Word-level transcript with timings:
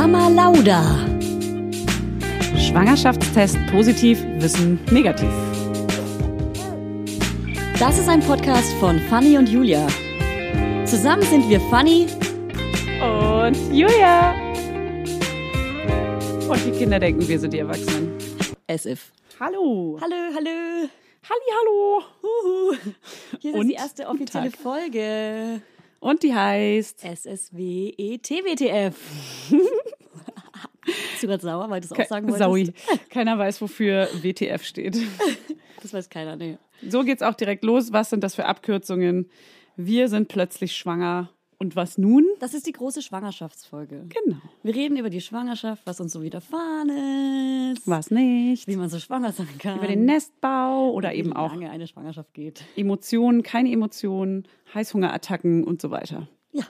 Mama 0.00 0.28
Lauda. 0.28 0.82
Schwangerschaftstest 2.56 3.58
positiv, 3.70 4.24
Wissen 4.38 4.80
negativ. 4.90 5.28
Das 7.78 7.98
ist 7.98 8.08
ein 8.08 8.20
Podcast 8.20 8.72
von 8.80 8.98
Fanny 9.10 9.36
und 9.36 9.46
Julia. 9.50 9.86
Zusammen 10.86 11.20
sind 11.24 11.50
wir 11.50 11.60
Fanny 11.68 12.06
und 13.02 13.76
Julia. 13.76 14.34
Und 16.48 16.64
die 16.64 16.70
Kinder 16.78 16.98
denken, 16.98 17.28
wir 17.28 17.38
sind 17.38 17.52
die 17.52 17.58
Erwachsenen. 17.58 18.16
As 18.68 18.86
if. 18.86 19.12
Hallo. 19.38 19.98
Hallo, 20.00 20.16
hallo. 20.34 20.88
Halli, 21.28 21.50
hallo. 21.58 22.02
Huhu. 22.22 22.74
Hier 23.38 23.52
ist 23.52 23.60
Und 23.60 23.68
die 23.68 23.74
erste 23.74 24.08
offizielle. 24.08 24.50
Folge. 24.50 25.60
Und 26.00 26.22
die 26.22 26.34
heißt 26.34 27.04
SSW 27.04 27.92
ETWTF. 27.98 28.96
Bist 31.20 31.24
du 31.24 31.26
gerade 31.28 31.42
sauer, 31.42 31.68
weil 31.70 31.80
du 31.82 31.88
das 31.88 31.98
auch 31.98 32.08
sagen 32.08 32.26
wolltest? 32.28 32.42
Saui. 32.42 32.72
Keiner 33.10 33.38
weiß, 33.38 33.60
wofür 33.60 34.08
WTF 34.22 34.64
steht. 34.64 34.96
Das 35.82 35.94
weiß 35.94 36.10
keiner, 36.10 36.36
nee. 36.36 36.58
So 36.86 37.04
geht's 37.04 37.22
auch 37.22 37.32
direkt 37.32 37.64
los. 37.64 37.90
Was 37.90 38.10
sind 38.10 38.22
das 38.22 38.34
für 38.34 38.44
Abkürzungen? 38.44 39.30
Wir 39.76 40.08
sind 40.08 40.28
plötzlich 40.28 40.76
schwanger. 40.76 41.30
Und 41.56 41.74
was 41.74 41.96
nun? 41.96 42.26
Das 42.38 42.52
ist 42.52 42.66
die 42.66 42.72
große 42.72 43.00
Schwangerschaftsfolge. 43.00 44.06
Genau. 44.08 44.36
Wir 44.62 44.74
reden 44.74 44.98
über 44.98 45.08
die 45.08 45.22
Schwangerschaft, 45.22 45.82
was 45.86 45.98
uns 46.00 46.12
so 46.12 46.22
widerfahren 46.22 47.72
ist, 47.72 47.88
Was 47.88 48.10
nicht? 48.10 48.66
wie 48.66 48.76
man 48.76 48.90
so 48.90 48.98
schwanger 48.98 49.32
sein 49.32 49.48
kann. 49.58 49.78
Über 49.78 49.86
den 49.86 50.04
Nestbau 50.04 50.90
oder 50.90 51.12
wie 51.12 51.16
eben 51.16 51.32
auch 51.34 51.52
lange 51.52 51.70
eine 51.70 51.86
Schwangerschaft 51.86 52.34
geht. 52.34 52.62
Emotionen, 52.76 53.42
keine 53.42 53.72
Emotionen, 53.72 54.46
Heißhungerattacken 54.74 55.64
und 55.64 55.80
so 55.80 55.90
weiter. 55.90 56.28
Ja. 56.52 56.64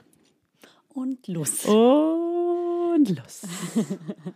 Und 0.94 1.26
los. 1.26 1.66
Und 2.94 3.08
los. 3.16 3.42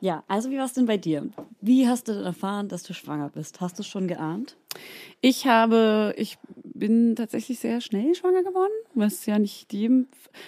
Ja, 0.00 0.22
also 0.28 0.48
wie 0.52 0.58
war 0.58 0.64
es 0.64 0.74
denn 0.74 0.86
bei 0.86 0.96
dir? 0.96 1.28
Wie 1.60 1.88
hast 1.88 2.06
du 2.06 2.12
denn 2.12 2.22
erfahren, 2.22 2.68
dass 2.68 2.84
du 2.84 2.94
schwanger 2.94 3.30
bist? 3.30 3.60
Hast 3.60 3.78
du 3.78 3.82
es 3.82 3.88
schon 3.88 4.06
geahnt? 4.06 4.56
Ich 5.20 5.48
habe, 5.48 6.14
ich 6.16 6.38
bin 6.62 7.16
tatsächlich 7.16 7.58
sehr 7.58 7.80
schnell 7.80 8.14
schwanger 8.14 8.44
geworden, 8.44 8.70
was 8.94 9.26
ja 9.26 9.40
nicht 9.40 9.72
jedem, 9.72 10.06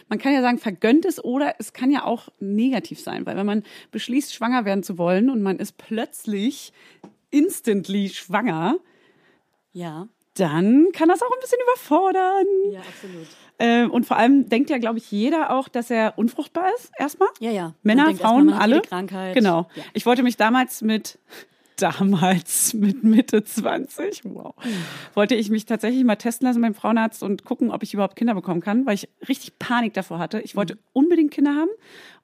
man 0.09 0.21
kann 0.21 0.33
ja 0.35 0.41
sagen, 0.41 0.59
vergönnt 0.59 1.05
ist 1.05 1.25
oder 1.25 1.57
es 1.59 1.73
kann 1.73 1.91
ja 1.91 2.05
auch 2.05 2.29
negativ 2.39 3.01
sein, 3.01 3.27
weil 3.27 3.37
wenn 3.37 3.45
man 3.47 3.65
beschließt, 3.91 4.33
schwanger 4.33 4.65
werden 4.65 4.85
zu 4.85 4.99
wollen 4.99 5.29
und 5.29 5.43
man 5.43 5.59
ist 5.59 5.77
plötzlich 5.79 6.73
instantly 7.33 8.09
schwanger, 8.11 8.77
Ja. 9.73 10.07
dann 10.35 10.91
kann 10.93 11.09
das 11.09 11.23
auch 11.23 11.31
ein 11.33 11.41
bisschen 11.41 11.59
überfordern. 11.65 12.47
Ja, 12.71 12.81
absolut. 12.83 13.27
Ähm, 13.61 13.91
und 13.91 14.07
vor 14.07 14.17
allem 14.17 14.49
denkt 14.49 14.71
ja, 14.71 14.79
glaube 14.79 14.99
ich, 14.99 15.13
jeder 15.13 15.51
auch, 15.51 15.69
dass 15.69 15.91
er 15.91 16.15
unfruchtbar 16.17 16.65
ist, 16.77 16.91
erstmal. 16.99 17.29
Ja, 17.41 17.51
ja. 17.51 17.75
Männer, 17.83 18.15
Frauen, 18.15 18.51
alle. 18.51 18.81
Krankheit. 18.81 19.35
Genau. 19.35 19.69
Ja. 19.75 19.83
Ich 19.93 20.07
wollte 20.07 20.23
mich 20.23 20.39
damals 20.39 20.81
mit 20.81 21.19
damals 21.83 22.75
mit 22.75 23.03
Mitte 23.05 23.43
20, 23.45 24.23
wow, 24.25 24.55
wollte 25.15 25.35
ich 25.35 25.51
mich 25.51 25.67
tatsächlich 25.67 26.05
mal 26.05 26.17
testen 26.17 26.47
lassen 26.47 26.63
beim 26.63 26.75
Frauenarzt 26.75 27.23
und 27.23 27.45
gucken, 27.45 27.71
ob 27.71 27.83
ich 27.83 27.95
überhaupt 27.95 28.17
Kinder 28.17 28.35
bekommen 28.35 28.61
kann, 28.61 28.87
weil 28.87 28.95
ich 28.95 29.09
richtig 29.29 29.59
Panik 29.59 29.95
davor 29.95 30.19
hatte. 30.19 30.41
Ich 30.41 30.57
wollte 30.57 30.79
unbedingt 30.93 31.31
Kinder 31.31 31.55
haben 31.55 31.71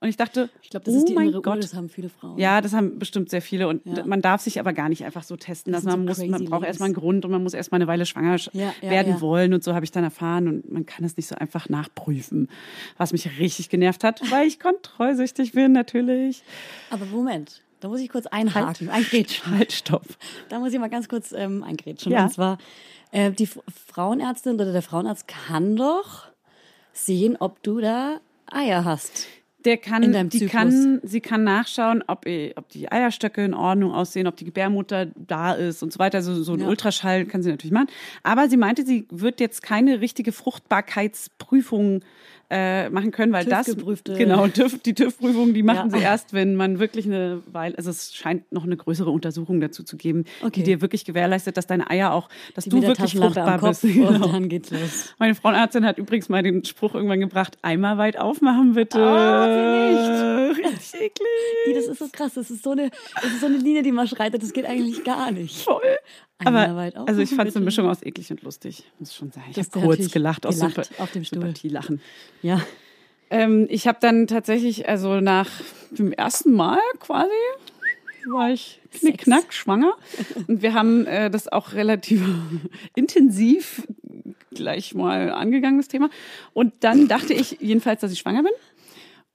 und 0.00 0.08
ich 0.08 0.16
dachte. 0.16 0.50
Ich 0.62 0.70
glaube, 0.70 0.84
das 0.84 0.94
oh 0.94 0.98
ist 0.98 1.08
die 1.08 1.14
mein 1.14 1.24
innere 1.28 1.38
Uhr, 1.38 1.42
Gott, 1.42 1.62
das 1.62 1.74
haben 1.74 1.88
viele 1.88 2.08
Frauen. 2.08 2.38
ja, 2.38 2.60
das 2.60 2.72
haben 2.72 2.98
bestimmt 2.98 3.30
sehr 3.30 3.42
viele 3.42 3.68
und 3.68 3.84
Ja. 3.86 4.04
man 4.06 4.20
darf 4.22 4.40
sich 4.42 4.60
aber 4.60 4.72
gar 4.72 4.88
nicht 4.88 5.04
einfach 5.04 5.22
so 5.22 5.36
testen 5.36 5.72
lassen. 5.72 5.86
Man 5.88 6.04
muss, 6.04 6.18
man 6.26 6.44
braucht 6.44 6.64
erstmal 6.66 6.86
einen 6.88 6.94
Grund 6.94 7.24
und 7.24 7.30
man 7.30 7.42
muss 7.42 7.54
erstmal 7.54 7.78
eine 7.80 7.86
Weile 7.88 8.06
schwanger 8.06 8.36
sch- 8.36 8.50
Ja, 8.52 8.72
ja, 8.82 8.90
werden 8.90 9.20
wollen 9.20 9.54
und 9.54 9.64
so 9.64 9.74
habe 9.74 9.84
ich 9.84 9.90
dann 9.90 10.04
erfahren 10.04 10.48
und 10.48 10.70
man 10.72 10.86
kann 10.86 11.04
es 11.04 11.16
nicht 11.16 11.26
so 11.28 11.34
einfach 11.36 11.68
nachprüfen, 11.68 12.48
was 12.98 13.12
mich 13.12 13.38
richtig 13.38 13.68
genervt 13.68 14.04
hat, 14.04 14.20
weil 14.30 14.46
ich 14.46 14.60
kontrollsüchtig 14.60 15.52
bin 15.52 15.72
natürlich. 15.72 16.42
Aber 16.90 17.04
Moment, 17.06 17.62
da 17.80 17.88
muss 17.88 18.00
ich 18.00 18.08
kurz 18.08 18.26
einhaken, 18.26 18.88
eingrätschen. 18.88 19.56
Halt, 19.58 19.72
stopp. 19.72 20.04
Da 20.48 20.58
muss 20.58 20.72
ich 20.72 20.78
mal 20.78 20.88
ganz 20.88 21.08
kurz 21.08 21.32
ähm, 21.32 21.62
eingrätschen. 21.62 22.12
Ja. 22.12 22.24
Und 22.24 22.32
zwar, 22.32 22.58
äh, 23.12 23.30
die 23.30 23.48
Frauenärztin 23.88 24.54
oder 24.54 24.72
der 24.72 24.82
Frauenarzt 24.82 25.28
kann 25.28 25.76
doch 25.76 26.26
sehen, 26.92 27.36
ob 27.38 27.62
du 27.62 27.80
da 27.80 28.20
Eier 28.50 28.84
hast. 28.84 29.26
Der 29.64 29.78
kann, 29.78 30.04
In 30.04 30.12
deinem 30.12 30.28
die 30.28 30.38
Zyklus. 30.38 30.52
kann, 30.52 31.00
sie 31.02 31.20
kann 31.20 31.42
nachschauen, 31.42 32.04
ob, 32.06 32.24
ob 32.54 32.68
die 32.68 32.92
Eierstöcke 32.92 33.44
in 33.44 33.52
Ordnung 33.52 33.92
aussehen, 33.92 34.28
ob 34.28 34.36
die 34.36 34.44
Gebärmutter 34.44 35.06
da 35.16 35.54
ist 35.54 35.82
und 35.82 35.92
so 35.92 35.98
weiter. 35.98 36.18
Also 36.18 36.40
so 36.44 36.52
ein 36.52 36.60
Ja. 36.60 36.68
Ultraschall 36.68 37.24
kann 37.26 37.42
sie 37.42 37.50
natürlich 37.50 37.72
machen. 37.72 37.88
Aber 38.22 38.48
sie 38.48 38.56
meinte, 38.56 38.86
sie 38.86 39.08
wird 39.10 39.40
jetzt 39.40 39.62
keine 39.64 40.00
richtige 40.00 40.30
Fruchtbarkeitsprüfung 40.30 42.02
äh, 42.50 42.88
machen 42.90 43.10
können, 43.10 43.32
weil 43.32 43.44
das 43.44 43.66
genau 44.04 44.46
TÜV, 44.46 44.78
die 44.82 44.94
TÜV-Prüfung, 44.94 45.52
die 45.52 45.62
machen 45.62 45.90
Ja. 45.90 45.98
sie 45.98 46.04
erst, 46.04 46.32
wenn 46.32 46.54
man 46.54 46.78
wirklich 46.78 47.06
eine 47.06 47.42
Weile, 47.52 47.76
also 47.76 47.90
es 47.90 48.14
scheint 48.14 48.50
noch 48.52 48.64
eine 48.64 48.76
größere 48.76 49.10
Untersuchung 49.10 49.60
dazu 49.60 49.82
zu 49.82 49.96
geben, 49.96 50.24
Okay. 50.42 50.50
die 50.54 50.62
dir 50.62 50.80
wirklich 50.80 51.04
gewährleist, 51.04 51.54
dass 51.56 51.66
deine 51.66 51.90
Eier 51.90 52.12
auch, 52.12 52.28
dass 52.54 52.64
Die 52.64 52.70
du 52.70 52.82
wirklich 52.82 53.16
fruchtbar 53.16 53.58
bist. 53.60 53.82
und 53.84 53.92
Genau. 53.94 54.28
dann 54.28 54.48
geht's 54.48 54.70
los. 54.70 55.14
Meine 55.18 55.34
Frauenärztin 55.34 55.84
hat 55.84 55.98
übrigens 55.98 56.28
mal 56.28 56.42
den 56.42 56.64
Spruch 56.64 56.94
irgendwann 56.94 57.20
gebracht, 57.20 57.58
einmal 57.62 57.98
weit 57.98 58.18
aufmachen 58.18 58.74
bitte. 58.74 58.98
Ah, 59.02 59.46
sie 60.54 60.60
nicht. 60.62 60.66
Richtig 60.72 60.94
eklig. 61.00 61.74
Das 61.74 61.86
ist 61.86 61.98
so 61.98 62.06
krass. 62.12 62.34
Das 62.34 62.50
ist 62.50 62.62
so 62.62 62.70
eine, 62.70 62.90
das 63.16 63.24
ist 63.24 63.40
so 63.40 63.46
eine 63.46 63.56
Linie, 63.56 63.82
die 63.82 63.92
man 63.92 64.06
schreitet. 64.06 64.42
Das 64.42 64.52
geht 64.52 64.66
eigentlich 64.66 65.02
gar 65.04 65.30
nicht. 65.32 65.56
Voll. 65.64 65.82
Aber, 66.44 66.92
also 67.06 67.20
ich 67.20 67.30
fand 67.30 67.48
es 67.48 67.56
eine 67.56 67.64
Mischung 67.64 67.88
aus 67.88 68.02
eklig 68.02 68.30
und 68.30 68.42
lustig, 68.42 68.84
muss 68.98 69.10
ich 69.10 69.16
schon 69.16 69.32
sagen. 69.32 69.46
Ich 69.50 69.56
habe 69.56 69.68
kurz 69.70 69.84
natürlich 69.86 70.12
gelacht, 70.12 70.46
aus 70.46 70.56
gelacht 70.56 70.76
Sympa- 70.76 71.02
auf 71.02 71.12
dem 71.12 71.24
Stuhl. 71.24 71.40
Sympathielachen. 71.40 72.00
Ja. 72.42 72.60
Ähm, 73.30 73.66
ich 73.70 73.86
habe 73.88 73.98
dann 74.00 74.26
tatsächlich, 74.26 74.88
also 74.88 75.20
nach 75.20 75.48
dem 75.90 76.12
ersten 76.12 76.52
Mal 76.52 76.78
quasi, 77.00 77.30
war 78.28 78.50
ich 78.50 78.80
knickknack 78.92 79.52
schwanger. 79.52 79.94
Und 80.46 80.62
wir 80.62 80.74
haben 80.74 81.06
äh, 81.06 81.30
das 81.30 81.48
auch 81.48 81.72
relativ 81.72 82.22
intensiv 82.94 83.86
gleich 84.52 84.94
mal 84.94 85.30
angegangen, 85.30 85.78
das 85.78 85.88
Thema. 85.88 86.10
Und 86.52 86.72
dann 86.80 87.08
dachte 87.08 87.34
ich 87.34 87.58
jedenfalls, 87.60 88.00
dass 88.00 88.12
ich 88.12 88.18
schwanger 88.18 88.42
bin. 88.42 88.52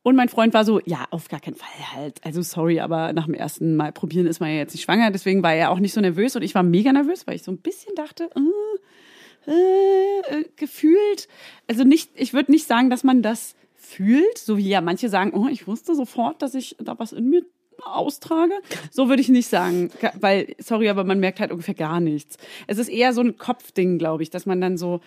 Und 0.03 0.16
mein 0.16 0.29
Freund 0.29 0.53
war 0.53 0.66
so, 0.66 0.79
ja, 0.85 1.06
auf 1.12 1.28
gar 1.28 1.39
keinen 1.39 1.56
Fall 1.56 1.94
halt. 1.94 2.19
Also 2.23 2.41
sorry, 2.41 2.79
aber 2.79 3.13
nach 3.13 3.25
dem 3.25 3.35
ersten 3.35 3.75
Mal 3.75 3.91
probieren 3.91 4.25
ist 4.25 4.39
man 4.39 4.50
ja 4.50 4.56
jetzt 4.56 4.73
nicht 4.73 4.84
schwanger. 4.84 5.12
Deswegen 5.12 5.44
war 5.44 5.53
er 5.53 5.69
auch 5.69 5.79
nicht 5.79 5.94
so 5.94 6.01
nervös 6.01 6.35
und 6.35 6.41
ich 6.41 6.56
war 6.56 6.63
mega 6.63 6.91
nervös, 6.91 7.28
weil 7.28 7.35
ich 7.35 7.44
so 7.44 7.51
ein 7.51 7.59
bisschen 7.59 7.94
dachte, 7.95 8.29
äh, 8.35 9.51
äh, 9.51 10.40
äh, 10.40 10.45
gefühlt, 10.56 11.28
also 11.67 11.84
nicht, 11.84 12.11
ich 12.16 12.34
würde 12.34 12.51
nicht 12.51 12.67
sagen, 12.67 12.90
dass 12.90 13.03
man 13.03 13.22
das 13.22 13.56
fühlt, 13.75 14.38
so 14.38 14.57
wie 14.57 14.69
ja 14.69 14.81
manche 14.81 15.09
sagen, 15.09 15.34
oh, 15.34 15.47
ich 15.47 15.67
wusste 15.67 15.95
sofort, 15.95 16.41
dass 16.41 16.56
ich 16.56 16.75
da 16.79 16.97
was 16.97 17.11
in 17.11 17.29
mir 17.29 17.44
austrage. 17.84 18.53
So 18.91 19.09
würde 19.09 19.22
ich 19.22 19.29
nicht 19.29 19.47
sagen, 19.47 19.91
weil, 20.19 20.56
sorry, 20.59 20.90
aber 20.90 21.03
man 21.03 21.19
merkt 21.19 21.40
halt 21.40 21.51
ungefähr 21.51 21.73
gar 21.73 22.00
nichts. 22.00 22.38
Es 22.67 22.78
ist 22.78 22.90
eher 22.90 23.13
so 23.13 23.22
ein 23.22 23.38
Kopfding, 23.38 23.97
glaube 23.97 24.23
ich, 24.23 24.29
dass 24.29 24.45
man 24.45 24.61
dann 24.61 24.78
so, 24.78 25.01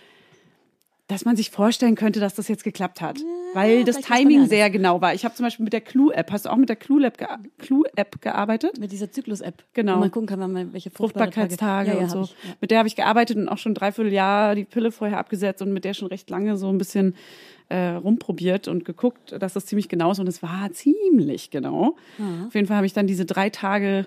dass 1.06 1.26
man 1.26 1.37
sich 1.37 1.50
vorstellen 1.50 1.97
könnte, 1.97 2.19
dass 2.19 2.34
das 2.34 2.48
jetzt 2.48 2.65
geklappt 2.65 3.00
hat. 3.03 3.19
weil 3.53 3.84
das 3.84 3.98
Timing 4.00 4.42
ja 4.42 4.47
sehr 4.47 4.70
genau 4.70 5.00
war. 5.03 5.12
Ich 5.15 5.25
habe 5.25 5.34
zum 5.34 5.44
Beispiel 5.44 5.65
mit 5.65 5.72
der 5.75 5.82
Clue-App, 5.82 6.32
hast 6.32 6.47
du 6.47 6.50
auch 6.50 6.56
mit 6.56 6.69
der 6.70 6.76
Clue-App 6.76 7.19
gea 7.19 7.38
Clue 7.59 7.84
-App 7.94 8.20
gearbeitet? 8.20 8.78
Mit 8.81 8.91
dieser 8.91 9.10
Zyklus-App. 9.12 9.65
Genau. 9.75 9.97
Wo 9.97 10.00
man 10.00 10.10
gucken 10.10 10.26
kann, 10.26 10.41
wann 10.41 10.53
man 10.53 10.72
welche 10.72 10.91
fruchtbare 10.91 11.26
Fruchtbarkeitstage 11.26 11.91
Tage- 11.91 11.91
ja, 11.91 11.97
ja, 11.97 12.03
und 12.04 12.10
so. 12.10 12.22
ich, 12.22 12.31
ja. 12.48 12.54
Mit 12.60 12.70
der 12.70 12.78
habe 12.78 12.88
ich 12.88 12.97
gearbeitet 12.97 13.37
und 13.37 13.48
auch 13.48 13.59
schon 13.59 13.75
dreiviertel 13.75 14.12
Jahr 14.12 14.54
die 14.54 14.65
Pille 14.65 14.91
vorher 14.91 15.19
abgesetzt 15.19 15.60
und 15.60 15.72
mit 15.72 15.84
der 15.84 15.92
schon 15.94 16.09
recht 16.09 16.31
lange 16.31 16.56
so 16.56 16.69
ein 16.69 16.78
bisschen 16.78 17.15
äh, 17.69 17.91
rumprobiert 17.91 18.66
und 18.66 18.84
geguckt, 18.84 19.36
dass 19.38 19.53
das 19.53 19.66
ziemlich 19.66 19.88
genau 19.88 20.10
ist. 20.12 20.21
Und 20.21 20.28
es 20.28 20.42
war 20.42 20.72
ziemlich 20.72 21.50
genau. 21.50 21.97
Auf 22.47 22.54
jeden 22.54 22.66
Fall 22.66 22.76
habe 22.78 22.86
ich 22.86 22.92
dann 22.94 23.06
diese 23.06 23.26
drei 23.26 23.50
Tage 23.50 24.06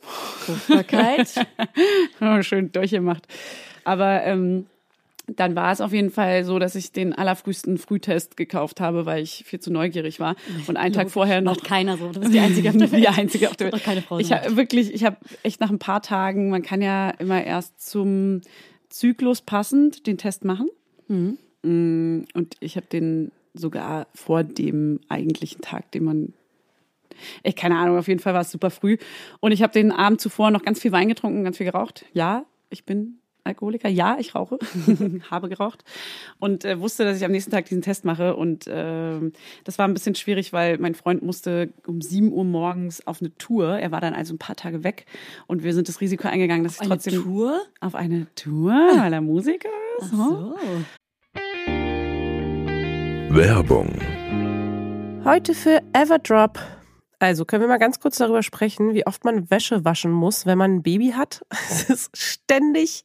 Fruchtbarkeit. 0.00 1.46
schön 2.42 2.70
durchgemacht. 2.72 3.26
Aber 3.84 4.22
ähm, 4.24 4.66
dann 5.26 5.56
war 5.56 5.72
es 5.72 5.80
auf 5.80 5.92
jeden 5.92 6.10
Fall 6.10 6.44
so, 6.44 6.58
dass 6.58 6.74
ich 6.76 6.92
den 6.92 7.12
allerfrühesten 7.12 7.78
Frühtest 7.78 8.36
gekauft 8.36 8.80
habe, 8.80 9.06
weil 9.06 9.22
ich 9.22 9.44
viel 9.44 9.58
zu 9.58 9.72
neugierig 9.72 10.20
war. 10.20 10.36
Und 10.68 10.76
einen 10.76 10.94
Tag 10.94 11.10
vorher 11.10 11.40
noch 11.40 11.56
Macht 11.56 11.64
keiner 11.64 11.96
so. 11.96 12.12
Du 12.12 12.20
bist 12.20 12.32
die 12.32 12.38
Einzige 12.40 12.70
auf 12.70 12.76
der 12.76 12.92
Welt. 12.92 13.02
Die 13.02 13.08
einzige 13.08 13.50
auf 13.50 13.56
der 13.56 13.66
Welt. 13.66 13.74
noch 13.74 13.82
keine 13.82 14.02
Frau 14.02 14.18
Ich 14.18 14.32
habe 14.32 14.56
wirklich, 14.56 14.94
ich 14.94 15.04
habe 15.04 15.16
echt 15.42 15.60
nach 15.60 15.70
ein 15.70 15.80
paar 15.80 16.00
Tagen, 16.02 16.50
man 16.50 16.62
kann 16.62 16.80
ja 16.80 17.10
immer 17.10 17.42
erst 17.42 17.80
zum 17.80 18.40
Zyklus 18.88 19.42
passend 19.42 20.06
den 20.06 20.16
Test 20.16 20.44
machen. 20.44 20.68
Mhm. 21.08 21.38
Mm, 21.62 22.24
Und 22.34 22.54
ich 22.60 22.76
habe 22.76 22.86
den 22.86 23.32
sogar 23.52 24.06
vor 24.14 24.44
dem 24.44 25.00
eigentlichen 25.08 25.60
Tag, 25.60 25.90
den 25.90 26.04
man 26.04 26.34
ich 27.42 27.56
keine 27.56 27.78
Ahnung, 27.78 27.96
auf 27.98 28.08
jeden 28.08 28.20
Fall 28.20 28.34
war 28.34 28.42
es 28.42 28.50
super 28.50 28.70
früh. 28.70 28.98
Und 29.40 29.52
ich 29.52 29.62
habe 29.62 29.72
den 29.72 29.90
Abend 29.90 30.20
zuvor 30.20 30.50
noch 30.50 30.62
ganz 30.62 30.80
viel 30.80 30.92
Wein 30.92 31.08
getrunken, 31.08 31.44
ganz 31.44 31.56
viel 31.56 31.64
geraucht. 31.64 32.04
Ja, 32.12 32.44
ich 32.68 32.84
bin 32.84 33.18
Alkoholiker. 33.46 33.88
Ja, 33.88 34.16
ich 34.18 34.34
rauche, 34.34 34.58
habe 35.30 35.48
geraucht 35.48 35.84
und 36.38 36.64
äh, 36.64 36.80
wusste, 36.80 37.04
dass 37.04 37.16
ich 37.16 37.24
am 37.24 37.32
nächsten 37.32 37.50
Tag 37.50 37.66
diesen 37.66 37.82
Test 37.82 38.04
mache. 38.04 38.36
Und 38.36 38.66
ähm, 38.68 39.32
das 39.64 39.78
war 39.78 39.88
ein 39.88 39.94
bisschen 39.94 40.14
schwierig, 40.14 40.52
weil 40.52 40.78
mein 40.78 40.94
Freund 40.94 41.22
musste 41.22 41.72
um 41.86 42.00
7 42.00 42.32
Uhr 42.32 42.44
morgens 42.44 43.06
auf 43.06 43.20
eine 43.20 43.34
Tour. 43.36 43.78
Er 43.78 43.90
war 43.90 44.00
dann 44.00 44.14
also 44.14 44.34
ein 44.34 44.38
paar 44.38 44.56
Tage 44.56 44.84
weg 44.84 45.06
und 45.46 45.62
wir 45.62 45.72
sind 45.72 45.88
das 45.88 46.00
Risiko 46.00 46.28
eingegangen, 46.28 46.64
dass 46.64 46.74
ich 46.74 46.80
Eine 46.80 46.90
trotzdem 46.90 47.22
Tour? 47.22 47.60
auf 47.80 47.94
eine 47.94 48.26
Tour, 48.34 48.72
weil 48.72 49.12
er 49.12 49.20
Musiker 49.20 49.68
ist. 50.00 50.10
Ach 50.12 50.28
so. 50.28 50.54
Werbung. 53.30 53.90
Heute 55.24 55.54
für 55.54 55.82
Everdrop. 55.92 56.58
Also 57.18 57.44
können 57.44 57.62
wir 57.62 57.68
mal 57.68 57.78
ganz 57.78 57.98
kurz 57.98 58.18
darüber 58.18 58.42
sprechen, 58.42 58.94
wie 58.94 59.06
oft 59.06 59.24
man 59.24 59.50
Wäsche 59.50 59.84
waschen 59.84 60.12
muss, 60.12 60.46
wenn 60.46 60.58
man 60.58 60.76
ein 60.76 60.82
Baby 60.82 61.12
hat. 61.16 61.44
Es 61.70 61.90
ist 61.90 62.16
ständig 62.16 63.04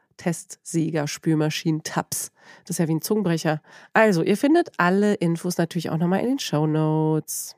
Testsieger, 0.17 1.07
Spülmaschinen, 1.07 1.83
Tabs. 1.83 2.31
Das 2.65 2.71
ist 2.71 2.77
ja 2.79 2.87
wie 2.87 2.93
ein 2.95 3.01
Zungenbrecher. 3.01 3.61
Also, 3.93 4.23
ihr 4.23 4.37
findet 4.37 4.69
alle 4.77 5.13
Infos 5.15 5.57
natürlich 5.57 5.89
auch 5.89 5.97
nochmal 5.97 6.21
in 6.21 6.27
den 6.27 6.39
Show 6.39 6.67
Notes. 6.67 7.55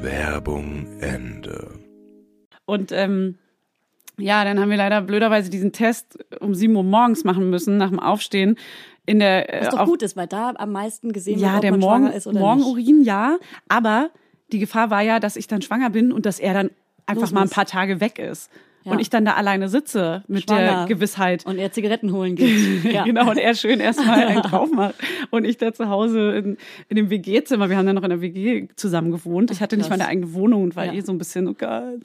Werbung 0.00 0.86
Ende. 1.00 1.78
Und 2.64 2.92
ähm, 2.92 3.38
ja, 4.18 4.44
dann 4.44 4.60
haben 4.60 4.70
wir 4.70 4.76
leider 4.76 5.00
blöderweise 5.02 5.50
diesen 5.50 5.72
Test 5.72 6.18
um 6.40 6.54
7 6.54 6.74
Uhr 6.76 6.82
morgens 6.84 7.24
machen 7.24 7.50
müssen, 7.50 7.76
nach 7.76 7.88
dem 7.90 7.98
Aufstehen. 8.00 8.56
In 9.06 9.18
der, 9.18 9.52
äh, 9.52 9.60
Was 9.62 9.70
doch 9.70 9.80
auf- 9.80 9.88
gut 9.88 10.02
ist, 10.02 10.16
weil 10.16 10.26
da 10.26 10.52
am 10.56 10.72
meisten 10.72 11.12
gesehen 11.12 11.36
wird, 11.36 11.42
Ja, 11.48 11.56
ob 11.56 11.60
der 11.62 11.70
man 11.72 11.80
Morgen, 11.80 12.02
schwanger 12.04 12.14
ist 12.16 12.26
oder 12.26 12.34
nicht. 12.34 12.42
Morgenurin, 12.42 13.02
ja. 13.02 13.38
Aber 13.68 14.10
die 14.52 14.58
Gefahr 14.58 14.90
war 14.90 15.00
ja, 15.02 15.18
dass 15.20 15.36
ich 15.36 15.46
dann 15.46 15.62
schwanger 15.62 15.90
bin 15.90 16.12
und 16.12 16.26
dass 16.26 16.38
er 16.38 16.54
dann 16.54 16.70
einfach 17.06 17.22
Los 17.22 17.32
mal 17.32 17.42
ein 17.42 17.48
paar 17.50 17.66
Tage 17.66 18.00
weg 18.00 18.18
ist. 18.18 18.50
Ja. 18.82 18.92
Und 18.92 18.98
ich 19.00 19.10
dann 19.10 19.24
da 19.26 19.34
alleine 19.34 19.68
sitze 19.68 20.22
mit 20.26 20.48
der 20.48 20.56
Schwanger. 20.56 20.86
Gewissheit. 20.86 21.44
Und 21.44 21.58
er 21.58 21.70
Zigaretten 21.70 22.12
holen 22.12 22.34
geht. 22.36 22.84
Ja. 22.92 23.04
Genau, 23.04 23.28
und 23.30 23.36
er 23.36 23.54
schön 23.54 23.78
erstmal 23.80 24.24
einen 24.26 24.42
drauf 24.50 24.70
macht. 24.72 24.94
Und 25.30 25.44
ich 25.44 25.58
da 25.58 25.72
zu 25.74 25.88
Hause 25.88 26.32
in, 26.32 26.56
in 26.88 26.96
dem 26.96 27.10
WG-Zimmer, 27.10 27.68
wir 27.68 27.76
haben 27.76 27.84
dann 27.86 27.96
noch 27.96 28.02
in 28.04 28.10
der 28.10 28.20
WG 28.22 28.68
zusammen 28.76 29.10
gewohnt. 29.10 29.50
Ich 29.50 29.60
hatte 29.60 29.76
nicht 29.76 29.88
krass. 29.88 29.98
mal 29.98 30.02
eine 30.04 30.10
eigene 30.10 30.32
Wohnung 30.32 30.62
und 30.62 30.76
war 30.76 30.86
Ja. 30.86 30.94
eh 30.94 31.00
so 31.00 31.12
ein 31.12 31.18
bisschen, 31.18 31.46
oh 31.48 31.54
Gott. 31.54 32.00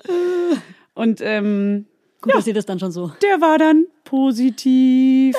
Und 0.94 1.22
ähm, 1.22 1.86
Gut, 2.22 2.34
dass 2.36 2.48
ihr 2.48 2.54
das 2.54 2.66
dann 2.66 2.80
schon 2.80 2.92
so. 2.92 3.12
der 3.22 3.40
war 3.42 3.58
dann 3.58 3.86
positiv. 4.04 5.36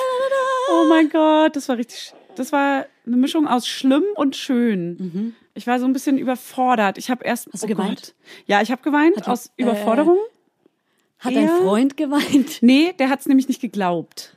Oh 0.71 0.85
mein 0.89 1.09
Gott, 1.09 1.55
das 1.55 1.69
war 1.69 1.77
richtig, 1.77 2.13
das 2.35 2.51
war 2.51 2.85
eine 3.05 3.17
Mischung 3.17 3.47
aus 3.47 3.67
schlimm 3.67 4.03
und 4.15 4.35
schön. 4.35 5.33
Ich 5.53 5.65
war 5.67 5.79
so 5.79 5.85
ein 5.85 5.93
bisschen 5.93 6.17
überfordert. 6.17 6.97
Ich 6.97 7.09
habe 7.09 7.23
erst 7.23 7.47
Mhm. 7.47 7.51
Hast 7.53 7.63
du 7.63 7.67
oh 7.67 7.69
geweint? 7.69 8.01
Gott. 8.01 8.13
Ja, 8.45 8.61
ich 8.61 8.71
habe 8.71 8.81
geweint 8.83 9.17
Hat 9.17 9.27
aus 9.27 9.51
die- 9.57 9.61
äh, 9.61 9.65
Überforderung. 9.65 10.17
Hat 11.19 11.35
dein 11.35 11.49
Freund 11.49 11.97
geweint? 11.97 12.57
Nee, 12.61 12.93
der 12.99 13.09
hat 13.09 13.21
es 13.21 13.25
nämlich 13.27 13.47
nicht 13.47 13.61
geglaubt. 13.61 14.35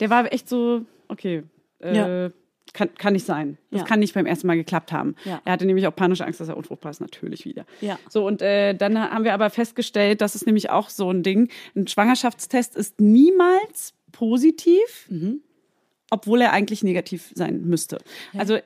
Der 0.00 0.10
war 0.10 0.32
echt 0.32 0.48
so, 0.48 0.82
okay, 1.08 1.42
äh, 1.80 1.96
Ja. 1.96 2.30
kann, 2.72 2.94
kann 2.94 3.14
nicht 3.14 3.26
sein. 3.26 3.58
Das 3.70 3.80
Ja. 3.80 3.86
kann 3.86 3.98
nicht 3.98 4.14
beim 4.14 4.26
ersten 4.26 4.46
Mal 4.46 4.56
geklappt 4.56 4.92
haben. 4.92 5.16
Ja. 5.24 5.40
Er 5.44 5.52
hatte 5.52 5.66
nämlich 5.66 5.86
auch 5.88 5.96
panische 5.96 6.24
Angst, 6.24 6.38
dass 6.40 6.48
er 6.48 6.56
unfruchtbar 6.56 6.90
ist, 6.90 7.00
natürlich 7.00 7.44
wieder. 7.44 7.64
Ja. 7.80 7.98
So, 8.08 8.24
und 8.26 8.42
äh, 8.42 8.74
dann 8.74 8.98
haben 8.98 9.24
wir 9.24 9.34
aber 9.34 9.50
festgestellt, 9.50 10.20
das 10.20 10.34
ist 10.36 10.46
nämlich 10.46 10.70
auch 10.70 10.88
so 10.88 11.10
ein 11.10 11.22
Ding. 11.24 11.48
Ein 11.74 11.88
Schwangerschaftstest 11.88 12.76
ist 12.76 13.00
niemals 13.00 13.94
positiv, 14.12 15.06
Mhm. 15.08 15.40
obwohl 16.10 16.40
er 16.42 16.52
eigentlich 16.52 16.82
negativ 16.84 17.32
sein 17.34 17.62
müsste. 17.64 17.98
Also 18.36 18.58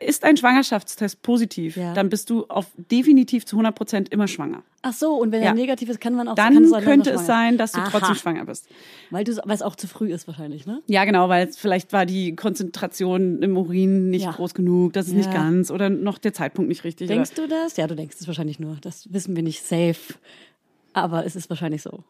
ist 0.00 0.24
ein 0.24 0.36
Schwangerschaftstest 0.36 1.22
positiv, 1.22 1.76
Ja. 1.76 1.94
dann 1.94 2.08
bist 2.08 2.30
du 2.30 2.46
auf 2.48 2.66
definitiv 2.90 3.46
zu 3.46 3.56
100 3.56 3.74
Prozent 3.74 4.08
immer 4.10 4.28
schwanger. 4.28 4.62
Ach 4.82 4.92
so, 4.92 5.14
und 5.14 5.32
wenn 5.32 5.42
Ja. 5.42 5.48
er 5.48 5.54
negativ 5.54 5.88
ist, 5.88 6.00
kann 6.00 6.14
man 6.14 6.28
auch 6.28 6.34
Dann 6.34 6.54
kann 6.54 6.64
es 6.64 6.70
sein, 6.70 6.78
dass 6.80 6.84
könnte 6.84 7.10
es 7.10 7.26
sein, 7.26 7.58
dass 7.58 7.72
du 7.72 7.80
Aha. 7.80 7.88
trotzdem 7.90 8.14
schwanger 8.14 8.44
bist. 8.44 8.68
Weil, 9.10 9.24
du, 9.24 9.36
weil 9.44 9.54
es 9.54 9.62
auch 9.62 9.74
zu 9.76 9.86
früh 9.88 10.12
ist 10.12 10.26
wahrscheinlich, 10.26 10.66
ne? 10.66 10.82
Ja, 10.86 11.04
genau, 11.04 11.28
weil 11.28 11.48
vielleicht 11.52 11.92
war 11.92 12.06
die 12.06 12.36
Konzentration 12.36 13.42
im 13.42 13.56
Urin 13.56 14.10
nicht 14.10 14.24
Ja. 14.24 14.32
groß 14.32 14.54
genug, 14.54 14.92
das 14.92 15.08
ist 15.08 15.14
nicht 15.14 15.32
ganz 15.32 15.70
oder 15.70 15.90
noch 15.90 16.18
der 16.18 16.32
Zeitpunkt 16.32 16.68
nicht 16.68 16.84
richtig. 16.84 17.08
Denkst 17.08 17.34
du 17.34 17.48
das? 17.48 17.76
Ja, 17.76 17.86
du 17.86 17.96
denkst 17.96 18.16
es 18.20 18.26
wahrscheinlich 18.26 18.60
nur. 18.60 18.76
Das 18.80 19.12
wissen 19.12 19.34
wir 19.36 19.42
nicht 19.42 19.62
safe. 19.64 20.14
Aber 20.92 21.24
es 21.26 21.36
ist 21.36 21.48
wahrscheinlich 21.50 21.82
so. 21.82 22.04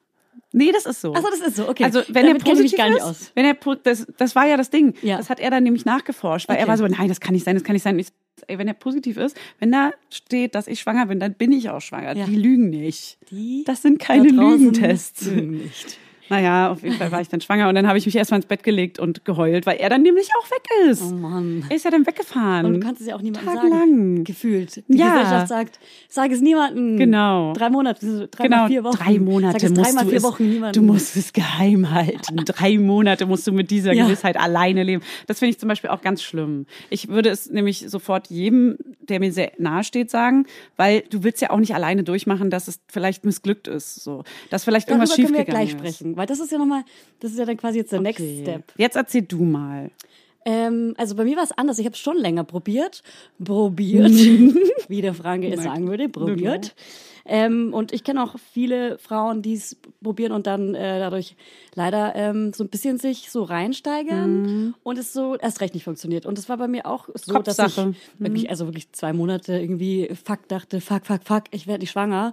Nee, 0.52 0.72
das 0.72 0.86
ist 0.86 1.00
so. 1.02 1.12
Achso, 1.14 1.28
das 1.30 1.40
ist 1.40 1.56
so, 1.56 1.68
okay. 1.68 1.84
Also 1.84 2.00
wenn 2.08 2.24
er 2.24 2.32
Damit 2.34 2.44
mich 2.44 2.52
positiv 2.52 2.78
gar 2.78 2.88
nicht 2.88 2.98
ist, 2.98 3.02
aus. 3.04 3.32
wenn 3.34 3.44
er 3.44 3.54
das, 3.82 4.06
das 4.16 4.34
war 4.34 4.46
ja 4.46 4.56
das 4.56 4.70
Ding. 4.70 4.94
Ja. 5.02 5.18
Das 5.18 5.28
hat 5.28 5.40
er 5.40 5.50
dann 5.50 5.62
nämlich 5.62 5.84
nachgeforscht, 5.84 6.48
weil 6.48 6.56
er 6.56 6.62
Okay. 6.62 6.68
war 6.70 6.78
so, 6.78 6.86
nein, 6.86 7.08
das 7.08 7.20
kann 7.20 7.34
nicht 7.34 7.44
sein, 7.44 7.54
das 7.54 7.64
kann 7.64 7.74
nicht 7.74 7.82
sein. 7.82 7.98
Ich, 7.98 8.08
ey, 8.46 8.56
wenn 8.58 8.66
er 8.66 8.74
positiv 8.74 9.18
ist, 9.18 9.36
wenn 9.58 9.70
da 9.72 9.92
steht, 10.10 10.54
dass 10.54 10.66
ich 10.66 10.80
schwanger 10.80 11.06
bin, 11.06 11.20
dann 11.20 11.34
bin 11.34 11.52
ich 11.52 11.68
auch 11.68 11.80
schwanger. 11.82 12.16
Ja. 12.16 12.24
Die 12.24 12.36
lügen 12.36 12.70
nicht. 12.70 13.18
Die 13.30 13.62
das 13.66 13.82
sind 13.82 13.98
keine 13.98 14.28
Lügentests. 14.28 15.26
lügen 15.26 15.58
nicht. 15.58 15.98
Naja, 16.28 16.70
auf 16.70 16.82
jeden 16.82 16.96
Fall 16.96 17.10
war 17.12 17.20
ich 17.20 17.28
dann 17.28 17.40
schwanger 17.40 17.68
und 17.68 17.74
dann 17.74 17.86
habe 17.86 17.98
ich 17.98 18.06
mich 18.06 18.14
erstmal 18.16 18.38
ins 18.38 18.46
Bett 18.46 18.62
gelegt 18.62 18.98
und 18.98 19.24
geheult, 19.24 19.66
weil 19.66 19.78
er 19.78 19.88
dann 19.90 20.02
nämlich 20.02 20.28
auch 20.40 20.50
weg 20.50 20.62
ist. 20.90 21.02
Oh 21.02 21.14
Mann. 21.14 21.64
Er 21.68 21.76
ist 21.76 21.84
ja 21.84 21.90
dann 21.90 22.06
weggefahren. 22.06 22.66
Und 22.66 22.74
du 22.74 22.80
kannst 22.80 23.00
es 23.00 23.06
ja 23.06 23.16
auch 23.16 23.22
niemandem 23.22 23.54
Tagelang. 23.54 23.78
sagen. 23.80 24.24
Gefühlt. 24.24 24.82
Die 24.88 24.96
Ja. 24.96 25.10
Gesellschaft 25.12 25.48
sagt, 25.48 25.78
sag 26.08 26.30
es 26.30 26.40
niemandem. 26.40 26.96
Genau. 26.98 27.52
Drei 27.54 27.70
Monate, 27.70 28.28
drei 28.30 28.44
genau, 28.44 28.66
vier 28.66 28.84
Wochen. 28.84 28.96
drei 28.96 29.18
Monate 29.18 29.60
sag 29.60 29.70
es 29.70 29.76
musst 29.76 30.00
du 30.02 30.08
vier 30.08 30.16
es, 30.18 30.22
Wochen 30.22 30.48
niemandem. 30.48 30.82
Du 30.86 30.92
musst 30.92 31.16
es 31.16 31.32
geheim 31.32 31.90
halten. 31.90 32.36
drei 32.44 32.78
Monate 32.78 33.26
musst 33.26 33.46
du 33.46 33.52
mit 33.52 33.70
dieser 33.70 33.92
Ja. 33.92 34.04
Gewissheit 34.04 34.36
alleine 34.38 34.82
leben. 34.82 35.02
Das 35.26 35.38
finde 35.38 35.50
ich 35.50 35.58
zum 35.58 35.68
Beispiel 35.68 35.90
auch 35.90 36.02
ganz 36.02 36.22
schlimm. 36.22 36.66
Ich 36.90 37.08
würde 37.08 37.30
es 37.30 37.50
nämlich 37.50 37.84
sofort 37.88 38.28
jedem, 38.28 38.76
der 39.00 39.20
mir 39.20 39.32
sehr 39.32 39.52
nahe 39.58 39.84
steht, 39.84 40.10
sagen, 40.10 40.46
weil 40.76 41.02
du 41.10 41.22
willst 41.24 41.40
ja 41.40 41.50
auch 41.50 41.58
nicht 41.58 41.74
alleine 41.74 42.04
durchmachen, 42.04 42.50
dass 42.50 42.68
es 42.68 42.80
vielleicht 42.88 43.24
missglückt 43.24 43.66
ist, 43.68 43.96
so, 43.96 44.24
dass 44.50 44.64
vielleicht 44.64 44.88
Darüber 44.88 45.04
irgendwas 45.04 45.16
schiefgegangen 45.16 45.46
gleich 45.78 45.88
ist. 45.90 46.04
Weil 46.18 46.26
das 46.26 46.40
ist 46.40 46.52
ja 46.52 46.58
nochmal, 46.58 46.84
das 47.20 47.32
ist 47.32 47.38
ja 47.38 47.44
dann 47.44 47.56
quasi 47.56 47.78
jetzt 47.78 47.92
der 47.92 48.00
Next 48.00 48.20
Okay. 48.20 48.42
Step. 48.42 48.72
Jetzt 48.76 48.96
erzähl 48.96 49.22
du 49.22 49.42
mal. 49.42 49.90
Ähm, 50.44 50.94
also 50.96 51.14
bei 51.14 51.24
mir 51.24 51.36
war 51.36 51.44
es 51.44 51.52
anders. 51.52 51.78
Ich 51.78 51.84
habe 51.84 51.94
es 51.94 51.98
schon 51.98 52.16
länger 52.16 52.44
probiert. 52.44 53.02
Probiert, 53.42 54.10
wie 54.88 55.02
der 55.02 55.14
Franke 55.14 55.52
es 55.52 55.62
sagen 55.62 55.88
würde. 55.88 56.08
Probiert. 56.08 56.74
Ähm, 57.30 57.74
und 57.74 57.92
ich 57.92 58.04
kenne 58.04 58.22
auch 58.22 58.36
viele 58.54 58.96
Frauen, 58.96 59.42
die 59.42 59.52
es 59.52 59.76
probieren 60.02 60.32
und 60.32 60.46
dann 60.46 60.74
äh, 60.74 60.98
dadurch 60.98 61.36
leider 61.74 62.14
ähm, 62.14 62.54
so 62.54 62.64
ein 62.64 62.70
bisschen 62.70 62.96
sich 62.96 63.30
so 63.30 63.42
reinsteigern 63.42 64.74
und 64.82 64.98
es 64.98 65.12
so 65.12 65.36
erst 65.36 65.60
recht 65.60 65.74
nicht 65.74 65.84
funktioniert. 65.84 66.24
Und 66.24 66.38
es 66.38 66.48
war 66.48 66.56
bei 66.56 66.68
mir 66.68 66.86
auch 66.86 67.08
so, 67.14 67.38
dass 67.40 67.58
ich 67.58 67.64
Kopfsache. 67.64 67.94
wirklich, 68.18 68.48
also 68.48 68.66
wirklich 68.66 68.90
zwei 68.92 69.12
Monate 69.12 69.58
irgendwie 69.58 70.08
fuck 70.24 70.48
dachte, 70.48 70.80
fuck, 70.80 71.04
fuck, 71.04 71.20
fuck, 71.24 71.44
ich 71.50 71.66
werde 71.66 71.80
nicht 71.80 71.90
schwanger. 71.90 72.32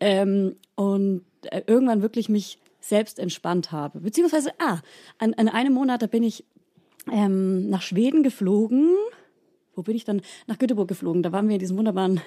Ähm, 0.00 0.56
und 0.76 1.20
äh, 1.42 1.60
irgendwann 1.66 2.00
wirklich 2.00 2.30
mich 2.30 2.58
selbst 2.84 3.18
entspannt 3.18 3.72
habe. 3.72 4.00
Beziehungsweise, 4.00 4.52
ah, 4.58 4.80
an, 5.18 5.34
an 5.34 5.48
einem 5.48 5.72
Monat, 5.72 6.02
da 6.02 6.06
bin 6.06 6.22
ich 6.22 6.44
ähm, 7.10 7.68
nach 7.68 7.82
Schweden 7.82 8.22
geflogen. 8.22 8.94
Wo 9.74 9.82
bin 9.82 9.96
ich 9.96 10.04
dann? 10.04 10.20
Nach 10.46 10.58
Göteborg 10.58 10.88
geflogen. 10.88 11.22
Da 11.22 11.32
waren 11.32 11.48
wir 11.48 11.54
in 11.54 11.60
diesem 11.60 11.76
wunderbaren, 11.78 12.20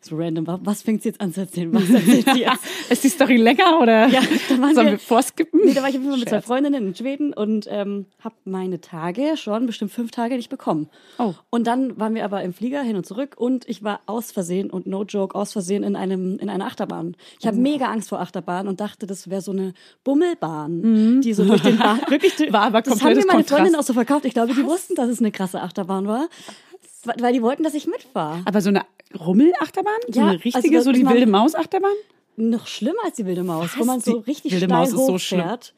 so 0.00 0.16
random, 0.16 0.46
wa- 0.46 0.60
was 0.62 0.82
fängt 0.82 1.04
jetzt 1.04 1.20
an 1.20 1.32
zu 1.32 1.40
erzählen? 1.40 1.72
Was 1.72 1.88
erzählt 1.90 2.26
sie 2.34 2.40
jetzt? 2.40 2.64
Ist 2.90 3.04
die 3.04 3.08
Story 3.08 3.36
länger 3.36 3.80
oder 3.80 4.06
Ja, 4.08 4.20
da 4.48 4.60
waren 4.60 4.74
sollen 4.74 4.86
wir- 4.86 4.92
wir 4.92 4.98
vorskippen? 4.98 5.60
Nee, 5.64 5.74
da 5.74 5.82
war 5.82 5.88
ich 5.88 5.96
auf 5.96 6.02
jeden 6.02 6.10
Fall 6.10 6.20
mit 6.20 6.28
zwei. 6.28 6.40
Freundinnen 6.42 6.88
in 6.88 6.94
Schweden 6.94 7.32
und 7.32 7.66
ähm, 7.70 8.06
habe 8.20 8.34
meine 8.44 8.80
Tage 8.80 9.36
schon 9.36 9.66
bestimmt 9.66 9.90
fünf 9.92 10.10
Tage 10.10 10.36
nicht 10.36 10.50
bekommen. 10.50 10.88
Oh. 11.18 11.34
Und 11.50 11.66
dann 11.66 11.98
waren 11.98 12.14
wir 12.14 12.24
aber 12.24 12.42
im 12.42 12.52
Flieger 12.52 12.82
hin 12.82 12.96
und 12.96 13.06
zurück 13.06 13.34
und 13.38 13.68
ich 13.68 13.82
war 13.82 14.00
aus 14.06 14.30
Versehen 14.32 14.70
und 14.70 14.86
no 14.86 15.04
joke 15.04 15.34
aus 15.34 15.52
Versehen 15.52 15.82
in 15.82 15.96
einem 15.96 16.38
in 16.38 16.48
einer 16.50 16.66
Achterbahn. 16.66 17.16
Ich 17.38 17.44
Oh. 17.44 17.48
habe 17.48 17.56
mega 17.58 17.86
Angst 17.90 18.08
vor 18.10 18.20
Achterbahn 18.20 18.68
und 18.68 18.80
dachte, 18.80 19.06
das 19.06 19.30
wäre 19.30 19.40
so 19.42 19.52
eine 19.52 19.72
Bummelbahn, 20.04 21.20
die 21.22 21.32
so 21.34 21.44
durch 21.44 21.62
den 21.62 21.78
Bahn 21.78 22.00
wirklich 22.08 22.32
Mhm. 22.38 22.52
War 22.52 22.62
aber 22.62 22.82
das 22.82 23.02
haben 23.02 23.14
mir 23.14 23.24
meine. 23.26 23.44
Freundinnen 23.44 23.76
auch 23.76 23.82
so 23.82 23.92
verkauft. 23.92 24.24
Ich 24.24 24.34
glaube, 24.34 24.52
die 24.54 24.64
wussten, 24.64 24.94
dass 24.94 25.08
es 25.08 25.20
eine 25.20 25.30
krasse 25.30 25.60
Achterbahn 25.62 26.06
war, 26.06 26.28
weil 27.04 27.14
weil 27.20 27.32
die 27.32 27.42
wollten, 27.42 27.62
dass 27.62 27.74
ich 27.74 27.86
mitfahre. 27.86 28.40
Aber 28.44 28.60
so 28.60 28.70
eine 28.70 28.82
Rummelachterbahn? 29.18 29.92
So 30.08 30.20
Ja, 30.20 30.26
eine 30.26 30.32
also 30.32 30.42
richtige, 30.44 30.76
das 30.76 30.84
so 30.84 30.92
die 30.92 31.02
ist 31.02 31.08
wilde 31.10 31.26
Maus-Achterbahn? 31.26 31.92
Noch 32.36 32.66
schlimmer 32.66 32.98
als 33.04 33.16
die 33.16 33.26
wilde 33.26 33.44
Maus, 33.44 33.70
wo 33.76 33.80
Was? 33.80 33.86
man 33.86 34.00
so 34.00 34.18
richtig 34.18 34.52
wilde 34.52 34.66
steil 34.66 34.78
Maus 34.78 34.88
ist 34.88 34.94
so 34.96 35.12
hochfährt. 35.14 35.74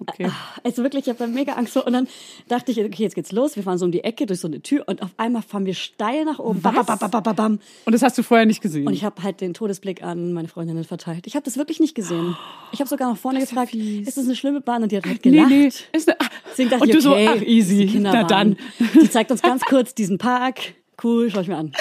Okay. 0.00 0.30
Also 0.62 0.84
wirklich, 0.84 1.08
ich 1.08 1.10
habe 1.10 1.26
mega 1.26 1.54
Angst 1.54 1.72
vor. 1.72 1.84
Und 1.84 1.92
dann 1.92 2.06
dachte 2.46 2.70
ich, 2.70 2.78
okay, 2.78 3.02
jetzt 3.02 3.16
geht's 3.16 3.32
los. 3.32 3.56
Wir 3.56 3.64
fahren 3.64 3.78
so 3.78 3.84
um 3.84 3.90
die 3.90 4.04
Ecke 4.04 4.26
durch 4.26 4.38
so 4.40 4.46
eine 4.46 4.60
Tür 4.62 4.84
und 4.86 5.02
auf 5.02 5.10
einmal 5.16 5.42
fahren 5.42 5.66
wir 5.66 5.74
steil 5.74 6.24
nach 6.24 6.38
oben. 6.38 6.60
Bam, 6.60 6.74
bam, 6.86 6.98
bam, 7.10 7.22
bam. 7.34 7.58
Und 7.84 7.92
das 7.92 8.02
hast 8.02 8.16
du 8.16 8.22
vorher 8.22 8.46
nicht 8.46 8.60
gesehen? 8.60 8.86
Und 8.86 8.92
ich 8.92 9.02
habe 9.02 9.20
halt 9.24 9.40
den 9.40 9.54
Todesblick 9.54 10.02
an 10.04 10.32
meine 10.32 10.46
Freundinnen 10.46 10.84
verteilt. 10.84 11.26
Ich 11.26 11.34
habe 11.34 11.44
das 11.44 11.56
wirklich 11.56 11.80
nicht 11.80 11.94
gesehen. 11.96 12.36
Ich 12.70 12.78
habe 12.80 12.88
sogar 12.88 13.10
nach 13.10 13.18
vorne 13.18 13.40
Das 13.40 13.48
ist 13.48 13.50
gefragt, 13.50 13.70
fies. 13.72 14.06
ist 14.06 14.16
das 14.16 14.26
eine 14.26 14.36
schlimme 14.36 14.60
Bahn? 14.60 14.84
Und 14.84 14.92
die 14.92 14.96
hat 14.98 15.04
halt 15.06 15.24
nee, 15.24 15.30
gelacht. 15.32 15.50
nee. 15.50 15.66
Ist 15.66 16.08
eine, 16.08 16.16
Deswegen 16.50 16.70
dachte 16.70 16.82
und 16.84 16.88
ich, 16.90 16.94
du 16.94 17.00
so, 17.00 17.12
okay, 17.12 17.28
ach, 17.30 17.34
ist 17.36 17.46
easy. 17.48 17.98
Na 18.00 18.22
dann. 18.24 18.56
Die 18.94 19.10
zeigt 19.10 19.32
uns 19.32 19.42
ganz 19.42 19.62
kurz 19.68 19.94
diesen 19.94 20.18
Park. 20.18 20.74
Cool, 21.02 21.30
schau 21.30 21.40
ich 21.40 21.48
mir 21.48 21.56
an. 21.56 21.72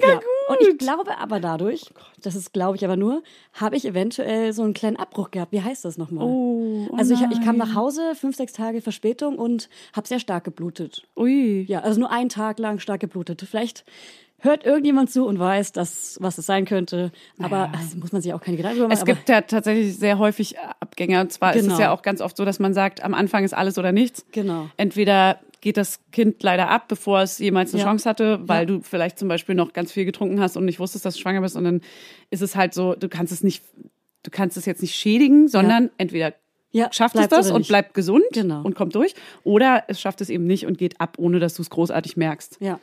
Mega 0.00 0.14
Ja. 0.14 0.20
Und 0.48 0.60
ich 0.62 0.78
glaube 0.78 1.18
aber 1.18 1.40
dadurch, 1.40 1.92
das 2.22 2.34
ist 2.34 2.52
glaube 2.54 2.76
ich 2.76 2.84
aber 2.84 2.96
nur, 2.96 3.22
habe 3.52 3.76
ich 3.76 3.84
eventuell 3.84 4.54
so 4.54 4.62
einen 4.62 4.72
kleinen 4.72 4.96
Abbruch 4.96 5.30
gehabt. 5.30 5.52
Wie 5.52 5.60
heißt 5.60 5.84
das 5.84 5.98
nochmal? 5.98 6.24
Oh, 6.24 6.86
oh 6.90 6.96
also 6.96 7.12
ich, 7.12 7.20
ich 7.20 7.44
kam 7.44 7.58
nach 7.58 7.74
Hause, 7.74 8.14
fünf, 8.14 8.34
sechs 8.36 8.54
Tage 8.54 8.80
Verspätung 8.80 9.36
und 9.36 9.68
habe 9.92 10.08
sehr 10.08 10.18
stark 10.18 10.44
geblutet. 10.44 11.06
Ui. 11.16 11.64
Ja, 11.68 11.80
also 11.80 12.00
nur 12.00 12.10
einen 12.10 12.30
Tag 12.30 12.58
lang 12.58 12.78
stark 12.78 13.00
geblutet. 13.00 13.42
Vielleicht 13.48 13.84
hört 14.40 14.64
irgendjemand 14.64 15.10
zu 15.10 15.26
und 15.26 15.38
weiß, 15.38 15.72
dass, 15.72 16.16
was 16.20 16.38
es 16.38 16.46
sein 16.46 16.64
könnte. 16.64 17.10
Aber 17.40 17.70
also, 17.76 17.96
muss 17.98 18.12
man 18.12 18.22
sich 18.22 18.32
auch 18.32 18.40
keine 18.40 18.56
Gedanken 18.56 18.80
machen. 18.80 18.92
Es 18.92 19.04
gibt 19.04 19.28
ja 19.28 19.40
tatsächlich 19.42 19.96
sehr 19.96 20.18
häufig 20.18 20.56
Abgänger. 20.80 21.20
Und 21.22 21.32
zwar 21.32 21.54
ist 21.54 21.62
Genau. 21.62 21.74
es 21.74 21.80
ja 21.80 21.92
auch 21.92 22.02
ganz 22.02 22.20
oft 22.20 22.36
so, 22.36 22.44
dass 22.44 22.58
man 22.58 22.72
sagt, 22.72 23.02
am 23.02 23.14
Anfang 23.14 23.44
ist 23.44 23.52
alles 23.52 23.78
oder 23.78 23.92
nichts. 23.92 24.24
Genau. 24.32 24.70
Entweder 24.76 25.40
geht 25.60 25.76
das 25.76 26.00
Kind 26.12 26.42
leider 26.42 26.68
ab, 26.70 26.88
bevor 26.88 27.20
es 27.20 27.38
jemals 27.38 27.72
eine 27.72 27.80
Ja. 27.82 27.88
Chance 27.88 28.08
hatte, 28.08 28.40
weil 28.48 28.60
Ja. 28.60 28.64
du 28.66 28.80
vielleicht 28.82 29.18
zum 29.18 29.28
Beispiel 29.28 29.54
noch 29.54 29.72
ganz 29.72 29.92
viel 29.92 30.04
getrunken 30.04 30.40
hast 30.40 30.56
und 30.56 30.64
nicht 30.64 30.78
wusstest, 30.80 31.04
dass 31.04 31.14
du 31.14 31.20
schwanger 31.20 31.40
bist. 31.40 31.56
Und 31.56 31.64
dann 31.64 31.80
ist 32.30 32.42
es 32.42 32.54
halt 32.56 32.74
so, 32.74 32.94
du 32.94 33.08
kannst 33.08 33.32
es 33.32 33.42
nicht, 33.42 33.62
du 34.22 34.30
kannst 34.30 34.56
es 34.56 34.66
jetzt 34.66 34.82
nicht 34.82 34.94
schädigen, 34.94 35.48
sondern 35.48 35.90
entweder 35.98 36.34
Ja, 36.70 36.92
schafft 36.92 37.16
es 37.16 37.28
das 37.28 37.50
und 37.50 37.58
nicht. 37.60 37.68
bleibt 37.68 37.94
gesund 37.94 38.24
Genau. 38.32 38.62
und 38.62 38.74
kommt 38.74 38.94
durch. 38.94 39.14
Oder 39.42 39.84
es 39.88 40.00
schafft 40.00 40.20
es 40.20 40.28
eben 40.30 40.46
nicht 40.46 40.66
und 40.66 40.76
geht 40.78 41.00
ab, 41.00 41.14
ohne 41.18 41.38
dass 41.40 41.54
du 41.54 41.62
es 41.62 41.70
großartig 41.70 42.16
merkst. 42.16 42.58
Ja. 42.60 42.78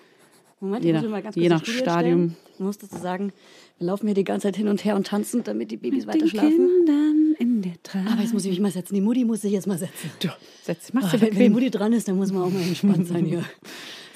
Moment, 0.59 0.83
Je 0.85 0.91
ich 0.95 1.01
nach- 1.01 1.09
mal 1.09 1.21
ganz 1.21 1.35
je 1.35 1.41
kurz 1.43 1.49
nach 1.51 1.59
die 1.61 1.65
Studie 1.71 1.79
Stadium. 1.83 2.21
erstellen. 2.23 2.37
Ich 2.53 2.59
muss 2.59 2.77
dazu 2.77 2.97
sagen, 2.97 3.33
wir 3.77 3.87
laufen 3.87 4.05
hier 4.07 4.15
die 4.15 4.23
ganze 4.23 4.47
Zeit 4.47 4.55
hin 4.55 4.67
und 4.69 4.83
her 4.85 4.95
und 4.95 5.07
tanzen, 5.07 5.43
damit 5.43 5.69
die 5.71 5.77
Babys 5.77 6.07
weiter 6.07 6.27
schlafen. 6.27 6.49
Kindern 6.51 7.35
in 7.37 7.61
der 7.61 7.73
Tracht. 7.83 8.07
Aber 8.11 8.21
jetzt 8.21 8.33
muss 8.33 8.45
ich 8.45 8.51
mich 8.51 8.61
mal 8.61 8.71
setzen. 8.71 8.93
Die 8.95 9.01
Mutti 9.01 9.25
muss 9.25 9.41
sich 9.41 9.51
jetzt 9.51 9.67
mal 9.67 9.77
setzen. 9.77 10.09
Du, 10.21 10.29
setz, 10.63 10.93
mach's 10.93 11.07
Oh, 11.13 11.21
wenn, 11.21 11.31
wenn 11.33 11.39
die. 11.39 11.49
Mutti 11.49 11.69
dran 11.69 11.91
ist, 11.91 12.07
dann 12.07 12.15
muss 12.15 12.31
man 12.31 12.43
auch 12.43 12.49
mal 12.49 12.61
entspannt 12.61 13.05
sein 13.07 13.25
hier. 13.25 13.43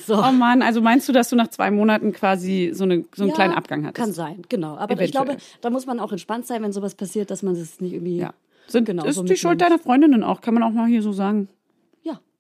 So. 0.05 0.15
Oh 0.17 0.31
Mann, 0.31 0.62
also 0.62 0.81
meinst 0.81 1.08
du, 1.10 1.12
dass 1.13 1.29
du 1.29 1.36
nach 1.36 1.50
zwei 1.50 1.69
Monaten 1.69 2.13
quasi 2.13 2.72
so, 2.74 2.86
eine, 2.86 3.03
so 3.15 3.24
einen 3.24 3.29
Ja, 3.29 3.36
kleinen 3.36 3.53
Abgang 3.53 3.86
hattest? 3.86 4.03
Kann 4.03 4.13
sein, 4.13 4.41
genau. 4.48 4.75
Aber 4.77 4.93
ich 4.93 5.00
Eventuell. 5.13 5.25
glaube, 5.25 5.41
da 5.62 5.69
muss 5.69 5.86
man 5.86 6.00
auch 6.00 6.12
entspannt 6.13 6.48
sein, 6.48 6.63
wenn 6.63 6.72
sowas 6.72 6.96
passiert, 6.96 7.29
dass 7.29 7.43
man 7.43 7.53
das 7.53 7.79
nicht 7.81 7.93
irgendwie. 7.93 8.17
Ja. 8.17 8.34
Sind, 8.67 8.86
genau, 8.86 9.03
ist 9.05 9.15
so 9.15 9.24
die 9.24 9.36
Schuld 9.36 9.60
deiner 9.62 9.77
Freundinnen 9.79 10.24
auch, 10.24 10.41
kann 10.41 10.53
man 10.53 10.63
auch 10.63 10.72
mal 10.72 10.88
hier 10.88 11.01
so 11.01 11.12
sagen. 11.12 11.50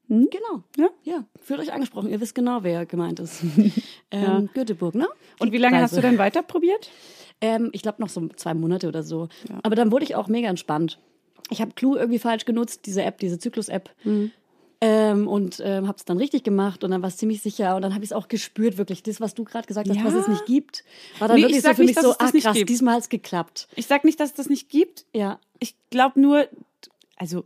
Ja, 0.09 0.17
genau. 0.17 0.63
Ja? 0.77 0.89
Ja, 1.03 1.25
fühlt 1.41 1.59
euch 1.59 1.71
angesprochen. 1.71 2.09
Ihr 2.09 2.19
wisst 2.19 2.35
genau, 2.35 2.63
wer 2.63 2.85
gemeint 2.85 3.19
ist. 3.19 3.41
ähm, 4.11 4.49
Göteborg, 4.53 4.95
ne? 4.95 5.07
Und 5.39 5.51
wie 5.51 5.57
lange 5.57 5.79
hast 5.81 5.95
du 5.95 6.01
denn 6.01 6.17
weiter 6.17 6.43
probiert? 6.43 6.89
Ähm, 7.41 7.69
ich 7.71 7.81
glaube 7.83 8.01
noch 8.01 8.09
so 8.09 8.27
zwei 8.35 8.53
Monate 8.53 8.87
oder 8.87 9.03
so. 9.03 9.29
Aber 9.63 9.75
dann 9.75 9.91
wurde 9.91 10.03
ich 10.03 10.15
auch 10.15 10.27
mega 10.27 10.49
entspannt. 10.49 10.99
Ich 11.51 11.61
habe 11.61 11.71
Clue 11.73 11.97
irgendwie 11.97 12.19
falsch 12.19 12.45
genutzt, 12.45 12.81
diese 12.85 13.03
App, 13.03 13.17
diese 13.19 13.39
Zyklus-App. 13.39 13.89
Mhm. 14.03 14.31
Ähm, 14.81 15.27
und 15.27 15.61
ähm, 15.63 15.87
habe 15.87 15.97
es 15.97 16.05
dann 16.05 16.17
richtig 16.17 16.43
gemacht 16.43 16.83
und 16.85 16.91
dann 16.91 17.01
war 17.01 17.09
es 17.09 17.17
ziemlich 17.17 17.41
sicher 17.41 17.75
und 17.75 17.81
dann 17.81 17.93
habe 17.93 18.03
ich 18.05 18.11
es 18.11 18.13
auch 18.15 18.29
gespürt, 18.29 18.77
wirklich. 18.77 19.03
Das, 19.03 19.19
was 19.19 19.33
du 19.33 19.43
gerade 19.43 19.67
gesagt 19.67 19.89
hast, 19.89 19.97
Ja. 19.97 20.05
was 20.05 20.13
es 20.13 20.27
nicht 20.29 20.45
gibt, 20.45 20.85
war 21.19 21.27
dann 21.27 21.35
Nee, 21.35 21.43
wirklich 21.43 21.57
ich 21.57 21.63
so 21.63 21.73
für 21.73 21.81
nicht, 21.81 21.87
mich 21.89 21.95
dass 21.95 22.05
so, 22.05 22.11
es 22.11 22.17
das 22.17 22.33
ah 22.33 22.39
krass, 22.39 22.55
gibt. 22.55 22.69
diesmal 22.69 22.95
hat 22.95 23.01
es 23.01 23.09
geklappt. 23.09 23.67
Ich 23.75 23.87
sag 23.87 24.05
nicht, 24.05 24.19
dass 24.21 24.29
es 24.29 24.35
das 24.35 24.47
nicht 24.49 24.69
gibt. 24.69 25.05
Ja. 25.13 25.39
Ich 25.59 25.75
glaube 25.89 26.21
nur, 26.21 26.47
also 27.17 27.43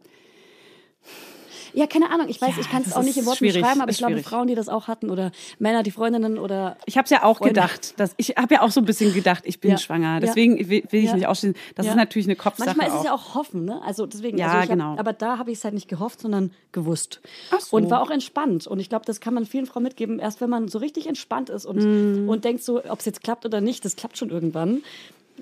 Ja, 1.73 1.87
keine 1.87 2.09
Ahnung. 2.11 2.27
Ich 2.29 2.39
weiß, 2.41 2.55
Ja, 2.55 2.61
ich 2.61 2.69
kann 2.69 2.83
es 2.85 2.93
auch 2.93 3.01
nicht 3.03 3.17
in 3.17 3.25
Worten 3.25 3.45
beschreiben, 3.45 3.81
aber 3.81 3.91
ich 3.91 3.97
glaube, 3.97 4.13
schwierig. 4.13 4.25
Frauen, 4.27 4.47
die 4.47 4.55
das 4.55 4.69
auch 4.69 4.87
hatten 4.87 5.09
oder 5.09 5.31
Männer, 5.59 5.81
die 5.83 5.91
Freundinnen 5.91 6.37
oder 6.37 6.77
ich 6.85 6.97
habe 6.97 7.05
es 7.05 7.09
ja 7.09 7.23
auch 7.23 7.39
Freunde. 7.39 7.53
gedacht, 7.55 7.99
dass 7.99 8.13
ich 8.17 8.35
habe 8.37 8.53
ja 8.55 8.61
auch 8.61 8.71
so 8.71 8.79
ein 8.79 8.85
bisschen 8.85 9.13
gedacht, 9.13 9.43
ich 9.45 9.59
bin 9.59 9.71
Ja. 9.71 9.77
schwanger. 9.77 10.19
Deswegen 10.19 10.57
will, 10.69 10.83
will 10.89 11.03
ich 11.03 11.13
nicht 11.13 11.27
ausschließen. 11.27 11.55
Das 11.75 11.87
ist 11.87 11.95
natürlich 11.95 12.27
eine 12.27 12.35
Kopfsache 12.35 12.67
Manchmal 12.67 12.87
ist 12.89 12.95
es 12.95 13.03
ja 13.03 13.13
auch 13.13 13.35
Hoffen, 13.35 13.65
ne? 13.65 13.81
Also 13.83 14.05
deswegen, 14.05 14.37
Ja, 14.37 14.45
also 14.47 14.57
ich 14.57 14.61
hab, 14.63 14.69
genau. 14.69 14.95
aber 14.97 15.13
da 15.13 15.37
habe 15.37 15.51
ich 15.51 15.57
es 15.57 15.63
halt 15.63 15.73
nicht 15.73 15.87
gehofft, 15.87 16.21
sondern 16.21 16.51
gewusst. 16.71 17.21
Ach 17.51 17.59
so. 17.59 17.75
Und 17.75 17.89
war 17.89 18.01
auch 18.01 18.11
entspannt. 18.11 18.67
Und 18.67 18.79
ich 18.79 18.89
glaube, 18.89 19.05
das 19.05 19.19
kann 19.19 19.33
man 19.33 19.45
vielen 19.45 19.65
Frauen 19.65 19.83
mitgeben. 19.83 20.19
Erst 20.19 20.41
wenn 20.41 20.49
man 20.49 20.67
so 20.67 20.77
richtig 20.79 21.07
entspannt 21.07 21.49
ist 21.49 21.65
und, 21.65 21.77
Mhm. 21.83 22.29
und 22.29 22.45
denkt 22.45 22.63
so, 22.63 22.83
ob 22.85 22.99
es 22.99 23.05
jetzt 23.05 23.23
klappt 23.23 23.45
oder 23.45 23.61
nicht, 23.61 23.83
das 23.85 23.95
klappt 23.95 24.17
schon 24.17 24.29
irgendwann, 24.29 24.83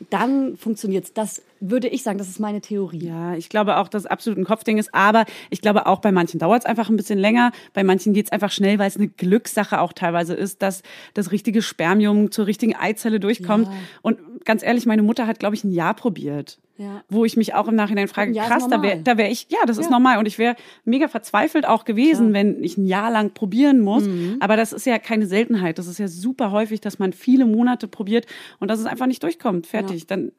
dann 0.09 0.57
funktioniert's. 0.57 1.13
Das 1.13 1.41
würde 1.59 1.87
ich 1.87 2.03
sagen, 2.03 2.17
das 2.17 2.27
ist 2.27 2.39
meine 2.39 2.61
Theorie. 2.61 3.05
Ja, 3.05 3.35
ich 3.35 3.49
glaube 3.49 3.77
auch, 3.77 3.87
dass 3.87 4.03
es 4.03 4.07
absolut 4.07 4.39
ein 4.39 4.45
Kopfding 4.45 4.77
ist. 4.77 4.93
Aber 4.93 5.25
ich 5.49 5.61
glaube 5.61 5.85
auch, 5.85 5.99
bei 5.99 6.11
manchen 6.11 6.39
dauert 6.39 6.63
es 6.63 6.65
einfach 6.65 6.89
ein 6.89 6.97
bisschen 6.97 7.19
länger. 7.19 7.51
Bei 7.73 7.83
manchen 7.83 8.13
geht 8.13 8.25
es 8.25 8.31
einfach 8.31 8.51
schnell, 8.51 8.79
weil 8.79 8.87
es 8.87 8.97
eine 8.97 9.07
Glückssache 9.07 9.79
auch 9.79 9.93
teilweise 9.93 10.33
ist, 10.33 10.61
dass 10.61 10.83
das 11.13 11.31
richtige 11.31 11.61
Spermium 11.61 12.31
zur 12.31 12.47
richtigen 12.47 12.75
Eizelle 12.75 13.19
durchkommt. 13.19 13.67
Ja. 13.67 13.73
Und 14.01 14.45
ganz 14.45 14.63
ehrlich, 14.63 14.85
meine 14.85 15.03
Mutter 15.03 15.27
hat, 15.27 15.39
glaube 15.39 15.55
ich, 15.55 15.63
ein 15.63 15.71
Jahr 15.71 15.93
probiert. 15.93 16.59
Ja. 16.81 17.03
Wo 17.09 17.25
ich 17.25 17.37
mich 17.37 17.53
auch 17.53 17.67
im 17.67 17.75
Nachhinein 17.75 18.07
frage, 18.07 18.31
ist 18.31 18.39
krass, 18.39 18.67
da 18.67 18.81
wäre 18.81 19.01
da 19.03 19.15
wär 19.17 19.29
ich, 19.29 19.45
ja, 19.49 19.59
das 19.67 19.77
ist 19.77 19.85
Ja. 19.85 19.91
normal. 19.91 20.17
Und 20.17 20.25
ich 20.25 20.39
wäre 20.39 20.55
mega 20.83 21.07
verzweifelt 21.07 21.67
auch 21.67 21.85
gewesen, 21.85 22.33
wenn 22.33 22.63
ich 22.63 22.75
ein 22.77 22.87
Jahr 22.87 23.11
lang 23.11 23.33
probieren 23.35 23.81
muss. 23.81 24.05
Mhm. 24.05 24.37
Aber 24.39 24.57
das 24.57 24.73
ist 24.73 24.87
ja 24.87 24.97
keine 24.97 25.27
Seltenheit. 25.27 25.77
Das 25.77 25.85
ist 25.85 25.99
ja 25.99 26.07
super 26.07 26.51
häufig, 26.51 26.81
dass 26.81 26.97
man 26.97 27.13
viele 27.13 27.45
Monate 27.45 27.87
probiert 27.87 28.25
und 28.59 28.69
dass 28.71 28.79
es 28.79 28.87
einfach 28.87 29.05
nicht 29.05 29.21
durchkommt. 29.21 29.67
Fertig. 29.67 30.07
Dann 30.07 30.31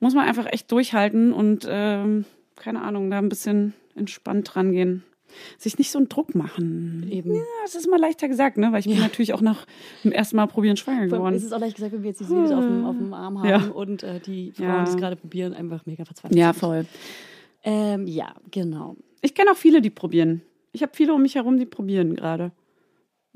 muss 0.00 0.14
man 0.14 0.26
einfach 0.26 0.46
echt 0.50 0.72
durchhalten 0.72 1.32
und 1.34 1.66
ähm, 1.68 2.24
keine 2.56 2.80
Ahnung, 2.82 3.10
da 3.10 3.18
ein 3.18 3.28
bisschen 3.28 3.74
entspannt 3.94 4.56
rangehen. 4.56 5.04
Sich 5.58 5.78
nicht 5.78 5.90
so 5.90 5.98
einen 5.98 6.08
Druck 6.08 6.34
machen. 6.34 7.06
Eben. 7.10 7.34
Ja, 7.34 7.40
das 7.64 7.74
ist 7.74 7.86
immer 7.86 7.98
leichter 7.98 8.28
gesagt, 8.28 8.56
ne? 8.58 8.72
Weil 8.72 8.80
ich 8.80 8.86
bin 8.86 8.98
natürlich 8.98 9.32
auch 9.34 9.40
nach 9.40 9.66
dem 10.04 10.12
ersten 10.12 10.36
Mal 10.36 10.46
probieren 10.46 10.76
schwanger 10.76 11.06
geworden. 11.06 11.34
ist 11.34 11.44
es 11.44 11.52
auch 11.52 11.60
leicht 11.60 11.76
gesagt, 11.76 11.92
wenn 11.92 12.02
wir 12.02 12.10
jetzt 12.10 12.20
die 12.20 12.24
Babys 12.24 12.50
auf 12.52 12.64
dem, 12.64 12.84
auf 12.84 12.96
dem 12.96 13.12
Arm 13.14 13.38
haben 13.38 13.48
Ja. 13.48 13.58
und 13.72 14.02
äh, 14.02 14.20
die 14.20 14.52
Frauen, 14.52 14.66
Ja. 14.68 14.84
die 14.84 14.90
es 14.90 14.96
gerade 14.96 15.16
probieren, 15.16 15.54
einfach 15.54 15.84
mega 15.86 16.04
verzweifelt 16.04 16.38
Ja, 16.38 16.52
voll. 16.52 16.86
Ähm, 17.62 18.06
ja, 18.06 18.34
genau. 18.50 18.96
Ich 19.22 19.34
kenne 19.34 19.52
auch 19.52 19.56
viele, 19.56 19.80
die 19.80 19.90
probieren. 19.90 20.42
Ich 20.72 20.82
habe 20.82 20.92
viele 20.94 21.14
um 21.14 21.22
mich 21.22 21.34
herum, 21.36 21.56
die 21.58 21.66
probieren 21.66 22.14
gerade. 22.14 22.52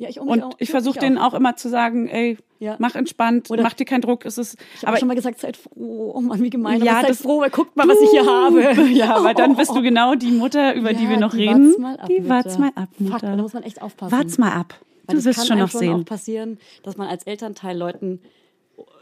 Ja, 0.01 0.09
ich, 0.09 0.21
Und 0.21 0.55
ich 0.59 0.71
versuche 0.71 0.99
denen 1.01 1.19
auch 1.19 1.35
immer 1.35 1.57
zu 1.57 1.69
sagen, 1.69 2.07
ey, 2.07 2.39
Ja. 2.61 2.77
mach 2.79 2.95
entspannt, 2.95 3.51
Oder- 3.51 3.65
mach 3.65 3.73
dir 3.75 3.85
keinen 3.85 4.01
Druck. 4.01 4.25
Es 4.25 4.39
ist, 4.39 4.57
Ich 4.77 4.87
habe 4.87 4.97
schon 4.97 5.09
mal 5.09 5.15
gesagt, 5.15 5.41
seid 5.41 5.57
froh. 5.57 6.13
Oh 6.15 6.21
Mann, 6.21 6.41
wie 6.41 6.51
gemein. 6.51 6.81
Ja, 6.85 7.01
seid 7.01 7.11
das- 7.11 7.21
froh, 7.23 7.41
weil 7.41 7.51
guckt 7.51 7.77
mal, 7.77 7.89
was 7.89 8.01
ich 8.01 8.11
hier 8.11 8.25
habe. 8.25 8.61
ja, 8.93 9.23
weil 9.25 9.35
dann 9.35 9.57
bist 9.57 9.73
du 9.75 9.83
genau 9.83 10.15
die 10.15 10.31
Mutter, 10.31 10.75
über 10.77 10.93
die 10.93 11.03
Ja, 11.05 11.11
wir 11.11 11.19
noch 11.19 11.33
die 11.33 11.49
reden. 11.49 11.67
wart's 11.67 11.79
mal 11.79 11.97
ab, 11.97 12.07
die 12.09 12.29
wart's 12.29 12.59
mal 12.59 12.71
ab, 12.77 12.89
Fuck, 12.97 13.01
Mutter. 13.11 13.37
da 13.37 13.43
muss 13.43 13.53
man 13.55 13.65
echt 13.65 13.83
aufpassen. 13.83 14.13
Wart's 14.17 14.39
mal 14.39 14.53
ab. 14.53 14.75
Weil 15.07 15.17
Du 15.17 15.25
wirst 15.25 15.47
schon 15.49 15.59
noch 15.59 15.71
sehen. 15.71 15.95
auch 15.95 16.05
passieren, 16.05 16.59
dass 16.85 16.97
man 16.97 17.09
als 17.09 17.25
Elternteil 17.25 17.77
Leuten 17.77 18.21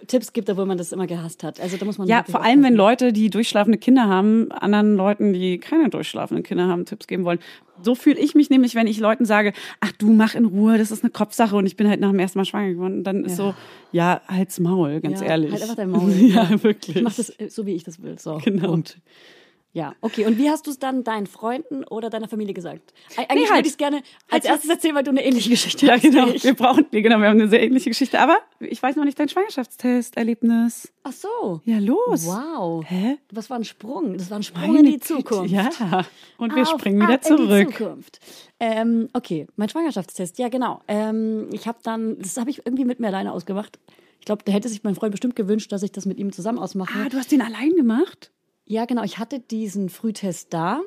Tipps 0.06 0.32
gibt, 0.32 0.48
obwohl 0.50 0.66
man 0.66 0.78
das 0.78 0.92
immer 0.92 1.06
gehasst 1.06 1.42
hat. 1.42 1.60
Also 1.60 1.76
da 1.76 1.84
muss 1.84 1.98
man 1.98 2.06
Ja, 2.06 2.24
vor 2.28 2.42
allem, 2.42 2.62
wenn. 2.62 2.74
Leute, 2.74 3.12
die 3.12 3.30
durchschlafende 3.30 3.78
Kinder 3.78 4.06
haben, 4.06 4.52
anderen 4.52 4.96
Leuten, 4.96 5.32
die 5.32 5.58
keine 5.58 5.88
durchschlafenden 5.90 6.44
Kinder 6.44 6.68
haben, 6.68 6.84
Tipps 6.84 7.06
geben 7.06 7.24
wollen. 7.24 7.38
So 7.82 7.94
fühle 7.94 8.18
ich 8.18 8.34
mich 8.34 8.50
nämlich, 8.50 8.74
wenn 8.74 8.86
ich 8.86 8.98
Leuten 9.00 9.24
sage, 9.24 9.52
ach 9.80 9.92
du 9.92 10.10
mach 10.10 10.34
in 10.34 10.44
Ruhe, 10.44 10.78
das 10.78 10.90
ist 10.90 11.02
eine 11.02 11.10
Kopfsache 11.10 11.56
und 11.56 11.66
ich 11.66 11.76
bin 11.76 11.88
halt 11.88 12.00
nach 12.00 12.10
dem 12.10 12.18
ersten 12.18 12.38
Mal 12.38 12.44
schwanger 12.44 12.72
geworden. 12.72 12.98
Und 12.98 13.04
dann 13.04 13.24
ist 13.24 13.36
so, 13.36 13.54
ja, 13.92 14.20
halt's 14.28 14.60
Maul, 14.60 15.00
ganz 15.00 15.20
Ja, 15.20 15.26
ehrlich. 15.26 15.52
Halt 15.52 15.62
einfach 15.62 15.76
dein 15.76 15.90
Maul. 15.90 16.10
ja, 16.12 16.62
wirklich. 16.62 16.96
Ich 16.96 17.02
mach 17.02 17.14
das 17.14 17.30
äh, 17.30 17.48
so, 17.48 17.66
wie 17.66 17.74
ich 17.74 17.84
das 17.84 18.02
will. 18.02 18.18
So. 18.18 18.38
Genau. 18.44 18.68
Punkt. 18.68 18.98
Ja, 19.72 19.94
okay. 20.00 20.24
Und 20.24 20.38
wie 20.38 20.48
hast 20.48 20.66
du 20.66 20.70
es 20.70 20.78
dann 20.78 21.04
deinen 21.04 21.26
Freunden 21.26 21.84
oder 21.84 22.08
deiner 22.08 22.28
Familie 22.28 22.54
gesagt? 22.54 22.94
Eig- 23.16 23.28
Eigentlich 23.28 23.50
halt- 23.50 23.58
würde 23.58 23.66
ich 23.68 23.72
es 23.72 23.76
gerne 23.76 24.02
als 24.30 24.46
erstes 24.46 24.70
erzählen, 24.70 24.94
weil 24.94 25.02
du 25.04 25.10
eine 25.10 25.22
ähnliche 25.22 25.50
Geschichte 25.50 25.84
Ja, 25.84 25.92
hast. 25.94 26.02
genau. 26.02 26.28
wie 26.28 26.30
ich. 26.36 26.44
Wir 26.44 26.54
brauchen, 26.54 26.86
ja, 26.92 27.00
genau, 27.02 27.18
wir 27.18 27.28
haben 27.28 27.38
eine 27.38 27.48
sehr 27.48 27.62
ähnliche 27.62 27.90
Geschichte. 27.90 28.18
Aber 28.18 28.38
ich 28.60 28.82
weiß 28.82 28.96
noch 28.96 29.04
nicht 29.04 29.18
dein 29.20 29.28
Schwangerschaftstest-Erlebnis. 29.28 30.92
Ach 31.04 31.12
so. 31.12 31.60
Ja, 31.64 31.78
los. 31.78 32.26
Wow. 32.26 32.84
Hä? 32.88 33.18
Was 33.32 33.50
war 33.50 33.58
ein 33.58 33.64
Sprung? 33.64 34.16
Das 34.16 34.30
war 34.30 34.38
ein 34.38 34.42
Sprung 34.42 34.74
Meine 34.74 34.78
in 34.80 34.94
die. 34.94 35.00
Zukunft. 35.00 35.50
Ja. 35.52 35.68
Und 36.38 36.54
wir 36.54 36.62
Auf, 36.62 36.70
springen 36.70 37.00
wieder 37.00 37.14
ab 37.14 37.26
In 37.28 37.36
die 37.36 37.42
zurück. 37.44 37.72
Zukunft. 37.76 38.20
Ähm, 38.58 39.08
okay, 39.12 39.46
mein 39.56 39.68
Schwangerschaftstest. 39.68 40.38
Ja, 40.38 40.48
genau. 40.48 40.80
Ähm, 40.88 41.48
ich 41.52 41.66
habe 41.68 41.78
dann, 41.82 42.18
das 42.18 42.36
habe 42.38 42.50
ich 42.50 42.64
irgendwie 42.64 42.84
mit 42.84 42.98
mir 43.00 43.08
alleine 43.08 43.32
ausgemacht. 43.32 43.78
Ich 44.20 44.26
glaube, 44.26 44.42
da 44.44 44.52
hätte 44.52 44.68
sich 44.68 44.82
mein 44.82 44.94
Freund 44.94 45.12
bestimmt 45.12 45.36
gewünscht, 45.36 45.70
dass 45.70 45.82
ich 45.82 45.92
das 45.92 46.06
mit 46.06 46.18
ihm 46.18 46.32
zusammen 46.32 46.58
ausmache. 46.58 46.98
Ah, 46.98 47.08
du 47.08 47.16
hast 47.18 47.30
den 47.30 47.42
allein 47.42 47.70
gemacht? 47.76 48.32
Ja, 48.66 48.84
genau. 48.84 49.02
Ich 49.04 49.18
hatte 49.18 49.38
diesen 49.40 49.88
Frühtest 49.88 50.52
da. 50.52 50.80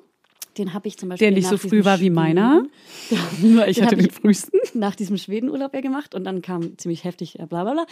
Den 0.58 0.74
habe 0.74 0.88
ich 0.88 0.98
zum 0.98 1.10
Beispiel 1.10 1.28
Der 1.28 1.36
nicht 1.36 1.50
nach 1.50 1.58
so 1.58 1.70
früh 1.70 1.86
war 1.86 2.00
wie 2.02 2.10
meiner. 2.10 2.64
Nur 3.42 3.68
ich 3.68 3.78
Den 3.78 3.86
hatte 3.86 3.96
den 3.96 4.08
ich- 4.08 4.12
frühesten. 4.14 4.60
nach 4.74 4.96
diesem 4.96 5.18
Schwedenurlaub 5.18 5.74
ja 5.74 5.80
gemacht 5.82 6.16
und 6.16 6.24
dann 6.26 6.42
kam 6.42 6.78
ziemlich 6.78 7.04
heftig 7.06 7.40
äh, 7.40 7.46
bla 7.46 7.64
bla 7.64 7.74
bla. 7.74 7.86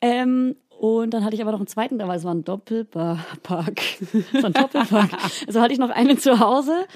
Ähm, 0.00 0.54
und 0.78 1.10
dann 1.14 1.24
hatte 1.24 1.34
ich 1.34 1.42
aber 1.42 1.52
noch 1.52 1.58
einen 1.60 1.66
zweiten, 1.66 1.98
da 1.98 2.06
war 2.08 2.14
es 2.14 2.24
war 2.24 2.34
ein 2.34 2.44
Doppelpark. 2.44 3.80
so 4.32 4.46
ein 4.46 4.52
Doppelpark. 4.52 5.10
Also 5.46 5.60
hatte 5.60 5.72
ich 5.72 5.78
noch 5.80 5.90
einen 5.90 6.18
zu 6.18 6.38
Hause 6.38 6.86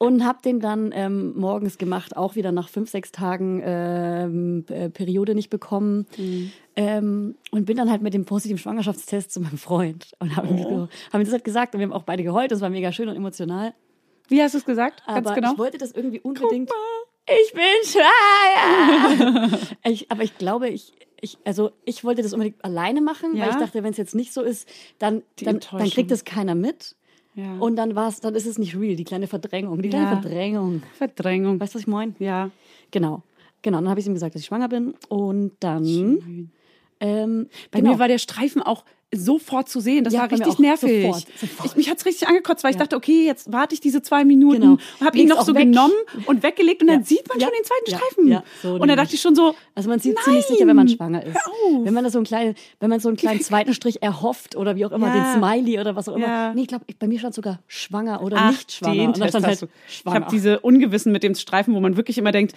und 0.00 0.24
habe 0.24 0.38
den 0.42 0.60
dann 0.60 0.92
ähm, 0.94 1.34
morgens 1.38 1.76
gemacht, 1.76 2.16
auch 2.16 2.34
wieder 2.34 2.52
nach 2.52 2.70
fünf, 2.70 2.88
sechs 2.88 3.12
Tagen 3.12 3.60
ähm, 3.62 4.64
äh, 4.70 4.88
Periode 4.88 5.34
nicht 5.34 5.50
bekommen. 5.50 6.06
Ähm, 6.74 7.34
und 7.50 7.66
bin 7.66 7.76
dann 7.76 7.90
halt 7.90 8.00
mit 8.00 8.14
dem 8.14 8.24
positiven 8.24 8.56
Schwangerschaftstest 8.56 9.30
zu 9.30 9.40
meinem 9.42 9.58
Freund 9.58 10.12
und 10.18 10.36
habe 10.36 10.48
so, 10.56 10.88
hab 11.12 11.20
ihm 11.20 11.24
das 11.24 11.32
halt 11.34 11.44
gesagt 11.44 11.74
und 11.74 11.80
wir 11.80 11.86
haben 11.86 11.92
auch 11.92 12.04
beide 12.04 12.22
geheult, 12.22 12.50
das 12.50 12.62
war 12.62 12.70
mega 12.70 12.92
schön 12.92 13.10
und 13.10 13.16
emotional. 13.16 13.74
Wie 14.28 14.40
hast 14.42 14.54
du 14.54 14.58
es 14.58 14.64
gesagt? 14.64 15.02
Ganz 15.06 15.26
Aber 15.26 15.34
genau. 15.34 15.52
ich 15.52 15.58
wollte 15.58 15.76
das 15.76 15.92
irgendwie 15.92 16.20
unbedingt. 16.20 16.70
Ich 17.26 17.52
bin 17.52 17.62
schwanger. 17.84 19.58
ich, 19.84 20.10
aber 20.10 20.22
ich 20.22 20.38
glaube, 20.38 20.70
ich, 20.70 20.94
ich, 21.20 21.36
also 21.44 21.72
ich 21.84 22.04
wollte 22.04 22.22
das 22.22 22.32
unbedingt 22.32 22.64
alleine 22.64 23.02
machen, 23.02 23.36
Ja. 23.36 23.42
weil 23.44 23.50
ich 23.50 23.56
dachte, 23.56 23.82
wenn 23.82 23.90
es 23.90 23.98
jetzt 23.98 24.14
nicht 24.14 24.32
so 24.32 24.40
ist, 24.40 24.66
dann, 24.98 25.22
Die 25.38 25.44
dann, 25.44 25.60
dann 25.72 25.90
kriegt 25.90 26.10
es 26.10 26.24
keiner 26.24 26.54
mit. 26.54 26.96
Ja. 27.40 27.58
Und 27.58 27.76
dann 27.76 27.94
war's, 27.94 28.20
dann 28.20 28.34
ist 28.34 28.46
es 28.46 28.58
nicht 28.58 28.76
real, 28.76 28.96
die 28.96 29.04
kleine 29.04 29.26
Verdrängung. 29.26 29.80
Die 29.82 29.88
kleine 29.88 30.06
Ja. 30.06 30.20
Verdrängung. 30.20 30.82
Verdrängung. 30.94 31.60
Weißt 31.60 31.74
du, 31.74 31.76
was 31.76 31.82
ich 31.82 31.88
meine? 31.88 32.14
Ja. 32.18 32.50
Genau. 32.90 33.22
Genau. 33.62 33.78
Dann 33.78 33.88
habe 33.88 34.00
ich 34.00 34.06
ihm 34.06 34.14
gesagt, 34.14 34.34
dass 34.34 34.42
ich 34.42 34.46
schwanger 34.46 34.68
bin. 34.68 34.94
Und 35.08 35.52
dann. 35.60 36.50
Ähm, 37.02 37.48
Bei 37.70 37.80
genau. 37.80 37.92
mir 37.92 37.98
war 37.98 38.08
der 38.08 38.18
Streifen 38.18 38.62
auch 38.62 38.84
sofort 39.12 39.68
zu 39.68 39.80
sehen. 39.80 40.04
Das 40.04 40.12
Ja, 40.14 40.20
war 40.20 40.30
richtig 40.30 40.58
nervig. 40.60 41.02
Sofort, 41.02 41.26
sofort. 41.40 41.66
Ich, 41.70 41.76
mich 41.76 41.90
hat's 41.90 42.06
richtig 42.06 42.28
angekotzt, 42.28 42.62
weil 42.62 42.70
ich 42.70 42.76
dachte, 42.76 42.94
okay, 42.96 43.26
jetzt 43.26 43.52
warte 43.52 43.74
ich 43.74 43.80
diese 43.80 44.02
zwei 44.02 44.24
Minuten 44.24 44.60
Genau. 44.60 44.72
und 44.72 45.06
habe 45.06 45.18
ihn 45.18 45.28
noch 45.28 45.44
so 45.44 45.52
weg. 45.54 45.64
genommen 45.64 45.94
und 46.26 46.42
weggelegt 46.44 46.82
und 46.82 46.88
dann 46.88 47.00
Ja. 47.00 47.06
sieht 47.06 47.28
man 47.28 47.40
Ja. 47.40 47.46
schon 47.46 47.54
den 47.58 47.64
zweiten 47.64 47.90
Ja. 47.90 47.96
Streifen. 47.98 48.28
Ja, 48.28 48.44
so 48.62 48.68
und 48.68 48.78
dann 48.80 48.88
nämlich. 48.88 48.96
dachte 49.04 49.14
ich 49.16 49.20
schon 49.20 49.34
so, 49.34 49.54
Also 49.74 49.88
man 49.88 49.98
sieht 49.98 50.16
ziemlich 50.20 50.44
sicher, 50.46 50.66
wenn 50.66 50.76
man 50.76 50.88
schwanger 50.88 51.24
ist. 51.24 51.36
Wenn 51.82 51.92
man 51.94 52.04
da 52.04 52.10
so 52.10 52.18
einen 52.18 52.26
kleinen, 52.26 52.54
wenn 52.78 52.90
man 52.90 53.00
so 53.00 53.08
einen 53.08 53.16
kleinen 53.16 53.40
zweiten 53.40 53.74
Strich 53.74 54.02
erhofft 54.02 54.54
oder 54.56 54.76
wie 54.76 54.86
auch 54.86 54.92
immer, 54.92 55.08
Ja. 55.08 55.32
den 55.34 55.38
Smiley 55.42 55.80
oder 55.80 55.96
was 55.96 56.08
auch 56.08 56.14
immer. 56.16 56.26
Ja. 56.26 56.54
Nee, 56.54 56.62
ich 56.62 56.68
glaube, 56.68 56.84
bei 56.98 57.06
mir 57.08 57.18
stand 57.18 57.34
sogar 57.34 57.60
schwanger 57.66 58.22
oder 58.22 58.36
ach, 58.38 58.50
nicht 58.52 58.72
schwanger. 58.72 59.04
Und 59.04 59.20
dann 59.20 59.28
stand 59.28 59.46
halt 59.46 59.62
du. 59.62 59.66
Ich 59.88 59.96
schwanger. 59.96 60.20
habe 60.20 60.30
diese 60.30 60.60
Ungewissen 60.60 61.10
mit 61.12 61.22
dem 61.22 61.34
Streifen, 61.34 61.74
wo 61.74 61.80
man 61.80 61.96
wirklich 61.96 62.16
immer 62.18 62.30
denkt, 62.32 62.54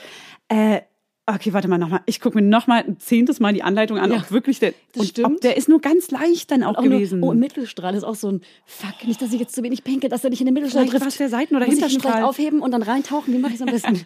äh, 0.49 0.81
okay, 1.25 1.53
warte 1.53 1.67
mal 1.67 1.77
nochmal. 1.77 2.01
Ich 2.05 2.19
gucke 2.19 2.37
mir 2.37 2.41
nochmal 2.47 2.83
ein 2.83 2.99
zehntes 2.99 3.39
Mal 3.39 3.53
die 3.53 3.63
Anleitung 3.63 3.97
an, 3.97 4.11
Ja, 4.11 4.17
ob 4.17 4.31
wirklich 4.31 4.59
der, 4.59 4.73
das 4.93 5.07
stimmt. 5.07 5.43
der 5.43 5.57
ist 5.57 5.69
nur 5.69 5.79
ganz 5.81 6.11
leicht 6.11 6.51
dann 6.51 6.63
auch, 6.63 6.75
auch 6.75 6.81
nur, 6.81 6.91
gewesen. 6.93 7.23
oh, 7.23 7.31
im 7.31 7.39
Mittelstrahl 7.39 7.95
ist 7.95 8.03
auch 8.03 8.15
so 8.15 8.29
ein 8.31 8.41
Fuck, 8.65 9.05
nicht, 9.07 9.21
dass 9.21 9.31
ich 9.33 9.39
jetzt 9.39 9.55
zu 9.55 9.63
wenig 9.63 9.83
pinkel, 9.83 10.09
dass 10.09 10.23
er 10.23 10.29
nicht 10.29 10.41
in 10.41 10.45
den 10.45 10.53
Mittelstrahl 10.53 10.85
trifft. 10.87 11.05
war's 11.05 11.17
der 11.17 11.29
Seiten- 11.29 11.55
oder 11.55 11.65
Muss 11.65 11.77
ich 11.77 11.99
vielleicht 11.99 12.23
aufheben 12.23 12.61
und 12.61 12.71
dann 12.71 12.83
reintauchen? 12.83 13.33
Wie 13.33 13.37
mache 13.39 13.53
ich 13.53 13.59
es 13.59 13.61
am 13.61 13.71
besten? 13.71 14.01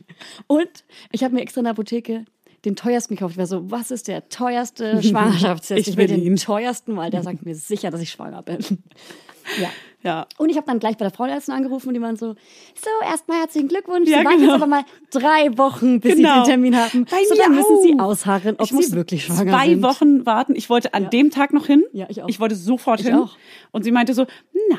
und 0.48 0.70
ich 1.12 1.24
habe 1.24 1.34
mir 1.34 1.42
extra 1.42 1.60
in 1.62 1.66
der 1.66 1.72
Apotheke 1.72 2.26
den 2.66 2.76
teuersten 2.76 3.16
gekauft. 3.16 3.34
Ich 3.34 3.38
war 3.38 3.46
so, 3.48 3.70
was 3.72 3.92
ist 3.92 4.08
der 4.08 4.30
teuerste 4.30 5.02
Schwangerschaftstest? 5.02 5.80
Ich 5.80 5.88
ich 5.90 5.98
will 5.98 6.08
den 6.08 6.36
teuersten, 6.36 6.98
weil 6.98 7.12
der 7.12 7.24
sagt 7.24 7.46
mir 7.46 7.56
sicher, 7.56 7.92
dass 7.92 8.02
ich 8.02 8.10
schwanger 8.10 8.42
bin. 8.42 8.58
ja. 9.62 9.70
Ja. 10.04 10.26
Und 10.38 10.50
ich 10.50 10.58
habe 10.58 10.68
dann 10.68 10.80
gleich 10.80 10.96
bei 10.98 11.06
der 11.06 11.12
Frauenärztin 11.12 11.54
angerufen 11.54 11.90
und 11.90 11.94
die 11.96 12.02
waren 12.02 12.16
so, 12.16 12.36
so, 12.76 12.90
erstmal 13.06 13.40
herzlichen 13.40 13.68
Glückwunsch. 13.68 14.08
Ja, 14.10 14.20
sie 14.20 14.26
warten 14.26 14.40
genau. 14.40 14.54
jetzt 14.54 14.62
aber 14.62 14.68
mal 14.70 14.84
drei 15.12 15.58
Wochen, 15.58 16.00
bis 16.00 16.16
Genau. 16.16 16.30
sie 16.34 16.40
den 16.42 16.46
Termin 16.46 16.76
haben. 16.78 17.06
Bei 17.06 17.24
so, 17.28 17.36
mir 17.36 17.42
dann 17.42 17.56
müssen 17.56 17.82
sie 17.84 17.94
auch. 18.00 18.04
ausharren, 18.06 18.56
ob 18.58 18.66
ich 18.66 18.72
muss 18.74 18.88
sie 18.88 18.96
wirklich 18.96 19.26
schwanger 19.26 19.52
zwei 19.52 19.70
sind. 19.70 19.84
Wochen 19.84 20.26
warten. 20.26 20.56
Ich 20.56 20.70
wollte 20.70 20.94
an 20.94 21.10
dem 21.10 21.32
Tag 21.32 21.52
noch 21.54 21.66
hin. 21.66 21.84
Ja, 21.94 22.06
ich 22.10 22.22
auch. 22.22 22.30
Ich 22.30 22.40
wollte 22.40 22.56
sofort 22.56 23.00
Ich 23.02 23.08
hin. 23.08 23.16
auch. 23.16 23.36
Und 23.72 23.84
sie 23.84 23.92
meinte 23.92 24.14
so, 24.14 24.26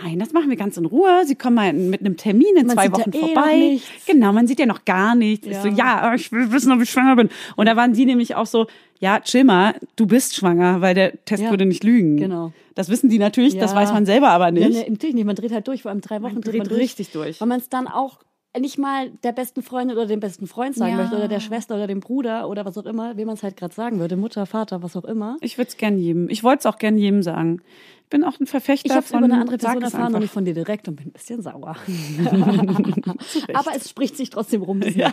nein, 0.02 0.18
das 0.18 0.32
machen 0.32 0.48
wir 0.50 0.56
ganz 0.56 0.76
in 0.76 0.86
Ruhe. 0.86 1.22
Sie 1.26 1.34
kommen 1.34 1.56
mal 1.56 1.72
mit 1.72 2.00
einem 2.00 2.16
Termin 2.16 2.56
in 2.56 2.66
Man 2.66 2.76
zwei 2.76 2.84
sieht 2.86 2.92
ja 2.96 3.00
Wochen 3.00 3.10
eh 3.12 3.18
vorbei. 3.20 3.56
nichts. 3.56 4.06
Genau, 4.06 4.32
man 4.32 4.46
sieht 4.46 4.60
ja 4.60 4.66
noch 4.66 4.84
gar 4.84 5.14
nichts. 5.14 5.46
Ich 5.46 5.52
Ja. 5.52 5.62
so, 5.62 5.68
ja, 5.68 6.14
ich 6.14 6.30
will 6.32 6.50
wissen, 6.52 6.72
ob 6.72 6.80
ich 6.80 6.90
schwanger 6.90 7.16
bin. 7.16 7.28
Und 7.56 7.66
da 7.66 7.76
waren 7.76 7.94
sie 7.94 8.06
nämlich 8.06 8.34
auch 8.34 8.46
so, 8.46 8.66
ja, 8.98 9.20
chill 9.20 9.44
mal, 9.44 9.74
du 9.96 10.06
bist 10.06 10.34
schwanger, 10.36 10.80
weil 10.80 10.94
der 10.94 11.24
Test 11.24 11.42
Ja. 11.44 11.50
würde 11.50 11.66
nicht 11.66 11.84
lügen. 11.84 12.16
Genau. 12.16 12.52
Das 12.74 12.88
wissen 12.88 13.08
die 13.08 13.18
natürlich, 13.18 13.56
das 13.58 13.72
Ja. 13.72 13.76
weiß 13.78 13.92
man 13.92 14.06
selber 14.06 14.28
aber 14.30 14.50
nicht. 14.50 14.62
Ja, 14.74 14.82
nee, 14.84 14.90
natürlich 14.90 15.14
nicht. 15.14 15.24
Man 15.24 15.36
dreht 15.36 15.52
halt 15.52 15.66
durch. 15.68 15.82
Vor 15.82 15.90
allem 15.90 16.00
drei 16.00 16.16
Wochen 16.22 16.34
Man 16.34 16.42
dreht, 16.42 16.54
dreht 16.54 16.58
man 16.60 16.68
durch. 16.68 16.80
richtig 16.80 17.10
durch. 17.12 17.40
Weil 17.40 17.48
man 17.48 17.58
es 17.60 17.68
dann 17.68 17.86
auch 17.88 18.18
nicht 18.58 18.78
mal 18.78 19.10
der 19.22 19.32
besten 19.32 19.62
Freundin 19.62 19.96
oder 19.96 20.06
dem 20.06 20.20
besten 20.20 20.46
Freund 20.46 20.74
sagen 20.74 20.92
Ja. 20.92 20.96
möchte 20.98 21.16
oder 21.16 21.28
der 21.28 21.38
Schwester 21.38 21.74
oder 21.76 21.86
dem 21.86 22.00
Bruder 22.00 22.48
oder 22.48 22.64
was 22.64 22.76
auch 22.78 22.86
immer, 22.86 23.16
wem 23.16 23.26
man 23.26 23.34
es 23.34 23.42
halt 23.42 23.56
gerade 23.56 23.74
sagen 23.74 24.00
würde. 24.00 24.16
Mutter, 24.16 24.46
Vater, 24.46 24.82
was 24.82 24.96
auch 24.96 25.04
immer. 25.04 25.36
Ich 25.42 25.58
würde 25.58 25.68
es 25.68 25.76
gern 25.76 25.98
jedem. 25.98 26.28
Ich 26.30 26.42
wollte 26.42 26.60
es 26.60 26.66
auch 26.66 26.78
gern 26.78 26.96
jedem 26.98 27.22
sagen. 27.22 27.60
Ich 28.08 28.10
bin 28.10 28.24
auch 28.24 28.40
ein 28.40 28.46
Verfechter 28.46 28.86
Ich 28.86 28.92
habe 28.92 29.04
es 29.04 29.10
von 29.10 29.18
über 29.22 29.26
eine 29.26 29.38
andere 29.42 29.58
Person 29.58 29.82
es 29.82 29.92
erfahren 29.92 30.14
und 30.14 30.20
nicht 30.22 30.32
von 30.32 30.42
dir 30.46 30.54
direkt 30.54 30.88
und 30.88 30.96
bin 30.96 31.08
ein 31.08 31.12
bisschen 31.12 31.42
sauer. 31.42 31.76
Aber 33.52 33.70
es 33.76 33.90
spricht 33.90 34.16
sich 34.16 34.30
trotzdem 34.30 34.62
rum. 34.62 34.80
Ja, 34.80 35.12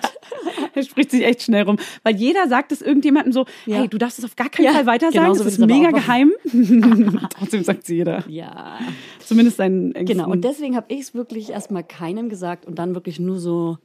er 0.74 0.82
spricht 0.84 1.12
sich 1.12 1.26
echt 1.26 1.44
schnell 1.44 1.64
rum. 1.64 1.76
Weil 2.04 2.16
jeder 2.16 2.48
sagt 2.48 2.72
es 2.72 2.82
irgendjemandem 2.82 3.34
so, 3.34 3.46
Ja. 3.66 3.80
hey, 3.80 3.90
du 3.90 3.98
darfst 3.98 4.20
es 4.20 4.24
auf 4.24 4.38
gar 4.38 4.48
keinen 4.48 4.68
Ja, 4.68 4.72
Fall 4.72 4.86
weiter 4.86 5.12
sagen, 5.12 5.26
genau 5.34 5.38
das 5.38 5.46
ist 5.46 5.60
mega 5.60 5.92
geheim. 5.92 6.32
Trotzdem 7.38 7.66
sagt 7.66 7.86
sie 7.86 7.96
jeder. 7.98 8.24
ja. 8.30 8.80
Zumindest 9.20 9.58
seinen 9.58 9.94
Ängsten. 9.94 10.18
Genau, 10.20 10.30
und 10.32 10.46
deswegen 10.46 10.78
habe 10.78 10.86
ich 10.94 11.02
es 11.02 11.14
wirklich 11.14 11.50
erstmal 11.50 11.84
keinem 11.84 12.30
gesagt 12.30 12.66
und 12.66 12.80
dann 12.80 12.96
wirklich 12.96 13.20
nur 13.20 13.40
so 13.40 13.78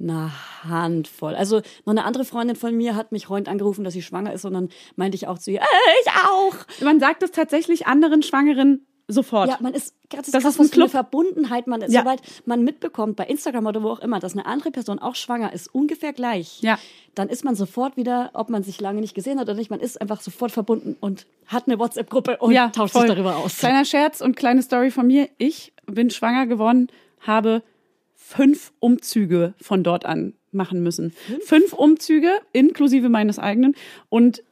eine 0.00 0.30
Handvoll. 0.68 1.34
Also 1.34 1.58
noch 1.84 1.92
eine 1.92 2.04
andere 2.04 2.24
Freundin 2.24 2.56
von 2.56 2.74
mir 2.76 2.96
hat 2.96 3.12
mich 3.12 3.26
Freund 3.26 3.48
angerufen, 3.48 3.84
dass 3.84 3.94
sie 3.94 4.02
schwanger 4.02 4.32
ist 4.32 4.44
und 4.44 4.54
dann 4.54 4.68
meinte 4.96 5.14
ich 5.16 5.26
auch 5.28 5.38
zu 5.38 5.50
ihr, 5.52 5.60
äh, 5.60 5.64
ich 6.04 6.10
auch. 6.28 6.54
Man 6.84 7.00
sagt 7.00 7.22
es 7.22 7.30
tatsächlich 7.30 7.86
anderen 7.86 8.22
Schwangeren 8.22 8.86
sofort. 9.06 9.50
Ja, 9.50 9.58
man 9.60 9.74
ist 9.74 9.94
Das 10.08 10.10
krass, 10.10 10.28
ist 10.28 10.34
ein 10.34 10.44
was 10.44 10.56
für 10.56 10.62
eine. 10.62 10.88
Verbundenheit 10.88 11.66
man 11.66 11.82
ist. 11.82 11.92
Ja. 11.92 12.00
Sobald 12.00 12.22
man 12.46 12.64
mitbekommt, 12.64 13.16
bei 13.16 13.24
Instagram 13.26 13.66
oder 13.66 13.82
wo 13.82 13.90
auch 13.90 13.98
immer, 14.00 14.18
dass 14.18 14.32
eine 14.32 14.46
andere 14.46 14.70
Person 14.70 14.98
auch 14.98 15.14
schwanger 15.14 15.52
ist, 15.52 15.72
ungefähr 15.74 16.14
gleich, 16.14 16.60
Ja. 16.62 16.78
dann 17.14 17.28
ist 17.28 17.44
man 17.44 17.54
sofort 17.54 17.98
wieder, 17.98 18.30
ob 18.32 18.48
man 18.48 18.62
sich 18.62 18.80
lange 18.80 19.02
nicht 19.02 19.14
gesehen 19.14 19.38
hat 19.38 19.46
oder 19.46 19.58
nicht, 19.58 19.68
man 19.70 19.80
ist 19.80 20.00
einfach 20.00 20.22
sofort 20.22 20.52
verbunden 20.52 20.96
und 21.00 21.26
hat 21.46 21.66
eine 21.66 21.78
WhatsApp-Gruppe 21.78 22.38
und 22.38 22.52
ja, 22.52 22.70
tauscht 22.70 22.94
voll. 22.94 23.02
sich 23.02 23.10
darüber 23.10 23.36
aus. 23.36 23.58
Kleiner 23.58 23.84
Scherz 23.84 24.22
und 24.22 24.36
kleine 24.36 24.62
Story 24.62 24.90
von 24.90 25.06
mir. 25.06 25.28
Ich 25.36 25.74
bin 25.86 26.08
schwanger 26.08 26.46
geworden, 26.46 26.88
habe 27.20 27.62
fünf 28.26 28.72
Umzüge 28.80 29.52
von 29.60 29.82
dort 29.84 30.06
an 30.06 30.32
machen 30.50 30.82
müssen. 30.82 31.12
Fünf, 31.44 31.72
Umzüge, 31.74 32.30
inklusive 32.52 33.08
meines 33.10 33.38
eigenen. 33.38 33.74
Und 34.08 34.42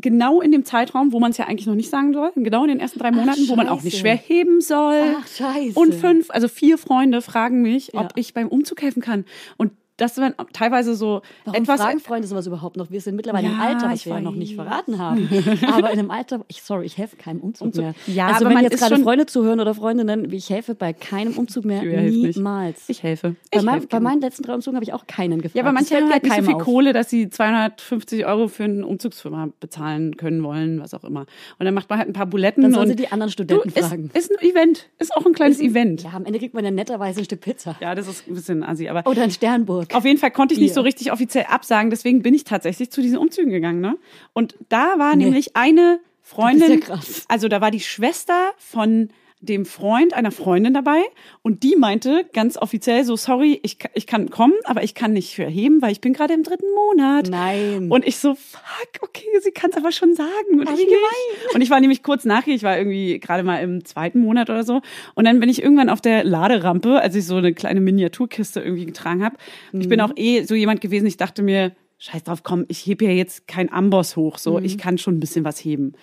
genau 0.00 0.40
in 0.40 0.50
dem 0.50 0.64
Zeitraum, 0.64 1.12
wo 1.12 1.20
man 1.20 1.30
es 1.30 1.36
ja 1.36 1.46
eigentlich 1.46 1.66
noch 1.66 1.74
nicht 1.74 1.90
sagen 1.90 2.12
soll, 2.12 2.32
genau 2.34 2.62
in 2.64 2.68
den 2.68 2.80
ersten 2.80 2.98
drei 2.98 3.12
Monaten, 3.12 3.48
wo 3.48 3.54
man 3.54 3.68
auch 3.68 3.82
nicht 3.82 3.98
schwer 3.98 4.16
heben 4.16 4.60
soll. 4.60 5.14
Ach, 5.18 5.26
scheiße. 5.28 5.78
Und 5.78 5.94
fünf, 5.94 6.30
also 6.30 6.48
vier 6.48 6.78
Freunde 6.78 7.22
fragen 7.22 7.62
mich, 7.62 7.92
Ja. 7.92 8.00
ob 8.00 8.12
ich 8.16 8.34
beim 8.34 8.48
Umzug 8.48 8.82
helfen 8.82 9.02
kann. 9.02 9.24
Und 9.56 9.72
das 10.00 10.16
waren 10.18 10.34
teilweise 10.52 10.94
so 10.94 11.22
Warum 11.44 11.62
etwas. 11.62 11.80
fragen 11.80 12.00
Freunde 12.00 12.26
sowas 12.28 12.46
überhaupt 12.46 12.76
noch? 12.76 12.90
Wir 12.90 13.00
sind 13.00 13.16
mittlerweile 13.16 13.46
im 13.48 13.52
Ja, 13.58 13.60
Alter, 13.66 13.86
was 13.90 14.00
ich 14.00 14.06
wir 14.06 14.14
ja 14.14 14.20
noch 14.20 14.34
nicht 14.34 14.54
verraten 14.54 14.98
haben. 14.98 15.28
Aber 15.72 15.90
in 15.92 15.98
einem 15.98 16.10
Alter, 16.10 16.44
ich 16.48 16.62
sorry, 16.62 16.86
ich 16.86 16.96
helfe 16.98 17.16
keinem 17.16 17.40
Umzug, 17.40 17.66
Umzug. 17.68 17.84
mehr. 17.84 17.94
Ja, 18.06 18.26
also 18.28 18.36
aber 18.38 18.46
wenn 18.46 18.54
man 18.54 18.64
jetzt 18.64 18.80
gerade 18.80 18.98
Freunde 19.02 19.26
zuhören 19.26 19.60
oder 19.60 19.74
Freundinnen, 19.74 20.32
ich 20.32 20.48
helfe 20.50 20.74
bei 20.74 20.92
keinem 20.92 21.36
Umzug 21.36 21.64
mehr. 21.64 21.82
Niemals. 21.82 22.88
Ich 22.88 23.02
helfe. 23.02 23.36
bei, 23.50 23.58
Ich 23.58 23.62
mein, 23.64 23.74
helfe 23.74 23.86
bei 23.88 24.00
meinen 24.00 24.20
letzten 24.20 24.42
drei 24.42 24.54
Umzügen 24.54 24.76
habe 24.76 24.84
ich 24.84 24.92
auch 24.92 25.06
keinen 25.06 25.38
gefragt. 25.40 25.54
Ja, 25.56 25.62
aber 25.62 25.72
manche 25.72 25.96
haben 25.96 26.10
halt 26.10 26.22
nicht 26.24 26.34
so 26.36 26.42
viel 26.42 26.54
auf. 26.54 26.62
Kohle, 26.64 26.92
dass 26.92 27.10
sie 27.10 27.28
250 27.28 28.26
Euro 28.26 28.48
für 28.48 28.64
eine 28.64 28.86
Umzugsfirma 28.86 29.48
bezahlen 29.60 30.16
können 30.16 30.42
wollen, 30.42 30.80
was 30.80 30.94
auch 30.94 31.04
immer. 31.04 31.20
Und 31.58 31.64
dann 31.66 31.74
macht 31.74 31.88
man 31.90 31.98
halt 31.98 32.08
ein 32.08 32.12
paar 32.14 32.26
Buletten. 32.26 32.62
Dann 32.62 32.72
sollen 32.72 32.88
sie 32.88 32.96
die 32.96 33.10
anderen 33.12 33.30
Studenten 33.30 33.70
du, 33.72 33.80
fragen. 33.82 34.10
Ist, 34.14 34.30
ist 34.30 34.40
ein 34.40 34.48
Event. 34.48 34.88
Ist 34.98 35.14
auch 35.16 35.26
ein 35.26 35.32
kleines 35.32 35.60
Event. 35.60 36.02
Ja, 36.02 36.10
am 36.14 36.24
Ende 36.24 36.38
kriegt 36.38 36.54
man 36.54 36.64
ja 36.64 36.70
netterweise 36.70 37.20
ein 37.20 37.24
Stück 37.24 37.40
Pizza. 37.40 37.76
Ja, 37.80 37.94
das 37.94 38.08
ist 38.08 38.26
ein 38.28 38.34
bisschen 38.34 38.62
assi, 38.62 38.88
aber 38.88 39.06
Oder 39.08 39.22
ein 39.22 39.30
Sternburg. 39.30 39.89
Auf 39.94 40.04
jeden 40.04 40.18
Fall 40.18 40.30
konnte 40.30 40.54
ich 40.54 40.60
nicht 40.60 40.70
Bier. 40.70 40.74
so 40.74 40.80
richtig 40.82 41.12
offiziell 41.12 41.44
absagen, 41.48 41.90
deswegen 41.90 42.22
bin 42.22 42.34
ich 42.34 42.44
tatsächlich 42.44 42.90
zu 42.90 43.02
diesen 43.02 43.18
Umzügen 43.18 43.50
gegangen, 43.50 43.80
ne? 43.80 43.96
Und 44.32 44.56
da 44.68 44.98
war 44.98 45.16
Nee. 45.16 45.24
nämlich 45.24 45.56
eine 45.56 46.00
Freundin, 46.22 46.70
ja 46.70 46.76
krass. 46.78 47.24
also 47.28 47.48
da 47.48 47.60
war 47.60 47.70
die 47.70 47.80
Schwester 47.80 48.52
von 48.58 49.08
dem 49.40 49.64
Freund 49.64 50.12
einer 50.12 50.30
Freundin 50.30 50.74
dabei 50.74 51.00
und 51.42 51.62
die 51.62 51.74
meinte 51.74 52.26
ganz 52.32 52.58
offiziell 52.58 53.04
so, 53.04 53.16
sorry, 53.16 53.58
ich, 53.62 53.78
ich 53.94 54.06
kann 54.06 54.28
kommen, 54.28 54.54
aber 54.64 54.82
ich 54.82 54.94
kann 54.94 55.14
nicht 55.14 55.34
verheben, 55.34 55.80
weil 55.80 55.92
ich 55.92 56.02
bin 56.02 56.12
gerade 56.12 56.34
im 56.34 56.42
dritten 56.42 56.66
Monat. 56.74 57.28
Nein. 57.30 57.90
Und 57.90 58.06
ich 58.06 58.18
so, 58.18 58.34
fuck, 58.34 59.00
okay, 59.00 59.26
sie 59.42 59.50
kann 59.50 59.70
es 59.70 59.78
aber 59.78 59.92
schon 59.92 60.14
sagen. 60.14 60.60
Und 60.60 60.68
ich 60.68 60.86
nicht. 60.86 61.54
Und 61.54 61.62
ich 61.62 61.70
war 61.70 61.80
nämlich 61.80 62.02
kurz 62.02 62.26
nachher, 62.26 62.54
ich 62.54 62.62
war 62.62 62.76
irgendwie 62.76 63.18
gerade 63.18 63.42
mal 63.42 63.62
im 63.62 63.84
zweiten 63.84 64.20
Monat 64.20 64.50
oder 64.50 64.62
so. 64.62 64.82
Und 65.14 65.24
dann 65.24 65.40
bin 65.40 65.48
ich 65.48 65.62
irgendwann 65.62 65.88
auf 65.88 66.02
der 66.02 66.22
Laderampe, 66.22 67.00
als 67.00 67.14
ich 67.14 67.24
so 67.24 67.36
eine 67.36 67.54
kleine 67.54 67.80
Miniaturkiste 67.80 68.60
irgendwie 68.60 68.86
getragen 68.86 69.24
habe. 69.24 69.36
Ich 69.72 69.88
bin 69.88 70.00
auch 70.02 70.12
eh 70.16 70.44
so 70.44 70.54
jemand 70.54 70.82
gewesen, 70.82 71.06
ich 71.06 71.16
dachte 71.16 71.42
mir, 71.42 71.72
scheiß 71.98 72.24
drauf, 72.24 72.42
komm, 72.42 72.66
ich 72.68 72.84
hebe 72.86 73.06
ja 73.06 73.10
jetzt 73.12 73.46
kein 73.46 73.72
Amboss 73.72 74.16
hoch, 74.16 74.38
so, 74.38 74.58
ich 74.58 74.78
kann 74.78 74.98
schon 74.98 75.16
ein 75.16 75.20
bisschen 75.20 75.44
was 75.44 75.62
heben. 75.64 75.94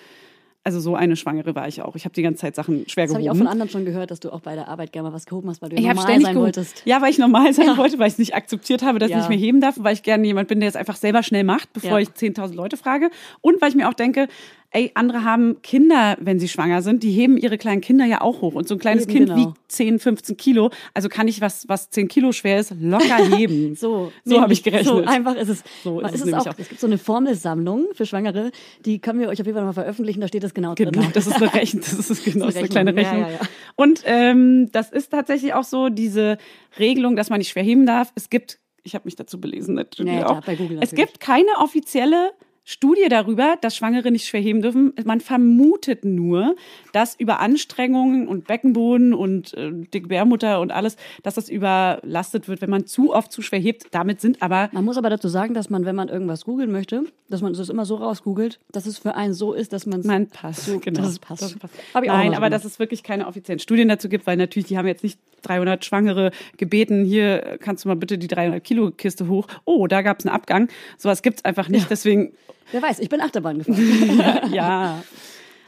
Also 0.67 0.81
so 0.81 0.95
eine 0.95 1.15
Schwangere 1.15 1.55
war 1.55 1.65
ich 1.69 1.81
auch. 1.81 1.95
Ich 1.95 2.03
habe 2.03 2.13
die 2.13 2.21
ganze 2.23 2.41
Zeit 2.41 2.53
Sachen 2.53 2.83
schwer 2.89 3.05
das 3.05 3.13
habe 3.13 3.23
ich 3.23 3.29
auch 3.29 3.33
gehoben. 3.35 3.45
von 3.45 3.47
anderen 3.47 3.69
schon 3.69 3.85
gehört, 3.85 4.11
dass 4.11 4.19
du 4.19 4.33
auch 4.33 4.41
bei 4.41 4.53
der 4.55 4.67
Arbeit 4.67 4.91
gerne 4.91 5.07
mal 5.07 5.15
was 5.15 5.25
gehoben 5.25 5.47
hast, 5.49 5.61
weil 5.61 5.69
du 5.69 5.77
ja 5.77 5.93
normal 5.93 6.05
sein 6.07 6.19
gehoben. 6.19 6.39
wolltest. 6.41 6.81
Ja, 6.83 7.01
weil 7.01 7.09
ich 7.09 7.17
normal 7.17 7.53
sein 7.53 7.77
wollte, 7.77 7.97
weil 7.99 8.07
ich 8.07 8.13
es 8.15 8.19
nicht 8.19 8.35
akzeptiert 8.35 8.81
habe, 8.83 8.99
dass 8.99 9.09
Ja. 9.09 9.15
ich 9.15 9.21
nicht 9.21 9.29
mehr 9.29 9.37
heben 9.47 9.61
darf, 9.61 9.75
weil 9.77 9.93
ich 9.93 10.03
gerne 10.03 10.27
jemand 10.27 10.49
bin, 10.49 10.59
der 10.59 10.67
es 10.67 10.75
einfach 10.75 10.97
selber 10.97 11.23
schnell 11.23 11.45
macht, 11.45 11.71
bevor 11.71 11.91
Ja. 11.91 11.99
ich 11.99 12.09
10.000 12.09 12.53
Leute 12.53 12.75
frage. 12.75 13.09
Und 13.39 13.61
weil 13.61 13.69
ich 13.69 13.75
mir 13.75 13.87
auch 13.87 13.93
denke, 13.93 14.27
ey, 14.71 14.91
andere 14.95 15.23
haben 15.23 15.61
Kinder, 15.61 16.17
wenn 16.19 16.39
sie 16.39 16.47
schwanger 16.47 16.81
sind, 16.81 17.01
die 17.01 17.11
heben 17.11 17.37
ihre 17.37 17.57
kleinen 17.57 17.81
Kinder 17.81 18.05
ja 18.05 18.21
auch 18.21 18.41
hoch. 18.41 18.53
Und 18.53 18.67
so 18.67 18.75
ein 18.75 18.79
kleines 18.79 19.03
Eben, 19.03 19.13
Kind 19.13 19.29
genau. 19.29 19.47
wiegt 19.47 19.57
10, 19.69 19.99
15 19.99 20.37
Kilo. 20.37 20.71
Also 20.93 21.07
kann 21.09 21.27
ich 21.27 21.39
was, 21.39 21.69
was 21.69 21.89
10 21.89 22.07
Kilo 22.09 22.31
schwer 22.31 22.59
ist, 22.59 22.73
locker 22.79 23.37
heben. 23.37 23.75
So, 23.87 24.11
so 24.23 24.41
habe 24.41 24.53
ich 24.53 24.63
gerechnet. 24.63 24.87
So 24.87 25.03
einfach 25.03 25.35
ist 25.35 25.49
es. 25.49 25.63
So 25.83 25.99
ist 25.99 26.07
es 26.07 26.13
es 26.15 26.19
ist 26.21 26.25
nämlich 26.25 26.47
auch, 26.47 26.53
auch. 26.53 26.59
Es 26.59 26.69
gibt 26.69 26.81
so 26.81 26.87
eine 26.87 26.97
Formelsammlung 26.97 27.87
für 27.93 28.05
Schwangere, 28.05 28.51
die 28.85 28.99
können 28.99 29.19
wir 29.19 29.29
euch 29.29 29.39
auf 29.39 29.45
jeden 29.45 29.55
Fall 29.55 29.65
mal 29.65 29.73
veröffentlichen, 29.73 30.19
da 30.19 30.27
steht 30.27 30.43
das 30.43 30.53
genau 30.53 30.73
drin. 30.73 30.91
Genau, 30.91 31.07
das 31.13 31.27
ist 31.27 31.35
eine 31.35 31.53
Rechnung, 31.53 31.83
das 31.83 32.09
ist, 32.09 32.23
genau, 32.25 32.45
das 32.45 32.55
ist 32.55 32.59
eine 32.59 32.69
kleine 32.69 32.95
Rechnung. 32.95 33.21
Ja, 33.21 33.27
ja, 33.27 33.33
ja. 33.33 33.39
Und 33.75 34.01
ähm, 34.05 34.69
das 34.71 34.91
ist 34.91 35.11
tatsächlich 35.11 35.53
auch 35.53 35.63
so, 35.63 35.89
diese 35.89 36.37
Regelung, 36.79 37.15
dass 37.15 37.29
man 37.29 37.39
nicht 37.39 37.49
schwer 37.49 37.63
heben 37.63 37.85
darf. 37.85 38.11
Es 38.15 38.29
gibt, 38.29 38.59
ich 38.83 38.95
habe 38.95 39.05
mich 39.05 39.15
dazu 39.15 39.39
belesen, 39.39 39.75
natürlich 39.75 40.13
Ja, 40.13 40.19
ja, 40.19 40.25
klar, 40.25 40.39
auch. 40.39 40.45
bei 40.45 40.55
Google 40.55 40.79
es 40.81 40.91
gibt 40.91 41.19
keine 41.19 41.49
offizielle 41.59 42.31
Studie 42.69 43.07
darüber, 43.07 43.55
dass 43.61 43.77
Schwangere 43.77 44.11
nicht 44.11 44.25
schwer 44.25 44.41
heben 44.41 44.61
dürfen. 44.61 44.91
Man 45.05 45.21
vermutet 45.21 46.03
nur, 46.03 46.53
dass 46.91 47.17
über 47.17 47.39
Anstrengungen 47.39 48.27
und 48.27 48.45
Beckenboden 48.45 49.13
und 49.13 49.53
äh, 49.53 49.71
die 49.71 50.01
Gebärmutter 50.01 50.59
und 50.59 50.73
alles, 50.73 50.97
dass 51.23 51.35
das 51.35 51.47
überlastet 51.47 52.49
wird, 52.49 52.59
wenn 52.59 52.69
man 52.69 52.85
zu 52.85 53.13
oft 53.13 53.31
zu 53.31 53.41
schwer 53.41 53.59
hebt. 53.59 53.85
Damit 53.91 54.19
sind 54.19 54.41
aber 54.41 54.67
Man 54.73 54.83
muss 54.83 54.97
aber 54.97 55.09
dazu 55.09 55.29
sagen, 55.29 55.53
dass 55.53 55.69
man, 55.69 55.85
wenn 55.85 55.95
man 55.95 56.09
irgendwas 56.09 56.43
googeln 56.43 56.69
möchte, 56.69 57.05
dass 57.29 57.41
man 57.41 57.53
es 57.53 57.69
immer 57.69 57.85
so 57.85 57.95
rausgoogelt, 57.95 58.59
dass 58.73 58.85
es 58.85 58.97
für 58.97 59.15
einen 59.15 59.33
so 59.33 59.53
ist, 59.53 59.71
dass 59.71 59.85
man 59.85 60.01
es 60.01 60.05
Man 60.05 60.27
passt, 60.27 60.65
so, 60.65 60.77
genau. 60.79 60.99
dass 60.99 61.11
es 61.11 61.19
passt. 61.19 61.43
Das 61.43 61.55
passt. 61.55 61.73
Nein, 61.93 62.33
aber 62.33 62.49
dass 62.49 62.65
es 62.65 62.79
wirklich 62.79 63.01
keine 63.01 63.27
offiziellen 63.27 63.59
Studien 63.59 63.87
dazu 63.87 64.09
gibt, 64.09 64.27
weil 64.27 64.35
natürlich, 64.35 64.67
die 64.67 64.77
haben 64.77 64.87
jetzt 64.87 65.03
nicht 65.03 65.19
300 65.43 65.85
Schwangere 65.85 66.31
gebeten, 66.57 67.05
hier 67.05 67.57
kannst 67.61 67.85
du 67.85 67.87
mal 67.87 67.95
bitte 67.95 68.17
die 68.17 68.27
300 68.27 68.61
Kilo 68.61 68.91
Kiste 68.91 69.29
hoch. 69.29 69.47
Oh, 69.63 69.87
da 69.87 70.01
gab 70.01 70.19
es 70.19 70.25
einen 70.25 70.35
Abgang. 70.35 70.67
Sowas 70.97 71.21
gibt's 71.21 71.45
einfach 71.45 71.69
nicht, 71.69 71.89
deswegen, 71.89 72.33
Wer 72.71 72.81
weiß, 72.81 72.99
ich 72.99 73.09
bin 73.09 73.21
Achterbahn 73.21 73.59
gefahren. 73.59 74.51
ja. 74.53 75.01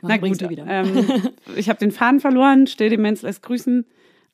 Na 0.01 0.17
gut, 0.17 0.41
ähm, 0.41 1.07
ich 1.55 1.69
habe 1.69 1.79
den 1.79 1.91
Faden 1.91 2.19
verloren, 2.19 2.67
Stilldemenz 2.67 3.21
lässt 3.21 3.43
grüßen. 3.43 3.85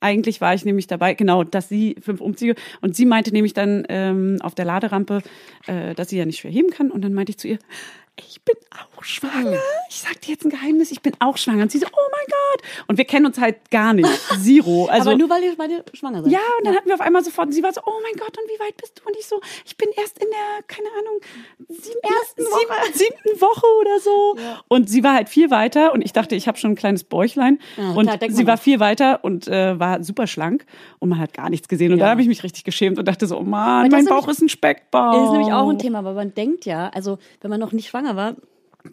Eigentlich 0.05 0.39
war 0.39 0.53
ich 0.53 0.65
nämlich 0.65 0.85
dabei, 0.85 1.15
genau, 1.15 1.43
dass 1.43 1.67
sie 1.67 1.95
fünf 1.99 2.21
Umzüge 2.21 2.53
und 2.81 2.95
sie 2.95 3.07
meinte 3.07 3.31
nämlich 3.31 3.55
dann 3.55 3.85
ähm, 3.89 4.37
auf 4.41 4.53
der 4.53 4.65
Laderampe, 4.65 5.23
äh, 5.65 5.95
dass 5.95 6.09
sie 6.09 6.17
ja 6.17 6.25
nicht 6.25 6.39
schwer 6.39 6.51
heben 6.51 6.69
kann 6.69 6.91
und 6.91 7.01
dann 7.01 7.11
meinte 7.11 7.31
ich 7.31 7.39
zu 7.39 7.47
ihr, 7.47 7.57
ich 8.17 8.41
bin 8.43 8.55
auch 8.71 9.03
schwanger. 9.03 9.59
Ich 9.89 9.99
sag 9.99 10.21
dir 10.21 10.31
jetzt 10.31 10.45
ein 10.45 10.49
Geheimnis, 10.49 10.91
ich 10.91 11.01
bin 11.01 11.13
auch 11.19 11.37
schwanger. 11.37 11.63
Und 11.63 11.71
sie 11.71 11.79
so, 11.79 11.87
oh 11.87 12.09
mein 12.11 12.25
Gott. 12.27 12.61
Und 12.87 12.97
wir 12.97 13.05
kennen 13.05 13.25
uns 13.25 13.37
halt 13.37 13.69
gar 13.71 13.93
nicht. 13.93 14.09
Zero. 14.41 14.85
Also, 14.85 15.09
aber 15.09 15.19
nur 15.19 15.29
weil 15.29 15.43
ihr 15.43 15.55
beide 15.57 15.83
schwanger 15.93 16.23
seid. 16.23 16.31
ja, 16.31 16.39
und 16.57 16.65
dann 16.65 16.75
hatten 16.75 16.87
wir 16.87 16.93
auf 16.95 17.01
einmal 17.01 17.23
sofort, 17.23 17.47
und 17.47 17.53
sie 17.53 17.63
war 17.63 17.73
so, 17.73 17.81
oh 17.85 17.99
mein 18.03 18.13
Gott, 18.13 18.37
und 18.37 18.47
wie 18.47 18.59
weit 18.59 18.77
bist 18.77 18.99
du? 18.99 19.09
Und 19.09 19.17
ich 19.19 19.25
so, 19.25 19.41
ich 19.65 19.75
bin 19.75 19.89
erst 19.97 20.17
in 20.23 20.29
der, 20.29 20.63
keine 20.67 20.87
Ahnung, 20.97 21.19
siebten, 21.67 22.45
Woche. 22.45 22.93
siebten, 22.93 23.41
Woche 23.41 23.65
oder 23.81 23.99
so. 23.99 24.37
Und 24.69 24.89
sie 24.89 25.03
war 25.03 25.13
halt 25.13 25.27
viel 25.27 25.51
weiter 25.51 25.93
und 25.93 26.01
ich 26.01 26.13
dachte, 26.13 26.35
ich 26.35 26.47
habe 26.47 26.57
schon 26.57 26.71
ein 26.71 26.75
kleines 26.75 27.03
Bäuchlein. 27.03 27.59
Ja, 27.75 27.91
und 27.91 28.07
klar, 28.07 28.19
sie 28.29 28.47
war 28.47 28.57
viel 28.57 28.79
weiter 28.79 29.23
und 29.23 29.47
äh, 29.47 29.77
war 29.77 29.94
super 30.03 30.27
schlank 30.27 30.65
und 30.99 31.09
man 31.09 31.19
hat 31.19 31.33
gar 31.33 31.49
nichts 31.49 31.67
gesehen. 31.67 31.91
Und 31.93 31.99
Ja. 31.99 32.05
da 32.05 32.11
habe 32.11 32.21
ich 32.21 32.27
mich 32.27 32.43
richtig 32.43 32.63
geschämt 32.63 32.97
und 32.99 33.07
dachte 33.07 33.27
so, 33.27 33.37
oh 33.37 33.43
Mann, 33.43 33.83
mein 33.89 33.91
nämlich- 33.91 34.09
Bauch 34.09 34.27
ist 34.27 34.41
ein 34.41 34.49
Speckbauch. 34.49 35.13
Das 35.13 35.23
ist 35.25 35.31
nämlich 35.31 35.53
auch 35.53 35.69
ein 35.69 35.79
Thema, 35.79 36.03
weil 36.03 36.13
man 36.15 36.33
denkt 36.33 36.65
ja, 36.65 36.89
also 36.89 37.17
wenn 37.41 37.49
man 37.49 37.59
noch 37.59 37.71
nicht 37.71 37.87
schwanger 37.89 38.15
war, 38.15 38.35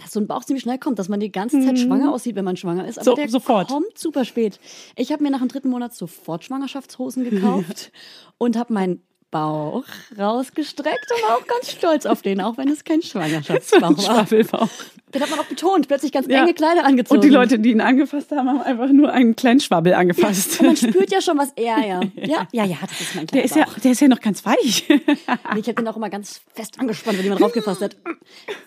dass 0.03 0.13
so 0.13 0.21
ein 0.21 0.27
Bauch 0.27 0.43
ziemlich 0.45 0.63
schnell 0.63 0.79
kommt, 0.79 0.99
dass 0.99 1.11
man 1.11 1.21
die 1.21 1.31
ganze 1.31 1.61
Zeit 1.61 1.79
schwanger 1.79 2.15
aussieht, 2.15 2.35
wenn 2.35 2.47
man 2.47 2.57
schwanger 2.57 2.87
ist. 2.89 2.99
Aber 2.99 3.11
Mhm. 3.11 3.15
So- 3.15 3.17
der 3.17 3.29
sofort. 3.29 3.69
kommt 3.69 3.99
super 3.99 4.25
spät. 4.25 4.59
Ich 4.97 5.13
habe 5.13 5.23
mir 5.23 5.31
nach 5.31 5.41
dem 5.41 5.49
dritten 5.49 5.69
Monat 5.69 5.95
sofort 5.95 6.45
Schwangerschaftshosen 6.45 7.25
gekauft 7.29 7.93
und 8.39 8.57
habe 8.57 8.73
meinen 8.73 9.03
Bauch 9.33 9.83
rausgestreckt 10.17 11.11
und 11.17 11.23
war 11.29 11.39
auch 11.39 11.47
ganz 11.49 11.73
stolz 11.73 12.07
auf 12.07 12.23
den, 12.23 12.41
auch 12.41 12.57
wenn 12.59 12.69
es 12.69 12.85
kein 12.85 13.03
Schwangerschaftsbauch 13.03 13.81
war. 13.97 14.27
Schwabbelbauch. 14.27 14.69
Den 15.13 15.21
hat 15.21 15.29
man 15.31 15.41
auch 15.41 15.45
betont, 15.45 15.89
plötzlich 15.89 16.11
ganz 16.13 16.27
Ja. 16.27 16.43
enge 16.43 16.55
Kleider 16.55 16.85
angezogen. 16.87 17.19
Und 17.19 17.25
die 17.25 17.29
Leute, 17.29 17.59
die 17.59 17.71
ihn 17.73 17.81
angefasst 17.83 18.31
haben, 18.31 18.49
haben 18.49 18.63
einfach 18.63 18.89
nur 18.89 19.13
einen 19.13 19.37
kleinen 19.37 19.61
Schwabbel 19.61 19.93
angefasst. 19.93 20.61
Und 20.61 20.67
man 20.69 20.77
spürt 20.77 21.11
ja 21.13 21.21
schon 21.21 21.37
was 21.37 21.53
er, 21.57 21.79
ja. 21.87 22.01
Ja, 22.15 22.47
ja, 22.53 22.65
ja, 22.65 22.77
das 22.81 22.99
ist 23.01 23.15
mein 23.15 23.27
Der 23.27 23.45
ist 23.45 23.57
ja, 23.57 23.67
der 23.85 23.93
ist 23.93 24.01
ja 24.01 24.09
noch 24.09 24.21
ganz 24.21 24.45
weich. 24.47 24.89
Ich 24.89 25.29
habe 25.29 25.75
den 25.75 25.89
auch 25.89 25.97
immer 25.97 26.09
ganz 26.09 26.41
fest 26.55 26.79
angespannt, 26.79 27.19
wenn 27.19 27.25
jemand 27.25 27.41
draufgefasst 27.43 27.83
hat. 27.83 27.97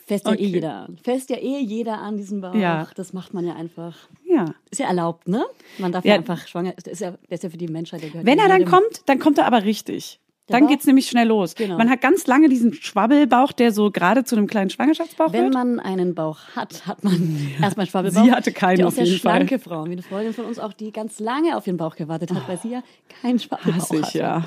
Fest 0.05 0.25
ja 0.27 0.33
Okay. 0.33 0.43
eh 0.43 0.47
jeder 0.47 0.73
an. 0.73 0.97
Fest 1.03 1.29
ja 1.31 1.37
eh 1.37 1.59
jeder 1.59 1.97
an 1.99 2.17
diesen 2.17 2.41
Bauch. 2.41 2.53
Ja. 2.53 2.87
Das 2.95 3.13
macht 3.13 3.33
man 3.33 3.45
ja 3.47 3.55
einfach. 3.55 3.95
ja. 4.25 4.45
Ist 4.69 4.79
ja 4.79 4.87
erlaubt, 4.87 5.27
ne? 5.27 5.45
Man 5.79 5.91
darf 5.93 6.03
ja, 6.05 6.11
Ja. 6.13 6.19
einfach 6.19 6.45
schwanger. 6.47 6.73
Das 6.75 6.85
ist 6.91 6.99
ja, 6.99 7.11
das 7.11 7.19
ist 7.39 7.43
ja 7.43 7.49
für 7.49 7.57
die 7.57 7.67
Menschheit. 7.69 8.01
Der 8.03 8.09
gehört 8.09 8.25
Wenn 8.25 8.37
ja 8.37 8.43
er 8.45 8.49
dann 8.49 8.65
kommt, 8.65 9.01
dann 9.07 9.17
kommt 9.19 9.37
er 9.37 9.45
aber 9.47 9.63
richtig. 9.63 10.19
Der 10.47 10.57
Dann 10.57 10.65
Bauch? 10.65 10.69
geht's 10.73 10.85
nämlich 10.85 11.07
schnell 11.07 11.27
los. 11.27 11.55
Genau. 11.55 11.75
Man 11.77 11.89
hat 11.89 12.01
ganz 12.01 12.27
lange 12.27 12.49
diesen 12.49 12.71
Schwabbelbauch, 12.71 13.51
der 13.51 13.71
so 13.71 13.89
gerade 13.89 14.23
zu 14.25 14.35
einem 14.35 14.45
kleinen 14.45 14.69
Schwangerschaftsbauch 14.69 15.33
Wenn 15.33 15.45
wird. 15.45 15.53
man 15.55 15.79
einen 15.79 16.13
Bauch 16.13 16.37
hat, 16.55 16.85
hat 16.85 17.03
man 17.03 17.13
erstmal 17.59 17.85
einen 17.85 17.89
Schwabbelbauch. 17.89 18.23
Sie 18.23 18.31
hatte 18.31 18.51
keinen 18.51 18.77
die 18.77 18.83
auf 18.83 18.95
jeden 18.95 19.07
Fall. 19.17 19.17
schlanke 19.37 19.57
Frau, 19.57 19.85
wie 19.87 19.93
eine 19.93 20.03
Freundin 20.03 20.33
von 20.33 20.45
uns 20.45 20.59
auch, 20.59 20.73
die 20.73 20.91
ganz 20.91 21.19
lange 21.19 21.57
auf 21.57 21.65
ihren 21.65 21.77
Bauch 21.77 21.95
gewartet 21.95 22.31
hat, 22.31 22.47
weil 22.47 22.59
sie 22.59 22.69
ja 22.73 22.83
keinen 23.23 23.39
Schwabbelbauch 23.39 23.75
Hasse 23.81 23.95
ich, 23.95 24.03
hatte. 24.05 24.17
ja. 24.19 24.43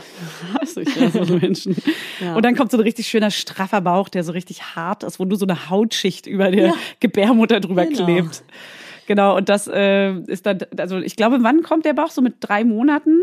Hasse 0.61 0.83
ich, 0.83 0.95
ja, 0.95 1.11
so 1.25 1.37
Menschen. 1.37 1.75
Ja. 2.21 2.37
Und 2.37 2.45
dann 2.45 2.55
kommt 2.55 2.71
so 2.71 2.77
ein 2.77 2.83
richtig 2.85 3.09
schöner, 3.09 3.33
straffer 3.33 3.81
Bauch, 3.81 4.09
der 4.09 4.23
so 4.23 4.31
richtig 4.31 4.77
hart 4.77 5.03
ist, 5.03 5.19
wo 5.19 5.25
nur 5.25 5.37
so 5.37 5.47
eine 5.47 5.69
Hautschicht 5.69 6.29
über 6.29 6.53
der 6.53 6.67
Ja. 6.69 6.75
Gebärmutter 7.01 7.59
drüber 7.59 7.87
Genau. 7.87 8.05
klebt. 8.05 8.45
Genau, 9.09 9.37
und 9.37 9.49
das 9.49 9.67
äh, 9.67 10.13
ist 10.29 10.47
dann, 10.47 10.59
also 10.77 10.99
ich 10.99 11.17
glaube, 11.17 11.39
wann 11.43 11.63
kommt 11.63 11.87
der 11.87 11.95
Bauch? 11.95 12.11
So 12.11 12.21
mit 12.23 12.37
drei 12.41 12.63
Monaten? 12.63 13.21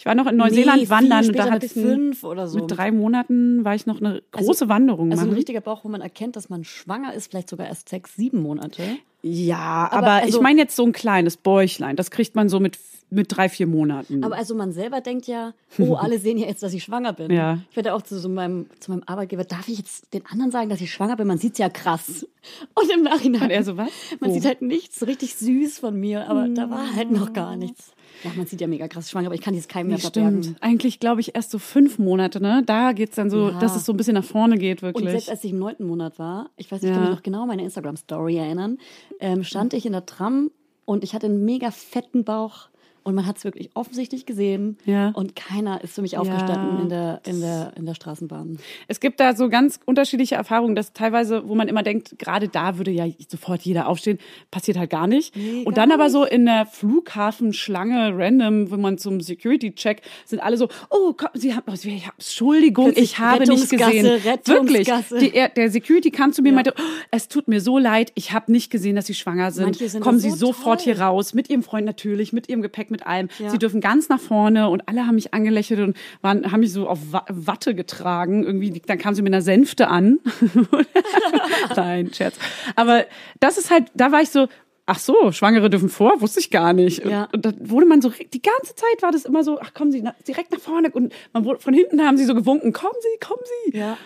Ich 0.00 0.06
war 0.06 0.14
noch 0.14 0.26
in 0.26 0.36
Neuseeland 0.38 0.80
Nee, 0.80 0.88
wandern 0.88 1.26
und 1.26 1.36
da 1.36 1.42
hatte 1.50 1.52
mit 1.52 1.64
ich 1.64 1.72
fünf 1.72 2.24
oder 2.24 2.48
so. 2.48 2.58
Mit 2.60 2.70
drei 2.74 2.90
Monaten 2.90 3.66
war 3.66 3.74
ich 3.74 3.84
noch 3.84 4.00
eine 4.00 4.22
große 4.32 4.70
Wanderung 4.70 5.10
Also 5.10 5.24
ein 5.24 5.26
machen. 5.28 5.36
richtiger 5.36 5.60
Bauch, 5.60 5.84
wo 5.84 5.90
man 5.90 6.00
erkennt, 6.00 6.36
dass 6.36 6.48
man 6.48 6.64
schwanger 6.64 7.12
ist, 7.12 7.28
vielleicht 7.28 7.50
sogar 7.50 7.66
erst 7.66 7.90
sechs, 7.90 8.16
sieben 8.16 8.40
Monate. 8.40 8.82
Ja, 9.20 9.58
Aber 9.92 9.98
aber, 9.98 10.10
also- 10.12 10.38
ich 10.38 10.42
meine 10.42 10.58
jetzt 10.58 10.74
so 10.74 10.86
ein 10.86 10.92
kleines 10.92 11.36
Bäuchlein. 11.36 11.96
Das 11.96 12.10
kriegt 12.10 12.34
man 12.34 12.48
so 12.48 12.60
mit, 12.60 12.78
mit 13.10 13.26
drei, 13.36 13.50
vier 13.50 13.66
Monaten. 13.66 14.24
Aber 14.24 14.36
also 14.38 14.54
man 14.54 14.72
selber 14.72 15.02
denkt 15.02 15.26
ja, 15.26 15.52
oh, 15.78 15.96
alle 15.96 16.18
sehen 16.18 16.38
ja 16.38 16.46
jetzt, 16.46 16.62
dass 16.62 16.72
ich 16.72 16.82
schwanger 16.82 17.12
bin. 17.12 17.30
Ja. 17.30 17.58
Ich 17.70 17.76
werde 17.76 17.92
auch 17.92 18.00
zu 18.00 18.18
so 18.18 18.30
meinem, 18.30 18.70
zu 18.78 18.92
meinem 18.92 19.02
Arbeitgeber, 19.04 19.44
darf 19.44 19.68
ich 19.68 19.76
jetzt 19.76 20.14
den 20.14 20.24
anderen 20.24 20.50
sagen, 20.50 20.70
dass 20.70 20.80
ich 20.80 20.90
schwanger 20.90 21.16
bin? 21.16 21.26
Man 21.26 21.36
sieht's 21.36 21.58
ja 21.58 21.68
krass. 21.68 22.26
Und 22.74 22.90
im 22.90 23.02
Nachhinein. 23.02 23.42
Und 23.42 23.50
er 23.50 23.64
so, 23.64 23.76
was? 23.76 23.90
Man 24.18 24.30
Wo? 24.30 24.34
sieht 24.34 24.46
halt 24.46 24.62
nichts 24.62 25.06
richtig 25.06 25.34
süß 25.34 25.78
von 25.78 26.00
mir, 26.00 26.26
aber 26.30 26.48
da 26.48 26.70
war 26.70 26.96
halt 26.96 27.10
noch 27.10 27.34
gar 27.34 27.54
nichts. 27.56 27.92
Ja, 28.24 28.30
man 28.36 28.46
sieht 28.46 28.60
ja 28.60 28.66
mega 28.66 28.86
krass 28.88 29.10
schwanger, 29.10 29.26
aber 29.26 29.34
ich 29.34 29.40
kann 29.40 29.54
dieses 29.54 29.68
Keim 29.68 29.86
mehr 29.86 29.96
Nee, 29.96 30.02
verbergen. 30.02 30.42
stimmt. 30.42 30.62
Eigentlich 30.62 31.00
glaube 31.00 31.20
ich 31.20 31.34
erst 31.34 31.50
so 31.50 31.58
fünf 31.58 31.98
Monate, 31.98 32.40
ne? 32.40 32.62
Da 32.66 32.92
geht's 32.92 33.16
dann 33.16 33.30
so, 33.30 33.48
Ja. 33.50 33.58
dass 33.58 33.76
es 33.76 33.84
so 33.84 33.92
ein 33.92 33.96
bisschen 33.96 34.14
nach 34.14 34.24
vorne 34.24 34.58
geht, 34.58 34.82
Und 34.82 34.88
wirklich. 34.88 35.10
selbst 35.10 35.30
als 35.30 35.44
ich 35.44 35.52
im 35.52 35.58
neunten 35.58 35.86
Monat 35.86 36.18
war, 36.18 36.50
ich 36.56 36.70
weiß, 36.70 36.82
ich 36.82 36.90
kann 36.90 37.02
Ja. 37.02 37.08
mich 37.08 37.16
noch 37.16 37.22
genau 37.22 37.42
an 37.42 37.48
meine 37.48 37.62
Instagram-Story 37.64 38.36
erinnern, 38.36 38.78
ähm, 39.20 39.44
stand 39.44 39.72
ich 39.74 39.86
in 39.86 39.92
der 39.92 40.06
Tram 40.06 40.50
und 40.84 41.04
ich 41.04 41.14
hatte 41.14 41.26
einen 41.26 41.44
mega 41.44 41.70
fetten 41.70 42.24
Bauch 42.24 42.68
und 43.10 43.16
man 43.16 43.26
hat 43.26 43.36
es 43.36 43.44
wirklich 43.44 43.70
offensichtlich 43.74 44.24
gesehen 44.26 44.78
Ja. 44.86 45.10
und 45.10 45.36
keiner 45.36 45.82
ist 45.84 45.94
für 45.94 46.02
mich 46.02 46.16
aufgestanden 46.16 46.80
in 46.82 46.88
der, 46.88 47.20
in 47.26 47.40
der, 47.40 47.72
in 47.76 47.84
der 47.86 47.94
Straßenbahn. 47.94 48.58
Es 48.88 49.00
gibt 49.00 49.20
da 49.20 49.34
so 49.36 49.48
ganz 49.48 49.78
unterschiedliche 49.84 50.36
Erfahrungen, 50.36 50.74
dass 50.74 50.92
teilweise, 50.92 51.46
wo 51.48 51.54
man 51.54 51.68
immer 51.68 51.82
denkt, 51.82 52.18
gerade 52.18 52.48
da 52.48 52.78
würde 52.78 52.90
ja 52.90 53.06
sofort 53.28 53.60
jeder 53.62 53.88
aufstehen, 53.88 54.18
passiert 54.50 54.78
halt 54.78 54.90
gar 54.90 55.06
nicht. 55.06 55.36
Nee, 55.36 55.64
und 55.64 55.74
gar 55.74 55.86
dann 55.86 55.92
aber 55.92 56.08
so 56.10 56.24
in 56.24 56.46
der 56.46 56.66
Flughafenschlange 56.66 58.12
random, 58.16 58.70
wenn 58.70 58.80
man 58.80 58.98
zum 58.98 59.20
Security-Check, 59.20 60.02
sind 60.24 60.40
alle 60.40 60.56
so, 60.56 60.68
oh, 60.90 61.12
komm, 61.16 61.28
Sie 61.34 61.54
haben, 61.54 61.64
oh, 61.70 61.74
Sie- 61.74 61.90
ich 61.94 62.06
hab, 62.06 62.14
Entschuldigung, 62.18 62.92
ich 62.94 63.18
habe 63.18 63.44
nicht 63.46 63.70
gesehen. 63.70 64.04
Wirklich. 64.46 64.88
Die, 65.20 65.34
er, 65.34 65.48
der 65.48 65.70
Security 65.70 66.10
kam 66.10 66.32
zu 66.32 66.42
mir 66.42 66.50
und 66.50 66.56
meinte, 66.56 66.74
oh, 66.78 66.82
es 67.10 67.28
tut 67.28 67.48
mir 67.48 67.60
so 67.60 67.78
leid, 67.78 68.12
ich 68.14 68.32
habe 68.32 68.50
nicht 68.52 68.70
gesehen, 68.70 68.96
dass 68.96 69.06
Sie 69.06 69.14
schwanger 69.14 69.50
sind. 69.50 69.76
Sind 69.76 70.00
Kommen 70.02 70.18
Sie 70.18 70.30
so 70.30 70.46
sofort 70.50 70.80
toll. 70.84 70.94
hier 70.94 71.02
raus, 71.02 71.34
mit 71.34 71.50
Ihrem 71.50 71.62
Freund 71.62 71.86
natürlich, 71.86 72.32
mit 72.32 72.48
Ihrem 72.48 72.62
Gepäck, 72.62 72.90
mit 72.90 72.99
allem. 73.06 73.28
Ja. 73.38 73.50
Sie 73.50 73.58
dürfen 73.58 73.80
ganz 73.80 74.08
nach 74.08 74.20
vorne 74.20 74.68
und 74.68 74.88
alle 74.88 75.06
haben 75.06 75.14
mich 75.16 75.34
angelächelt 75.34 75.80
und 75.80 75.96
waren, 76.22 76.50
haben 76.52 76.60
mich 76.60 76.72
so 76.72 76.88
auf 76.88 76.98
Wa- 77.10 77.24
Watte 77.28 77.74
getragen. 77.74 78.44
Irgendwie, 78.44 78.70
dann 78.86 78.98
kam 78.98 79.14
sie 79.14 79.22
mit 79.22 79.32
einer 79.32 79.42
Sänfte 79.42 79.88
an. 79.88 80.18
Nein, 81.76 82.12
Scherz. 82.12 82.36
Aber 82.76 83.04
das 83.40 83.58
ist 83.58 83.70
halt, 83.70 83.90
da 83.94 84.12
war 84.12 84.22
ich 84.22 84.30
so, 84.30 84.48
ach 84.86 84.98
so, 84.98 85.32
Schwangere 85.32 85.70
dürfen 85.70 85.88
vor, 85.88 86.20
wusste 86.20 86.40
ich 86.40 86.50
gar 86.50 86.72
nicht. 86.72 87.04
Ja. 87.04 87.24
Und, 87.24 87.34
und 87.34 87.44
dann 87.46 87.70
wurde 87.70 87.86
man 87.86 88.00
so, 88.02 88.10
die 88.10 88.42
ganze 88.42 88.74
Zeit 88.74 89.02
war 89.02 89.12
das 89.12 89.24
immer 89.24 89.44
so, 89.44 89.58
ach 89.60 89.74
kommen 89.74 89.92
Sie 89.92 90.02
na, 90.02 90.14
direkt 90.26 90.52
nach 90.52 90.60
vorne 90.60 90.90
und 90.90 91.12
man 91.32 91.44
wurde, 91.44 91.60
von 91.60 91.74
hinten 91.74 92.02
haben 92.02 92.16
sie 92.16 92.24
so 92.24 92.34
gewunken, 92.34 92.72
kommen 92.72 92.94
Sie, 93.00 93.26
kommen 93.26 93.42
Sie. 93.72 93.78
Ja. 93.78 93.96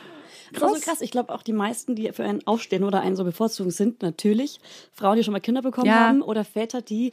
Das 0.52 0.62
ist 0.62 0.68
auch 0.68 0.76
so 0.76 0.80
krass. 0.90 1.00
Ich 1.00 1.10
glaube 1.10 1.34
auch 1.34 1.42
die 1.42 1.52
meisten, 1.52 1.96
die 1.96 2.12
für 2.12 2.22
einen 2.22 2.46
aufstehen 2.46 2.84
oder 2.84 3.00
einen 3.00 3.16
so 3.16 3.24
bevorzugen, 3.24 3.72
sind 3.72 4.02
natürlich 4.02 4.60
Frauen, 4.92 5.16
die 5.16 5.24
schon 5.24 5.32
mal 5.32 5.40
Kinder 5.40 5.62
bekommen 5.62 5.86
Ja. 5.88 5.94
haben 6.06 6.22
oder 6.22 6.44
Väter, 6.44 6.80
die 6.80 7.12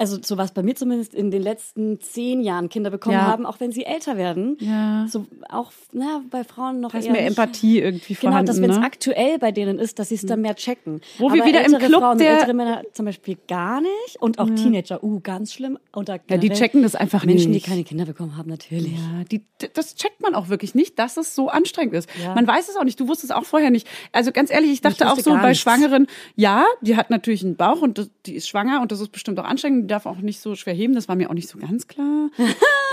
also 0.00 0.18
so 0.22 0.36
war 0.38 0.44
es 0.46 0.50
bei 0.52 0.62
mir 0.62 0.74
zumindest 0.74 1.14
in 1.14 1.30
den 1.30 1.42
letzten 1.42 2.00
zehn 2.00 2.40
Jahren 2.40 2.68
Kinder 2.68 2.90
bekommen 2.90 3.14
Ja. 3.14 3.22
haben, 3.26 3.44
auch 3.46 3.60
wenn 3.60 3.70
sie 3.70 3.84
älter 3.84 4.16
werden. 4.16 4.56
Ja. 4.60 5.06
So 5.08 5.26
auch 5.48 5.70
na, 5.92 6.22
bei 6.30 6.42
Frauen 6.42 6.80
noch 6.80 6.90
Da 6.92 6.98
ist 6.98 7.04
eher 7.06 7.12
mehr 7.12 7.20
nicht. 7.22 7.30
Empathie 7.38 7.78
irgendwie 7.80 8.14
Genau, 8.14 8.30
vorhanden. 8.32 8.46
dass 8.46 8.60
wenn 8.62 8.70
es 8.70 8.78
ne? 8.78 8.84
aktuell 8.84 9.38
bei 9.38 9.52
denen 9.52 9.78
ist, 9.78 9.98
dass 9.98 10.08
sie 10.08 10.14
es 10.16 10.22
dann 10.26 10.40
mehr 10.40 10.56
checken. 10.56 11.00
Wo 11.18 11.32
wir 11.32 11.42
Aber 11.42 11.48
wieder 11.48 11.64
im 11.64 11.78
Club 11.78 12.00
Frauen, 12.00 12.18
der- 12.18 12.32
ältere 12.32 12.54
Männer 12.54 12.82
zum 12.94 13.04
Beispiel 13.06 13.36
gar 13.46 13.80
nicht 13.80 14.16
und 14.20 14.38
auch 14.38 14.48
Teenager, 14.50 15.04
uh, 15.04 15.20
ganz 15.20 15.52
schlimm. 15.52 15.78
Oder 15.94 16.18
Ja, 16.28 16.38
die 16.38 16.48
checken 16.50 16.82
das 16.82 16.94
einfach 16.94 17.24
Menschen, 17.24 17.50
nicht. 17.50 17.66
die 17.66 17.70
keine 17.70 17.84
Kinder 17.84 18.06
bekommen 18.06 18.36
haben, 18.36 18.48
natürlich. 18.48 18.92
Ja, 18.92 19.24
die, 19.30 19.42
das 19.74 19.94
checkt 19.96 20.22
man 20.22 20.34
auch 20.34 20.48
wirklich 20.48 20.74
nicht, 20.74 20.98
dass 20.98 21.16
es 21.18 21.34
so 21.34 21.48
anstrengend 21.50 21.94
ist. 21.94 22.08
Ja. 22.22 22.34
Man 22.34 22.46
weiß 22.46 22.68
es 22.68 22.76
auch 22.76 22.84
nicht. 22.84 22.98
Du 22.98 23.06
wusstest 23.06 23.34
auch 23.34 23.44
vorher 23.44 23.70
nicht. 23.70 23.86
Also 24.12 24.32
ganz 24.32 24.50
ehrlich, 24.50 24.70
ich 24.70 24.80
dachte 24.80 25.04
Ich 25.04 25.10
auch 25.10 25.18
so 25.18 25.32
bei 25.34 25.48
nichts. 25.50 25.62
Schwangeren, 25.62 26.06
ja, 26.36 26.64
die 26.80 26.96
hat 26.96 27.10
natürlich 27.10 27.44
einen 27.44 27.56
Bauch 27.56 27.82
und 27.82 28.08
die 28.26 28.36
ist 28.36 28.48
schwanger 28.48 28.80
und 28.80 28.92
das 28.92 29.00
ist 29.00 29.10
bestimmt 29.12 29.38
auch 29.38 29.44
anstrengend. 29.44 29.89
Darf 29.90 30.06
auch 30.06 30.18
nicht 30.18 30.40
so 30.40 30.54
schwer 30.54 30.72
heben. 30.74 30.94
Das 30.94 31.08
war 31.08 31.16
mir 31.16 31.28
auch 31.30 31.34
nicht 31.34 31.48
so 31.48 31.58
ganz 31.58 31.86
klar. 31.88 32.30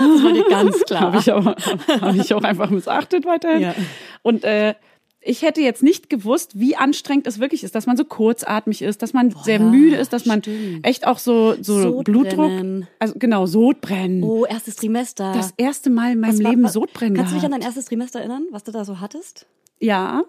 Das 0.00 0.22
war 0.22 0.32
dir 0.32 0.44
ganz 0.48 0.80
klar. 0.84 1.00
Habe 1.00 1.18
ich, 1.18 1.32
aber- 1.32 1.56
hab 2.00 2.14
ich 2.14 2.32
auch 2.32 2.44
einfach 2.44 2.70
missachtet 2.70 3.26
weiterhin. 3.26 3.62
Ja. 3.62 3.74
Und 4.22 4.44
äh, 4.44 4.74
ich 5.20 5.42
hätte 5.42 5.60
jetzt 5.60 5.82
nicht 5.82 6.08
gewusst, 6.08 6.52
wie 6.60 6.76
anstrengend 6.76 7.26
es 7.26 7.40
wirklich 7.40 7.64
ist, 7.64 7.74
dass 7.74 7.86
man 7.86 7.96
so 7.96 8.04
kurzatmig 8.04 8.80
ist, 8.82 9.02
dass 9.02 9.12
man 9.12 9.32
sehr 9.42 9.58
ja, 9.58 9.64
müde 9.66 9.96
ist, 9.96 10.12
dass 10.12 10.24
man 10.24 10.40
stimmt. 10.40 10.86
echt 10.86 11.04
auch 11.04 11.18
so, 11.18 11.54
so 11.60 11.82
Sodbrennen. 11.82 12.04
Blutdruck, 12.04 12.88
also 13.00 13.14
genau, 13.18 13.46
Sodbrennen. 13.46 14.22
Oh, 14.22 14.44
erstes 14.44 14.76
Trimester. 14.76 15.32
Das 15.34 15.52
erste 15.56 15.90
Mal 15.90 16.12
in 16.12 16.20
meinem 16.20 16.34
Was 16.34 16.38
Leben 16.38 16.62
wa- 16.62 16.68
Sodbrennen 16.68 17.16
Kannst 17.16 17.32
du 17.32 17.34
dich 17.34 17.44
an 17.44 17.50
gehabt. 17.50 17.62
dein 17.64 17.68
erstes 17.68 17.86
Trimester 17.86 18.20
erinnern, 18.20 18.46
was 18.52 18.62
du 18.62 18.70
da 18.70 18.84
so 18.84 19.00
hattest? 19.00 19.46
Ja, 19.80 20.22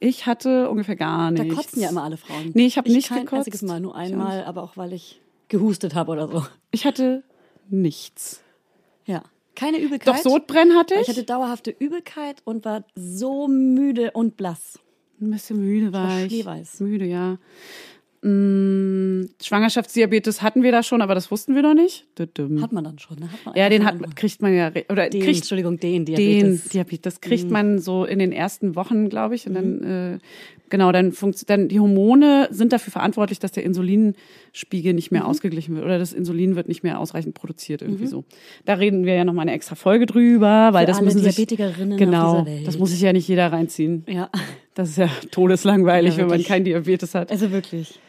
ich 0.00 0.26
hatte 0.26 0.68
ungefähr 0.68 0.96
gar 0.96 1.30
Da 1.30 1.44
nichts. 1.44 1.56
kotzen 1.56 1.80
ja 1.80 1.90
immer 1.90 2.02
alle 2.02 2.16
Frauen. 2.16 2.50
Nee, 2.54 2.66
ich 2.66 2.76
habe 2.76 2.90
nicht 2.90 3.08
kein 3.08 3.18
gekotzt. 3.20 3.38
einziges 3.38 3.62
Mal, 3.62 3.78
nur 3.78 3.94
einmal, 3.94 4.42
aber 4.44 4.64
auch 4.64 4.76
weil 4.76 4.92
ich 4.92 5.20
gehustet 5.52 5.94
habe 5.94 6.12
oder 6.12 6.26
so. 6.28 6.44
Ich 6.72 6.86
hatte 6.86 7.22
nichts. 7.68 8.42
Ja. 9.04 9.22
Keine 9.54 9.78
Übelkeit. 9.78 10.08
Doch 10.08 10.16
Sodbrennen 10.16 10.76
hatte 10.76 10.94
ich. 10.94 11.02
Ich 11.02 11.08
hatte 11.10 11.24
dauerhafte 11.24 11.70
Übelkeit 11.70 12.40
und 12.44 12.64
war 12.64 12.84
so 12.94 13.48
müde 13.48 14.12
und 14.12 14.38
blass. 14.38 14.78
ein 15.20 15.30
bisschen 15.30 15.60
müde 15.60 15.92
war 15.92 16.08
war 16.08 16.58
ich. 16.58 16.80
Müde, 16.80 17.04
ja. 17.04 17.38
Mm, 18.22 19.28
Schwangerschaftsdiabetes 19.42 20.40
hatten 20.42 20.62
wir 20.62 20.72
da 20.72 20.82
schon, 20.82 21.02
aber 21.02 21.14
das 21.14 21.30
wussten 21.30 21.54
wir 21.54 21.62
noch 21.62 21.74
nicht. 21.74 22.06
Hat 22.18 22.72
man 22.72 22.84
dann 22.84 22.98
schon, 22.98 23.18
ne? 23.18 23.30
Hat 23.30 23.44
man 23.44 23.54
Ja, 23.54 23.68
den 23.68 23.84
hat, 23.84 24.16
kriegt 24.16 24.40
man 24.40 24.54
ja, 24.54 24.70
oder 24.88 25.10
den, 25.10 25.22
kriegt 25.22 25.38
Entschuldigung, 25.38 25.78
den 25.78 26.06
den 26.06 26.16
Diabetes. 26.16 26.64
Mhm. 26.64 26.70
Diabetes 26.70 27.20
kriegt 27.20 27.50
man 27.50 27.78
so 27.78 28.04
in 28.04 28.20
den 28.20 28.32
ersten 28.32 28.74
Wochen, 28.74 29.10
glaube 29.10 29.34
ich, 29.34 29.46
und 29.46 29.54
dann 29.54 29.82
äh, 29.82 30.18
genau, 30.72 30.90
dann 30.90 31.12
funkt, 31.12 31.48
dann 31.48 31.68
die 31.68 31.78
Hormone 31.78 32.48
sind 32.50 32.72
dafür 32.72 32.90
verantwortlich, 32.90 33.38
dass 33.38 33.52
der 33.52 33.62
Insulinspiegel 33.62 34.92
nicht 34.94 35.12
Mhm. 35.12 35.18
mehr 35.18 35.28
ausgeglichen 35.28 35.74
wird 35.76 35.84
oder 35.84 35.98
das 36.00 36.12
Insulin 36.12 36.56
wird 36.56 36.66
nicht 36.66 36.82
mehr 36.82 36.98
ausreichend 36.98 37.34
produziert 37.34 37.82
irgendwie 37.82 38.06
so. 38.08 38.24
Da 38.64 38.74
reden 38.74 39.04
wir 39.04 39.14
ja 39.14 39.24
noch 39.24 39.32
mal 39.34 39.42
eine 39.42 39.52
extra 39.52 39.74
Folge 39.76 40.06
drüber, 40.06 40.70
weil 40.72 40.82
Für 40.84 40.86
das 40.88 40.96
alle 40.98 41.04
müssen 41.06 41.20
sich 41.22 41.36
Diabetikerinnen 41.36 41.92
auf 41.92 41.98
genau, 41.98 42.40
dieser 42.42 42.56
Welt. 42.56 42.66
das 42.66 42.78
muss 42.78 42.90
sich 42.90 43.00
ja 43.00 43.12
nicht 43.12 43.28
jeder 43.28 43.52
reinziehen. 43.52 44.04
Ja, 44.08 44.30
Das 44.74 44.88
ist 44.90 44.96
ja 44.98 45.08
todeslangweilig, 45.30 46.16
Ja, 46.16 46.22
wenn 46.22 46.28
man 46.28 46.42
kein 46.42 46.64
Diabetes 46.64 47.14
hat. 47.14 47.30
also 47.30 47.50
wirklich. 47.52 48.00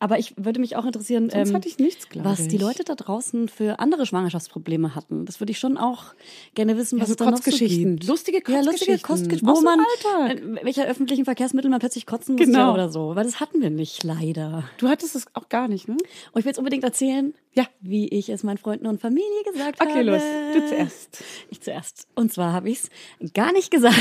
Aber 0.00 0.18
ich 0.18 0.34
würde 0.36 0.60
mich 0.60 0.76
auch 0.76 0.84
interessieren, 0.84 1.28
ähm, 1.32 1.48
nichts, 1.78 2.06
was 2.14 2.46
die 2.46 2.54
ich. 2.56 2.62
Leute 2.62 2.84
da 2.84 2.94
draußen 2.94 3.48
für 3.48 3.80
andere 3.80 4.06
Schwangerschaftsprobleme 4.06 4.94
hatten. 4.94 5.24
Das 5.26 5.40
würde 5.40 5.50
ich 5.50 5.58
schon 5.58 5.76
auch 5.76 6.14
gerne 6.54 6.76
wissen, 6.76 7.00
was 7.00 7.08
so 7.08 7.12
es 7.14 7.16
da 7.16 7.24
noch 7.24 7.38
so 7.38 7.42
Kotzgeschichten. 7.42 7.96
gibt. 7.96 8.06
Lustige 8.08 8.40
Ja, 8.46 8.60
lustige 8.60 8.98
Kotzgeschichten. 8.98 9.02
Kotzgeschichten, 9.02 9.48
wo 9.48 9.60
man, 9.60 9.80
in 10.58 10.64
welcher 10.64 10.86
öffentlichen 10.86 11.24
Verkehrsmittel 11.24 11.68
man 11.68 11.80
plötzlich 11.80 12.06
kotzen 12.06 12.36
musste 12.36 12.46
Genau. 12.46 12.74
oder 12.74 12.90
so. 12.90 13.16
Weil 13.16 13.24
das 13.24 13.40
hatten 13.40 13.60
wir 13.60 13.70
nicht, 13.70 14.04
leider. 14.04 14.64
Du 14.78 14.88
hattest 14.88 15.16
es 15.16 15.26
auch 15.34 15.48
gar 15.48 15.66
nicht, 15.66 15.88
ne? 15.88 15.94
Und 15.96 16.38
ich 16.38 16.44
will 16.44 16.50
jetzt 16.50 16.58
unbedingt 16.58 16.84
erzählen, 16.84 17.34
Ja. 17.54 17.64
wie 17.80 18.06
ich 18.06 18.28
es 18.28 18.44
meinen 18.44 18.58
Freunden 18.58 18.86
und 18.86 19.00
Familie 19.00 19.42
gesagt 19.52 19.80
habe. 19.80 19.90
Okay, 19.90 20.02
los. 20.02 20.22
Du 20.54 20.64
zuerst. 20.68 21.24
Ich 21.50 21.60
zuerst. 21.60 22.06
Und 22.14 22.32
zwar 22.32 22.52
habe 22.52 22.70
ich 22.70 22.78
es 23.20 23.32
gar 23.34 23.52
nicht 23.52 23.72
gesagt, 23.72 23.96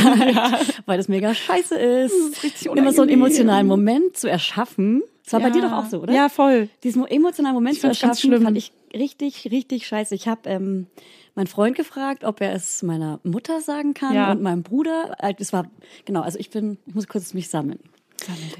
weil 0.86 0.98
das 0.98 1.08
mega 1.08 1.34
scheiße 1.34 1.76
ist. 1.76 2.14
ist 2.14 2.44
richtig 2.44 2.68
Immer 2.68 2.94
so 2.94 3.02
einen 3.02 3.10
emotionalen 3.12 3.66
Moment 3.66 4.16
zu 4.16 4.30
erschaffen. 4.30 5.02
Das 5.30 5.34
war 5.34 5.42
bei 5.42 5.50
dir 5.50 5.62
doch 5.62 5.74
auch 5.74 5.86
so, 5.86 6.00
oder? 6.02 6.14
Ja, 6.14 6.30
voll. 6.30 6.70
Diesen 6.86 7.06
emotionalen 7.06 7.54
Moment 7.54 7.80
zu 7.82 7.88
erschaffen, 7.88 8.42
fand 8.42 8.58
ich 8.58 8.72
richtig, 8.96 9.50
richtig 9.52 9.86
scheiße. 9.86 10.16
Ich 10.16 10.28
habe 10.30 10.50
ähm, 10.50 10.88
meinen 11.36 11.48
Freund 11.48 11.76
gefragt, 11.76 12.24
ob 12.24 12.40
er 12.40 12.54
es 12.54 12.82
meiner 12.82 13.20
Mutter 13.24 13.60
sagen 13.60 13.94
kann 13.94 14.16
Ja. 14.16 14.32
und 14.32 14.42
meinem 14.42 14.64
Bruder. 14.64 15.16
Äh, 15.20 15.34
Das 15.34 15.52
war, 15.52 15.70
genau, 16.06 16.22
also 16.22 16.40
ich 16.40 16.50
bin, 16.50 16.78
ich 16.86 16.96
muss 16.96 17.08
kurz 17.10 17.34
mich 17.34 17.50
sammeln. 17.50 17.80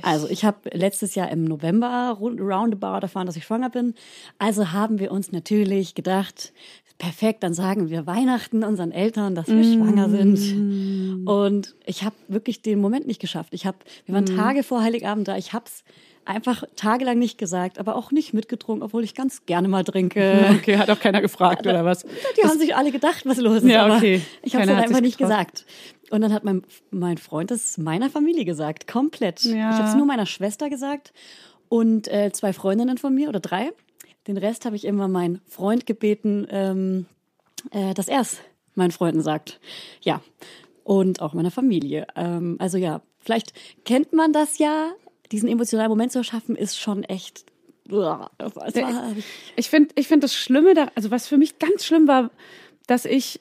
Also 0.02 0.28
ich 0.30 0.44
habe 0.46 0.58
letztes 0.74 1.16
Jahr 1.16 1.30
im 1.32 1.46
November 1.46 2.18
roundabout 2.20 3.00
erfahren, 3.02 3.26
dass 3.28 3.38
ich 3.38 3.46
schwanger 3.46 3.70
bin. 3.70 3.96
Also 4.38 4.72
haben 4.74 5.00
wir 5.00 5.12
uns 5.12 5.32
natürlich 5.32 5.96
gedacht, 5.96 6.52
perfekt, 6.98 7.44
dann 7.44 7.54
sagen 7.54 7.90
wir 7.90 8.06
Weihnachten 8.06 8.64
unseren 8.64 8.92
Eltern, 8.92 9.36
dass 9.36 9.48
wir 9.48 9.64
schwanger 9.64 10.10
sind. 10.10 11.26
Und 11.28 11.76
ich 11.86 12.04
habe 12.04 12.16
wirklich 12.28 12.62
den 12.62 12.80
Moment 12.80 13.08
nicht 13.08 13.20
geschafft. 13.20 13.54
Ich 13.54 13.66
habe, 13.66 13.78
wir 14.06 14.14
waren 14.16 14.26
Tage 14.26 14.64
vor 14.64 14.82
Heiligabend 14.82 15.28
da. 15.28 15.38
Ich 15.38 15.54
hab's 15.54 15.84
einfach 16.28 16.64
tagelang 16.76 17.18
nicht 17.18 17.38
gesagt, 17.38 17.80
aber 17.80 17.96
auch 17.96 18.12
nicht 18.12 18.34
mitgetrunken, 18.34 18.84
obwohl 18.84 19.04
ich 19.04 19.16
ganz 19.16 19.46
gerne 19.46 19.68
mal 19.68 19.84
trinke. 19.84 20.46
Okay, 20.58 20.78
hat 20.78 20.90
auch 20.90 21.00
keiner 21.00 21.22
gefragt, 21.22 21.66
oder 21.66 21.86
was? 21.86 22.06
Die 22.38 22.48
haben 22.48 22.58
sich 22.60 22.76
alle 22.76 22.92
gedacht, 22.92 23.26
was 23.26 23.38
los 23.38 23.64
ist, 23.64 23.70
Ja, 23.70 23.96
okay. 23.96 24.22
ich 24.44 24.56
habe 24.56 24.66
es 24.66 24.70
hat 24.70 24.84
einfach 24.84 25.02
nicht 25.02 25.18
getraut. 25.18 25.32
gesagt. 25.38 25.66
Und 26.10 26.22
dann 26.22 26.34
hat 26.34 26.44
mein, 26.44 26.64
mein 26.92 27.18
Freund 27.18 27.52
es 27.52 27.78
meiner 27.78 28.10
Familie 28.10 28.46
gesagt, 28.46 28.88
komplett. 28.88 29.44
Ja. 29.44 29.72
Ich 29.72 29.78
habe 29.78 29.90
es 29.90 29.96
nur 29.96 30.06
meiner 30.06 30.26
Schwester 30.26 30.70
gesagt 30.70 31.14
und 31.70 32.08
äh, 32.08 32.32
zwei 32.32 32.54
Freundinnen 32.54 32.98
von 32.98 33.14
mir 33.14 33.30
oder 33.30 33.40
drei. 33.40 33.72
Den 34.28 34.38
Rest 34.38 34.66
habe 34.66 34.76
ich 34.76 34.86
immer 34.86 35.08
meinen 35.08 35.42
Freund 35.48 35.86
gebeten, 35.86 36.48
ähm, 36.50 37.06
äh, 37.72 37.94
dass 37.94 38.08
er 38.08 38.22
es 38.22 38.38
meinen 38.76 38.92
Freunden 38.92 39.22
sagt. 39.22 39.60
Ja, 40.02 40.22
und 40.84 41.22
auch 41.22 41.34
meiner 41.34 41.52
Familie. 41.52 42.08
Ähm, 42.16 42.56
also 42.60 42.78
ja, 42.78 43.02
vielleicht 43.20 43.54
kennt 43.86 44.14
man 44.14 44.32
das 44.34 44.58
ja. 44.60 44.92
Diesen 45.32 45.50
emotionalen 45.50 45.90
Moment 45.90 46.12
zu 46.12 46.20
erschaffen, 46.20 46.56
ist 46.56 46.80
schon 46.80 47.04
echt. 47.04 47.46
War, 47.90 48.32
Ich 49.56 49.70
finde, 49.70 49.94
ich 49.96 50.08
finde 50.08 50.26
das 50.26 50.36
Schlimme 50.36 50.74
da, 50.74 50.88
also 50.96 51.10
was 51.12 51.28
für 51.28 51.38
mich 51.38 51.58
ganz 51.60 51.86
schlimm 51.86 52.08
war, 52.08 52.32
dass 52.86 53.06
ich 53.06 53.40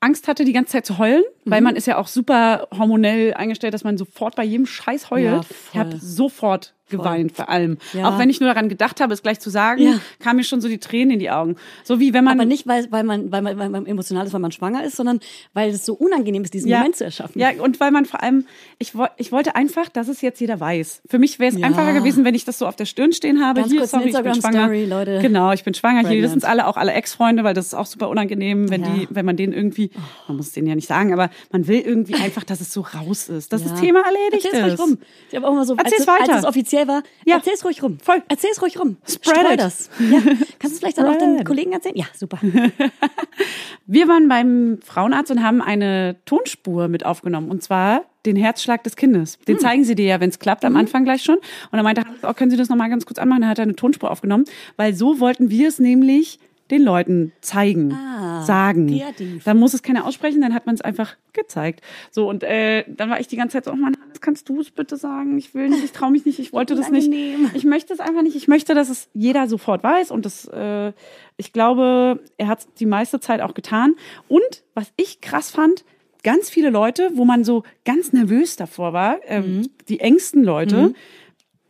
Angst 0.00 0.28
hatte, 0.28 0.44
die 0.44 0.52
ganze 0.52 0.72
Zeit 0.72 0.86
zu 0.86 0.98
heulen, 0.98 1.24
Mhm. 1.44 1.50
weil 1.50 1.60
man 1.62 1.74
ist 1.74 1.86
ja 1.88 1.96
auch 1.98 2.06
super 2.06 2.68
hormonell 2.76 3.34
eingestellt, 3.34 3.74
dass 3.74 3.82
man 3.82 3.98
sofort 3.98 4.36
bei 4.36 4.44
jedem 4.44 4.66
Scheiß 4.66 5.10
heult. 5.10 5.24
Ja, 5.24 5.40
ich 5.72 5.78
habe 5.78 5.96
sofort 5.98 6.74
geweint, 6.88 7.32
vor 7.32 7.48
allem. 7.48 7.78
Ja. 7.92 8.08
Auch 8.08 8.18
wenn 8.18 8.30
ich 8.30 8.40
nur 8.40 8.48
daran 8.48 8.68
gedacht 8.68 9.00
habe, 9.00 9.12
es 9.14 9.22
gleich 9.22 9.40
zu 9.40 9.50
sagen, 9.50 9.82
Ja. 9.82 10.00
kamen 10.20 10.36
mir 10.38 10.44
schon 10.44 10.60
so 10.60 10.68
die 10.68 10.78
Tränen 10.78 11.12
in 11.12 11.18
die 11.18 11.30
Augen. 11.30 11.56
So 11.84 12.00
wie 12.00 12.12
wenn 12.14 12.24
man 12.24 12.38
aber 12.38 12.46
nicht, 12.46 12.66
weil, 12.66 12.90
weil, 12.90 13.04
man, 13.04 13.30
weil, 13.32 13.42
man, 13.42 13.58
weil 13.58 13.68
man 13.68 13.86
emotional 13.86 14.26
ist, 14.26 14.32
weil 14.32 14.40
man 14.40 14.52
schwanger 14.52 14.84
ist, 14.84 14.96
sondern 14.96 15.20
weil 15.54 15.70
es 15.70 15.84
so 15.86 15.94
unangenehm 15.94 16.42
ist, 16.44 16.54
diesen 16.54 16.70
Moment 16.70 16.96
zu 16.96 17.04
erschaffen. 17.04 17.40
Ja, 17.40 17.50
und 17.62 17.80
weil 17.80 17.90
man 17.90 18.04
vor 18.04 18.22
allem, 18.22 18.46
ich, 18.78 18.92
ich 19.16 19.32
wollte 19.32 19.54
einfach, 19.56 19.88
dass 19.88 20.08
es 20.08 20.20
jetzt 20.20 20.40
jeder 20.40 20.60
weiß. 20.60 21.02
Für 21.08 21.18
mich 21.18 21.38
wäre 21.38 21.52
es 21.54 21.58
Ja. 21.60 21.66
einfacher 21.66 21.92
gewesen, 21.92 22.24
wenn 22.24 22.34
ich 22.34 22.44
das 22.44 22.58
so 22.58 22.66
auf 22.66 22.76
der 22.76 22.84
Stirn 22.86 23.12
stehen 23.12 23.44
habe. 23.44 23.60
Ganz 23.60 23.70
Hier, 23.72 23.80
kurz 23.80 23.90
sorry, 23.90 24.08
ich 24.08 24.14
bin 24.14 24.34
schwanger. 24.34 24.34
Instagram-Story, 24.72 24.84
Leute. 24.86 25.18
Genau, 25.22 25.52
ich 25.52 25.64
bin 25.64 25.74
schwanger. 25.74 26.00
Hier, 26.00 26.22
das 26.22 26.30
Pregnant. 26.32 26.40
sind 26.42 26.44
alle 26.50 26.66
auch 26.66 26.76
alle 26.76 26.92
Ex-Freunde, 26.92 27.44
weil 27.44 27.54
das 27.54 27.66
ist 27.66 27.74
auch 27.74 27.86
super 27.86 28.08
unangenehm, 28.08 28.70
wenn 28.70 28.82
Ja. 28.82 28.88
die, 28.94 29.08
wenn 29.10 29.24
man 29.26 29.36
den 29.36 29.52
irgendwie, 29.52 29.90
man 30.26 30.36
muss 30.36 30.48
es 30.48 30.52
denen 30.52 30.66
ja 30.68 30.74
nicht 30.74 30.88
sagen, 30.88 31.12
aber 31.12 31.30
man 31.52 31.66
will 31.66 31.80
irgendwie 31.80 32.14
einfach, 32.14 32.44
dass 32.44 32.60
es 32.60 32.72
so 32.72 32.80
raus 32.82 33.28
ist, 33.28 33.52
dass 33.52 33.62
Ja. 33.64 33.70
das 33.70 33.80
Thema 33.80 34.00
erledigt 34.04 34.46
Erzähl's 34.46 34.74
ist. 34.74 34.80
ruhig 34.80 34.90
rum. 34.90 34.98
Ich 35.30 35.36
habe 35.36 35.46
auch 35.46 35.52
immer 35.52 35.64
so, 35.64 35.74
als, 35.74 35.84
Erzähl's 35.92 36.02
es- 36.02 36.08
als 36.08 36.20
weiter. 36.28 36.38
es 36.38 36.44
offiziell 36.44 36.77
war, 36.86 37.02
Ja. 37.24 37.36
erzähl's 37.36 37.64
ruhig 37.64 37.82
rum. 37.82 37.98
Voll. 38.00 38.22
Erzähl's 38.28 38.62
ruhig 38.62 38.78
rum. 38.78 38.98
Spread 39.08 39.36
Streu 39.38 39.54
it. 39.54 39.60
das. 39.60 39.90
Ja. 39.98 40.20
Kannst 40.20 40.36
du 40.62 40.66
es 40.68 40.78
vielleicht 40.78 40.98
dann 40.98 41.06
auch 41.06 41.16
den. 41.18 41.42
Kollegen 41.44 41.72
erzählen? 41.72 41.96
Ja, 41.96 42.04
super. 42.14 42.38
Wir 43.86 44.06
waren 44.08 44.28
beim 44.28 44.78
Frauenarzt 44.84 45.30
und 45.30 45.42
haben 45.42 45.62
eine 45.62 46.16
Tonspur 46.26 46.88
mit 46.88 47.04
aufgenommen. 47.06 47.50
Und 47.50 47.62
zwar 47.62 48.02
den 48.26 48.36
Herzschlag 48.36 48.84
des 48.84 48.96
Kindes. 48.96 49.38
Den 49.48 49.58
zeigen 49.58 49.84
sie 49.84 49.94
dir 49.94 50.04
ja, 50.06 50.20
wenn 50.20 50.28
es 50.28 50.38
klappt, 50.38 50.64
am 50.64 50.76
Anfang 50.76 51.04
gleich 51.04 51.22
schon. 51.22 51.36
Und 51.36 51.44
dann 51.72 51.84
meinte 51.84 52.02
er, 52.22 52.28
oh, 52.30 52.34
können 52.34 52.50
Sie 52.50 52.56
das 52.58 52.68
nochmal 52.68 52.90
ganz 52.90 53.06
kurz 53.06 53.18
anmachen? 53.18 53.40
Dann 53.42 53.50
hat 53.50 53.58
er 53.58 53.62
eine 53.62 53.76
Tonspur 53.76 54.10
aufgenommen. 54.10 54.44
Weil 54.76 54.94
so 54.94 55.20
wollten 55.20 55.50
wir 55.50 55.68
es 55.68 55.78
nämlich 55.78 56.38
den 56.70 56.82
Leuten 56.82 57.32
zeigen, 57.40 57.92
Ah, 57.92 58.42
sagen. 58.44 58.88
kreativ. 58.88 59.44
Dann 59.44 59.58
muss 59.58 59.74
es 59.74 59.82
keiner 59.82 60.04
aussprechen, 60.06 60.40
dann 60.40 60.52
hat 60.54 60.66
man 60.66 60.74
es 60.74 60.80
einfach 60.80 61.16
gezeigt. 61.32 61.80
So, 62.10 62.28
und 62.28 62.42
äh, 62.42 62.84
dann 62.88 63.10
war 63.10 63.20
ich 63.20 63.26
die 63.28 63.36
ganze 63.36 63.54
Zeit 63.54 63.64
so, 63.64 63.72
oh 63.72 63.76
Mann, 63.76 63.96
kannst 64.20 64.48
du 64.48 64.60
es 64.60 64.70
bitte 64.70 64.96
sagen? 64.96 65.38
Ich 65.38 65.54
will 65.54 65.68
nicht, 65.68 65.84
ich 65.84 65.92
traue 65.92 66.10
mich 66.10 66.26
nicht, 66.26 66.38
ich 66.38 66.52
wollte 66.52 66.74
das 66.74 66.90
nicht. 66.90 67.10
Ich 67.54 67.64
möchte 67.64 67.92
es 67.92 68.00
einfach 68.00 68.22
nicht. 68.22 68.36
Ich 68.36 68.48
möchte, 68.48 68.74
dass 68.74 68.90
es 68.90 69.08
jeder 69.14 69.46
sofort 69.48 69.82
weiß 69.82 70.10
und 70.10 70.26
das, 70.26 70.46
äh, 70.48 70.92
ich 71.36 71.52
glaube, 71.52 72.20
er 72.36 72.48
hat 72.48 72.66
die 72.80 72.86
meiste 72.86 73.20
Zeit 73.20 73.40
auch 73.40 73.54
getan. 73.54 73.94
Und 74.28 74.62
was 74.74 74.92
ich 74.96 75.20
krass 75.20 75.50
fand, 75.50 75.84
ganz 76.24 76.50
viele 76.50 76.70
Leute, 76.70 77.10
wo 77.14 77.24
man 77.24 77.44
so 77.44 77.62
ganz 77.84 78.12
nervös 78.12 78.56
davor 78.56 78.92
war, 78.92 79.18
ähm, 79.24 79.58
Mhm. 79.58 79.68
die 79.88 80.00
engsten 80.00 80.42
Leute, 80.44 80.92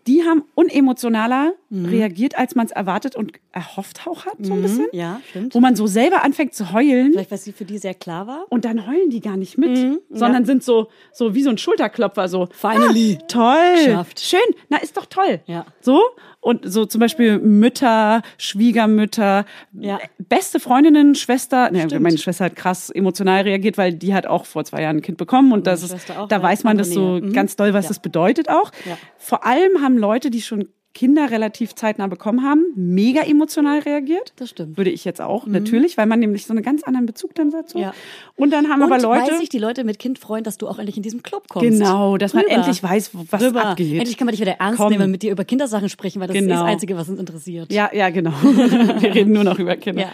die 0.06 0.24
haben 0.24 0.42
unemotionaler 0.54 1.52
reagiert, 1.70 2.38
als 2.38 2.54
man 2.54 2.64
es 2.66 2.72
erwartet 2.72 3.14
und 3.14 3.33
erhofft 3.52 4.07
auch 4.07 4.24
hat, 4.24 4.35
so 4.40 4.54
ein 4.54 4.62
bisschen. 4.62 4.85
Mhm. 4.92 4.98
Ja, 4.98 5.20
stimmt. 5.28 5.54
Wo 5.54 5.61
man 5.61 5.76
so 5.76 5.87
selber 5.87 6.24
anfängt 6.24 6.54
zu 6.54 6.72
heulen. 6.72 7.12
Vielleicht, 7.12 7.31
weil 7.31 7.38
sie 7.38 7.52
für 7.52 7.64
die 7.66 7.76
sehr 7.78 7.92
klar 7.94 8.26
war. 8.26 8.46
Und 8.48 8.64
dann 8.64 8.87
heulen 8.87 9.11
die 9.11 9.20
gar 9.20 9.37
nicht 9.37 9.59
mit, 9.59 10.00
sondern 10.11 10.44
sind 10.46 10.64
so, 10.64 10.88
so 11.12 11.35
wie 11.35 11.42
so 11.42 11.50
ein 11.50 11.59
Schulterklopfer, 11.59 12.28
so. 12.28 12.48
Finally. 12.52 13.18
Ah, 13.20 13.24
toll. 13.28 13.85
Geschafft. 13.85 14.20
Schön. 14.20 14.40
Na, 14.70 14.78
ist 14.78 14.96
doch 14.96 15.07
toll. 15.07 15.40
Ja. 15.46 15.66
So. 15.81 16.00
Und 16.40 16.70
so 16.70 16.87
zum 16.87 17.00
Beispiel 17.00 17.38
Mütter, 17.38 18.22
Schwiegermütter, 18.38 19.44
Ja. 19.72 19.98
beste 20.18 20.61
Freundinnen, 20.61 21.14
Schwester. 21.14 21.70
Ne, 21.70 21.83
Stimmt. 21.87 22.02
meine 22.02 22.18
Schwester 22.18 22.46
hat 22.46 22.57
krass 22.57 22.90
emotional 22.90 23.42
reagiert, 23.42 23.76
weil 23.78 23.92
die 23.92 24.14
hat 24.14 24.26
auch 24.26 24.44
vor 24.46 24.64
zwei 24.64 24.83
Jahren 24.83 24.96
ein 24.98 25.02
Kind 25.02 25.18
bekommen 25.18 25.52
und 25.52 25.66
das 25.66 25.83
ist, 25.83 26.11
auch, 26.12 26.28
da 26.28 26.37
ja. 26.37 26.42
weiß 26.42 26.64
man 26.64 26.78
das 26.78 26.90
so. 26.90 27.18
Mhm. 27.20 27.33
ganz 27.33 27.57
doll, 27.57 27.74
was 27.74 27.87
Ja. 27.87 27.88
das 27.88 28.00
bedeutet 28.00 28.48
auch. 28.48 28.70
Ja. 28.87 28.96
Vor 29.16 29.44
allem 29.44 29.83
haben 29.83 29.98
Leute, 29.98 30.31
die 30.31 30.42
schon 30.42 30.68
Kinder 30.94 31.31
relativ 31.31 31.74
zeitnah 31.74 32.07
bekommen 32.09 32.42
haben, 32.42 32.64
mega 32.74 33.20
emotional 33.22 33.79
reagiert. 33.81 34.33
Das 34.37 34.51
stimmt. 34.51 34.77
Würde 34.79 34.90
ich 34.90 35.05
jetzt 35.05 35.20
auch, 35.20 35.46
natürlich, 35.46 35.96
weil 35.96 36.07
man 36.07 36.18
nämlich 36.18 36.44
so 36.46 36.53
einen 36.53 36.62
ganz 36.62 36.83
anderen 36.83 37.07
Bezug 37.07 37.35
dann 37.37 37.51
dazu. 37.51 37.79
Mhm. 37.79 37.85
Ja. 37.85 37.94
Und 38.37 38.53
dann 38.53 38.68
haben 38.68 38.83
Und 38.83 38.90
aber 38.92 39.01
Leute. 39.01 39.31
weil 39.33 39.38
sich 39.38 39.48
die 39.48 39.59
Leute 39.59 39.85
mit 39.85 39.98
Kind 39.98 40.18
freuen, 40.18 40.42
dass 40.42 40.59
du 40.59 40.66
auch 40.66 40.79
endlich 40.79 40.96
in 40.96 41.03
diesem 41.03 41.22
Club 41.22 41.46
kommst. 41.48 41.68
Genau, 41.68 42.16
dass 42.16 42.35
man 42.35 42.42
Rüber. 42.44 42.55
endlich 42.57 42.83
weiß, 42.83 43.11
was 43.31 43.42
Rüber. 43.42 43.66
abgeht. 43.66 43.98
Endlich 43.98 44.16
kann 44.16 44.24
man 44.27 44.33
dich 44.33 44.40
wieder 44.40 44.53
ernst 44.59 44.79
Komm. 44.79 44.90
nehmen 44.90 45.05
und 45.05 45.11
mit 45.12 45.22
dir 45.22 45.31
über 45.31 45.44
Kindersachen 45.44 45.88
sprechen, 45.88 46.20
weil 46.20 46.29
das 46.29 46.37
ist 46.37 46.42
Genau. 46.42 46.55
das 46.62 46.64
Einzige, 46.64 46.96
was 46.96 47.09
uns 47.09 47.20
interessiert. 47.20 47.72
Ja, 47.72 47.90
ja, 47.92 48.11
genau. 48.11 48.33
Wir 48.42 49.14
reden 49.14 49.33
nur 49.33 49.44
noch 49.44 49.59
über 49.59 49.77
Kinder. 49.77 50.03
Ja. 50.03 50.12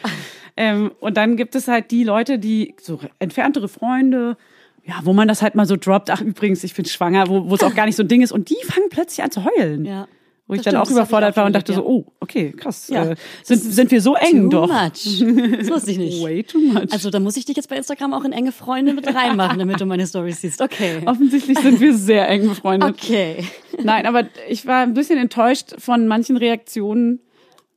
Ähm, 0.56 0.90
und 1.00 1.16
dann 1.16 1.36
gibt 1.36 1.54
es 1.54 1.66
halt 1.66 1.90
die 1.92 2.04
Leute, 2.04 2.38
die 2.38 2.74
so 2.80 2.98
entferntere 3.20 3.68
Freunde, 3.68 4.36
ja, 4.84 4.94
wo 5.04 5.12
man 5.14 5.28
das 5.28 5.40
halt 5.40 5.54
mal 5.54 5.64
so 5.66 5.76
droppt, 5.76 6.10
ach 6.10 6.20
übrigens, 6.20 6.62
ich 6.62 6.74
bin 6.74 6.84
schwanger, 6.84 7.26
wo, 7.28 7.48
wo 7.48 7.54
es 7.54 7.62
auch 7.62 7.74
gar 7.74 7.86
nicht 7.86 7.96
so 7.96 8.02
ein 8.02 8.08
Ding 8.08 8.20
ist. 8.22 8.32
Und 8.32 8.50
die 8.50 8.56
fangen 8.64 8.88
plötzlich 8.90 9.24
an 9.24 9.30
zu 9.30 9.44
heulen. 9.44 9.84
Ja. 9.86 10.06
Wo 10.46 10.52
ich 10.52 10.58
Das 10.58 10.64
dann 10.64 10.72
stimmt, 10.72 10.82
auch 10.82 10.90
ich 10.90 10.92
überfordert 10.92 11.32
auch 11.32 11.36
war 11.38 11.46
und 11.46 11.54
dachte 11.54 11.72
so, 11.72 11.86
oh, 11.86 12.04
okay, 12.20 12.52
krass. 12.52 12.88
Ja. 12.88 13.04
Äh, 13.10 13.16
sind, 13.42 13.60
sind 13.62 13.90
wir 13.90 14.02
so 14.02 14.14
eng 14.14 14.50
Too 14.50 14.66
doch? 14.66 14.68
much. 14.68 15.24
Das 15.58 15.70
wusste 15.70 15.92
ich 15.92 15.98
nicht. 15.98 16.22
Way 16.22 16.42
too 16.42 16.58
much. 16.58 16.92
Also 16.92 17.08
da 17.10 17.18
muss 17.18 17.36
ich 17.38 17.46
dich 17.46 17.56
jetzt 17.56 17.70
bei 17.70 17.76
Instagram 17.76 18.12
auch 18.12 18.24
in 18.24 18.32
enge 18.32 18.52
Freunde 18.52 18.92
mit 18.92 19.06
reinmachen, 19.14 19.58
damit 19.58 19.80
du 19.80 19.86
meine 19.86 20.06
Stories 20.06 20.42
siehst. 20.42 20.60
Okay. 20.60 21.00
Offensichtlich 21.06 21.58
sind 21.58 21.80
wir 21.80 21.94
sehr 21.96 22.28
eng 22.28 22.46
befreundet. 22.48 22.90
Okay. 22.90 23.44
Nein, 23.82 24.04
aber 24.04 24.24
ich 24.48 24.66
war 24.66 24.82
ein 24.82 24.92
bisschen 24.92 25.18
enttäuscht 25.18 25.74
von 25.78 26.06
manchen 26.06 26.36
Reaktionen. 26.36 27.20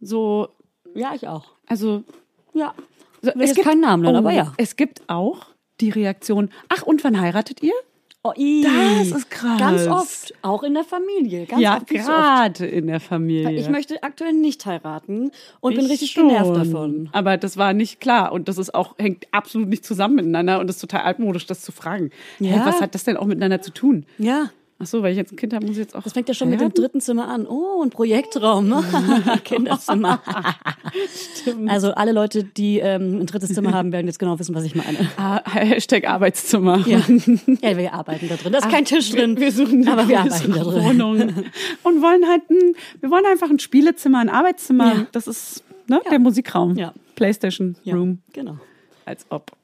So, 0.02 0.50
Ja, 0.94 1.14
ich 1.16 1.26
auch. 1.28 1.46
also 1.68 2.04
Ja. 2.54 2.74
So, 3.22 3.32
will 3.34 3.48
jetzt 3.48 3.62
keinen 3.64 3.82
Namen 3.82 4.04
nennen, 4.04 4.18
aber 4.18 4.32
ja. 4.32 4.54
Es 4.58 4.76
gibt 4.76 5.02
auch 5.08 5.48
die 5.80 5.90
Reaktion, 5.90 6.50
ach, 6.70 6.84
und 6.84 7.04
wann 7.04 7.20
heiratet 7.20 7.64
ihr? 7.64 7.74
Oh. 8.24 8.34
Das 8.36 9.08
ist 9.08 9.30
krass. 9.30 9.60
Ganz 9.60 9.88
oft. 9.88 10.34
Auch 10.42 10.64
in 10.64 10.74
der 10.74 10.84
Familie. 10.84 11.46
Ganz 11.46 11.62
ja, 11.62 11.80
gerade 11.80 12.66
in 12.66 12.88
der 12.88 13.00
Familie. 13.00 13.52
Ich 13.52 13.70
möchte 13.70 14.04
aktuell 14.04 14.34
nicht 14.34 14.66
heiraten 14.66 15.32
und 15.62 15.76
bin 15.76 15.86
Ich 15.86 15.92
richtig 15.92 16.12
schon. 16.12 16.28
genervt 16.28 16.56
davon. 16.58 17.10
Aber 17.14 17.38
das 17.38 17.56
war 17.56 17.74
nicht 17.74 18.02
klar 18.02 18.34
und 18.34 18.50
das 18.50 18.58
ist 18.58 18.76
auch 18.76 18.96
hängt 18.98 19.28
absolut 19.32 19.70
nicht 19.70 19.86
zusammen 19.86 20.16
miteinander 20.16 20.60
und 20.60 20.70
ist 20.70 20.80
total 20.80 21.02
altmodisch, 21.02 21.46
das 21.46 21.62
zu 21.62 21.72
fragen. 21.72 22.10
Ja. 22.40 22.66
was 22.66 22.82
hat 22.82 22.96
das 22.96 23.06
denn 23.06 23.16
auch 23.18 23.26
miteinander 23.26 23.62
zu 23.62 23.72
tun? 23.72 24.06
Ja. 24.18 24.50
Ach 24.80 24.86
so, 24.86 25.02
weil 25.02 25.12
ich 25.12 25.18
jetzt 25.18 25.32
ein 25.32 25.38
Kind 25.38 25.54
habe, 25.54 25.66
muss 25.66 25.76
ich 25.76 25.82
jetzt 25.82 25.96
auch. 25.96 26.04
Das 26.04 26.14
fängt 26.14 26.28
ja 26.28 26.36
schon 26.36 26.50
mit 26.52 26.62
dem 26.62 26.72
dritten 26.72 27.02
Zimmer 27.02 27.28
an. 27.30 27.48
Oh, 27.48 27.82
ein 27.84 27.90
Projektraum. 27.90 28.72
Kinderzimmer. 29.44 30.22
also 31.68 31.92
alle 31.92 32.12
Leute, 32.12 32.44
die 32.44 32.80
ähm, 32.80 33.20
ein 33.22 33.26
drittes 33.26 33.54
Zimmer 33.54 33.74
haben, 33.74 33.92
werden 33.92 34.08
jetzt 34.08 34.20
genau 34.20 34.40
wissen, 34.40 34.56
was 34.56 34.64
ich 34.64 34.76
meine. 34.76 34.98
Ah, 35.18 35.42
Hashtag 35.46 36.08
Arbeitszimmer. 36.08 36.86
Ja. 36.88 37.02
ja, 37.62 37.78
wir 37.78 37.94
arbeiten 37.94 38.30
da 38.30 38.36
drin. 38.36 38.52
Da 38.52 38.60
ist 38.60 38.70
kein 38.70 38.86
Tisch 38.86 39.12
drin. 39.12 39.38
Wir, 39.40 39.52
suchen 39.52 39.88
aber 39.88 40.08
wir 40.08 40.20
arbeiten 40.20 40.54
da 40.54 40.64
drin. 40.64 40.84
Wohnung 40.84 41.20
und 41.84 42.02
wollen 42.02 42.28
halt 42.28 42.50
ein, 42.50 42.76
wir 43.02 43.10
wollen 43.10 43.26
einfach 43.26 43.50
ein 43.50 43.60
Spielezimmer, 43.60 44.20
ein 44.20 44.30
Arbeitszimmer. 44.30 44.94
Ja. 44.94 45.08
Das 45.12 45.28
ist 45.28 45.64
ne, 45.88 46.02
der 46.10 46.20
Musikraum. 46.20 46.76
Ja. 46.76 46.94
Playstation 47.16 47.76
Ja, 47.84 47.96
Room. 47.96 48.20
Genau. 48.34 48.58
Als 49.06 49.26
ob. 49.30 49.57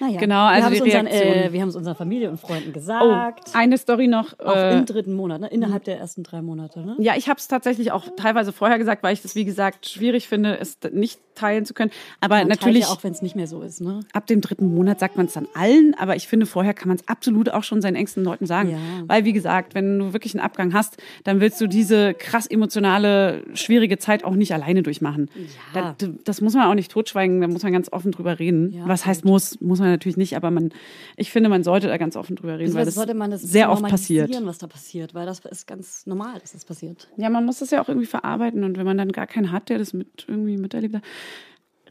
Naja. 0.00 0.18
Genau, 0.18 0.44
also 0.46 0.58
wir 0.58 0.64
haben 0.64 0.72
es 0.72 0.80
unseren, 0.80 1.06
äh, 1.06 1.52
wir 1.52 1.60
haben 1.60 1.68
es 1.68 1.76
unseren 1.76 1.94
Familie 1.96 2.30
und 2.30 2.40
Freunden 2.40 2.70
Oh, 2.70 2.72
gesagt. 2.72 3.50
eine 3.54 3.78
Story 3.78 4.08
noch. 4.08 4.38
auch 4.38 4.56
äh, 4.56 4.78
im 4.78 4.86
dritten 4.86 5.14
Monat, 5.14 5.40
ne? 5.40 5.48
innerhalb 5.48 5.84
der 5.84 5.98
ersten 5.98 6.22
drei 6.22 6.42
Monate. 6.42 6.80
Ne? 6.80 6.96
Ja, 6.98 7.14
ich 7.16 7.28
habe 7.28 7.38
es 7.38 7.48
tatsächlich 7.48 7.92
auch 7.92 8.04
teilweise 8.16 8.52
vorher 8.52 8.78
gesagt, 8.78 9.02
weil 9.02 9.14
ich 9.14 9.22
das, 9.22 9.34
wie 9.34 9.44
gesagt, 9.44 9.88
schwierig 9.88 10.28
finde, 10.28 10.58
es 10.58 10.78
nicht 10.92 11.20
teilen 11.34 11.64
zu 11.66 11.74
können. 11.74 11.90
Aber 12.20 12.36
Man 12.36 12.48
natürlich, 12.48 12.82
Ja, 12.84 12.88
auch 12.88 13.02
wenn 13.04 13.12
es 13.12 13.22
nicht 13.22 13.36
mehr 13.36 13.46
so 13.46 13.62
ist. 13.62 13.80
Ne? 13.80 14.00
ab 14.12 14.26
dem 14.26 14.40
dritten 14.40 14.74
Monat 14.74 15.00
sagt 15.00 15.16
man 15.16 15.26
es 15.26 15.32
dann 15.32 15.46
allen, 15.54 15.94
aber 15.98 16.16
ich 16.16 16.28
finde, 16.28 16.46
vorher 16.46 16.74
kann 16.74 16.88
man 16.88 16.96
es 16.96 17.08
absolut 17.08 17.48
auch 17.50 17.64
schon 17.64 17.80
seinen 17.82 17.96
engsten 17.96 18.24
Leuten 18.24 18.46
sagen. 18.46 18.70
Ja. 18.70 18.78
Weil, 19.06 19.24
wie 19.24 19.32
gesagt, 19.32 19.74
wenn 19.74 19.98
du 19.98 20.12
wirklich 20.12 20.34
einen 20.34 20.44
Abgang 20.44 20.72
hast, 20.72 20.96
dann 21.24 21.40
willst 21.40 21.60
du 21.60 21.66
diese 21.66 22.14
krass 22.14 22.46
emotionale, 22.46 23.42
schwierige 23.54 23.98
Zeit 23.98 24.24
auch 24.24 24.34
nicht 24.34 24.52
alleine 24.52 24.82
durchmachen. 24.82 25.30
Ja. 25.74 25.94
Da, 25.98 26.08
das 26.24 26.40
muss 26.40 26.54
man 26.54 26.68
auch 26.68 26.74
nicht 26.74 26.90
totschweigen, 26.90 27.40
da 27.40 27.48
muss 27.48 27.62
man 27.62 27.72
ganz 27.72 27.92
offen 27.92 28.12
drüber 28.12 28.38
reden. 28.38 28.72
Ja, 28.72 28.86
Was 28.88 29.06
heißt 29.06 29.24
muss, 29.24 29.60
muss 29.60 29.78
man 29.80 29.90
natürlich 29.90 30.16
nicht, 30.16 30.36
aber 30.36 30.50
man, 30.50 30.70
ich 31.16 31.30
finde, 31.30 31.48
man 31.48 31.62
sollte 31.64 31.88
da 31.88 31.96
ganz 31.96 32.16
offen 32.16 32.36
drüber 32.36 32.58
reden, 32.58 32.74
weil 32.74 32.84
das 32.84 32.94
sollte 32.94 33.14
man 33.14 33.30
das 33.30 33.42
sehr 33.42 33.70
oft 33.70 33.82
passiert. 33.86 34.30
was 34.44 34.58
da 34.58 34.66
passiert, 34.66 35.14
weil 35.14 35.26
das 35.26 35.40
ist 35.40 35.66
ganz 35.66 36.06
normal, 36.06 36.38
dass 36.40 36.52
das 36.52 36.64
passiert. 36.64 37.08
Ja, 37.16 37.30
man 37.30 37.44
muss 37.44 37.58
das 37.58 37.70
ja 37.70 37.82
auch 37.82 37.88
irgendwie 37.88 38.06
verarbeiten 38.06 38.64
und 38.64 38.76
wenn 38.78 38.84
man 38.86 38.98
dann 38.98 39.12
gar 39.12 39.26
keinen 39.26 39.52
hat, 39.52 39.68
der 39.68 39.78
das 39.78 39.92
mit 39.92 40.24
irgendwie 40.28 40.56
miterlebt 40.56 40.94
hat. 40.96 41.02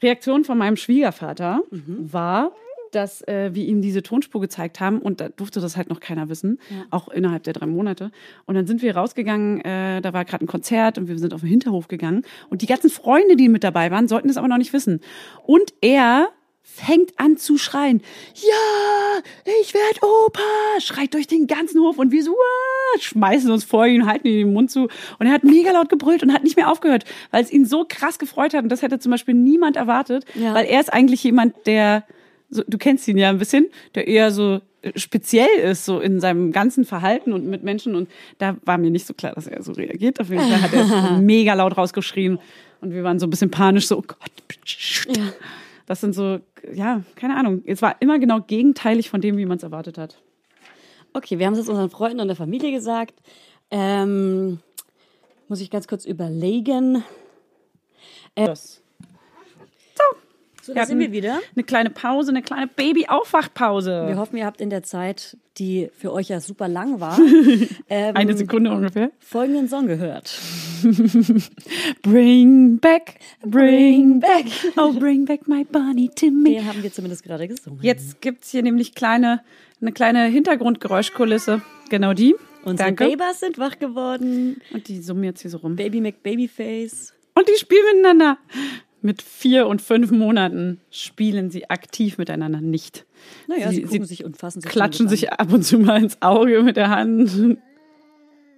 Reaktion 0.04 0.44
von 0.44 0.58
meinem 0.58 0.76
Schwiegervater 0.76 1.62
war, 2.12 2.52
dass 2.92 3.28
äh, 3.28 3.52
wir 3.54 3.66
ihm 3.66 3.82
diese 3.82 4.04
Tonspur 4.04 4.42
gezeigt 4.42 4.80
haben 4.80 5.00
und 5.00 5.20
da 5.20 5.30
durfte 5.30 5.60
das 5.60 5.78
halt 5.78 5.89
noch 5.89 6.00
keiner 6.00 6.30
wissen, 6.30 6.60
auch 6.92 7.08
innerhalb 7.08 7.44
der 7.44 7.54
drei 7.54 7.66
Monate. 7.66 8.12
Und 8.46 8.56
dann 8.56 8.68
sind 8.68 8.82
wir 8.82 8.96
rausgegangen, 8.96 9.62
äh, 9.62 10.02
da 10.02 10.13
war 10.13 10.26
gerade 10.26 10.46
ein 10.46 10.48
Konzert 10.48 10.98
und 10.98 11.08
wir 11.08 11.18
sind 11.18 11.34
auf 11.34 11.42
den 11.42 11.50
Hinterhof 11.50 11.88
gegangen 11.88 12.24
und 12.50 12.62
die 12.62 12.68
ganzen 12.68 12.89
Freunde, 12.89 13.36
die 13.36 13.50
mit 13.50 13.63
dabei 13.63 13.92
waren, 13.92 14.08
sollten 14.08 14.28
das 14.28 14.38
aber 14.38 14.48
noch 14.48 14.58
nicht 14.58 14.74
wissen. 14.74 15.02
Und 15.46 15.74
er 15.82 16.30
fängt 16.63 17.12
an 17.19 17.38
zu 17.38 17.58
schreien. 17.58 18.02
Ja, 18.36 19.21
ich 19.62 19.73
werd 19.73 20.02
Opa! 20.02 20.41
Schreit 20.80 21.13
durch 21.13 21.28
den 21.28 21.45
ganzen 21.45 21.80
Hof 21.82 21.97
und 21.99 22.12
wir 22.12 22.23
so, 22.23 22.32
"Ah!" 22.32 22.99
schmeißen 22.99 23.52
uns 23.52 23.63
vor 23.63 23.86
ihn, 23.86 24.06
halten 24.08 24.28
ihn 24.28 24.38
den 24.47 24.54
Mund 24.54 24.71
zu. 24.71 24.88
Und 25.19 25.28
er 25.28 25.34
hat 25.34 25.43
mega 25.43 25.71
laut 25.71 25.89
gebrüllt 25.89 26.23
und 26.23 26.34
hat 26.34 26.43
nicht 26.43 26.56
mehr 26.56 26.71
aufgehört, 26.71 27.04
weil 27.32 27.43
es 27.43 27.52
ihn 27.52 27.65
so 27.65 27.86
krass 27.88 28.17
gefreut 28.17 28.54
hat. 28.54 28.63
Und 28.63 28.69
das 28.69 28.82
hätte 28.82 28.97
zum 28.99 29.12
Beispiel 29.12 29.36
niemand 29.36 29.76
erwartet, 29.76 30.26
Ja. 30.36 30.54
weil 30.56 30.65
er 30.65 30.80
ist 30.80 30.91
eigentlich 30.91 31.23
jemand, 31.23 31.54
der, 31.67 32.06
so, 32.49 32.63
du 32.67 32.78
kennst 32.78 33.08
ihn 33.08 33.17
ja 33.17 33.30
ein 33.30 33.38
bisschen, 33.39 33.67
der 33.95 34.08
eher 34.08 34.32
so 34.32 34.62
äh, 34.82 34.91
speziell 34.97 35.49
ist, 35.63 35.86
so 35.86 35.99
in 35.99 36.19
seinem 36.21 36.52
ganzen 36.52 36.86
Verhalten 36.86 37.34
und 37.34 37.45
mit 37.45 37.63
Menschen. 37.63 37.95
Und 37.95 38.10
da 38.39 38.58
war 38.65 38.78
mir 38.80 38.89
nicht 38.89 39.06
so 39.06 39.13
klar, 39.13 39.34
dass 39.36 39.47
er 39.47 39.62
so 39.63 39.73
reagiert. 39.73 40.19
Auf 40.19 40.30
jeden 40.30 40.41
Fall 40.41 40.62
hat 40.62 40.73
er 40.73 41.12
mega 41.19 41.54
laut 41.54 41.78
rausgeschrien. 41.78 42.39
Und 42.82 42.93
wir 42.93 43.04
waren 43.04 43.19
so 43.19 43.28
ein 43.28 43.30
bisschen 43.30 43.52
panisch, 43.52 43.88
so, 43.88 43.97
oh 43.99 44.04
Gott, 44.06 44.17
Ja. 45.15 45.23
Das 45.86 46.02
sind 46.02 46.13
so, 46.13 46.39
ja, 46.74 47.02
keine 47.15 47.36
Ahnung. 47.36 47.63
Es 47.65 47.82
war 47.82 48.02
immer 48.02 48.19
genau 48.19 48.41
gegenteilig 48.41 49.10
von 49.10 49.22
dem, 49.22 49.38
wie 49.38 49.46
man 49.46 49.58
es 49.58 49.63
erwartet 49.63 49.98
hat. 49.98 50.22
Okay, 51.13 51.39
wir 51.39 51.46
haben 51.46 51.54
es 51.54 51.60
jetzt 51.60 51.69
unseren 51.69 51.89
Freunden 51.89 52.19
und 52.19 52.28
der 52.28 52.36
Familie 52.36 52.72
gesagt. 52.72 53.22
Ähm, 53.69 54.60
muss 55.48 55.62
ich 55.62 55.69
ganz 55.69 55.88
kurz 55.88 56.06
überlegen. 56.06 57.04
Das. 58.36 58.83
So, 60.63 60.73
Wir 60.73 60.80
da 60.80 60.86
sind 60.86 60.99
wir 60.99 61.12
wieder. 61.12 61.41
Eine 61.58 61.65
kleine 61.65 61.89
Pause, 61.89 62.32
eine 62.32 62.41
kleine 62.41 62.67
Baby-Aufwachpause. 62.67 64.06
Wir 64.08 64.15
hoffen, 64.15 64.38
ihr 64.38 64.45
habt 64.45 64.62
in 64.62 64.69
der 64.69 64.82
Zeit, 64.82 65.36
die 65.58 65.89
für 65.97 66.13
euch 66.13 66.30
ja 66.30 66.39
super 66.39 66.69
lang 66.69 67.02
war, 67.02 67.19
ähm, 67.89 68.15
Eine 68.15 68.38
Sekunde 68.38 68.71
ungefähr. 68.71 69.12
folgenden 69.19 69.67
Song 69.67 69.88
gehört. 69.88 70.34
Bring 72.02 72.80
back, 72.80 73.15
bring 73.41 74.21
back, 74.21 74.45
oh 74.78 74.93
bring 74.93 75.26
back 75.26 75.49
my 75.49 75.65
bunny 75.65 76.10
to 76.15 76.32
me. 76.32 76.52
Den 76.52 76.65
haben 76.65 76.82
wir 76.82 76.93
zumindest 76.93 77.23
gerade 77.23 77.49
gesungen. 77.49 77.80
Jetzt 77.82 78.21
gibt's 78.21 78.49
hier 78.52 78.63
nämlich 78.63 78.95
kleine, 78.95 79.41
eine 79.82 79.91
kleine 79.91 80.28
Hintergrundgeräuschkulisse. 80.28 81.62
Genau 81.89 82.13
die. 82.13 82.36
Unsere 82.63 82.88
Danke. 82.88 83.10
Babers 83.10 83.41
sind 83.41 83.58
wach 83.58 83.80
geworden. 83.80 84.62
Und 84.73 84.88
die 84.88 85.02
summen 85.02 85.26
jetzt 85.26 85.41
hier 85.41 85.52
so 85.52 85.58
rum. 85.58 85.76
Baby 85.76 85.99
McBabyface. 85.99 87.13
Und 87.36 87.49
die 87.49 87.60
spielen 87.60 87.84
miteinander. 87.97 88.38
Mit 89.06 89.22
vier 89.22 89.68
und 89.68 89.82
fünf 89.82 90.12
Monaten 90.12 90.80
spielen 90.89 91.52
sie 91.52 91.70
aktiv 91.70 92.18
miteinander 92.18 92.62
nicht. 92.62 93.06
Naja, 93.48 93.70
sie, 93.70 93.76
Sie- 93.76 93.82
gucken 93.84 94.04
sie 94.06 94.16
sich 94.16 94.24
und 94.26 94.38
fassen 94.38 94.62
sich. 94.62 94.72
Klatschen 94.72 95.08
sich 95.10 95.32
ab 95.34 95.52
und 95.54 95.63
zu 95.63 95.78
mal 95.78 96.02
ins 96.02 96.22
Auge 96.22 96.63
mit 96.63 96.78
der 96.78 96.89
Hand. 96.89 97.58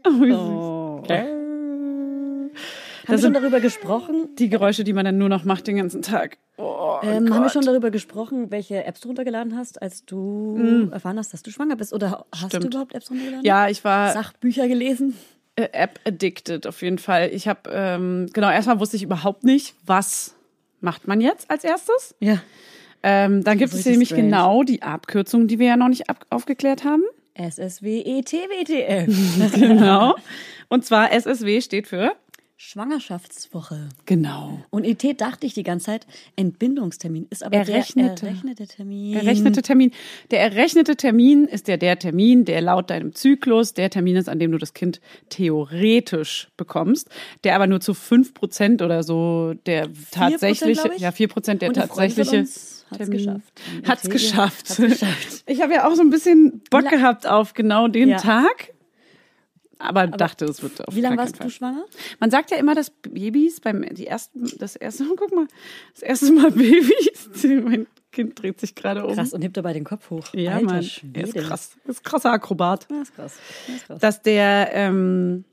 Oh. 0.08 0.24
Oh. 0.24 1.00
Okay. 1.00 1.22
Haben 1.22 2.52
Das 3.08 3.22
wir 3.22 3.26
schon 3.28 3.34
darüber 3.34 3.60
gesprochen? 3.60 4.30
die 4.38 4.50
Geräusche, 4.50 4.84
die 4.84 4.94
man 4.94 5.04
dann 5.04 5.18
nur 5.18 5.30
noch 5.30 5.46
macht 5.46 5.66
den 5.66 5.78
ganzen 5.78 6.04
Tag. 6.04 6.38
Oh, 6.58 6.98
Ähm, 7.02 7.34
haben 7.34 7.42
wir 7.44 7.50
schon 7.50 7.66
darüber 7.66 7.90
gesprochen, 7.90 8.52
welche 8.52 8.84
Apps 8.86 9.02
du 9.02 9.08
runtergeladen 9.10 9.58
hast, 9.58 9.82
als 9.82 10.06
du 10.06 10.90
erfahren 10.92 11.18
hast, 11.18 11.34
dass 11.34 11.42
du 11.42 11.50
schwanger 11.50 11.76
bist? 11.76 11.92
Oder 11.92 12.26
hast 12.32 12.44
du 12.54 12.58
Stimmt. 12.58 12.66
überhaupt 12.66 12.94
Apps 12.94 13.10
runtergeladen? 13.10 13.44
Ja, 13.44 13.68
ich 13.68 13.84
war 13.84 14.12
Sachbücher 14.14 14.68
gelesen? 14.68 15.16
Äh, 15.56 15.70
App 15.72 16.00
addicted 16.06 16.68
auf 16.68 16.82
jeden 16.82 16.98
Fall. 17.00 17.30
Ich 17.34 17.48
habe 17.48 17.70
ähm, 17.72 18.28
genau 18.34 18.50
erstmal 18.50 18.80
wusste 18.80 18.98
ich 18.98 19.04
überhaupt 19.04 19.44
nicht, 19.44 19.76
was 19.86 20.36
macht 20.82 21.08
man 21.08 21.22
jetzt 21.22 21.50
als 21.50 21.64
erstes. 21.64 22.16
Ja. 22.20 22.42
Ähm, 23.04 23.44
dann 23.44 23.58
gibt 23.58 23.74
es 23.74 23.86
nämlich 23.86 24.10
strange. 24.10 24.24
genau 24.24 24.64
die 24.64 24.82
Abkürzung, 24.82 25.48
die 25.48 25.60
wir 25.60 25.68
ja 25.68 25.78
noch 25.78 25.90
nicht 25.90 26.06
aufgeklärt 26.30 26.84
haben. 26.84 27.04
SSWETWTF. 27.36 29.08
Genau. 29.60 30.16
Und 30.70 30.86
zwar 30.86 31.12
SSW 31.12 31.62
steht 31.62 31.88
für 31.88 32.14
Schwangerschaftswoche. 32.58 33.90
Genau. 34.06 34.60
Und 34.70 34.86
ET 34.86 35.20
dachte 35.20 35.46
ich 35.46 35.54
die 35.54 35.64
ganze 35.64 35.88
Zeit, 35.88 36.08
Entbindungstermin 36.38 37.28
ist 37.30 37.44
aber 37.44 37.58
Errechnete. 37.58 38.16
der 38.22 38.30
errechnete 38.30 38.68
Termin. 38.68 39.14
Errechnete 39.16 39.62
Termin. 39.62 39.92
Der 40.32 40.40
errechnete 40.42 40.96
Termin 40.96 41.46
ist 41.46 41.68
ja 41.68 41.76
der 41.76 42.00
Termin, 42.00 42.46
der 42.46 42.62
laut 42.62 42.90
deinem 42.90 43.14
Zyklus 43.14 43.74
der 43.74 43.90
Termin 43.90 44.16
ist, 44.16 44.30
an 44.30 44.40
dem 44.40 44.52
du 44.54 44.58
das 44.58 44.74
Kind 44.74 45.02
theoretisch 45.30 46.50
bekommst, 46.58 47.10
der 47.44 47.56
aber 47.56 47.68
nur 47.68 47.82
zu 47.82 47.92
5% 47.92 48.84
oder 48.84 49.04
so 49.04 49.54
der 49.66 49.90
tatsächliche, 50.12 50.92
ja 50.98 51.10
4% 51.10 51.56
der 51.56 51.70
Und 51.70 51.78
eine 51.78 51.88
Freundin 51.88 52.26
von 52.26 52.26
tatsächliche 52.26 52.40
hat's 52.42 52.84
Termin. 52.98 53.18
geschafft. 53.18 53.62
Hat's 53.86 54.10
geschafft. 54.10 54.70
hat's 54.70 54.78
geschafft. 54.78 55.44
Ich 55.48 55.62
habe 55.62 55.74
ja 55.74 55.88
auch 55.90 55.96
so 55.96 56.02
ein 56.04 56.10
bisschen 56.10 56.62
Bock 56.70 56.90
gehabt 56.90 57.28
auf 57.28 57.54
genau 57.54 57.88
den 57.90 58.10
Ja. 58.10 58.18
Tag. 58.18 58.75
Aber, 59.78 60.08
dachte, 60.08 60.46
es 60.46 60.64
wird 60.64 60.88
auf 60.88 60.96
Wie 60.96 61.02
lange 61.02 61.18
warst 61.18 61.34
keinen 61.38 61.50
du 61.50 61.54
Fall. 61.54 61.70
schwanger? 61.74 61.86
Man 62.20 62.32
sagt 62.32 62.52
ja 62.52 62.58
immer, 62.58 62.76
dass 62.76 62.90
Babys 62.90 63.60
beim 63.60 63.82
die 63.94 64.08
ersten, 64.08 64.50
das 64.58 64.76
erste, 64.76 65.06
guck 65.18 65.34
mal, 65.34 65.48
das 65.94 66.04
erste 66.04 66.32
Mal 66.32 66.52
Babys. 66.52 67.30
Mein 67.64 67.88
Kind 68.12 68.42
dreht 68.42 68.60
sich 68.60 68.76
gerade 68.76 69.06
um. 69.06 69.14
Krass, 69.16 69.34
und 69.34 69.42
hebt 69.42 69.58
dabei 69.58 69.74
den 69.74 69.84
Kopf 69.84 70.10
hoch. 70.10 70.34
Ja, 70.34 70.54
Alter 70.54 70.66
Mann. 70.66 70.84
Schwede. 70.84 71.20
Er 71.20 71.28
ist 71.28 71.36
krass. 71.36 71.72
Er 71.84 71.90
ist 71.90 72.04
krasser 72.04 72.32
Akrobat. 72.32 72.88
Ja, 72.90 73.02
ist 73.02 73.16
krass. 73.16 73.38
Ist 73.68 73.88
krass. 73.88 74.00
Dass 74.00 74.22
der, 74.22 74.70
ähm, 74.74 75.44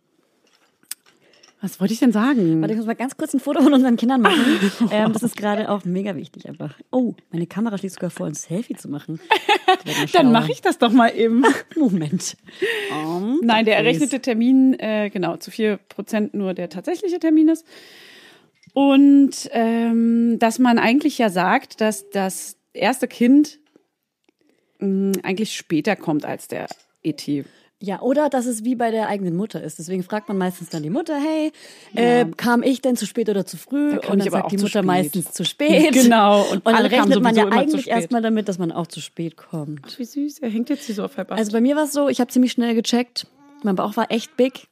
was 1.62 1.78
wollte 1.78 1.94
ich 1.94 2.00
denn 2.00 2.10
sagen? 2.10 2.60
Warte, 2.60 2.74
ich 2.74 2.78
muss 2.78 2.86
mal 2.86 2.96
ganz 2.96 3.16
kurz 3.16 3.32
ein 3.34 3.40
Foto 3.40 3.62
von 3.62 3.72
unseren 3.72 3.96
Kindern 3.96 4.20
machen. 4.20 4.44
ähm, 4.90 5.12
das 5.12 5.22
ist 5.22 5.36
gerade 5.36 5.70
auch 5.70 5.84
mega 5.84 6.16
wichtig 6.16 6.48
einfach. 6.48 6.74
Oh, 6.90 7.14
meine 7.30 7.46
Kamera 7.46 7.78
schlägt 7.78 7.94
sogar 7.94 8.10
vor, 8.10 8.26
ein 8.26 8.34
Selfie 8.34 8.74
zu 8.74 8.88
machen. 8.88 9.20
Dann 10.12 10.32
mache 10.32 10.50
ich 10.50 10.60
das 10.60 10.78
doch 10.78 10.90
mal 10.90 11.16
eben. 11.16 11.44
Moment. 11.76 12.36
Um, 12.90 13.40
Nein, 13.44 13.64
der 13.64 13.76
errechnete 13.76 14.20
Termin, 14.20 14.74
äh, 14.80 15.08
genau, 15.10 15.36
zu 15.36 15.52
vier 15.52 15.76
Prozent 15.88 16.34
nur 16.34 16.52
der 16.52 16.68
tatsächliche 16.68 17.20
Termin 17.20 17.48
ist. 17.48 17.64
Und 18.74 19.48
ähm, 19.52 20.38
dass 20.40 20.58
man 20.58 20.78
eigentlich 20.78 21.16
ja 21.18 21.30
sagt, 21.30 21.80
dass 21.80 22.10
das 22.10 22.56
erste 22.72 23.06
Kind 23.06 23.60
mh, 24.80 25.20
eigentlich 25.22 25.54
später 25.54 25.94
kommt 25.94 26.24
als 26.24 26.48
der 26.48 26.66
ET. 27.04 27.44
Ja, 27.84 28.00
oder 28.00 28.28
dass 28.28 28.46
es 28.46 28.62
wie 28.62 28.76
bei 28.76 28.92
der 28.92 29.08
eigenen 29.08 29.34
Mutter 29.34 29.60
ist. 29.60 29.80
Deswegen 29.80 30.04
fragt 30.04 30.28
man 30.28 30.38
meistens 30.38 30.68
dann 30.68 30.84
die 30.84 30.90
Mutter, 30.90 31.18
hey, 31.18 31.50
äh, 31.96 32.24
kam 32.36 32.62
ich 32.62 32.80
denn 32.80 32.94
zu 32.96 33.06
spät 33.06 33.28
oder 33.28 33.44
zu 33.44 33.56
früh? 33.56 33.98
kam 33.98 34.12
Und 34.12 34.18
dann 34.20 34.30
sagt 34.30 34.52
die 34.52 34.56
Mutter 34.56 34.68
spät. 34.68 34.84
meistens 34.84 35.32
zu 35.32 35.44
spät. 35.44 35.92
Genau, 36.02 36.42
und 36.42 36.64
Und, 36.64 36.72
dann 36.72 36.86
rechnet 36.86 37.20
man 37.20 37.34
ja 37.34 37.48
eigentlich 37.48 37.88
erstmal 37.88 38.22
damit, 38.22 38.48
dass 38.48 38.58
man 38.58 38.70
auch 38.70 38.86
zu 38.86 39.00
spät 39.00 39.36
kommt. 39.36 39.80
Ach, 39.84 39.98
wie 39.98 40.04
süß, 40.04 40.38
er 40.38 40.50
hängt 40.50 40.70
jetzt 40.70 40.84
hier 40.86 40.94
so 40.94 41.04
auf 41.04 41.16
halb 41.16 41.32
acht. 41.32 41.38
Also 41.40 41.50
bei 41.50 41.60
mir 41.60 41.74
war 41.74 41.84
es 41.84 41.92
so, 41.92 42.08
ich 42.08 42.20
habe 42.20 42.30
ziemlich 42.30 42.52
schnell 42.52 42.74
gecheckt. 42.74 43.26
Mein 43.64 43.74
Bauch 43.74 43.96
war 43.96 44.12
echt 44.12 44.36
big. 44.36 44.68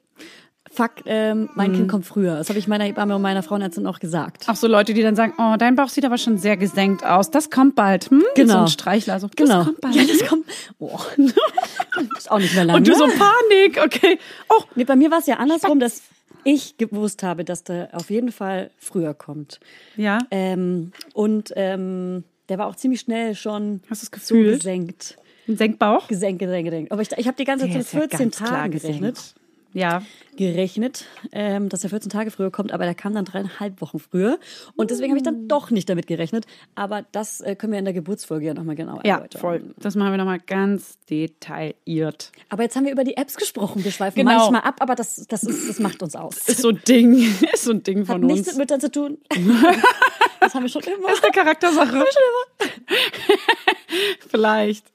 Fuck, 0.72 0.92
ähm, 1.06 1.50
mein 1.56 1.72
Mhm. 1.72 1.76
Kind 1.76 1.88
kommt 1.90 2.06
früher. 2.06 2.36
Das 2.36 2.48
habe 2.48 2.58
ich 2.58 2.68
meiner 2.68 2.84
Hebamme 2.84 3.16
und 3.16 3.22
meiner 3.22 3.42
Frauenärztin 3.42 3.86
auch 3.88 3.98
gesagt. 3.98 4.48
Auch 4.48 4.54
so 4.54 4.68
Leute, 4.68 4.94
die 4.94 5.02
dann 5.02 5.16
sagen, 5.16 5.34
oh, 5.36 5.56
dein 5.58 5.74
Bauch 5.74 5.88
sieht 5.88 6.04
aber 6.04 6.16
schon 6.16 6.38
sehr 6.38 6.56
gesenkt 6.56 7.04
aus. 7.04 7.30
Das 7.30 7.50
kommt 7.50 7.74
bald. 7.74 8.08
Hm? 8.10 8.22
Genau. 8.36 8.52
So 8.54 8.58
ein 8.60 8.68
Streichler. 8.68 9.18
So, 9.18 9.28
Genau. 9.34 9.56
Das 9.58 9.66
kommt 9.66 9.80
bald. 9.80 9.94
Ja, 9.96 10.04
das 10.04 10.28
kommt. 10.28 10.46
Oh. 10.78 10.98
ist 12.16 12.30
auch 12.30 12.38
nicht 12.38 12.54
mehr 12.54 12.64
lange. 12.64 12.78
Und 12.78 12.86
du 12.86 12.94
so 12.94 13.04
Panik, 13.06 13.80
okay. 13.84 14.18
Oh, 14.48 14.62
Nee, 14.76 14.84
bei 14.84 14.94
mir 14.96 15.10
war 15.10 15.18
es 15.18 15.26
ja 15.26 15.36
andersrum, 15.38 15.80
dass 15.80 16.02
ich 16.44 16.76
gewusst 16.78 17.22
habe, 17.22 17.44
dass 17.44 17.64
der 17.64 17.88
auf 17.92 18.08
jeden 18.10 18.30
Fall 18.32 18.70
früher 18.78 19.12
kommt. 19.12 19.60
ja. 19.96 20.18
Ähm, 20.30 20.92
und 21.14 21.52
ähm, 21.56 22.24
der 22.48 22.58
war 22.58 22.66
auch 22.68 22.76
ziemlich 22.76 23.00
schnell 23.00 23.34
schon 23.34 23.80
Hast 23.90 24.02
du 24.02 24.16
es 24.16 24.26
so 24.28 24.34
gesenkt. 24.36 25.16
Ein 25.48 25.56
Senkbauch. 25.56 26.06
Gesenkt, 26.08 26.38
gesenkt, 26.38 26.70
gesenkt. 26.70 26.92
Aber 26.92 27.02
ich, 27.02 27.10
ich 27.16 27.26
habe 27.26 27.36
die 27.36 27.44
ganze 27.44 27.66
Zeit 27.66 27.74
ja 27.74 27.82
14 27.82 28.18
ganz 28.18 28.36
klar 28.36 28.48
Tagen 28.50 28.72
gesenkt. 28.72 28.98
gerechnet. 29.00 29.34
Ja. 29.72 30.02
gerechnet, 30.36 31.04
ähm, 31.32 31.68
dass 31.68 31.84
er 31.84 31.90
14 31.90 32.10
Tage 32.10 32.30
früher 32.30 32.50
kommt, 32.50 32.72
aber 32.72 32.84
der 32.84 32.94
kam 32.94 33.14
dann 33.14 33.24
dreieinhalb 33.24 33.80
Wochen 33.80 33.98
früher. 33.98 34.38
Und 34.76 34.90
deswegen 34.90 35.10
habe 35.10 35.18
ich 35.18 35.22
dann 35.24 35.46
doch 35.48 35.70
nicht 35.70 35.88
damit 35.88 36.06
gerechnet. 36.06 36.46
Aber 36.74 37.04
das 37.12 37.40
äh, 37.40 37.54
können 37.56 37.72
wir 37.72 37.78
in 37.78 37.84
der 37.84 37.94
Geburtsfolge 37.94 38.46
ja 38.46 38.54
nochmal 38.54 38.74
genau 38.76 39.00
Ja, 39.04 39.16
erläutern. 39.16 39.40
voll. 39.40 39.74
Das 39.78 39.94
machen 39.96 40.10
wir 40.12 40.18
nochmal 40.18 40.40
ganz 40.40 40.98
detailliert. 41.08 42.32
Aber 42.48 42.62
jetzt 42.62 42.74
haben 42.76 42.84
wir 42.84 42.92
über 42.92 43.04
die 43.04 43.16
Apps 43.16 43.36
gesprochen. 43.36 43.84
Wir 43.84 43.92
schweifen 43.92 44.16
Genau. 44.16 44.38
manchmal 44.38 44.62
ab, 44.62 44.76
aber 44.80 44.94
das, 44.94 45.26
das, 45.28 45.42
ist, 45.44 45.68
das 45.68 45.78
macht 45.78 46.02
uns 46.02 46.16
aus. 46.16 46.36
Ist 46.48 46.62
so 46.62 46.70
ein 46.70 46.80
Ding. 46.88 47.14
Ist 47.52 47.64
so 47.64 47.72
ein 47.72 47.82
Ding 47.82 48.00
Hat 48.00 48.06
von 48.06 48.20
nichts 48.22 48.46
mit 48.46 48.48
uns. 48.48 48.58
Müttern 48.58 48.80
zu 48.80 48.90
tun. 48.90 49.18
das 50.40 50.54
haben 50.54 50.62
wir 50.62 50.68
schon 50.68 50.82
immer. 50.82 51.12
ist 51.12 51.22
eine 51.22 51.32
Charaktersache. 51.32 52.04
Vielleicht. 54.28 54.86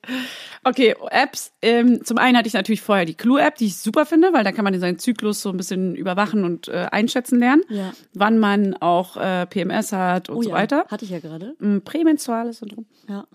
Okay, 0.63 0.95
Apps. 1.09 1.51
Ähm, 1.61 2.03
zum 2.03 2.17
einen 2.17 2.37
hatte 2.37 2.47
ich 2.47 2.53
natürlich 2.53 2.81
vorher 2.81 3.05
die 3.05 3.13
Clue-App, 3.15 3.55
die 3.55 3.65
ich 3.67 3.77
super 3.77 4.05
finde, 4.05 4.33
weil 4.33 4.43
da 4.43 4.51
kann 4.51 4.63
man 4.63 4.77
seinen 4.79 4.99
Zyklus 4.99 5.41
so 5.41 5.49
ein 5.49 5.57
bisschen 5.57 5.95
überwachen 5.95 6.43
und 6.43 6.67
äh, 6.67 6.87
einschätzen 6.91 7.39
lernen, 7.39 7.63
Ja. 7.69 7.93
wann 8.13 8.39
man 8.39 8.73
auch 8.75 9.17
äh, 9.17 9.45
PMS 9.45 9.91
hat 9.91 10.29
und 10.29 10.37
Oh 10.37 10.41
so 10.41 10.49
ja, 10.49 10.55
weiter. 10.55 10.85
Hatte 10.89 11.05
ich 11.05 11.11
ja 11.11 11.19
gerade. 11.19 11.55
Mm, 11.59 11.79
Prämenstruales 11.79 12.59
Syndrom. 12.59 12.85
Ja. 13.07 13.27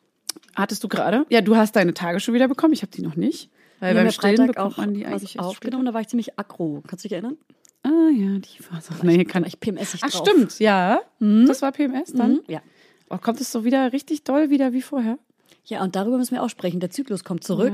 Hattest 0.56 0.82
du 0.84 0.88
gerade? 0.88 1.24
Ja, 1.28 1.40
du 1.40 1.56
hast 1.56 1.76
deine 1.76 1.94
Tage 1.94 2.20
schon 2.20 2.34
wieder 2.34 2.48
bekommen. 2.48 2.72
Ich 2.72 2.82
habe 2.82 2.92
die 2.92 3.02
noch 3.02 3.16
nicht. 3.16 3.50
Weil 3.78 3.90
haben 3.90 3.96
beim 3.96 4.06
ja 4.06 4.12
Stillen 4.12 4.46
bekommt 4.48 4.58
auch 4.58 4.76
man 4.76 4.94
die 4.94 5.04
was 5.04 5.12
eigentlich 5.12 5.36
erst 5.36 5.46
aufgenommen. 5.48 5.86
Da 5.86 5.94
war 5.94 6.00
ich 6.00 6.08
ziemlich 6.08 6.38
aggro. 6.38 6.82
Kannst 6.86 7.04
du 7.04 7.08
dich 7.08 7.12
erinnern? 7.12 7.36
Ah 7.82 8.10
ja, 8.12 8.38
die 8.38 8.62
Phase. 8.62 8.92
Nee, 9.02 9.24
kann 9.24 9.44
ich 9.44 9.58
PMS 9.58 9.94
nicht 9.94 10.04
Ach 10.04 10.10
drauf. 10.10 10.28
stimmt, 10.28 10.58
ja. 10.58 11.00
Das 11.18 11.62
war 11.62 11.72
PMS 11.72 12.12
dann. 12.12 12.32
Mhm. 12.32 12.40
Ja. 12.46 12.60
Oh, 13.08 13.16
kommt 13.16 13.40
es 13.40 13.50
so 13.50 13.64
wieder 13.64 13.92
richtig 13.92 14.22
doll 14.24 14.50
wieder 14.50 14.72
wie 14.74 14.82
vorher? 14.82 15.18
Ja, 15.64 15.82
und 15.82 15.94
darüber 15.96 16.16
müssen 16.18 16.34
wir 16.34 16.42
auch 16.42 16.48
sprechen. 16.50 16.80
Der 16.80 16.90
Zyklus 16.90 17.22
kommt 17.24 17.44
zurück. 17.44 17.72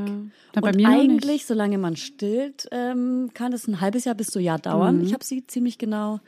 Bei 0.53 0.71
und 0.71 0.85
eigentlich, 0.85 1.47
solange 1.47 1.79
man 1.79 1.97
stillt, 1.97 2.69
ähm, 2.73 3.31
kann 3.33 3.53
es 3.53 3.67
ein 3.69 3.81
halbes 3.81 4.05
Jahr 4.05 4.15
bis 4.15 4.29
zu 4.29 4.39
Jahr 4.41 4.59
dauern. 4.59 4.99
Mhm. 4.99 5.05
Ich 5.05 5.15
habe 5.15 5.25
sie 5.25 5.47
ziemlich 5.47 5.79
genau 5.79 6.21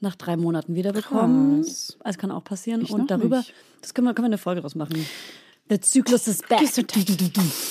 nach 0.00 0.14
drei 0.14 0.36
Monaten 0.36 0.74
wiederbekommen. 0.74 1.62
Krass. 1.62 1.96
Also 2.00 2.18
kann 2.18 2.30
auch 2.30 2.44
passieren. 2.44 2.82
Ich 2.82 2.90
und 2.90 3.10
darüber, 3.10 3.38
nicht. 3.38 3.54
das 3.80 3.94
können 3.94 4.06
wir, 4.06 4.14
können 4.14 4.26
wir 4.26 4.30
eine 4.30 4.38
Folge 4.38 4.60
draus 4.60 4.74
machen. 4.74 5.04
Der 5.70 5.80
Zyklus 5.80 6.28
ist 6.28 6.48
back. 6.48 6.60
Gesundheit. 6.60 7.06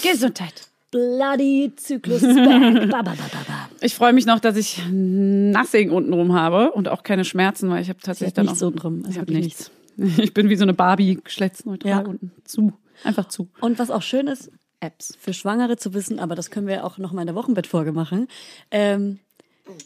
Gesundheit. 0.03 0.67
Bloody 0.91 1.71
Zyklus 1.75 2.21
ist 2.23 2.35
back. 2.35 2.89
ba, 2.91 3.01
ba, 3.01 3.13
ba. 3.13 3.69
Ich 3.81 3.95
freue 3.95 4.13
mich 4.13 4.25
noch, 4.25 4.39
dass 4.39 4.55
ich 4.57 4.81
Nothing 4.89 5.91
untenrum 5.91 6.33
habe 6.33 6.71
und 6.71 6.87
auch 6.87 7.03
keine 7.03 7.25
Schmerzen, 7.25 7.69
weil 7.69 7.81
ich 7.81 7.89
habe 7.89 7.99
tatsächlich 7.99 8.33
dann 8.33 8.45
nichts 8.45 8.63
auch, 8.63 8.67
untenrum, 8.67 8.99
also 9.05 9.09
Ich 9.11 9.17
habe 9.17 9.27
wirklich 9.27 9.45
nichts. 9.45 9.71
Ich 10.17 10.33
bin 10.33 10.47
wie 10.49 10.55
so 10.55 10.63
eine 10.63 10.75
Barbie, 10.75 11.19
geschlechtsneutral 11.23 11.89
Ja. 11.91 11.99
unten. 12.01 12.31
Zu. 12.43 12.71
Einfach 13.03 13.27
zu. 13.27 13.49
Und 13.61 13.79
was 13.79 13.91
auch 13.91 14.01
schön 14.01 14.27
ist, 14.27 14.51
Apps 14.79 15.17
für 15.19 15.33
Schwangere 15.33 15.77
zu 15.77 15.93
wissen, 15.93 16.19
aber 16.19 16.35
das 16.35 16.51
können 16.51 16.67
wir 16.67 16.85
auch 16.85 16.97
noch 16.97 17.11
mal 17.11 17.21
in 17.21 17.27
der 17.27 17.35
Wochenbettfolge 17.35 17.91
machen, 17.91 18.27
ähm, 18.71 19.19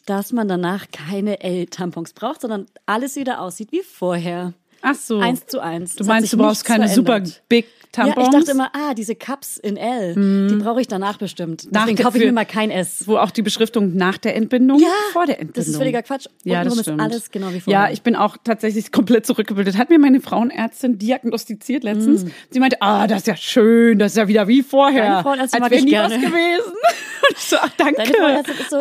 dass 0.05 0.31
man 0.31 0.47
danach 0.47 0.87
keine 0.91 1.41
L-Tampons 1.41 2.13
braucht, 2.13 2.41
sondern 2.41 2.67
alles 2.85 3.15
wieder 3.15 3.41
aussieht 3.41 3.71
wie 3.71 3.81
vorher. 3.81 4.53
Ach 4.81 4.95
so. 4.95 5.19
Eins 5.19 5.45
zu 5.47 5.59
eins. 5.59 5.95
Du 5.95 6.03
meinst, 6.05 6.33
du 6.33 6.37
brauchst 6.37 6.65
keine 6.65 6.87
super 6.87 7.13
verändert. 7.13 7.43
big 7.49 7.65
Ja, 7.95 8.05
Tampons? 8.05 8.27
ich 8.27 8.33
dachte 8.39 8.51
immer, 8.51 8.71
ah, 8.73 8.93
diese 8.93 9.15
Cups 9.15 9.57
in 9.57 9.75
L, 9.77 10.15
die 10.49 10.55
brauche 10.55 10.79
ich 10.81 10.87
danach 10.87 11.17
bestimmt. 11.17 11.67
Nach 11.71 11.81
Deswegen 11.85 12.01
kaufe 12.03 12.17
ich 12.17 12.23
mir 12.23 12.31
mal 12.31 12.45
kein 12.45 12.71
S. 12.71 13.03
wo 13.05 13.17
auch 13.17 13.31
die 13.31 13.41
Beschriftung 13.41 13.95
nach 13.95 14.17
der 14.17 14.35
Entbindung, 14.37 14.79
Ja, 14.79 14.87
vor 15.11 15.25
der 15.25 15.39
Entbindung. 15.39 15.53
das 15.55 15.67
ist 15.67 15.75
völliger 15.77 16.01
Quatsch. 16.01 16.27
Ja, 16.43 16.63
das 16.63 16.73
ist 16.75 16.81
stimmt. 16.83 17.01
alles 17.01 17.31
genau 17.31 17.51
wie 17.51 17.59
vorher. 17.59 17.87
Ja, 17.87 17.91
ich 17.91 18.01
bin 18.01 18.15
auch 18.15 18.37
tatsächlich 18.43 18.91
komplett 18.91 19.25
zurückgebildet. 19.25 19.77
Hat 19.77 19.89
mir 19.89 19.99
meine 19.99 20.21
Frauenärztin 20.21 20.97
diagnostiziert 20.99 21.83
letztens. 21.83 22.25
Sie 22.49 22.59
meinte, 22.59 22.81
ah, 22.81 23.07
das 23.07 23.19
ist 23.19 23.27
ja 23.27 23.35
schön, 23.35 23.99
das 23.99 24.13
ist 24.13 24.17
ja 24.17 24.27
wieder 24.29 24.47
wie 24.47 24.63
vorher. 24.63 25.25
Als 25.25 25.51
wäre 25.53 25.75
ich 25.75 25.83
nie 25.83 25.91
gerne. 25.91 26.15
was 26.15 26.21
gewesen. 26.21 26.71
Und 27.29 27.37
ich 27.37 27.43
so, 27.43 27.57
ach, 27.59 27.69
danke. 27.77 27.95
Deine 27.97 28.13
Frauenärztin 28.13 28.55
ist 28.57 28.69
so, 28.69 28.79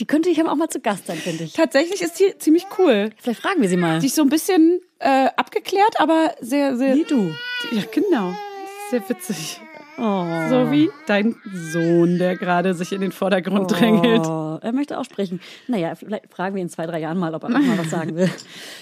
die 0.00 0.04
könnte 0.06 0.28
ich 0.28 0.40
aber 0.40 0.52
auch 0.52 0.56
mal 0.56 0.68
zu 0.68 0.80
Gast 0.80 1.06
sein, 1.06 1.16
finde 1.16 1.44
ich. 1.44 1.52
Tatsächlich 1.52 2.02
ist 2.02 2.18
die 2.20 2.36
ziemlich 2.38 2.66
cool. 2.78 3.10
Vielleicht 3.16 3.40
fragen 3.40 3.62
wir 3.62 3.68
sie 3.68 3.76
mal. 3.76 4.00
Die 4.00 4.06
ist 4.06 4.14
so 4.16 4.22
ein 4.22 4.28
bisschen 4.28 4.80
äh, 5.00 5.28
abgeklärt, 5.36 5.98
aber 5.98 6.34
sehr, 6.40 6.76
sehr. 6.76 6.94
Wie 6.94 7.04
du. 7.04 7.34
Ja, 7.72 7.82
genau. 7.92 8.34
Sehr 8.90 9.08
witzig. 9.08 9.60
Oh. 9.98 10.24
So 10.48 10.70
wie 10.72 10.90
dein 11.06 11.36
Sohn, 11.52 12.18
der 12.18 12.36
gerade 12.36 12.72
sich 12.72 12.92
in 12.92 13.02
den 13.02 13.12
Vordergrund 13.12 13.70
drängelt. 13.70 14.26
Oh, 14.26 14.58
er 14.62 14.72
möchte 14.72 14.98
auch 14.98 15.04
sprechen. 15.04 15.40
Naja, 15.68 15.94
vielleicht 15.94 16.32
fragen 16.32 16.54
wir 16.54 16.62
ihn 16.62 16.66
in 16.66 16.70
zwei, 16.70 16.86
drei 16.86 17.00
Jahren 17.00 17.18
mal, 17.18 17.34
ob 17.34 17.42
er 17.42 17.50
noch 17.50 17.60
mal 17.60 17.76
was 17.76 17.90
sagen 17.90 18.16
will. 18.16 18.30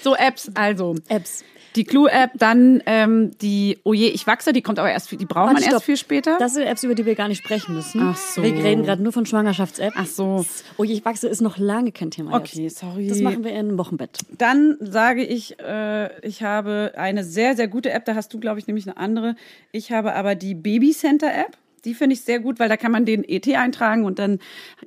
So, 0.01 0.15
Apps, 0.15 0.49
also. 0.55 0.95
Apps. 1.09 1.43
Die 1.79 1.85
Clue-App, 1.85 2.31
dann 2.35 2.83
ähm, 2.87 3.31
die 3.41 3.79
Oje, 3.85 4.09
ich 4.09 4.27
wachse, 4.27 4.51
die 4.51 4.61
kommt 4.61 4.79
aber 4.79 4.91
erst, 4.91 5.09
die 5.11 5.15
braucht 5.15 5.45
man 5.45 5.55
Warte, 5.55 5.61
erst 5.61 5.69
stopp. 5.69 5.83
viel 5.83 5.95
später. 5.95 6.35
Das 6.37 6.55
sind 6.55 6.63
Apps, 6.63 6.83
über 6.83 6.93
die 6.93 7.05
wir 7.05 7.15
gar 7.15 7.29
nicht 7.29 7.37
sprechen 7.37 7.73
müssen. 7.73 8.01
Ach 8.01 8.17
so. 8.17 8.43
Wir 8.43 8.53
reden 8.53 8.83
gerade 8.83 9.01
nur 9.01 9.13
von 9.13 9.25
Schwangerschafts-App. 9.25 9.93
Ach 9.95 10.05
so. 10.05 10.45
Oh, 10.75 10.83
je, 10.83 10.95
ich 10.95 11.05
wachse 11.05 11.29
ist 11.29 11.39
noch 11.39 11.57
lange 11.57 11.93
kein 11.93 12.11
Thema. 12.11 12.35
Okay, 12.35 12.63
jetzt. 12.63 12.79
sorry. 12.79 13.07
Das 13.07 13.21
machen 13.21 13.45
wir 13.45 13.53
in 13.53 13.77
Wochenbett. 13.77 14.19
Dann 14.37 14.75
sage 14.81 15.23
ich, 15.23 15.57
äh, 15.61 16.19
ich 16.27 16.43
habe 16.43 16.91
eine 16.97 17.23
sehr, 17.23 17.55
sehr 17.55 17.69
gute 17.69 17.91
App, 17.91 18.03
da 18.03 18.13
hast 18.13 18.33
du, 18.33 18.41
glaube 18.41 18.59
ich, 18.59 18.67
nämlich 18.67 18.85
eine 18.85 18.97
andere. 18.97 19.37
Ich 19.71 19.93
habe 19.93 20.15
aber 20.15 20.35
die 20.35 20.55
Baby 20.55 20.91
Center 20.91 21.33
App. 21.33 21.57
Die 21.81 21.93
finde 21.93 22.13
ich 22.15 22.21
sehr 22.21 22.39
gut, 22.39 22.59
weil 22.59 22.69
da 22.69 22.77
kann 22.77 22.91
man 22.91 23.05
den 23.05 23.23
ET 23.27 23.47
eintragen 23.55 24.05
und 24.05 24.19
dann 24.19 24.39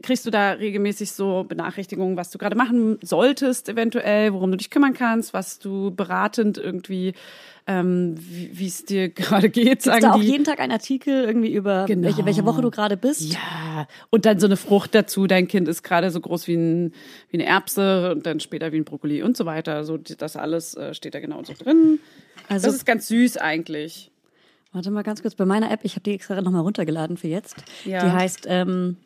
kriegst 0.02 0.26
du 0.26 0.30
da 0.30 0.52
regelmäßig 0.52 1.12
so 1.12 1.44
Benachrichtigungen, 1.44 2.16
was 2.16 2.30
du 2.30 2.38
gerade 2.38 2.56
machen 2.56 2.98
solltest, 3.02 3.68
eventuell, 3.68 4.32
worum 4.32 4.50
du 4.50 4.56
dich 4.56 4.70
kümmern 4.70 4.92
kannst, 4.94 5.32
was 5.34 5.58
du 5.58 5.90
beratend 5.90 6.58
irgendwie, 6.58 7.14
ähm, 7.66 8.14
wie 8.18 8.66
es 8.66 8.84
dir 8.84 9.08
gerade 9.10 9.48
geht, 9.50 9.64
Gibt's 9.64 9.84
sagen 9.84 10.02
da 10.02 10.12
auch 10.12 10.20
die. 10.20 10.26
jeden 10.26 10.44
Tag 10.44 10.60
einen 10.60 10.72
Artikel 10.72 11.24
irgendwie 11.24 11.52
über 11.52 11.84
Genau. 11.86 12.06
welche, 12.08 12.24
welche 12.26 12.44
Woche 12.44 12.60
du 12.62 12.70
gerade 12.70 12.96
bist? 12.96 13.32
Ja, 13.32 13.86
und 14.10 14.26
dann 14.26 14.38
so 14.40 14.46
eine 14.46 14.56
Frucht 14.56 14.94
dazu. 14.94 15.26
Dein 15.26 15.48
Kind 15.48 15.68
ist 15.68 15.82
gerade 15.82 16.10
so 16.10 16.20
groß 16.20 16.46
wie, 16.48 16.54
ein, 16.56 16.92
wie 17.30 17.38
eine 17.38 17.46
Erbse 17.46 18.10
und 18.12 18.26
dann 18.26 18.40
später 18.40 18.72
wie 18.72 18.76
ein 18.78 18.84
Brokkoli 18.84 19.22
und 19.22 19.36
so 19.36 19.46
weiter. 19.46 19.84
So 19.84 19.96
das 19.96 20.36
alles 20.36 20.74
äh, 20.76 20.94
steht 20.94 21.14
da 21.14 21.20
genau 21.20 21.42
so 21.44 21.52
drin. 21.58 22.00
Also 22.48 22.66
das 22.66 22.76
ist 22.76 22.86
ganz 22.86 23.08
süß 23.08 23.36
eigentlich. 23.38 24.10
Warte 24.72 24.90
mal 24.90 25.02
ganz 25.02 25.20
kurz, 25.22 25.34
bei 25.34 25.44
meiner 25.44 25.70
App, 25.70 25.80
ich 25.82 25.92
habe 25.92 26.02
die 26.02 26.12
extra 26.12 26.40
nochmal 26.40 26.62
runtergeladen 26.62 27.16
für 27.16 27.28
jetzt. 27.28 27.56
Ja. 27.84 28.04
Die 28.04 28.10
heißt 28.10 28.46
ähm, 28.48 28.96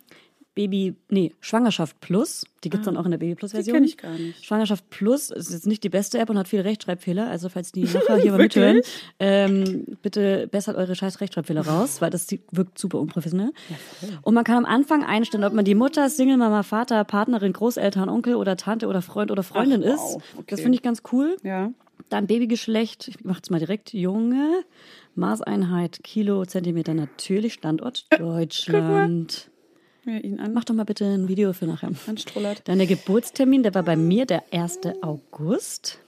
Baby, 0.55 0.95
nee, 1.11 1.35
Schwangerschaft 1.41 2.01
Plus. 2.01 2.47
Die 2.65 2.71
gibt's 2.71 2.87
dann 2.87 2.97
auch 2.97 3.05
in 3.05 3.11
der 3.11 3.19
Baby 3.19 3.35
Plus 3.35 3.51
Version. 3.53 3.75
kenn 3.75 3.85
ich 3.85 3.99
gar 3.99 4.13
nicht. 4.13 4.43
Schwangerschaft 4.43 4.89
Plus 4.89 5.29
ist 5.31 5.51
jetzt 5.53 5.67
nicht 5.67 5.85
die 5.85 5.91
beste 5.91 6.19
App 6.19 6.31
und 6.31 6.39
hat 6.39 6.49
viele 6.49 6.65
Rechtschreibfehler. 6.65 7.29
Also 7.29 7.51
falls 7.51 7.73
die 7.73 7.83
nachher 7.83 8.17
hier 8.23 8.31
mal 8.33 8.39
mithören, 8.39 8.81
ähm, 9.19 9.85
bitte 10.01 10.47
bessert 10.49 10.77
eure 10.77 10.95
scheiß 10.95 11.21
Rechtschreibfehler 11.21 11.67
raus, 11.67 12.01
weil 12.01 12.09
das 12.11 12.27
die- 12.27 12.41
wirkt 12.53 12.79
super 12.79 13.01
unprofessionell. 13.01 13.53
und 14.23 14.33
man 14.35 14.45
kann 14.45 14.57
am 14.57 14.65
Anfang 14.65 15.05
einstellen, 15.05 15.45
ob 15.45 15.53
man 15.53 15.65
die 15.67 15.75
Mutter, 15.75 16.09
Single, 16.09 16.39
Mama, 16.39 16.63
Vater, 16.63 17.05
Partnerin, 17.05 17.53
Großeltern, 17.53 18.09
Onkel 18.09 18.37
oder 18.37 18.57
Tante 18.57 18.87
oder 18.87 19.03
Freund 19.03 19.31
oder 19.31 19.43
Freundin 19.43 19.83
Ach, 19.85 19.89
wow. 19.99 20.17
ist. 20.17 20.25
Okay. 20.37 20.45
Das 20.49 20.61
finde 20.63 20.77
ich 20.77 20.83
ganz 20.83 21.03
cool. 21.13 21.37
Ja. 21.43 21.71
Dann 22.09 22.27
Babygeschlecht, 22.27 23.09
ich 23.09 23.25
mache 23.25 23.41
es 23.43 23.51
mal 23.51 23.59
direkt, 23.59 23.93
Junge, 23.93 24.65
Maßeinheit, 25.15 26.01
Kilo, 26.05 26.45
Zentimeter, 26.45 26.95
natürlich, 26.95 27.55
Standort 27.55 28.07
Deutschland. 28.19 29.51
Mir 30.05 30.23
ihn 30.23 30.39
an. 30.39 30.53
Mach 30.53 30.65
doch 30.65 30.75
mal 30.75 30.85
bitte 30.85 31.05
ein 31.05 31.27
Video 31.27 31.53
für 31.53 31.67
nachher. 31.67 31.91
Anstrullert. 32.07 32.63
Dann 32.65 32.79
der 32.79 32.87
Geburtstermin, 32.87 33.65
der 33.65 33.75
war 33.75 33.83
bei 33.83 33.97
mir 33.97 34.25
der 34.25 34.45
1. 34.53 34.81
August. 35.03 35.99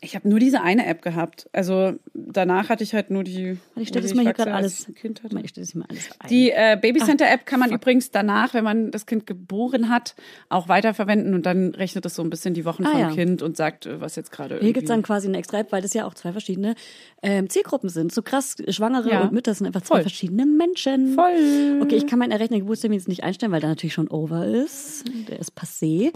Ich 0.00 0.14
habe 0.14 0.28
nur 0.28 0.38
diese 0.38 0.60
eine 0.62 0.86
App 0.86 1.00
gehabt. 1.02 1.48
Also 1.52 1.94
danach 2.14 2.68
hatte 2.68 2.84
ich 2.84 2.92
halt 2.94 3.10
nur 3.10 3.24
die. 3.24 3.56
Ich 3.76 3.88
stelle 3.88 4.02
das 4.06 4.14
mal 4.14 4.22
hier 4.22 4.34
gerade 4.34 4.52
alles. 4.52 4.86
Kind 4.94 5.22
hatte. 5.22 5.38
Ich 5.42 5.50
stelle 5.50 5.66
das 5.66 5.74
mal 5.74 5.86
alles 5.88 6.08
ein. 6.18 6.28
Die 6.28 6.50
äh, 6.50 6.78
Babycenter-App 6.80 7.46
kann 7.46 7.60
man 7.60 7.72
übrigens 7.72 8.10
danach, 8.10 8.52
wenn 8.54 8.64
man 8.64 8.90
das 8.90 9.06
Kind 9.06 9.26
geboren 9.26 9.88
hat, 9.88 10.14
auch 10.48 10.68
weiterverwenden 10.68 11.34
und 11.34 11.46
dann 11.46 11.74
rechnet 11.74 12.04
es 12.06 12.14
so 12.14 12.22
ein 12.22 12.30
bisschen 12.30 12.54
die 12.54 12.64
Wochen 12.64 12.84
Ah, 12.84 12.90
vom 12.90 13.00
ja. 13.00 13.10
Kind 13.12 13.42
und 13.42 13.56
sagt, 13.56 13.86
äh, 13.86 14.00
was 14.00 14.16
jetzt 14.16 14.32
gerade 14.32 14.56
Hier 14.60 14.72
gibt's 14.72 14.88
irgendwie. 14.90 14.92
dann 14.92 15.02
quasi 15.02 15.28
eine 15.28 15.38
extra 15.38 15.58
App, 15.60 15.72
weil 15.72 15.82
das 15.82 15.94
ja 15.94 16.06
auch 16.06 16.14
zwei 16.14 16.32
verschiedene 16.32 16.74
ähm, 17.22 17.48
Zielgruppen 17.48 17.88
sind. 17.88 18.12
So 18.12 18.22
krass, 18.22 18.56
Schwangere 18.68 19.10
Ja. 19.10 19.22
und 19.22 19.32
Mütter 19.32 19.54
sind 19.54 19.66
einfach 19.66 19.82
zwei 19.82 19.96
Voll. 19.96 20.02
verschiedene 20.02 20.44
Menschen. 20.46 21.14
Voll. 21.14 21.80
Okay, 21.82 21.96
ich 21.96 22.06
kann 22.06 22.18
meinen 22.18 22.32
errechneten 22.32 22.64
Geburtstermin 22.64 22.98
jetzt 22.98 23.08
nicht 23.08 23.24
einstellen, 23.24 23.50
weil 23.52 23.60
der 23.60 23.70
natürlich 23.70 23.94
schon 23.94 24.08
over 24.08 24.46
ist. 24.46 25.04
Der 25.28 25.38
ist 25.38 25.52
passé. 25.58 26.12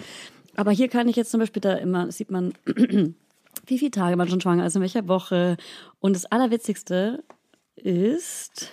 Aber 0.56 0.70
hier 0.72 0.88
kann 0.88 1.08
ich 1.08 1.16
jetzt 1.16 1.30
zum 1.30 1.40
Beispiel 1.40 1.60
da 1.60 1.74
immer, 1.74 2.10
sieht 2.12 2.30
man, 2.30 2.52
wie 3.66 3.78
viele 3.78 3.90
Tage 3.90 4.16
man 4.16 4.28
schon 4.28 4.40
schwanger 4.40 4.66
ist, 4.66 4.76
in 4.76 4.82
welcher 4.82 5.06
Woche. 5.08 5.56
Und 6.00 6.14
das 6.14 6.26
Allerwitzigste 6.26 7.22
ist, 7.76 8.70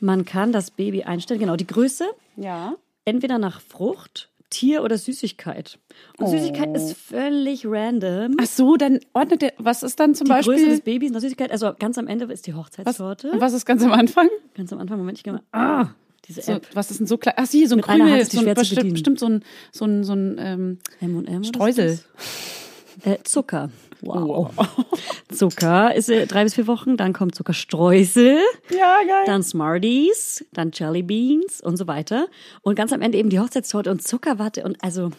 man 0.00 0.24
kann 0.24 0.52
das 0.52 0.70
Baby 0.70 1.02
einstellen, 1.04 1.40
genau, 1.40 1.56
die 1.56 1.66
Größe, 1.66 2.04
Ja. 2.36 2.74
entweder 3.04 3.38
nach 3.38 3.60
Frucht, 3.60 4.28
Tier 4.50 4.82
oder 4.82 4.98
Süßigkeit. 4.98 5.78
Und 6.18 6.28
Süßigkeit 6.28 6.76
ist 6.76 6.94
völlig 6.94 7.64
random. 7.66 8.36
Ach 8.38 8.46
so, 8.46 8.76
dann 8.76 9.00
ordnet 9.14 9.40
der, 9.40 9.52
was 9.56 9.82
ist 9.82 9.98
dann 9.98 10.14
zum 10.14 10.26
Die 10.26 10.32
Größe 10.32 10.50
Beispiel. 10.50 10.68
des 10.68 10.80
Babys 10.82 11.10
nach 11.10 11.20
Süßigkeit, 11.20 11.50
also 11.50 11.72
ganz 11.78 11.96
am 11.96 12.06
Ende 12.06 12.26
ist 12.26 12.46
die 12.46 12.52
Hochzeitstorte. 12.54 13.30
und 13.30 13.40
was 13.40 13.54
ist 13.54 13.64
ganz 13.64 13.82
am 13.82 13.92
Anfang? 13.92 14.28
Ganz 14.54 14.70
am 14.72 14.78
Anfang, 14.78 14.98
Moment, 14.98 15.16
ich 15.18 15.24
gehe 15.24 15.32
mal. 15.32 15.42
Ah, 15.52 15.88
diese 16.26 16.42
So, 16.42 16.52
App. 16.52 16.66
was 16.74 16.90
ist 16.90 17.00
denn 17.00 17.06
so 17.06 17.16
klein? 17.16 17.34
Ach, 17.38 17.46
sie, 17.46 17.64
so 17.66 17.74
ein 17.74 17.78
Mit 17.78 17.86
Krümel, 17.86 18.18
ist 18.18 18.32
die 18.34 18.36
so 18.36 18.46
ein, 18.46 18.54
bestimmt, 18.54 18.92
bestimmt 18.92 19.18
so 19.18 19.26
ein, 19.26 19.42
so 19.72 19.86
ein, 19.86 20.04
so 20.04 20.12
ein 20.12 20.36
ähm, 20.38 20.78
M&M. 21.00 21.44
Streusel. 21.44 21.98
Äh, 23.04 23.18
Zucker. 23.24 23.70
Wow. 24.02 24.50
Zucker 25.32 25.94
ist 25.94 26.08
äh, 26.08 26.26
drei 26.26 26.42
bis 26.44 26.54
vier 26.54 26.66
Wochen, 26.66 26.96
dann 26.96 27.12
kommt 27.12 27.34
Zuckerstreusel, 27.36 28.38
Ja, 28.70 28.98
geil. 29.06 29.22
dann 29.26 29.42
Smarties, 29.44 30.44
dann 30.52 30.72
Jelly 30.74 31.02
Beans 31.02 31.60
und 31.60 31.76
so 31.76 31.86
weiter. 31.86 32.26
Und 32.62 32.74
ganz 32.74 32.92
am 32.92 33.00
Ende 33.00 33.18
eben 33.18 33.30
die 33.30 33.38
Hochzeitstorte 33.38 33.90
und 33.90 34.02
Zuckerwatte. 34.02 34.64
Und 34.64 34.82
also, 34.82 35.10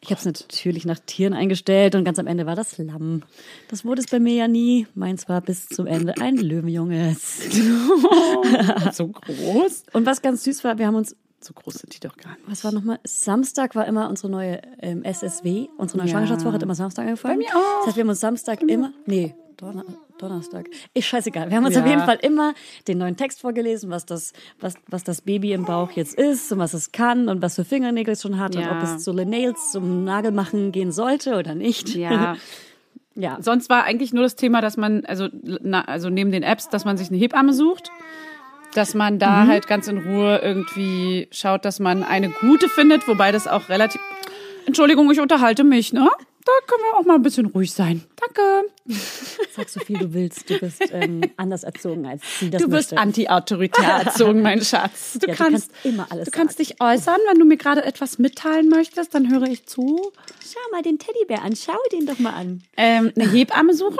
ich 0.00 0.10
habe 0.10 0.18
es 0.18 0.24
natürlich 0.24 0.86
nach 0.86 0.98
Tieren 1.04 1.34
eingestellt 1.34 1.94
und 1.94 2.04
ganz 2.04 2.18
am 2.18 2.26
Ende 2.26 2.46
war 2.46 2.56
das 2.56 2.78
Lamm. 2.78 3.22
Das 3.68 3.84
wurde 3.84 4.00
es 4.00 4.06
bei 4.08 4.18
mir 4.20 4.34
ja 4.34 4.48
nie. 4.48 4.86
Meins 4.94 5.28
war 5.28 5.42
bis 5.42 5.68
zum 5.68 5.86
Ende 5.86 6.14
ein 6.20 6.36
Löwenjunges. 6.36 7.50
so 8.92 9.08
groß. 9.08 9.84
Und 9.92 10.06
was 10.06 10.22
ganz 10.22 10.44
süß 10.44 10.64
war, 10.64 10.78
wir 10.78 10.86
haben 10.86 10.94
uns 10.94 11.14
So 11.42 11.54
groß 11.54 11.74
sind 11.74 11.94
die 11.94 12.00
doch 12.00 12.16
gar 12.16 12.32
nicht. 12.32 12.42
Was 12.48 12.64
war 12.64 12.72
nochmal? 12.72 12.98
Samstag 13.04 13.74
war 13.74 13.86
immer 13.86 14.08
unsere 14.10 14.28
neue 14.30 14.60
ähm, 14.80 15.02
SSW. 15.04 15.68
Unsere 15.78 15.98
neue 15.98 16.06
Ja. 16.08 16.12
Schwangerschaftswoche 16.12 16.52
hat 16.54 16.62
immer 16.62 16.74
Samstag 16.74 17.04
angefangen. 17.04 17.38
Bei 17.38 17.44
mir 17.44 17.56
auch. 17.56 17.78
Das 17.78 17.86
heißt, 17.88 17.96
wir 17.96 18.02
haben 18.02 18.10
uns 18.10 18.20
Samstag 18.20 18.62
immer. 18.62 18.92
Nee, 19.06 19.34
Donner, 19.56 19.84
Donnerstag. 20.18 20.66
Ist 20.92 21.06
scheißegal. 21.06 21.48
Wir 21.50 21.56
haben 21.56 21.64
uns 21.64 21.74
Ja. 21.76 21.80
auf 21.82 21.86
jeden 21.88 22.02
Fall 22.02 22.18
immer 22.22 22.52
den 22.88 22.98
neuen 22.98 23.16
Text 23.16 23.40
vorgelesen, 23.40 23.88
was 23.90 24.04
das, 24.04 24.34
was, 24.60 24.74
was 24.86 25.02
das 25.02 25.22
Baby 25.22 25.52
im 25.54 25.64
Bauch 25.64 25.90
jetzt 25.92 26.14
ist 26.18 26.52
und 26.52 26.58
was 26.58 26.74
es 26.74 26.92
kann 26.92 27.28
und 27.30 27.40
was 27.40 27.54
für 27.56 27.64
Fingernägel 27.64 28.12
es 28.12 28.22
schon 28.22 28.38
hat 28.38 28.54
Ja. 28.54 28.70
und 28.70 28.76
ob 28.76 28.82
es 28.82 29.02
zu 29.02 29.12
Le 29.12 29.24
Nails 29.24 29.72
zum 29.72 30.04
Nagelmachen 30.04 30.72
gehen 30.72 30.92
sollte 30.92 31.36
oder 31.38 31.54
nicht. 31.54 31.94
Ja. 31.94 32.36
ja. 33.14 33.38
Sonst 33.40 33.70
war 33.70 33.84
eigentlich 33.84 34.12
nur 34.12 34.22
das 34.24 34.36
Thema, 34.36 34.60
dass 34.60 34.76
man, 34.76 35.04
also, 35.06 35.28
na, 35.42 35.82
also 35.86 36.10
neben 36.10 36.32
den 36.32 36.42
Apps, 36.42 36.68
dass 36.68 36.84
man 36.84 36.98
sich 36.98 37.08
eine 37.08 37.18
Hebamme 37.18 37.52
sucht, 37.54 37.90
dass 38.74 38.94
man 38.94 39.18
da 39.18 39.46
halt 39.46 39.66
ganz 39.66 39.88
in 39.88 39.98
Ruhe 39.98 40.38
irgendwie 40.42 41.28
schaut, 41.30 41.64
dass 41.64 41.78
man 41.80 42.02
eine 42.02 42.30
gute 42.30 42.68
findet, 42.68 43.06
wobei 43.08 43.32
das 43.32 43.46
auch 43.46 43.68
relativ. 43.68 44.00
Entschuldigung, 44.66 45.10
ich 45.10 45.20
unterhalte 45.20 45.64
mich, 45.64 45.92
ne? 45.92 46.08
Da 46.42 46.52
können 46.66 46.82
wir 46.90 46.98
auch 46.98 47.04
mal 47.04 47.16
ein 47.16 47.22
bisschen 47.22 47.46
ruhig 47.46 47.70
sein. 47.72 48.02
Danke. 48.18 48.68
Sag 49.54 49.68
so 49.68 49.78
viel 49.80 49.98
du 49.98 50.14
willst. 50.14 50.48
Du 50.48 50.58
bist 50.58 50.82
ähm, 50.90 51.20
anders 51.36 51.64
erzogen 51.64 52.06
als 52.06 52.22
sie 52.40 52.48
das 52.50 52.62
Du 52.62 52.68
möchte. 52.68 52.96
anti-autoritär 52.96 53.84
erzogen, 54.06 54.40
mein 54.40 54.62
Schatz. 54.62 55.18
Du, 55.20 55.26
Ja, 55.26 55.34
du 55.34 55.38
kannst, 55.42 55.70
kannst 55.72 55.84
immer 55.84 56.06
alles 56.10 56.24
Du 56.26 56.30
kannst 56.30 56.58
dich 56.58 56.80
äußern, 56.80 57.18
wenn 57.28 57.38
du 57.38 57.44
mir 57.44 57.58
gerade 57.58 57.84
etwas 57.84 58.18
mitteilen 58.18 58.68
möchtest, 58.70 59.14
dann 59.14 59.30
höre 59.30 59.48
ich 59.48 59.66
zu. 59.66 60.12
Schau 60.42 60.60
mal 60.72 60.82
den 60.82 60.98
Teddybär 60.98 61.42
an. 61.42 61.54
Schau 61.54 61.76
den 61.92 62.06
doch 62.06 62.18
mal 62.18 62.32
an. 62.32 62.62
ähm, 62.76 63.12
eine 63.14 63.30
Hebamme 63.30 63.74
suchen. 63.74 63.98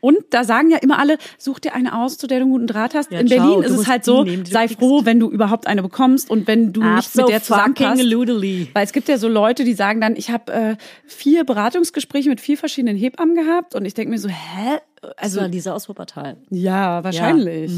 Und 0.00 0.18
da 0.30 0.44
sagen 0.44 0.70
ja 0.70 0.78
immer 0.78 0.98
alle, 0.98 1.18
such 1.38 1.58
dir 1.58 1.74
eine 1.74 1.98
aus, 1.98 2.18
zu 2.18 2.26
der 2.26 2.38
du 2.38 2.44
einen 2.44 2.52
guten 2.52 2.66
Draht 2.66 2.94
hast. 2.94 3.10
Ja, 3.10 3.20
In 3.20 3.28
Berlin 3.28 3.62
ist 3.62 3.72
es 3.72 3.86
halt 3.88 4.04
so, 4.04 4.22
nehmen, 4.24 4.44
sei 4.44 4.68
froh, 4.68 5.00
wenn 5.04 5.18
du 5.18 5.30
überhaupt 5.30 5.66
eine 5.66 5.82
bekommst 5.82 6.30
und 6.30 6.46
wenn 6.46 6.72
du 6.72 6.82
nicht 6.82 7.14
mit 7.16 7.28
der 7.28 7.42
zusammenpasst. 7.42 8.00
Weil 8.02 8.84
es 8.84 8.92
gibt 8.92 9.08
ja 9.08 9.18
so 9.18 9.28
Leute, 9.28 9.64
die 9.64 9.74
sagen 9.74 10.00
dann, 10.00 10.14
ich 10.16 10.30
habe 10.30 10.52
äh, 10.52 10.76
vier 11.06 11.44
Beratungsgespräche 11.44 12.28
mit 12.28 12.40
vier 12.40 12.56
verschiedenen 12.56 12.96
Hebammen 12.96 13.34
gehabt 13.34 13.74
und 13.74 13.84
ich 13.84 13.94
denke 13.94 14.10
mir 14.10 14.18
so, 14.18 14.28
hä? 14.28 14.78
Also 15.16 15.40
Also 15.40 15.48
diese 15.50 15.74
aus 15.74 15.88
Wuppertal. 15.88 16.36
ja, 16.50 17.02
wahrscheinlich. 17.04 17.72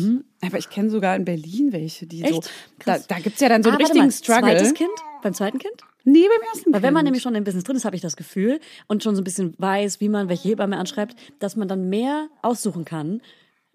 Aber 0.44 0.58
ich 0.58 0.70
kenne 0.70 0.88
sogar 0.90 1.16
in 1.16 1.24
Berlin 1.26 1.68
welche, 1.72 2.06
die 2.06 2.20
so. 2.20 2.24
Mhm. 2.26 2.32
Echt? 2.38 2.50
Da, 2.84 2.92
Krass. 2.94 3.06
da 3.08 3.18
gibt's 3.18 3.40
ja 3.40 3.48
dann 3.48 3.62
so 3.62 3.68
einen 3.70 3.76
Ah, 3.76 3.80
richtigen 3.82 4.06
mal, 4.06 4.10
Struggle. 4.12 4.42
Zweites 4.56 4.74
Kind? 4.74 4.90
Beim 5.22 5.34
zweiten 5.34 5.58
Kind? 5.58 5.74
Nee, 6.04 6.26
beim 6.28 6.48
ersten 6.52 6.72
Weil 6.72 6.82
wenn 6.82 6.94
man 6.94 7.04
nämlich 7.04 7.22
schon 7.22 7.34
im 7.34 7.44
Business 7.44 7.64
drin 7.64 7.76
ist, 7.76 7.84
habe 7.84 7.96
ich 7.96 8.02
das 8.02 8.16
Gefühl 8.16 8.60
und 8.86 9.02
schon 9.02 9.14
so 9.14 9.20
ein 9.20 9.24
bisschen 9.24 9.54
weiß, 9.58 10.00
wie 10.00 10.08
man 10.08 10.28
welche 10.28 10.48
Hebamme 10.48 10.76
anschreibt, 10.78 11.16
dass 11.38 11.56
man 11.56 11.68
dann 11.68 11.88
mehr 11.88 12.28
aussuchen 12.42 12.84
kann. 12.84 13.20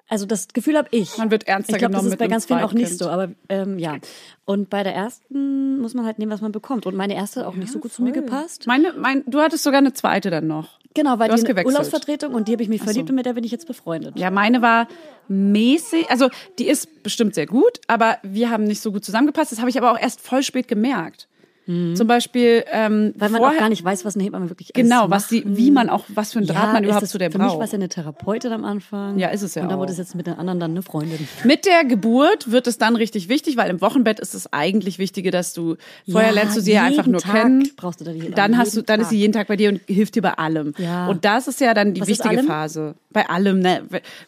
Also 0.07 0.27
das 0.27 0.49
Gefühl 0.49 0.77
habe 0.77 0.87
ich. 0.91 1.17
Man 1.17 1.31
wird 1.31 1.47
ernster 1.47 1.73
Ich 1.73 1.79
glaube, 1.79 1.93
das 1.93 2.01
genommen 2.01 2.13
ist 2.13 2.19
bei 2.19 2.27
ganz 2.27 2.45
vielen 2.45 2.59
auch 2.59 2.73
nicht 2.73 2.95
so, 2.97 3.09
aber 3.09 3.29
ähm, 3.49 3.79
ja. 3.79 3.97
Und 4.45 4.69
bei 4.69 4.83
der 4.83 4.93
ersten 4.93 5.79
muss 5.79 5.95
man 5.95 6.05
halt 6.05 6.19
nehmen, 6.19 6.31
was 6.31 6.41
man 6.41 6.51
bekommt. 6.51 6.85
Und 6.85 6.95
meine 6.95 7.15
erste 7.15 7.39
hat 7.39 7.47
auch 7.47 7.55
nicht 7.55 7.71
so 7.71 7.79
gut 7.79 7.91
zu 7.91 8.03
mir 8.03 8.11
gepasst. 8.11 8.67
Meine, 8.67 8.93
mein, 8.93 9.23
du 9.25 9.39
hattest 9.39 9.63
sogar 9.63 9.79
eine 9.79 9.93
zweite 9.93 10.29
dann 10.29 10.45
noch. 10.45 10.79
Genau, 10.93 11.17
weil 11.19 11.29
Du 11.29 11.35
die 11.35 11.47
eine. 11.47 11.65
Urlaubsvertretung 11.65 12.33
und 12.35 12.47
die 12.47 12.53
habe 12.53 12.63
ich 12.63 12.69
mich 12.69 12.81
verliebt 12.81 13.09
und 13.09 13.15
mit 13.15 13.25
der 13.25 13.33
bin 13.33 13.43
ich 13.43 13.51
jetzt 13.51 13.67
befreundet. 13.67 14.17
Ja, 14.17 14.29
meine 14.29 14.61
war 14.61 14.87
mäßig, 15.27 16.09
also 16.09 16.29
die 16.59 16.67
ist 16.67 17.03
bestimmt 17.03 17.35
sehr 17.35 17.47
gut, 17.47 17.81
aber 17.87 18.17
wir 18.23 18.49
haben 18.49 18.63
nicht 18.63 18.81
so 18.81 18.91
gut 18.91 19.03
zusammengepasst. 19.03 19.51
Das 19.51 19.59
habe 19.59 19.69
ich 19.69 19.77
aber 19.77 19.91
auch 19.91 19.99
erst 19.99 20.21
voll 20.21 20.43
spät 20.43 20.67
gemerkt. 20.67 21.27
Zum 21.67 22.05
Beispiel, 22.07 22.63
ähm, 22.71 23.05
Mhm. 23.07 23.13
Weil 23.17 23.29
man 23.29 23.39
vorher, 23.41 23.57
auch 23.57 23.59
gar 23.61 23.69
nicht 23.69 23.83
weiß, 23.83 24.05
was 24.05 24.15
eine 24.15 24.23
Hebamme 24.23 24.49
wirklich 24.49 24.75
alles 24.75 24.87
genau, 24.87 25.09
was 25.09 25.27
die, 25.29 25.43
wie 25.45 25.71
man 25.71 25.89
auch, 25.89 26.03
was 26.13 26.33
für 26.33 26.39
ein 26.39 26.45
Draht 26.45 26.73
man 26.73 26.83
ist 26.83 26.87
überhaupt 26.87 27.03
das- 27.03 27.09
zu 27.09 27.17
der 27.17 27.31
Für 27.31 27.39
mich 27.39 27.47
braucht. 27.47 27.57
war 27.57 27.65
es 27.65 27.71
ja 27.71 27.77
eine 27.77 27.89
Therapeutin 27.89 28.51
am 28.51 28.63
Anfang. 28.65 29.17
Ja, 29.17 29.29
ist 29.29 29.41
es 29.41 29.55
ja 29.55 29.63
Und 29.63 29.69
dann 29.69 29.77
auch. 29.77 29.81
wurde 29.81 29.91
es 29.91 29.97
jetzt 29.97 30.13
mit 30.13 30.27
den 30.27 30.35
anderen 30.35 30.59
dann 30.59 30.71
eine 30.71 30.83
Freundin. 30.83 31.27
Mit 31.43 31.65
der 31.65 31.83
Geburt 31.83 32.51
wird 32.51 32.67
es 32.67 32.77
dann 32.77 32.95
richtig 32.95 33.29
wichtig, 33.29 33.57
weil 33.57 33.69
im 33.71 33.81
Wochenbett 33.81 34.19
ist 34.19 34.35
es 34.35 34.51
eigentlich 34.53 34.99
Wichtige, 34.99 35.31
dass 35.31 35.53
du 35.53 35.75
vorher 36.09 36.29
Ja, 36.29 36.35
lernst 36.35 36.55
du 36.57 36.61
sie 36.61 36.73
ja 36.73 36.83
einfach 36.83 37.07
nur 37.07 37.19
Tag 37.21 37.33
kennen. 37.41 37.67
brauchst 37.75 37.99
du 37.99 38.05
da 38.05 38.11
die 38.11 38.19
Hebamme, 38.19 38.35
dann 38.35 38.57
hast 38.57 38.77
du, 38.77 38.83
dann 38.83 38.99
ist 39.01 39.09
sie 39.09 39.15
Tag. 39.15 39.19
jeden 39.21 39.33
Tag 39.33 39.47
bei 39.47 39.55
dir 39.55 39.69
und 39.69 39.81
hilft 39.87 40.13
dir 40.15 40.21
bei 40.21 40.33
allem. 40.33 40.73
Ja. 40.77 41.07
Und 41.07 41.25
das 41.25 41.47
ist 41.47 41.59
ja 41.61 41.73
dann 41.73 41.93
die 41.95 42.01
Was 42.01 42.09
ist 42.09 42.23
wichtige? 42.23 42.43
Phase. 42.43 42.95
Bei 43.15 43.29
allem, 43.29 43.59
ne? 43.59 43.81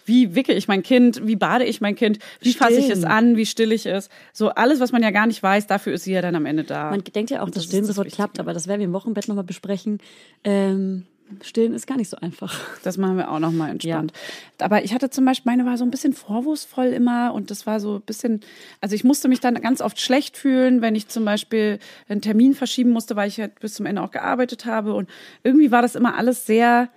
Wie 0.06 0.34
wicke 0.34 0.54
ich 0.54 0.70
mein 0.70 0.82
Kind? 0.82 1.28
Wie 1.28 1.36
bade 1.36 1.66
ich 1.66 1.82
mein 1.82 1.96
Kind? 1.96 2.20
Wie 2.40 2.54
fasse 2.54 2.80
ich 2.80 2.90
es 2.90 3.04
an? 3.04 3.36
Wie 3.36 3.46
still 3.46 3.74
ich 3.74 3.86
es? 3.86 4.08
So 4.32 4.48
alles, 4.52 4.80
was 4.80 4.94
man 4.94 5.04
ja 5.04 5.12
gar 5.12 5.28
nicht 5.28 5.44
weiß, 5.44 5.68
dafür 5.68 5.92
ist 5.92 6.06
sie 6.06 6.14
ja 6.14 6.22
dann 6.22 6.36
am 6.38 6.46
Ende 6.46 6.64
da. 6.64 6.90
Man 6.90 7.04
denkt 7.04 7.30
ja 7.30 7.42
auch, 7.42 7.50
dass 7.50 7.64
ist 7.64 7.66
Stillen 7.66 7.86
das 7.86 7.98
sofort 7.98 8.14
klappt, 8.14 8.40
aber 8.40 8.54
das 8.54 8.66
werden 8.66 8.80
wir 8.80 8.86
im 8.86 8.94
Wochenbett 8.94 9.28
nochmal 9.28 9.44
besprechen. 9.44 10.00
Ähm, 10.46 11.04
Stillen 11.42 11.74
ist 11.74 11.86
gar 11.86 11.98
nicht 11.98 12.10
so 12.10 12.16
einfach. 12.16 12.58
Das 12.84 12.98
machen 12.98 13.18
wir 13.18 13.30
auch 13.30 13.40
nochmal 13.40 13.72
entspannt. 13.72 14.14
Aber 14.60 14.86
ich 14.86 14.94
hatte 14.94 15.10
zum 15.10 15.26
Beispiel, 15.26 15.52
meine 15.52 15.66
war 15.66 15.78
so 15.78 15.84
ein 15.84 15.92
bisschen 15.92 16.14
vorwurfsvoll 16.14 16.88
immer 16.88 17.34
und 17.34 17.52
das 17.52 17.68
war 17.68 17.82
so 17.82 17.96
ein 17.96 18.02
bisschen, 18.04 18.40
also 18.80 18.96
ich 18.96 19.04
musste 19.04 19.28
mich 19.28 19.42
dann 19.42 19.56
ganz 19.56 19.82
oft 19.82 20.00
schlecht 20.00 20.38
fühlen, 20.38 20.82
wenn 20.82 20.96
ich 20.96 21.10
zum 21.10 21.26
Beispiel 21.26 21.80
einen 22.08 22.22
Termin 22.22 22.54
verschieben 22.54 22.92
musste, 22.92 23.18
weil 23.18 23.28
ich 23.28 23.38
halt 23.42 23.60
bis 23.60 23.74
zum 23.74 23.86
Ende 23.86 24.02
auch 24.02 24.12
gearbeitet 24.12 24.66
habe 24.66 24.94
und 24.94 25.10
irgendwie 25.44 25.72
war 25.72 25.82
das 25.82 25.96
immer 25.96 26.16
alles 26.18 26.46
sehr, 26.46 26.88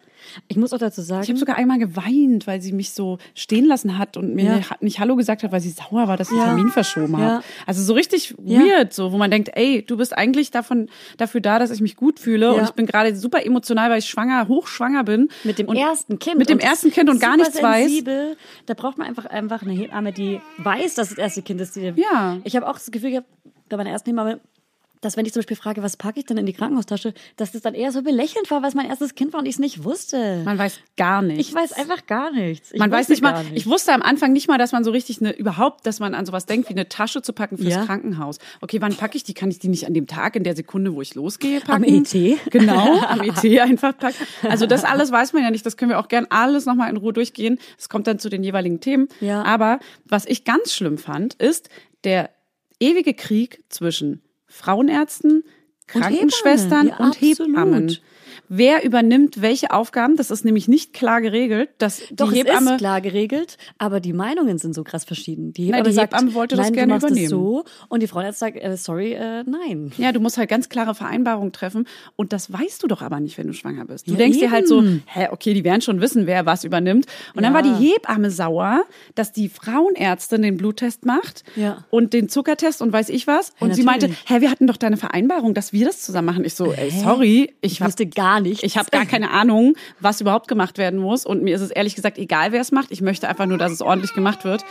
Ich 0.48 0.56
muss 0.56 0.72
auch 0.72 0.78
dazu 0.78 1.02
sagen, 1.02 1.22
ich 1.22 1.28
habe 1.28 1.38
sogar 1.38 1.56
einmal 1.56 1.78
geweint, 1.78 2.46
weil 2.46 2.60
sie 2.60 2.72
mich 2.72 2.92
so 2.92 3.18
stehen 3.34 3.64
lassen 3.64 3.98
hat 3.98 4.16
und 4.16 4.34
mir 4.34 4.44
Ja. 4.44 4.60
nicht, 4.80 4.98
Hallo 5.00 5.16
gesagt 5.16 5.42
hat, 5.42 5.52
weil 5.52 5.60
sie 5.60 5.70
sauer 5.70 6.08
war, 6.08 6.16
dass 6.16 6.30
ich 6.30 6.36
Ja. 6.36 6.44
Termin 6.46 6.68
verschoben 6.68 7.12
Ja. 7.12 7.18
habe. 7.18 7.44
Also 7.66 7.82
so 7.82 7.94
richtig 7.94 8.34
weird, 8.38 8.92
so 8.92 9.12
wo 9.12 9.18
man 9.18 9.30
denkt, 9.30 9.50
ey, 9.54 9.82
du 9.82 9.96
bist 9.96 10.16
eigentlich 10.16 10.50
davon 10.50 10.88
dafür 11.16 11.40
da, 11.40 11.58
dass 11.58 11.70
ich 11.70 11.80
mich 11.80 11.96
gut 11.96 12.18
fühle 12.18 12.52
und 12.54 12.64
ich 12.64 12.70
bin 12.72 12.86
gerade 12.86 13.14
super 13.16 13.44
emotional, 13.44 13.90
weil 13.90 13.98
ich 13.98 14.06
schwanger, 14.06 14.48
hochschwanger 14.48 15.04
bin. 15.04 15.28
mit 15.44 15.58
dem 15.58 15.68
ersten 15.68 16.18
Kind. 16.18 16.38
Mit 16.38 16.48
dem 16.48 16.58
ersten 16.58 16.90
Kind 16.90 17.08
und 17.10 17.20
gar 17.20 17.36
nichts 17.36 17.62
weiß. 17.62 17.86
sensibel. 17.86 18.36
Da 18.66 18.74
braucht 18.74 18.98
man 18.98 19.06
einfach, 19.06 19.26
einfach 19.26 19.62
eine 19.62 19.72
Hebamme, 19.72 20.12
die 20.12 20.40
weiß, 20.58 20.94
dass 20.94 21.08
das 21.10 21.18
erste 21.18 21.42
Kind 21.42 21.60
ist. 21.60 21.76
Die, 21.76 21.92
Ja. 21.96 22.38
Ich 22.44 22.56
habe 22.56 22.66
auch 22.68 22.74
das 22.74 22.90
Gefühl 22.90 23.10
gehabt, 23.10 23.28
bei 23.68 23.76
meiner 23.76 23.90
ersten 23.90 24.10
Hebamme, 24.10 24.40
dass 25.01 25.16
wenn 25.16 25.24
ich 25.24 25.32
zum 25.32 25.40
Beispiel 25.40 25.57
frage, 25.57 25.82
was 25.82 25.96
packe 25.96 26.18
ich 26.20 26.26
denn 26.26 26.36
in 26.36 26.46
die 26.46 26.53
Krankenhaustasche, 26.53 27.14
dass 27.36 27.53
das 27.53 27.62
dann 27.62 27.74
eher 27.74 27.90
so 27.92 28.03
belächelnd 28.03 28.51
war, 28.51 28.61
weil 28.62 28.68
es 28.68 28.74
mein 28.74 28.86
erstes 28.86 29.14
Kind 29.14 29.32
war 29.32 29.40
und 29.40 29.46
ich 29.46 29.55
es 29.55 29.59
nicht 29.59 29.84
wusste. 29.84 30.42
Man 30.44 30.59
weiß 30.59 30.78
gar 30.96 31.22
nichts. 31.22 31.48
ich 31.48 31.55
weiß 31.55 31.72
einfach 31.72 32.07
gar 32.07 32.30
nichts. 32.32 32.70
Ich 32.72 32.78
man 32.78 32.90
weiß 32.90 33.09
nicht 33.09 33.22
mal, 33.22 33.42
nicht. 33.44 33.57
ich 33.57 33.66
wusste 33.66 33.92
am 33.92 34.03
Anfang 34.03 34.32
nicht 34.32 34.48
mal, 34.48 34.59
dass 34.59 34.72
man 34.72 34.84
so 34.84 34.90
richtig 34.90 35.20
eine, 35.20 35.32
überhaupt, 35.36 35.86
dass 35.86 36.01
man 36.01 36.14
an 36.14 36.26
sowas 36.26 36.46
denkt, 36.46 36.68
wie 36.68 36.74
eine 36.74 36.88
Tasche 36.88 37.22
zu 37.22 37.32
packen 37.32 37.57
fürs 37.59 37.74
Ja. 37.74 37.84
Krankenhaus. 37.86 38.38
Okay, 38.61 38.80
wann 38.80 38.94
packe 38.94 39.16
ich 39.16 39.24
die? 39.24 39.34
Kann 39.34 39.51
ich 39.51 39.59
die 39.59 39.68
nicht 39.68 39.86
an 39.86 39.94
dem 39.94 40.07
Tag, 40.07 40.36
in 40.36 40.44
der 40.44 40.55
Sekunde, 40.55 40.94
wo 40.94 41.01
ich 41.01 41.14
losgehe, 41.14 41.61
Am 41.66 41.82
packen? 41.82 42.05
ET. 42.05 42.38
Genau, 42.51 42.98
am 43.09 43.20
ET 43.22 43.44
einfach 43.61 43.96
packen. 43.96 44.16
Also 44.48 44.66
das 44.66 44.84
alles 44.84 45.11
weiß 45.11 45.32
man 45.32 45.42
ja 45.42 45.51
nicht. 45.51 45.64
Das 45.64 45.76
können 45.76 45.90
wir 45.90 45.98
auch 45.98 46.09
gern 46.09 46.26
alles 46.30 46.66
nochmal 46.66 46.90
in 46.90 46.96
Ruhe 46.98 47.12
durchgehen. 47.12 47.59
Es 47.78 47.88
kommt 47.88 48.07
dann 48.07 48.18
zu 48.18 48.28
den 48.28 48.44
jeweiligen 48.44 48.80
Themen. 48.80 49.09
Ja. 49.20 49.42
Aber 49.44 49.80
was 50.05 50.26
ich 50.26 50.44
ganz 50.44 50.72
schlimm 50.74 50.98
fand, 50.98 51.34
ist 51.34 51.68
der 52.05 52.30
ewige 52.80 53.14
Krieg 53.14 53.62
zwischen 53.68 54.22
Frauenärzten, 54.51 55.44
Und 55.94 56.01
Krankenschwestern 56.03 56.88
Hebammen. 56.88 56.98
Ja, 56.98 57.07
und. 57.07 57.20
Hebammen. 57.20 57.98
Wer 58.53 58.82
übernimmt 58.84 59.40
welche 59.42 59.70
Aufgaben? 59.70 60.16
Das 60.16 60.32
ist 60.32 60.44
nämlich 60.44 60.66
nicht 60.66 60.92
klar 60.92 61.20
geregelt. 61.20 61.68
Dass 61.78 62.03
Doch, 62.11 62.32
die 62.32 62.40
es 62.40 62.46
Hebamme 62.48 62.72
ist 62.72 62.78
klar 62.78 63.01
geregelt, 63.01 63.57
aber 63.78 64.01
die 64.01 64.12
Meinungen 64.12 64.59
sind 64.59 64.74
so 64.74 64.82
krass 64.82 65.05
verschieden. 65.05 65.53
Die 65.53 65.66
Hebamme, 65.66 65.84
die 65.84 65.92
sagt, 65.92 66.12
Hebamme 66.14 66.34
wollte 66.34 66.57
das 66.57 66.66
nein, 66.66 66.72
gerne 66.72 66.92
du 66.94 67.07
übernehmen. 67.07 67.24
Es 67.26 67.30
so 67.30 67.64
und 67.88 68.03
die 68.03 68.09
Frauenarzt 68.09 68.40
sagt, 68.40 68.57
äh, 68.61 68.76
sorry, 68.76 69.12
äh, 69.12 69.44
nein. 69.46 69.92
Ja, 69.98 70.11
du 70.11 70.18
musst 70.18 70.36
halt 70.36 70.51
ganz 70.51 70.68
klare 70.68 70.96
Vereinbarungen 70.96 71.53
treffen 71.53 71.86
und 72.16 72.32
das 72.32 72.53
weißt 72.53 72.82
du 72.82 72.88
doch 72.88 73.03
aber 73.03 73.20
nicht, 73.20 73.38
wenn 73.38 73.46
du 73.46 73.53
schwanger 73.53 73.84
bist. 73.84 74.09
Du 74.09 74.12
Ja, 74.14 74.18
denkst 74.18 74.38
dir 74.40 74.51
halt 74.51 74.66
so, 74.66 74.80
eben. 74.82 75.05
hä, 75.07 75.28
okay, 75.30 75.55
die 75.55 75.62
werden 75.62 75.80
schon 75.80 76.01
wissen, 76.01 76.26
wer 76.26 76.44
was 76.44 76.64
übernimmt. 76.64 77.07
Und 77.36 77.44
dann 77.44 77.53
Ja. 77.55 77.62
war 77.62 77.62
die 77.62 77.86
Hebamme 77.92 78.32
sauer, 78.32 78.82
dass 79.14 79.30
die 79.32 79.48
Frauenärztin 79.48 80.42
den 80.42 80.57
Bluttest 80.57 81.07
macht 81.07 81.44
Ja. 81.55 81.84
und 81.90 82.12
den 82.12 82.28
Zuckertest 82.28 82.82
und 82.82 82.92
weiß 82.92 83.11
ich 83.11 83.28
was. 83.28 83.51
Ja, 83.61 83.66
und 83.68 83.74
sie 83.76 83.84
meinte, 83.84 84.09
hä, 84.26 84.40
wir 84.40 84.51
hatten 84.51 84.66
doch 84.66 84.76
deine 84.76 84.96
Vereinbarung, 84.96 85.55
dass 85.55 85.72
wir 85.72 85.86
das 85.86 86.03
zusammen 86.03 86.26
machen. 86.26 86.44
Ich 86.44 86.55
so, 86.57 86.72
ey, 86.72 86.90
sorry, 86.90 87.55
ich, 87.61 87.80
wusste 87.80 88.07
gar 88.07 88.39
nicht. 88.41 88.62
ich 88.62 88.76
habe 88.78 88.91
gar 88.91 89.07
keine 89.07 89.30
Ahnung, 89.30 89.74
was 90.01 90.20
überhaupt 90.20 90.49
gemacht 90.49 90.78
werden 90.78 90.99
muss. 91.01 91.26
Und 91.26 91.43
mir 91.43 91.55
ist 91.55 91.62
es 91.62 91.70
ehrlich 91.70 91.95
gesagt 91.95 92.18
egal, 92.18 92.53
wer 92.53 92.61
es 92.61 92.72
macht. 92.72 92.91
Ich 92.91 93.01
möchte 93.01 93.28
einfach 93.28 93.47
nur, 93.47 93.59
dass 93.59 93.72
es 93.72 93.82
ordentlich 93.82 94.14
gemacht 94.14 94.45
wird. 94.45 94.64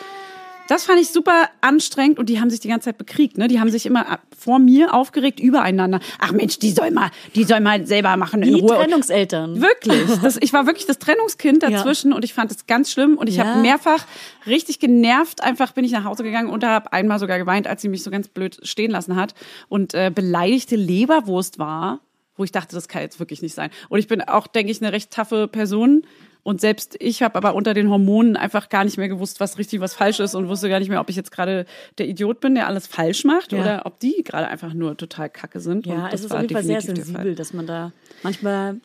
Das 0.68 0.86
fand 0.86 1.00
ich 1.02 1.10
super 1.10 1.50
anstrengend 1.62 2.20
und 2.20 2.30
die 2.30 2.40
haben 2.40 2.52
sich 2.52 2.60
die 2.60 2.68
ganze 2.68 2.86
Zeit 2.86 3.00
bekriegt. 3.00 3.40
Ne? 3.40 3.48
Die 3.48 3.60
haben 3.60 3.72
sich 3.72 3.88
immer 3.88 4.20
vor 4.38 4.60
mir 4.60 4.94
aufgeregt 4.94 5.40
übereinander. 5.40 6.00
Ach 6.20 6.32
Mensch, 6.32 6.60
die 6.60 6.70
soll 6.70 6.92
mal, 6.92 7.10
die 7.34 7.44
soll 7.44 7.60
mal 7.60 7.88
selber 7.88 8.16
machen 8.18 8.44
in 8.44 8.54
Die 8.54 8.62
Ruhe. 8.62 8.76
Trennungseltern. 8.76 9.60
Wirklich. 9.64 10.04
Das, 10.22 10.38
ich 10.40 10.54
war 10.54 10.68
wirklich 10.68 10.86
das 10.86 11.00
Trennungskind 11.00 11.64
dazwischen 11.64 12.14
und 12.14 12.24
ich 12.24 12.36
fand 12.36 12.52
es 12.52 12.68
ganz 12.68 12.92
schlimm 12.92 13.18
und 13.18 13.28
ich 13.28 13.38
Ja. 13.38 13.46
habe 13.46 13.62
mehrfach 13.62 14.06
richtig 14.46 14.78
genervt. 14.78 15.42
Einfach 15.42 15.72
bin 15.72 15.86
ich 15.86 15.92
nach 15.92 16.04
Hause 16.04 16.22
gegangen 16.22 16.52
und 16.52 16.64
habe 16.64 16.94
einmal 16.94 17.18
sogar 17.18 17.40
geweint, 17.40 17.66
als 17.66 17.82
sie 17.82 17.90
mich 17.90 18.04
so 18.04 18.12
ganz 18.12 18.28
blöd 18.28 18.60
stehen 18.62 18.92
lassen 18.92 19.16
hat 19.16 19.34
und 19.70 19.96
äh, 19.96 20.12
beleidigte 20.14 20.76
Leberwurst 20.76 21.58
war, 21.58 22.00
wo 22.40 22.44
ich 22.44 22.52
dachte, 22.52 22.76
das 22.76 22.88
kann 22.88 23.02
jetzt 23.02 23.20
wirklich 23.20 23.42
nicht 23.42 23.54
sein. 23.54 23.70
Und 23.90 24.00
ich 24.00 24.08
bin 24.08 24.22
auch, 24.22 24.48
denke 24.48 24.72
ich, 24.72 24.82
eine 24.82 24.92
recht 24.94 25.12
taffe 25.12 25.48
Person. 25.48 26.04
Und 26.42 26.62
selbst 26.62 26.96
ich 27.00 27.22
habe 27.22 27.36
aber 27.36 27.54
unter 27.54 27.74
den 27.74 27.90
Hormonen 27.90 28.38
einfach 28.38 28.70
gar 28.70 28.86
nicht 28.86 28.98
mehr 28.98 29.10
gewusst, 29.10 29.42
was 29.42 29.58
richtig, 29.58 29.82
was 29.82 29.94
falsch 29.94 30.22
ist 30.22 30.36
und 30.36 30.48
wusste 30.48 30.70
gar 30.70 30.80
nicht 30.80 30.88
mehr, 30.90 31.02
ob 31.02 31.10
ich 31.10 31.18
jetzt 31.18 31.32
gerade 31.32 31.66
der 31.98 32.08
Idiot 32.08 32.40
bin, 32.40 32.56
der 32.56 32.66
alles 32.68 32.88
falsch 32.88 33.26
macht 33.26 33.52
Ja. 33.52 33.60
oder 33.60 33.86
ob 33.86 34.00
die 34.00 34.24
gerade 34.24 34.48
einfach 34.48 34.74
nur 34.74 34.96
total 34.96 35.30
kacke 35.30 35.60
sind. 35.60 35.86
Ja, 35.86 36.10
es 36.12 36.24
ist 36.24 36.32
auf 36.32 36.42
jeden 36.42 36.54
Fall 36.54 36.64
sehr 36.64 36.82
sensibel, 36.82 37.36
dass 37.36 37.54
man 37.54 37.68
da 37.68 37.92
manchmal 38.24 38.78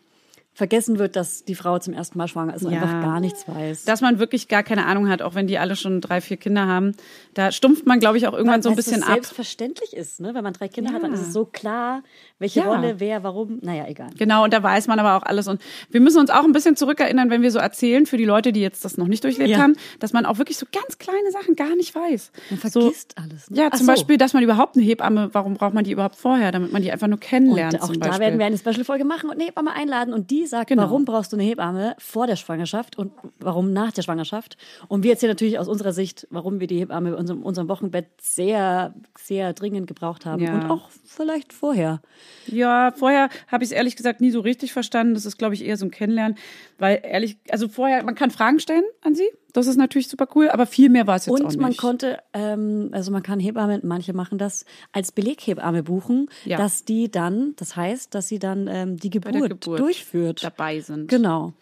vergessen 0.55 0.99
wird, 1.01 1.17
dass 1.17 1.45
die 1.45 1.55
Frau 1.57 1.79
zum 1.81 1.93
ersten 1.95 2.17
Mal 2.17 2.29
schwanger 2.29 2.55
ist 2.55 2.65
und 2.65 2.73
Ja. 2.73 2.81
einfach 2.83 3.03
gar 3.03 3.21
nichts 3.21 3.47
weiß. 3.49 3.85
dass 3.85 4.01
man 4.01 4.19
wirklich 4.21 4.47
gar 4.49 4.63
keine 4.63 4.87
Ahnung 4.87 5.09
hat, 5.09 5.21
auch 5.21 5.35
wenn 5.35 5.47
die 5.49 5.59
alle 5.59 5.75
schon 5.77 6.01
drei, 6.01 6.21
vier 6.21 6.37
Kinder 6.37 6.67
haben. 6.67 6.93
Da 7.35 7.51
stumpft 7.51 7.87
man, 7.87 7.99
glaube 7.99 8.19
ich, 8.19 8.27
auch 8.29 8.33
irgendwann 8.35 8.63
so 8.63 8.69
ein 8.71 8.77
Weil 8.77 8.79
es 8.81 8.87
bisschen 8.87 9.03
ab. 9.03 9.15
selbstverständlich 9.15 9.93
ist, 9.95 10.21
ne? 10.21 10.33
Wenn 10.35 10.45
man 10.45 10.53
drei 10.53 10.69
Kinder 10.69 10.93
hat, 10.93 11.03
dann 11.03 11.13
Ja. 11.13 11.19
ist 11.21 11.27
es 11.27 11.33
so 11.33 11.45
klar, 11.45 12.03
welche 12.39 12.61
Ja. 12.61 12.67
Rolle, 12.67 13.01
wer, 13.01 13.25
warum. 13.25 13.59
Naja, 13.63 13.87
egal. 13.89 14.11
Genau, 14.17 14.45
und 14.45 14.53
da 14.53 14.63
weiß 14.63 14.87
man 14.87 14.99
aber 15.01 15.17
auch 15.17 15.23
alles. 15.27 15.49
Und 15.49 15.61
wir 15.91 16.01
müssen 16.01 16.21
uns 16.21 16.31
auch 16.31 16.45
ein 16.45 16.53
bisschen 16.53 16.77
zurückerinnern, 16.77 17.31
wenn 17.31 17.43
wir 17.43 17.51
so 17.51 17.59
erzählen, 17.59 18.07
für 18.07 18.17
die 18.17 18.25
Leute, 18.25 18.53
die 18.53 18.61
jetzt 18.61 18.85
das 18.85 18.97
noch 18.97 19.09
nicht 19.09 19.25
durchlebt 19.25 19.51
Ja. 19.51 19.59
haben, 19.59 19.75
dass 19.99 20.13
man 20.13 20.25
auch 20.25 20.39
wirklich 20.39 20.57
so 20.57 20.67
ganz 20.73 20.99
kleine 20.99 21.31
Sachen 21.33 21.57
gar 21.57 21.75
nicht 21.75 21.95
weiß. 21.95 22.31
Man 22.51 22.61
so, 22.61 22.81
vergisst 22.83 23.15
alles. 23.19 23.51
Ne? 23.51 23.57
Ja, 23.59 23.69
Ach 23.73 23.77
zum 23.77 23.87
so. 23.87 23.93
Beispiel, 23.93 24.19
dass 24.19 24.33
man 24.35 24.43
überhaupt 24.45 24.77
eine 24.77 24.85
Hebamme, 24.85 25.31
warum 25.33 25.55
braucht 25.55 25.75
man 25.75 25.83
die 25.85 25.91
überhaupt 25.93 26.17
vorher? 26.17 26.53
Damit 26.53 26.73
man 26.73 26.83
die 26.83 26.93
einfach 26.93 27.09
nur 27.09 27.19
kennenlernt 27.19 27.75
Und 27.75 27.83
auch 27.83 27.97
da 27.97 28.19
werden 28.21 28.39
wir 28.39 28.47
eine 28.47 28.57
Special-Folge 28.59 29.05
machen 29.05 29.31
und 29.31 29.37
eine 29.37 29.45
Hebamme 29.47 29.73
einladen 29.73 30.15
und 30.15 30.31
die 30.31 30.44
sagt, 30.47 30.69
Genau. 30.69 30.83
warum 30.83 31.05
brauchst 31.05 31.33
du 31.33 31.37
eine 31.37 31.45
Hebamme 31.45 31.95
vor 31.99 32.27
der 32.27 32.37
Schwangerschaft 32.37 32.97
und 32.99 33.13
warum 33.41 33.73
nach 33.73 33.93
der 33.93 34.03
Schwangerschaft. 34.03 34.57
Und 34.89 35.03
wir 35.03 35.13
erzählen 35.13 35.31
natürlich 35.31 35.59
aus 35.59 35.69
unserer 35.69 35.93
Sicht, 35.93 36.27
warum 36.31 36.61
wir 36.61 36.67
die 36.67 36.79
Hebamme 36.79 37.11
in 37.11 37.15
unserem, 37.15 37.43
unserem 37.43 37.69
Wochenbett 37.69 38.07
sehr, 38.21 38.95
sehr 39.19 39.53
dringend 39.53 39.87
gebraucht 39.87 40.27
haben 40.27 40.43
Ja. 40.43 40.55
und 40.55 40.71
auch 40.71 40.89
vielleicht 41.05 41.53
vorher. 41.53 42.01
Ja, 42.47 42.93
vorher 42.97 43.29
habe 43.49 43.65
ich 43.65 43.71
es 43.71 43.77
ehrlich 43.77 43.97
gesagt 43.97 44.21
nie 44.21 44.31
so 44.31 44.41
richtig 44.41 44.73
verstanden. 44.73 45.15
Das 45.15 45.27
ist, 45.27 45.39
glaube 45.39 45.55
ich, 45.55 45.65
eher 45.65 45.77
so 45.77 45.85
ein 45.87 45.91
Kennenlernen. 45.91 46.37
Weil 46.79 47.01
ehrlich, 47.03 47.37
also 47.51 47.69
vorher, 47.69 48.03
man 48.05 48.15
kann 48.15 48.31
Fragen 48.31 48.61
stellen 48.61 48.85
an 49.03 49.15
sie. 49.15 49.29
Das 49.55 49.67
ist 49.69 49.77
natürlich 49.77 50.09
super 50.09 50.27
cool, 50.35 50.49
aber 50.51 50.67
viel 50.67 50.91
mehr 50.91 51.07
war 51.07 51.17
es 51.17 51.25
jetzt 51.27 51.35
auch 51.37 51.39
Und 51.41 51.47
nicht. 51.47 51.61
man 51.61 51.77
konnte, 51.77 52.19
ähm, 52.35 52.91
also 52.93 53.11
man 53.13 53.23
kann 53.23 53.39
Hebamme, 53.41 53.81
manche 53.85 54.13
machen 54.13 54.37
das 54.37 54.67
als 54.93 55.13
Beleghebamme 55.13 55.83
buchen, 55.85 56.29
Ja. 56.45 56.59
dass 56.59 56.85
die 56.85 57.11
dann, 57.11 57.55
das 57.57 57.75
heißt, 57.77 58.15
dass 58.15 58.29
sie 58.29 58.39
dann 58.41 58.67
ähm, 58.69 58.97
die 58.99 59.11
Geburt, 59.11 59.35
Geburt 59.35 59.79
durchführt. 59.81 60.43
dabei 60.45 60.81
sind. 60.81 61.09
Genau. 61.09 61.53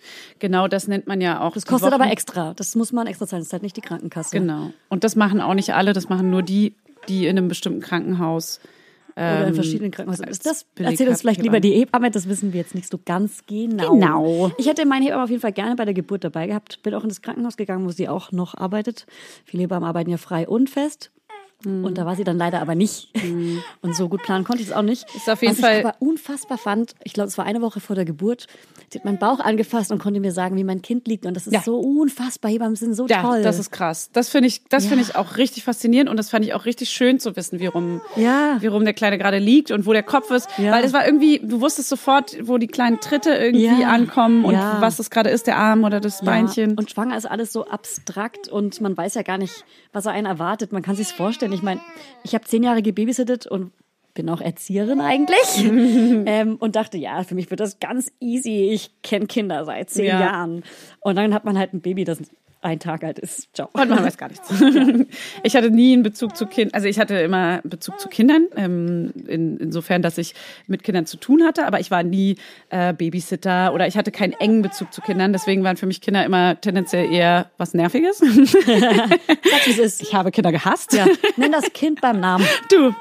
Genau, 0.41 0.67
das 0.69 0.89
nennt 0.89 1.07
man 1.07 1.21
ja 1.21 1.41
auch. 1.43 1.53
Das 1.53 1.67
kostet 1.67 1.93
aber 1.93 2.11
extra. 2.11 2.55
Das 2.55 2.75
muss 2.75 2.93
man 2.93 3.07
extra 3.07 3.27
zahlen. 3.27 3.43
Das 3.43 3.49
ist 3.49 3.53
halt 3.53 3.63
nicht 3.63 3.77
die 3.77 3.83
Krankenkasse. 3.83 4.39
Genau. 4.39 4.73
Und 4.89 5.05
das 5.05 5.15
machen 5.15 5.41
auch 5.41 5.55
nicht 5.55 5.75
alle, 5.75 5.93
das 5.93 6.09
machen 6.09 6.31
nur 6.31 6.43
die, 6.43 6.75
die 7.09 7.27
in 7.27 7.37
einem 7.37 7.49
bestimmten 7.49 7.81
Krankenhaus. 7.81 8.59
Oder 9.15 9.43
in 9.43 9.49
ähm, 9.49 9.55
verschiedenen 9.55 9.91
Krankenhäusern. 9.91 10.29
Ist 10.29 10.47
das, 10.47 10.67
Beleg- 10.77 10.91
erzähl 10.93 11.09
uns 11.09 11.21
vielleicht 11.21 11.43
lieber 11.43 11.61
die 11.61 11.73
Hebamme, 11.73 12.11
das 12.11 12.29
wissen 12.29 12.53
wir 12.53 12.61
jetzt 12.61 12.75
nicht 12.75 12.89
so 12.91 12.99
ganz 13.05 13.45
genau. 13.47 13.93
Genau. 13.93 14.51
Ich 14.59 14.67
hätte 14.67 14.87
meine 14.87 15.05
Hebamme 15.05 15.25
auf 15.25 15.31
jeden 15.31 15.43
Fall 15.43 15.53
gerne 15.53 15.77
bei 15.77 15.85
der 15.85 15.95
Geburt 15.95 16.25
dabei 16.25 16.47
gehabt. 16.47 16.83
Bin 16.83 16.95
auch 16.95 17.03
in 17.03 17.09
das 17.09 17.23
Krankenhaus 17.23 17.57
gegangen, 17.57 17.85
wo 17.87 17.91
sie 17.91 18.09
auch 18.09 18.33
noch 18.33 18.55
arbeitet. 18.57 19.07
Viele 19.45 19.65
Hebammen 19.65 19.89
arbeiten 19.89 20.11
ja 20.11 20.17
frei 20.17 20.49
und 20.49 20.71
fest. 20.71 21.11
Mhm. 21.65 21.85
Und 21.85 21.99
da 21.99 22.07
war 22.07 22.17
sie 22.17 22.25
dann 22.25 22.39
leider 22.39 22.61
aber 22.61 22.75
nicht. 22.75 23.11
Und 23.83 23.97
so 23.97 24.09
gut 24.09 24.23
planen 24.23 24.45
konnte 24.45 24.63
ich 24.63 24.69
es 24.69 24.75
auch 24.75 24.83
nicht. 24.83 25.05
Ist 25.15 25.29
auf 25.31 25.43
jeden 25.43 25.55
Was 25.55 25.61
Fall- 25.61 25.81
ich 25.81 25.85
aber 25.87 25.97
unfassbar 26.01 26.59
fand, 26.59 26.95
ich 27.05 27.13
glaube, 27.13 27.29
es 27.29 27.39
war 27.39 27.45
eine 27.45 27.61
Woche 27.63 27.81
vor 27.81 27.97
der 27.97 28.05
Geburt, 28.05 28.47
sie 28.91 28.99
hat 28.99 29.05
meinen 29.05 29.19
Bauch 29.19 29.41
angefasst 29.41 29.91
und 29.93 29.99
konnte 29.99 30.21
mir 30.21 30.33
sagen, 30.33 30.57
wie 30.57 30.65
mein 30.65 30.83
Kind 30.83 31.07
liegt. 31.09 31.27
Und 31.27 31.35
das 31.35 31.47
ist 31.47 31.53
Ja. 31.53 31.63
so 31.63 31.79
unfassbar. 31.79 32.51
Hebammen 32.51 32.77
sind 32.77 32.95
so 32.95 33.07
Ja, 33.07 33.23
toll. 33.23 33.43
das 33.43 33.59
ist 33.59 33.71
krass. 33.71 34.11
Das 34.13 34.29
finde 34.29 34.49
ich, 34.49 34.63
das 34.69 34.85
Ja. 34.85 34.89
finde 34.91 35.05
ich 35.05 35.17
auch 35.17 35.37
richtig 35.37 35.65
faszinierend 35.65 36.11
und 36.11 36.17
das 36.17 36.31
fand 36.31 36.45
ich 36.45 36.55
auch 36.55 36.65
richtig 36.65 36.91
schön 36.91 37.19
zu 37.21 37.35
wissen, 37.37 37.61
wie 37.61 37.67
rum, 37.67 38.01
Ja. 38.17 38.57
wie 38.61 38.67
rum 38.67 38.85
der 38.85 38.95
Kleine 38.95 39.19
gerade 39.19 39.39
liegt 39.39 39.71
und 39.71 39.87
wo 39.87 39.93
der 39.93 40.03
Kopf 40.03 40.31
ist. 40.31 40.49
Weil 40.59 40.83
das 40.83 40.93
war 40.93 41.05
irgendwie, 41.07 41.41
du 41.43 41.61
wusstest 41.61 41.89
sofort, 41.89 42.37
wo 42.43 42.59
die 42.59 42.67
kleinen 42.67 43.01
Tritte 43.01 43.31
irgendwie 43.35 43.85
ankommen 43.85 44.45
und 44.45 44.55
was 44.55 44.97
das 44.97 45.11
gerade 45.11 45.31
ist, 45.31 45.47
der 45.47 45.57
Arm 45.57 45.85
oder 45.85 46.01
das 46.01 46.21
Beinchen. 46.23 46.77
Und 46.79 46.91
schwanger 46.91 47.17
ist 47.17 47.27
alles 47.27 47.53
so 47.53 47.67
abstrakt 47.67 48.49
und 48.49 48.81
man 48.81 48.97
weiß 48.97 49.15
ja 49.15 49.23
gar 49.23 49.39
nicht, 49.39 49.65
was 49.93 50.07
er 50.07 50.13
einen 50.13 50.27
erwartet. 50.27 50.73
Man 50.73 50.83
kann 50.83 50.97
sich's 50.97 51.13
vorstellen. 51.13 51.52
Ich 51.53 51.63
meine, 51.63 51.81
ich 52.25 52.35
habe 52.35 52.45
zehn 52.45 52.63
Jahre 52.63 52.83
gebabysittet 52.83 53.47
und 53.47 53.73
bin 54.15 54.29
auch 54.29 54.41
Erzieherin 54.41 55.01
eigentlich 55.01 55.59
ähm, 56.27 56.57
und 56.57 56.77
dachte, 56.77 56.99
ja, 56.99 57.23
für 57.25 57.35
mich 57.35 57.51
wird 57.51 57.61
das 57.61 57.81
ganz 57.81 58.13
easy. 58.21 58.71
Ich 58.73 58.91
kenne 59.03 59.27
Kinder 59.27 59.65
seit 59.65 59.91
zehn 59.91 60.05
Ja. 60.07 60.21
Jahren. 60.21 60.65
Und 61.01 61.17
dann 61.17 61.33
hat 61.33 61.45
man 61.45 61.57
halt 61.59 61.73
ein 61.73 61.81
Baby, 61.81 62.05
das 62.05 62.19
ein 62.63 62.79
Tag 62.79 63.05
alt 63.05 63.19
ist. 63.19 63.49
Ciao. 63.55 63.69
Und 63.73 63.91
man 63.91 64.05
weiß 64.05 64.17
gar 64.17 64.29
nichts. 64.29 64.49
Ich 65.43 65.57
hatte 65.57 65.71
nie 65.71 65.93
einen 65.93 66.03
Bezug 66.03 66.37
zu 66.37 66.47
Kindern, 66.47 66.75
also 66.75 66.87
ich 66.87 66.99
hatte 66.99 67.17
immer 67.17 67.61
Bezug 67.65 67.99
zu 67.99 68.09
Kindern, 68.09 68.47
ähm, 68.57 69.13
in, 69.27 69.59
insofern, 69.59 70.03
dass 70.03 70.17
ich 70.19 70.35
mit 70.67 70.85
Kindern 70.85 71.07
zu 71.07 71.17
tun 71.17 71.43
hatte, 71.45 71.67
aber 71.67 71.81
ich 71.81 71.91
war 71.91 72.03
nie 72.03 72.37
äh, 72.71 72.93
Babysitter 72.93 73.75
oder 73.75 73.87
ich 73.87 73.97
hatte 73.97 74.13
keinen 74.13 74.33
engen 74.33 74.63
Bezug 74.63 74.93
zu 74.93 75.01
Kindern. 75.01 75.33
Deswegen 75.33 75.65
waren 75.65 75.77
für 75.77 75.87
mich 75.87 76.01
Kinder 76.01 76.25
immer 76.25 76.61
tendenziell 76.61 77.13
eher 77.13 77.51
was 77.59 77.75
Nerviges. 77.75 78.19
Sag, 78.19 79.67
wie 79.67 79.71
es 79.71 79.79
ist. 79.79 80.03
Ich 80.03 80.15
habe 80.15 80.31
Kinder 80.31 80.53
gehasst. 80.53 80.93
Ja, 80.93 81.07
nenn 81.37 81.53
das 81.53 81.73
Kind 81.73 82.01
beim 82.01 82.21
Namen. 82.21 82.47
Du. 82.71 82.95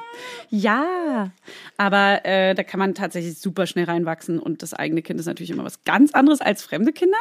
Ja, 0.49 1.32
aber 1.78 2.26
äh, 2.26 2.53
da 2.55 2.64
kann 2.64 2.80
man 2.80 2.93
tatsächlich 2.93 3.39
super 3.39 3.68
schnell 3.68 3.86
reinwachsen 3.86 4.39
und 4.39 4.62
das 4.62 4.74
eigene 4.74 5.01
Kind 5.01 5.20
ist 5.20 5.26
natürlich 5.28 5.51
immer 5.51 5.64
was 5.64 5.84
ganz 5.84 6.14
anderes 6.14 6.41
als 6.41 6.62
fremde 6.62 6.91
Kinder. 6.91 7.18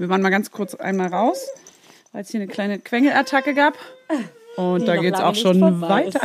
Wir 0.00 0.08
waren 0.08 0.22
mal 0.22 0.30
ganz 0.30 0.50
kurz 0.50 0.74
einmal 0.74 1.08
raus, 1.08 1.46
weil 2.12 2.22
es 2.22 2.30
hier 2.30 2.40
eine 2.40 2.48
kleine 2.48 2.78
Quengelattacke 2.78 3.52
gab. 3.52 3.76
Und 4.56 4.80
Die 4.80 4.86
da 4.86 4.96
geht 4.96 5.12
es 5.12 5.20
auch 5.20 5.34
schon 5.34 5.62
ist. 5.62 5.80
weiter. 5.82 6.22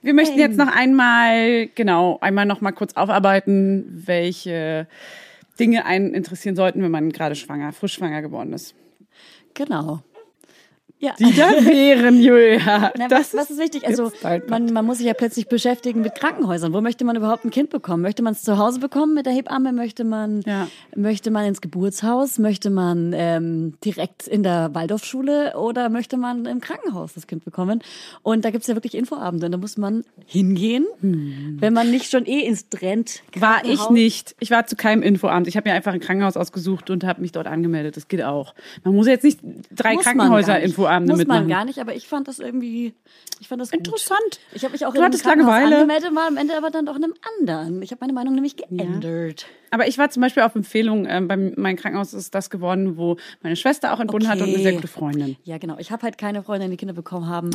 Wir 0.00 0.14
möchten 0.14 0.38
jetzt 0.38 0.56
noch 0.56 0.72
einmal, 0.72 1.66
genau, 1.74 2.18
einmal 2.20 2.46
noch 2.46 2.60
mal 2.60 2.70
kurz 2.70 2.92
aufarbeiten, 2.94 4.04
welche 4.06 4.86
Dinge 5.58 5.86
einen 5.86 6.14
interessieren 6.14 6.54
sollten, 6.54 6.84
wenn 6.84 6.92
man 6.92 7.10
gerade 7.10 7.34
schwanger, 7.34 7.72
frisch 7.72 7.94
schwanger 7.94 8.22
geworden 8.22 8.52
ist. 8.52 8.76
Genau. 9.54 10.04
Ja. 10.98 11.12
Die 11.18 11.34
da 11.34 11.50
wären, 11.64 12.20
Julia. 12.20 12.92
Na, 12.96 13.08
das 13.08 13.34
was, 13.34 13.34
was 13.34 13.50
ist 13.50 13.58
wichtig? 13.58 13.86
Also 13.86 14.10
man, 14.48 14.72
man 14.72 14.84
muss 14.86 14.98
sich 14.98 15.06
ja 15.06 15.12
plötzlich 15.14 15.46
beschäftigen 15.46 16.00
mit 16.00 16.14
Krankenhäusern. 16.14 16.72
Wo 16.72 16.80
möchte 16.80 17.04
man 17.04 17.16
überhaupt 17.16 17.44
ein 17.44 17.50
Kind 17.50 17.68
bekommen? 17.70 18.02
Möchte 18.02 18.22
man 18.22 18.32
es 18.32 18.42
zu 18.42 18.56
Hause 18.56 18.80
bekommen 18.80 19.12
mit 19.14 19.26
der 19.26 19.34
Hebamme? 19.34 19.72
Möchte 19.72 20.04
man, 20.04 20.40
Ja. 20.46 20.68
möchte 20.94 21.30
man 21.30 21.44
ins 21.44 21.60
Geburtshaus? 21.60 22.38
Möchte 22.38 22.70
man 22.70 23.12
ähm, 23.14 23.74
direkt 23.84 24.26
in 24.26 24.42
der 24.42 24.74
Waldorfschule 24.74 25.58
oder 25.58 25.90
möchte 25.90 26.16
man 26.16 26.46
im 26.46 26.60
Krankenhaus 26.60 27.12
das 27.12 27.26
Kind 27.26 27.44
bekommen? 27.44 27.82
Und 28.22 28.44
da 28.46 28.50
gibt's 28.50 28.66
ja 28.66 28.74
wirklich 28.74 28.94
Infoabende. 28.94 29.50
Da 29.50 29.58
muss 29.58 29.76
man 29.76 30.02
hingehen, 30.26 30.86
wenn 31.02 31.74
man 31.74 31.90
nicht 31.90 32.10
schon 32.10 32.24
eh 32.26 32.40
ins 32.40 32.68
Trend 32.68 33.22
Hm. 33.34 33.42
War 33.42 33.64
ich 33.64 33.90
nicht. 33.90 34.34
Ich 34.40 34.50
war 34.50 34.66
zu 34.66 34.76
keinem 34.76 35.02
Infoamt. 35.02 35.46
Ich 35.46 35.56
habe 35.56 35.68
mir 35.68 35.74
einfach 35.74 35.92
ein 35.92 36.00
Krankenhaus 36.00 36.36
ausgesucht 36.36 36.88
und 36.90 37.04
habe 37.04 37.20
mich 37.20 37.32
dort 37.32 37.46
angemeldet. 37.46 37.96
Das 37.96 38.08
geht 38.08 38.22
auch. 38.22 38.54
Man 38.84 38.94
muss 38.94 39.06
jetzt 39.06 39.24
nicht 39.24 39.40
drei 39.70 39.94
Muss 39.94 40.04
Krankenhäuser 40.04 40.54
gar 40.54 40.60
nicht. 40.86 40.92
Infoabende 41.06 41.12
Muss 41.12 41.18
mitmachen. 41.18 41.42
man 41.42 41.48
gar 41.50 41.64
nicht, 41.64 41.78
aber 41.78 41.94
ich 41.94 42.08
fand 42.08 42.28
das 42.28 42.38
irgendwie, 42.38 42.94
ich 43.40 43.48
fand 43.48 43.60
das 43.60 43.70
gut. 43.70 43.78
Interessant. 43.80 44.40
Ich 44.52 44.62
habe 44.64 44.72
mich 44.72 44.86
auch 44.86 44.94
Du 44.94 45.02
hattest 45.02 45.24
Langeweile. 45.24 45.76
angemeldet, 45.76 46.14
war 46.14 46.26
am 46.28 46.36
Ende 46.36 46.56
aber 46.56 46.70
dann 46.70 46.86
doch 46.86 46.96
in 46.96 47.04
einem 47.04 47.14
anderen. 47.38 47.82
Ich 47.82 47.90
habe 47.90 48.00
meine 48.00 48.12
Meinung 48.12 48.34
nämlich 48.34 48.56
geändert. 48.56 49.46
Aber 49.76 49.86
ich 49.86 49.98
war 49.98 50.08
zum 50.08 50.22
Beispiel 50.22 50.42
auf 50.42 50.54
Empfehlung, 50.54 51.04
ähm, 51.06 51.28
bei 51.28 51.36
meinem 51.36 51.76
Krankenhaus 51.76 52.14
ist 52.14 52.34
das 52.34 52.48
geworden, 52.48 52.96
wo 52.96 53.18
meine 53.42 53.56
Schwester 53.56 53.92
auch 53.92 54.00
entbunden 54.00 54.26
hat 54.26 54.38
und 54.38 54.44
eine 54.44 54.52
Okay. 54.54 54.62
sehr 54.62 54.72
gute 54.72 54.88
Freundin. 54.88 55.36
Ja, 55.44 55.58
genau. 55.58 55.76
Ich 55.78 55.90
habe 55.90 56.00
halt 56.02 56.16
keine 56.16 56.42
Freunde, 56.42 56.66
die 56.70 56.78
Kinder 56.78 56.94
bekommen 56.94 57.28
haben. 57.28 57.50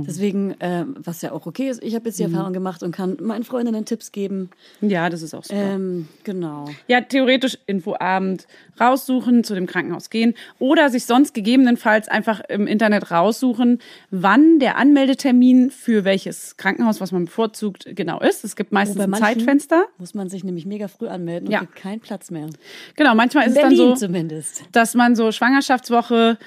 Oh. 0.00 0.04
Deswegen, 0.06 0.54
ähm, 0.60 0.94
was 1.00 1.22
ja 1.22 1.32
auch 1.32 1.44
okay 1.44 1.68
ist, 1.68 1.82
ich 1.82 1.96
habe 1.96 2.04
jetzt 2.08 2.20
die 2.20 2.24
Mhm. 2.24 2.34
Erfahrung 2.34 2.52
gemacht 2.52 2.84
und 2.84 2.92
kann 2.92 3.16
meinen 3.20 3.42
Freundinnen 3.42 3.84
Tipps 3.84 4.12
geben. 4.12 4.50
Ja, 4.80 5.10
das 5.10 5.22
ist 5.22 5.34
auch 5.34 5.42
super. 5.42 5.58
Ähm, 5.60 6.06
genau. 6.22 6.66
Ja, 6.86 7.00
theoretisch 7.00 7.58
Infoabend 7.66 8.46
raussuchen, 8.80 9.42
zu 9.42 9.56
dem 9.56 9.66
Krankenhaus 9.66 10.08
gehen 10.08 10.34
oder 10.60 10.88
sich 10.88 11.04
sonst 11.04 11.34
gegebenenfalls 11.34 12.06
einfach 12.06 12.38
im 12.48 12.68
Internet 12.68 13.10
raussuchen, 13.10 13.80
wann 14.12 14.60
der 14.60 14.76
Anmeldetermin 14.76 15.72
für 15.72 16.04
welches 16.04 16.56
Krankenhaus, 16.58 17.00
was 17.00 17.10
man 17.10 17.24
bevorzugt, 17.24 17.86
genau 17.96 18.20
ist. 18.20 18.44
Es 18.44 18.54
gibt 18.54 18.70
meistens 18.70 18.98
Bei 18.98 19.04
ein 19.04 19.14
Zeitfenster. 19.14 19.86
Muss 19.98 20.14
man 20.14 20.28
sich 20.28 20.44
nämlich 20.44 20.64
mega 20.64 20.86
früh 20.86 21.08
anmelden 21.08 21.48
und 21.48 21.52
Ja. 21.56 21.60
gibt 21.60 21.76
keinen 21.76 22.00
Platz 22.00 22.30
mehr. 22.30 22.48
Genau, 22.96 23.14
manchmal 23.14 23.46
ist 23.46 23.56
es 23.56 23.60
dann 23.60 23.68
Berlin 23.70 23.96
so, 23.96 24.06
zumindest. 24.06 24.64
dass 24.72 24.94
man 24.94 25.16
so 25.16 25.32
Schwangerschaftswoche 25.32 26.38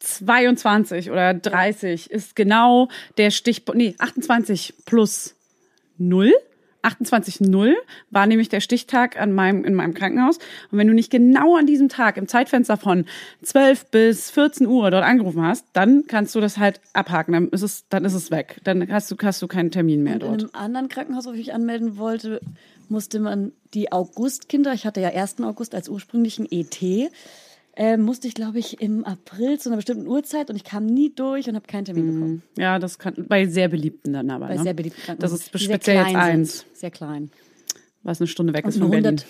22 0.00 1.10
oder 1.10 1.34
30 1.34 2.10
ist 2.10 2.36
genau 2.36 2.88
der 3.16 3.30
Stichpunkt, 3.30 3.78
nee, 3.78 3.94
28 3.98 4.74
plus 4.84 5.34
0. 5.98 6.32
28.0 6.82 7.74
war 8.10 8.26
nämlich 8.26 8.48
der 8.48 8.60
Stichtag 8.60 9.20
an 9.20 9.32
meinem, 9.32 9.64
in 9.64 9.74
meinem 9.74 9.94
Krankenhaus. 9.94 10.38
Und 10.70 10.78
wenn 10.78 10.86
du 10.86 10.94
nicht 10.94 11.10
genau 11.10 11.56
an 11.56 11.66
diesem 11.66 11.88
Tag 11.88 12.16
im 12.16 12.28
Zeitfenster 12.28 12.76
von 12.76 13.04
12 13.42 13.86
bis 13.86 14.30
14 14.30 14.66
Uhr 14.66 14.90
dort 14.90 15.04
angerufen 15.04 15.42
hast, 15.42 15.66
dann 15.72 16.04
kannst 16.06 16.34
du 16.34 16.40
das 16.40 16.58
halt 16.58 16.80
abhaken. 16.92 17.32
Dann 17.32 17.48
ist 17.48 17.62
es, 17.62 17.84
dann 17.88 18.04
ist 18.04 18.14
es 18.14 18.30
weg. 18.30 18.60
Dann 18.64 18.90
hast 18.90 19.10
du, 19.10 19.16
hast 19.22 19.42
du 19.42 19.46
keinen 19.48 19.70
Termin 19.70 20.02
mehr 20.02 20.14
Und 20.14 20.22
in 20.22 20.28
dort. 20.28 20.40
einem 20.42 20.50
anderen 20.54 20.88
Krankenhaus, 20.88 21.26
wo 21.26 21.32
ich 21.32 21.38
mich 21.38 21.54
anmelden 21.54 21.98
wollte, 21.98 22.40
musste 22.88 23.20
man 23.20 23.52
die 23.74 23.92
Augustkinder, 23.92 24.72
ich 24.72 24.86
hatte 24.86 25.00
ja 25.00 25.08
1. 25.08 25.40
August 25.42 25.74
als 25.74 25.88
ursprünglichen 25.88 26.46
ET, 26.50 26.80
äh, 27.78 27.96
musste 27.96 28.26
ich, 28.28 28.34
glaube 28.34 28.58
ich, 28.58 28.82
im 28.82 29.04
April 29.04 29.58
zu 29.58 29.68
einer 29.70 29.76
bestimmten 29.76 30.06
Uhrzeit 30.06 30.50
und 30.50 30.56
ich 30.56 30.64
kam 30.64 30.84
nie 30.84 31.10
durch 31.14 31.48
und 31.48 31.54
habe 31.54 31.66
keinen 31.66 31.84
Termin 31.86 32.06
bekommen. 32.12 32.42
Ja, 32.58 32.78
das 32.78 32.98
kann, 32.98 33.14
bei 33.28 33.46
sehr 33.46 33.68
beliebten 33.68 34.12
dann 34.12 34.30
aber. 34.30 34.48
Bei 34.48 34.56
ne? 34.56 34.62
sehr 34.64 34.74
beliebten 34.74 34.98
Das 34.98 35.06
Krankenhäusern. 35.06 35.38
ist 35.38 35.64
speziell 35.64 35.96
jetzt 35.96 36.08
klein 36.10 36.16
eins, 36.16 36.58
sind. 36.58 36.76
Sehr 36.76 36.90
klein. 36.90 37.30
was 38.02 38.20
eine 38.20 38.26
Stunde 38.26 38.52
weg 38.52 38.64
ist 38.64 38.74
Also 38.74 38.80
von 38.80 38.88
nur 38.88 38.90
Berlin. 39.00 39.06
100. 39.20 39.26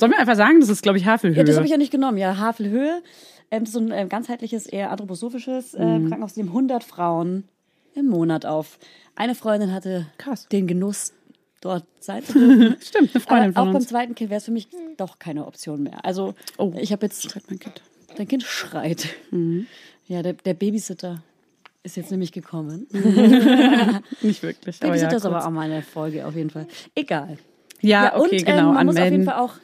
Sollen 0.00 0.12
wir 0.12 0.18
einfach 0.18 0.36
sagen, 0.36 0.60
das 0.60 0.68
ist, 0.70 0.82
glaube 0.82 0.98
ich, 0.98 1.06
Havelhöhe. 1.06 1.36
Ja, 1.38 1.44
das 1.44 1.56
habe 1.56 1.66
ich 1.66 1.72
ja 1.72 1.78
nicht 1.78 1.92
genommen. 1.92 2.16
Ja, 2.18 2.36
Havelhöhe. 2.38 3.02
Ähm, 3.50 3.60
das 3.64 3.68
ist 3.70 3.74
so 3.74 3.80
ein 3.80 3.90
äh, 3.92 4.06
ganzheitliches, 4.08 4.66
eher 4.66 4.90
anthroposophisches 4.90 5.74
äh, 5.74 5.84
Mhm. 5.84 6.08
Krankenhaus, 6.08 6.34
die 6.34 6.40
nehmen 6.40 6.50
100 6.50 6.82
Frauen 6.84 7.44
im 7.94 8.06
Monat 8.06 8.46
auf. 8.46 8.78
Eine 9.16 9.34
Freundin 9.34 9.72
hatte 9.74 10.06
Krass. 10.18 10.46
den 10.48 10.66
Genuss, 10.68 11.12
dort 11.60 11.84
sein 11.98 12.24
zu 12.24 12.32
dürfen. 12.38 12.76
Stimmt, 12.80 13.10
eine 13.14 13.20
Freundin 13.20 13.50
Aber 13.50 13.60
auch 13.60 13.64
von 13.64 13.72
beim 13.72 13.76
uns. 13.80 13.88
zweiten 13.88 14.14
Kind 14.14 14.30
wäre 14.30 14.38
es 14.38 14.44
für 14.44 14.52
mich 14.52 14.68
doch 14.96 15.18
keine 15.18 15.46
Option 15.46 15.82
mehr. 15.82 16.04
Also 16.04 16.34
Oh. 16.56 16.72
ich 16.80 16.92
habe 16.92 17.04
jetzt, 17.06 17.28
Schreit 17.30 17.42
mein 17.50 17.58
Kind. 17.58 17.82
Dein 18.16 18.28
Kind 18.28 18.42
schreit. 18.42 19.08
Mhm. 19.30 19.66
Ja, 20.06 20.22
der, 20.22 20.32
der 20.34 20.54
Babysitter 20.54 21.22
ist 21.82 21.96
jetzt 21.96 22.10
nämlich 22.10 22.32
gekommen. 22.32 22.86
Nicht 24.22 24.42
wirklich. 24.42 24.76
Aber 24.82 24.88
Babysitter 24.88 25.10
ja, 25.12 25.16
ist 25.16 25.26
aber 25.26 25.46
auch 25.46 25.50
mal 25.50 25.70
eine 25.70 25.82
Folge 25.82 26.26
auf 26.26 26.34
jeden 26.36 26.50
Fall. 26.50 26.66
Egal. 26.94 27.38
ja, 27.80 28.16
okay, 28.18 28.38
und, 28.38 28.46
genau. 28.46 28.68
ähm, 28.68 28.74
man 28.74 28.86
muss 28.86 28.96
auf 28.96 29.02
jeden 29.04 29.14
anmelden. 29.14 29.24
Fall 29.24 29.42
auch 29.42 29.54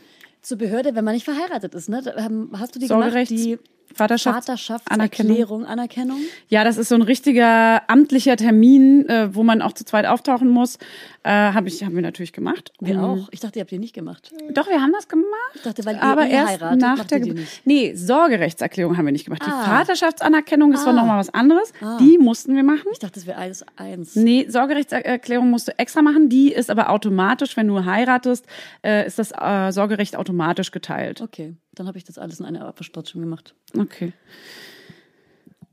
zur 0.42 0.58
Behörde, 0.58 0.94
wenn 0.94 1.04
man 1.04 1.14
nicht 1.14 1.24
verheiratet 1.24 1.74
ist. 1.74 1.88
Ne? 1.88 2.02
Ähm, 2.16 2.50
Hast 2.58 2.74
du 2.74 2.78
die 2.78 2.86
Sorgerechts- 2.86 3.30
gemacht? 3.30 3.60
Die 3.60 3.75
Vaterschafts- 3.96 4.46
Vaterschaftserklärung, 4.46 5.64
Anerkennung? 5.64 6.18
Ja, 6.48 6.64
das 6.64 6.76
ist 6.76 6.88
so 6.88 6.94
ein 6.94 7.02
richtiger 7.02 7.82
amtlicher 7.88 8.36
Termin, 8.36 9.08
äh, 9.08 9.34
wo 9.34 9.42
man 9.42 9.62
auch 9.62 9.72
zu 9.72 9.84
zweit 9.84 10.06
auftauchen 10.06 10.48
muss. 10.48 10.78
Äh, 11.22 11.30
Habe 11.30 11.68
ich, 11.68 11.82
haben 11.82 11.94
wir 11.96 12.02
natürlich 12.02 12.32
gemacht. 12.32 12.72
Wir 12.80 12.98
Mhm. 12.98 13.04
auch. 13.04 13.28
Ich 13.32 13.40
dachte, 13.40 13.58
ihr 13.58 13.62
habt 13.62 13.70
die 13.72 13.78
nicht 13.78 13.94
gemacht. 13.94 14.30
Doch, 14.54 14.68
wir 14.68 14.80
haben 14.80 14.92
das 14.92 15.08
gemacht. 15.08 15.26
Ich 15.54 15.62
dachte, 15.62 15.84
weil 15.84 15.96
ihr 15.96 16.02
aber 16.02 16.26
eh 16.26 16.30
erst 16.30 16.48
heiratet, 16.52 16.80
nach 16.80 17.04
der 17.04 17.18
die 17.20 17.28
Geburt. 17.30 17.46
Nee, 17.64 17.94
Sorgerechtserklärung 17.96 18.96
haben 18.96 19.06
wir 19.06 19.12
nicht 19.12 19.24
gemacht. 19.24 19.42
Die 19.44 19.50
Ah. 19.50 19.64
Vaterschaftsanerkennung 19.64 20.72
ist 20.72 20.82
zwar 20.82 20.92
Ah. 20.92 20.96
nochmal 20.96 21.18
was 21.18 21.32
anderes. 21.34 21.72
Die 22.00 22.18
mussten 22.18 22.54
wir 22.54 22.62
machen. 22.62 22.86
Ich 22.92 22.98
dachte, 23.00 23.14
das 23.14 23.26
wäre 23.26 23.38
alles 23.38 23.64
eins. 23.76 24.14
Nee, 24.14 24.46
Sorgerechtserklärung 24.48 25.50
musst 25.50 25.68
du 25.68 25.78
extra 25.78 26.02
machen. 26.02 26.28
Die 26.28 26.52
ist 26.52 26.70
aber 26.70 26.90
automatisch, 26.90 27.56
wenn 27.56 27.66
du 27.68 27.84
heiratest, 27.84 28.46
äh, 28.84 29.06
ist 29.06 29.18
das 29.18 29.32
äh, 29.32 29.72
Sorgerecht 29.72 30.16
automatisch 30.16 30.70
geteilt. 30.70 31.20
Okay, 31.20 31.56
dann 31.76 31.86
habe 31.86 31.98
ich 31.98 32.04
das 32.04 32.18
alles 32.18 32.40
in 32.40 32.46
einer 32.46 32.72
Verstotzung 32.72 33.20
gemacht. 33.20 33.54
Okay. 33.78 34.12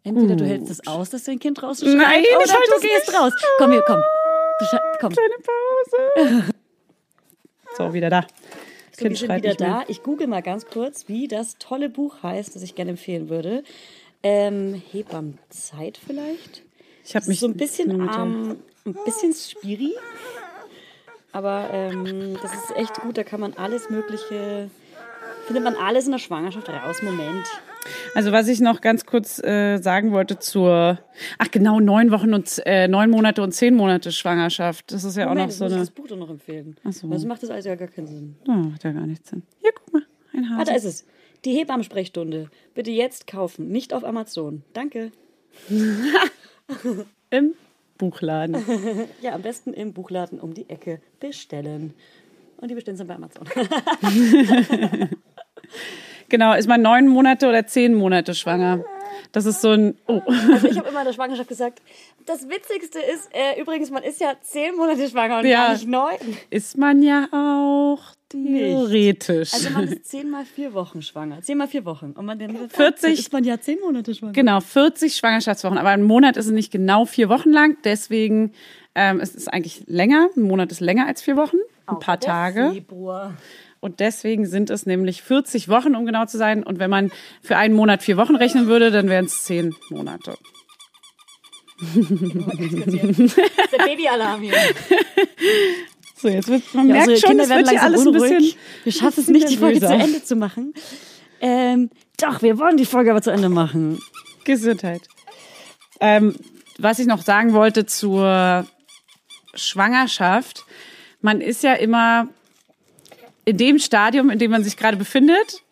Entweder 0.04 0.36
du 0.36 0.46
hältst 0.46 0.70
es 0.70 0.86
aus, 0.86 1.10
dass 1.10 1.24
dein 1.24 1.40
Kind 1.40 1.64
rausschreit, 1.64 1.96
Nein, 1.96 2.24
ich 2.24 2.36
oder 2.36 2.54
halte 2.54 2.70
du 2.70 2.76
es 2.76 2.82
gehst 2.82 3.08
nicht 3.08 3.20
raus. 3.20 3.34
Komm 3.58 3.72
hier, 3.72 3.84
komm. 3.88 4.02
Komm. 5.00 5.14
Kleine 5.14 5.36
Pause. 6.22 6.54
so, 7.78 7.94
wieder 7.94 8.10
da. 8.10 8.22
Das 8.22 8.30
So, 9.00 9.06
wir 9.06 9.08
Kind 9.08 9.18
sind 9.18 9.28
schreit 9.28 9.44
wieder 9.44 9.56
da. 9.56 9.84
Ich 9.88 10.04
google 10.04 10.28
mal 10.28 10.42
ganz 10.42 10.66
kurz, 10.66 11.08
wie 11.08 11.28
das 11.28 11.58
tolle 11.58 11.90
Buch 11.90 12.22
heißt, 12.22 12.56
das 12.56 12.62
ich 12.62 12.76
gerne 12.76 12.92
empfehlen 12.92 13.30
würde. 13.30 13.64
Ähm, 14.22 14.82
Hebammenzeit 14.92 15.98
vielleicht? 15.98 16.64
Ich 17.06 17.16
habe 17.16 17.28
mich 17.28 17.40
so 17.40 17.48
ein 17.48 17.56
bisschen, 17.56 17.92
ähm, 17.92 18.58
ein 18.86 18.96
bisschen 19.06 19.34
spiri. 19.34 19.94
Aber 21.32 21.70
ähm, 21.72 22.38
das 22.42 22.54
ist 22.54 22.76
echt 22.76 23.02
gut, 23.02 23.18
da 23.18 23.24
kann 23.24 23.40
man 23.40 23.54
alles 23.54 23.90
Mögliche, 23.90 24.70
findet 25.46 25.64
man 25.64 25.76
alles 25.76 26.06
in 26.06 26.12
der 26.12 26.20
Schwangerschaft 26.20 26.68
raus. 26.70 27.02
Moment. 27.02 27.46
Also 28.16 28.32
was 28.32 28.48
ich 28.48 28.62
noch 28.62 28.80
ganz 28.80 29.06
kurz 29.06 29.44
äh, 29.44 29.78
sagen 29.78 30.12
wollte 30.12 30.40
zur, 30.40 31.00
ach 31.38 31.52
genau, 31.52 31.80
neun 31.82 32.12
Wochen 32.12 32.34
und 32.34 32.62
äh, 32.66 32.88
neun 32.88 33.10
Monate 33.10 33.42
und 33.44 33.52
zehn 33.52 33.76
Monate 33.76 34.12
Schwangerschaft. 34.14 34.92
Das 34.92 35.04
ist 35.04 35.18
ja 35.18 35.26
Moment, 35.28 35.42
auch 35.42 35.46
noch 35.48 35.52
so 35.52 35.64
muss 35.66 35.72
ich 35.72 35.76
eine. 35.78 35.86
das 35.86 35.92
Buch 35.92 36.08
doch 36.08 36.16
noch 36.18 36.30
empfehlen. 36.30 36.78
Ach 36.86 36.94
so. 36.94 37.10
Also 37.10 37.28
macht 37.28 37.44
das 37.44 37.50
alles 37.50 37.66
ja 37.66 37.76
gar 37.76 37.90
keinen 37.90 38.08
Sinn. 38.08 38.36
Oh, 38.48 38.72
hat 38.74 38.84
ja 38.84 38.92
gar 38.94 39.06
nichts 39.06 39.30
Sinn. 39.30 39.44
Hier, 39.62 39.72
guck 39.76 39.94
mal, 39.94 40.04
ein 40.34 40.46
Ah, 40.54 40.58
Hase. 40.60 40.72
da 40.72 40.78
ist 40.78 40.86
es. 40.86 41.06
Die 41.44 41.52
Hebammensprechstunde. 41.58 42.50
Bitte 42.74 42.92
jetzt 42.92 43.28
kaufen, 43.28 43.68
nicht 43.68 43.94
auf 43.94 44.06
Amazon. 44.06 44.64
Danke. 44.72 45.12
Im 47.30 47.54
Buchladen. 47.98 48.56
Ja, 49.22 49.34
am 49.34 49.42
besten 49.42 49.74
im 49.74 49.94
Buchladen 49.94 50.40
um 50.40 50.54
die 50.54 50.70
Ecke 50.70 51.02
bestellen. 51.20 51.94
Und 52.58 52.70
die 52.72 52.76
bestellen 52.76 52.96
sie 52.98 53.04
bei 53.06 53.16
Amazon. 53.16 53.46
genau, 56.30 56.54
ist 56.54 56.68
man 56.68 56.82
neun 56.82 57.08
Monate 57.08 57.48
oder 57.48 57.66
zehn 57.68 57.94
Monate 57.94 58.34
schwanger? 58.34 58.84
Das 59.32 59.46
ist 59.46 59.62
so 59.62 59.72
ein. 59.72 59.98
Oh. 60.08 60.22
Also 60.28 60.68
ich 60.68 60.78
habe 60.78 60.90
immer 60.90 61.00
in 61.02 61.06
der 61.08 61.14
Schwangerschaft 61.14 61.50
gesagt, 61.50 61.82
das 62.26 62.48
Witzigste 62.50 63.00
ist, 63.00 63.30
äh, 63.32 63.60
übrigens, 63.60 63.90
man 63.92 64.04
ist 64.04 64.20
ja 64.22 64.34
zehn 64.42 64.76
Monate 64.76 65.08
schwanger 65.10 65.40
und 65.40 65.46
Ja. 65.46 65.68
gar 65.68 65.74
nicht 65.74 65.88
neun. 65.88 66.38
Ist 66.50 66.78
man 66.78 67.02
ja 67.02 67.28
auch. 67.32 68.00
Theoretisch. 68.30 69.54
Also 69.54 69.70
man 69.70 69.84
ist 69.88 70.06
zehn 70.06 70.30
mal 70.30 70.44
vier 70.46 70.74
Wochen 70.74 71.02
schwanger. 71.04 71.42
Zehn 71.42 71.58
mal 71.58 71.68
vier 71.68 71.86
Wochen. 71.86 72.14
Und 72.14 72.26
man 72.26 72.40
dann 72.40 72.68
40 72.70 73.20
ist 73.20 73.32
man 73.32 73.44
ja 73.44 73.60
zehn 73.60 73.80
Monate 73.80 74.16
schwanger. 74.16 74.34
Genau, 74.34 74.60
40 74.60 75.16
Schwangerschaftswochen. 75.16 75.78
Aber 75.78 75.90
ein 75.90 76.02
Monat 76.04 76.36
ist 76.38 76.48
es 76.48 76.52
nicht 76.52 76.72
genau 76.72 77.06
vier 77.06 77.30
Wochen 77.30 77.52
lang. 77.52 77.78
Deswegen 77.84 78.54
ähm, 78.96 79.20
es 79.20 79.36
ist 79.36 79.54
eigentlich 79.54 79.84
länger. 79.88 80.30
Ein 80.36 80.44
Monat 80.44 80.72
ist 80.72 80.80
länger 80.80 81.06
als 81.06 81.22
vier 81.22 81.38
Wochen. 81.38 81.58
Ein 81.86 82.00
paar 82.00 82.18
Der 82.18 82.28
Tage. 82.30 82.72
Februar. 82.74 83.34
Und 83.84 84.00
deswegen 84.00 84.46
sind 84.46 84.70
es 84.70 84.86
nämlich 84.86 85.24
40 85.24 85.68
Wochen, 85.68 85.94
um 85.96 86.06
genau 86.06 86.26
zu 86.26 86.38
sein. 86.38 86.64
Und 86.64 86.80
wenn 86.80 86.90
man 86.90 87.12
für 87.42 87.58
einen 87.58 87.76
Monat 87.76 88.02
vier 88.02 88.16
Wochen 88.16 88.38
rechnen 88.38 88.68
würde, 88.68 88.92
dann 88.92 89.10
wären 89.10 89.26
es 89.26 89.44
zehn 89.44 89.76
Monate. 89.90 90.36
Der 93.72 93.86
Babyalarm 93.86 94.42
hier. 94.42 94.54
So, 96.16 96.30
jetzt 96.30 96.48
wird, 96.48 96.74
man 96.74 96.88
Ja, 96.88 96.94
merkt 96.94 97.10
unsere 97.10 97.20
schon, 97.20 97.30
Kinder 97.32 97.50
werden 97.50 97.66
wird 97.66 97.70
hier 97.72 97.82
langsam 97.82 97.94
alles 97.94 98.02
ein 98.02 98.08
unruhig. 98.08 98.32
bisschen. 98.32 98.60
Wir 98.86 98.92
schaffen 98.94 99.20
es 99.20 99.28
nicht, 99.28 99.50
die 99.50 99.58
Folge 99.58 99.82
zu. 99.82 99.88
Ende 99.88 100.24
zu 100.24 100.36
machen. 100.38 100.74
Ähm, 101.42 101.90
doch, 102.18 102.42
wir 102.42 102.58
wollen 102.60 102.78
die 102.78 102.86
Folge 102.86 103.12
aber 103.12 103.22
zu 103.22 103.32
Ende 103.32 103.50
machen. 103.50 104.00
Gesundheit. 104.46 105.02
Ähm, 106.00 106.34
was 106.78 107.00
ich 107.00 107.08
noch 107.08 107.24
sagen 107.24 107.52
wollte 107.52 107.86
zur 107.86 108.66
Schwangerschaft. 109.54 110.64
Man 111.20 111.42
ist 111.42 111.62
ja 111.62 111.74
immer 111.74 112.30
in 113.46 113.58
dem 113.58 113.80
Stadium, 113.80 114.30
in 114.30 114.40
dem 114.40 114.52
man 114.52 114.64
sich 114.64 114.78
gerade 114.78 114.98
befindet. 114.98 115.64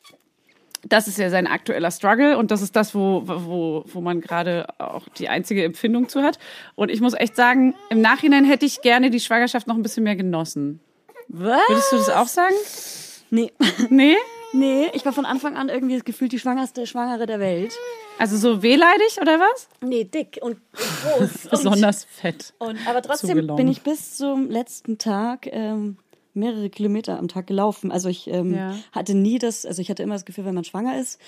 Das 0.83 1.07
ist 1.07 1.19
ja 1.19 1.29
sein 1.29 1.45
aktueller 1.45 1.91
Struggle 1.91 2.37
und 2.39 2.49
das 2.49 2.63
ist 2.63 2.75
das, 2.75 2.95
wo, 2.95 3.21
wo, 3.25 3.83
wo 3.85 4.01
man 4.01 4.19
gerade 4.19 4.67
auch 4.79 5.07
die 5.09 5.29
einzige 5.29 5.63
Empfindung 5.63 6.09
zu 6.09 6.23
hat. 6.23 6.39
Und 6.73 6.89
ich 6.89 7.01
muss 7.01 7.13
echt 7.13 7.35
sagen, 7.35 7.75
im 7.91 8.01
Nachhinein 8.01 8.45
hätte 8.45 8.65
ich 8.65 8.81
gerne 8.81 9.11
die 9.11 9.19
Schwangerschaft 9.19 9.67
noch 9.67 9.75
ein 9.75 9.83
bisschen 9.83 10.03
mehr 10.03 10.15
genossen. 10.15 10.79
Was? 11.27 11.61
Würdest 11.69 11.91
du 11.91 11.97
das 11.97 12.09
auch 12.09 12.27
sagen? 12.27 12.55
Nee. 13.29 13.51
Nee? 13.89 14.17
Nee, 14.53 14.87
ich 14.93 15.05
war 15.05 15.13
von 15.13 15.25
Anfang 15.25 15.55
an 15.55 15.69
irgendwie 15.69 15.95
das 15.95 16.03
Gefühl 16.03 16.27
die 16.27 16.39
schwangerste 16.39 16.85
Schwangere 16.85 17.25
der 17.25 17.39
Welt. 17.39 17.73
Also 18.17 18.37
so 18.37 18.61
wehleidig 18.61 19.19
oder 19.21 19.39
was? 19.39 19.69
Nee, 19.81 20.03
dick 20.03 20.39
und 20.41 20.57
groß. 20.75 21.47
Besonders 21.51 22.03
fett. 22.03 22.53
Und, 22.59 22.69
und, 22.69 22.87
aber 22.87 23.01
trotzdem 23.01 23.29
zugelaufen. 23.29 23.55
bin 23.55 23.67
ich 23.71 23.81
bis 23.81 24.17
zum 24.17 24.49
letzten 24.49 24.97
Tag 24.97 25.47
ähm, 25.47 25.97
mehrere 26.33 26.69
Kilometer 26.69 27.17
am 27.19 27.27
Tag 27.27 27.47
gelaufen. 27.47 27.91
Also 27.91 28.09
ich 28.09 28.27
ähm, 28.27 28.53
Ja. 28.55 28.75
hatte 28.91 29.13
nie 29.15 29.39
das, 29.39 29.65
also 29.65 29.81
ich 29.81 29.89
hatte 29.89 30.03
immer 30.03 30.15
das 30.15 30.25
Gefühl, 30.25 30.45
wenn 30.45 30.55
man 30.55 30.63
schwanger 30.63 30.99
ist, 30.99 31.19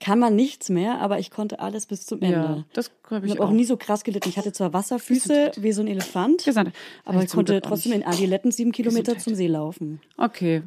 kann 0.00 0.20
man 0.20 0.36
nichts 0.36 0.68
mehr, 0.68 1.00
aber 1.00 1.18
ich 1.18 1.32
konnte 1.32 1.58
alles 1.58 1.86
bis 1.86 2.06
zum 2.06 2.22
Ende. 2.22 2.36
Ja, 2.36 2.64
das 2.72 2.92
habe 3.10 3.26
Ich 3.26 3.32
ich 3.32 3.38
habe 3.38 3.44
auch 3.46 3.50
auch. 3.50 3.54
nie 3.54 3.64
so 3.64 3.76
krass 3.76 4.04
gelitten. 4.04 4.28
Ich 4.28 4.36
hatte 4.38 4.52
zwar 4.52 4.72
Wasserfüße 4.72 5.50
wie 5.56 5.72
so 5.72 5.80
ein 5.82 5.88
Elefant, 5.88 6.44
Gesundheit. 6.44 6.72
aber 7.04 7.24
ich 7.24 7.30
konnte 7.30 7.60
trotzdem 7.60 7.92
in 7.92 8.04
Adiletten 8.04 8.52
sieben 8.52 8.70
Kilometer 8.70 9.14
Gesundheit. 9.14 9.22
zum 9.24 9.34
See 9.34 9.48
laufen. 9.48 10.00
Okay. 10.16 10.62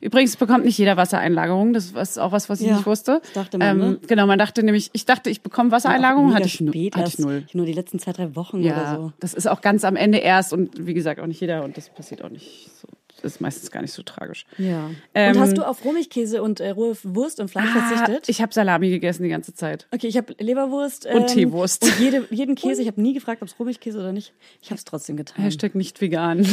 Übrigens 0.00 0.36
bekommt 0.36 0.64
nicht 0.64 0.76
jeder 0.76 0.96
Wassereinlagerung. 0.96 1.72
Das 1.72 1.92
ist 1.92 2.18
auch 2.18 2.32
was, 2.32 2.48
was 2.48 2.60
ich 2.60 2.66
Ja, 2.66 2.74
nicht 2.74 2.86
wusste. 2.86 3.22
dachte 3.32 3.58
man, 3.58 3.78
ne? 3.78 3.98
Genau, 4.08 4.26
man 4.26 4.40
dachte 4.40 4.64
nämlich, 4.64 4.90
ich 4.92 5.06
dachte, 5.06 5.30
ich 5.30 5.40
bekomme 5.40 5.70
Wassereinlagerung, 5.70 6.34
hatte 6.34 6.46
ich, 6.46 6.54
spät 6.54 6.96
hatte 6.96 7.10
ich 7.10 7.18
null. 7.20 7.46
Nur 7.52 7.64
die 7.64 7.72
letzten 7.74 8.00
zwei, 8.00 8.10
drei 8.12 8.34
Wochen 8.34 8.60
Ja, 8.60 8.72
oder 8.72 9.02
so. 9.02 9.12
das 9.20 9.34
ist 9.34 9.46
auch 9.46 9.60
ganz 9.60 9.84
am 9.84 9.94
Ende 9.94 10.18
erst 10.18 10.52
und 10.52 10.84
wie 10.84 10.94
gesagt 10.94 11.20
auch 11.20 11.26
nicht 11.28 11.40
jeder 11.40 11.62
und 11.62 11.76
das 11.76 11.90
passiert 11.90 12.24
auch 12.24 12.28
nicht 12.30 12.70
so. 12.82 12.88
Das 13.22 13.32
ist 13.34 13.40
meistens 13.40 13.70
gar 13.70 13.80
nicht 13.82 13.92
so 13.92 14.02
tragisch. 14.02 14.46
Ja. 14.58 14.90
Ähm, 15.14 15.36
und 15.36 15.40
hast 15.42 15.56
du 15.58 15.62
auf 15.66 15.84
Rohmilchkäse 15.84 16.42
und 16.42 16.60
äh, 16.60 16.70
rohe 16.70 16.96
Wurst 17.02 17.40
und 17.40 17.50
Fleisch 17.50 17.68
Ah, 17.74 17.80
verzichtet? 17.88 18.28
ich 18.28 18.40
habe 18.40 18.54
Salami 18.54 18.90
gegessen 18.90 19.22
die 19.24 19.28
ganze 19.28 19.54
Zeit. 19.54 19.86
Okay, 19.90 20.06
ich 20.06 20.16
habe 20.16 20.34
Leberwurst 20.38 21.06
Und 21.06 21.22
ähm, 21.22 21.26
Teewurst. 21.26 21.82
und 21.84 21.98
jede, 21.98 22.26
jeden 22.30 22.54
Käse. 22.56 22.82
Ich 22.82 22.88
habe 22.88 23.00
nie 23.00 23.14
gefragt, 23.14 23.42
ob 23.42 23.48
es 23.48 23.58
Rohmilchkäse 23.58 23.98
oder 23.98 24.12
nicht. 24.12 24.32
Ich 24.62 24.70
habe 24.70 24.78
es 24.78 24.84
trotzdem 24.84 25.16
getan. 25.16 25.42
Hashtag 25.42 25.74
nicht 25.74 26.00
vegan. 26.00 26.38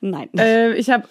Nein. 0.00 0.28
äh, 0.36 0.74
ich 0.74 0.90
habe 0.90 1.04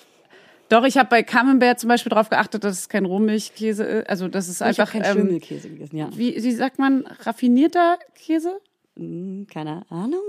doch, 0.69 0.85
ich 0.85 0.97
habe 0.97 1.09
bei 1.09 1.23
Camembert 1.23 1.79
zum 1.79 1.87
Beispiel 1.87 2.11
darauf 2.11 2.29
geachtet, 2.29 2.63
dass 2.63 2.77
es 2.77 2.89
kein 2.89 3.05
Rohmilchkäse 3.05 3.83
ist. 3.83 4.09
Also 4.09 4.27
das 4.27 4.47
ist 4.47 4.57
ich 4.57 4.61
habe 4.61 4.69
einfach 4.69 4.91
keinen 4.91 5.05
ähm, 5.05 5.11
Schwimmelkäse 5.13 5.69
gegessen. 5.69 5.97
Ja, 5.97 6.09
wie, 6.15 6.35
wie 6.35 6.51
sagt 6.51 6.77
man, 6.77 7.05
raffinierter 7.23 7.97
Käse? 8.13 8.59
Hm, 8.95 9.47
keine 9.51 9.81
Ahnung. 9.89 10.21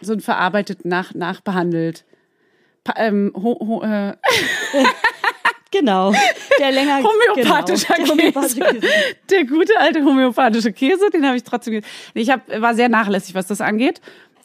so 0.00 0.12
ein 0.12 0.20
verarbeitet, 0.20 0.84
nach, 0.84 1.14
nachbehandelt. 1.14 2.04
Ähm, 2.96 3.32
ho, 3.34 3.58
ho, 3.60 3.82
äh, 3.82 4.14
Genau. 5.70 6.12
Der 6.58 6.72
länger 6.72 7.02
homöopathischer 7.02 7.94
genau, 7.94 8.14
der 8.14 8.32
Käse. 8.32 8.60
Käse. 8.60 8.80
Der 9.30 9.44
gute 9.44 9.78
alte 9.78 10.04
homöopathische 10.04 10.72
Käse, 10.72 11.10
den 11.10 11.26
habe 11.26 11.36
ich 11.36 11.44
trotzdem 11.44 11.74
gegessen. 11.74 11.92
Ich 12.14 12.30
hab, 12.30 12.48
war 12.60 12.74
sehr 12.74 12.88
nachlässig, 12.88 13.34
was 13.34 13.46
das 13.46 13.60
angeht. 13.60 14.00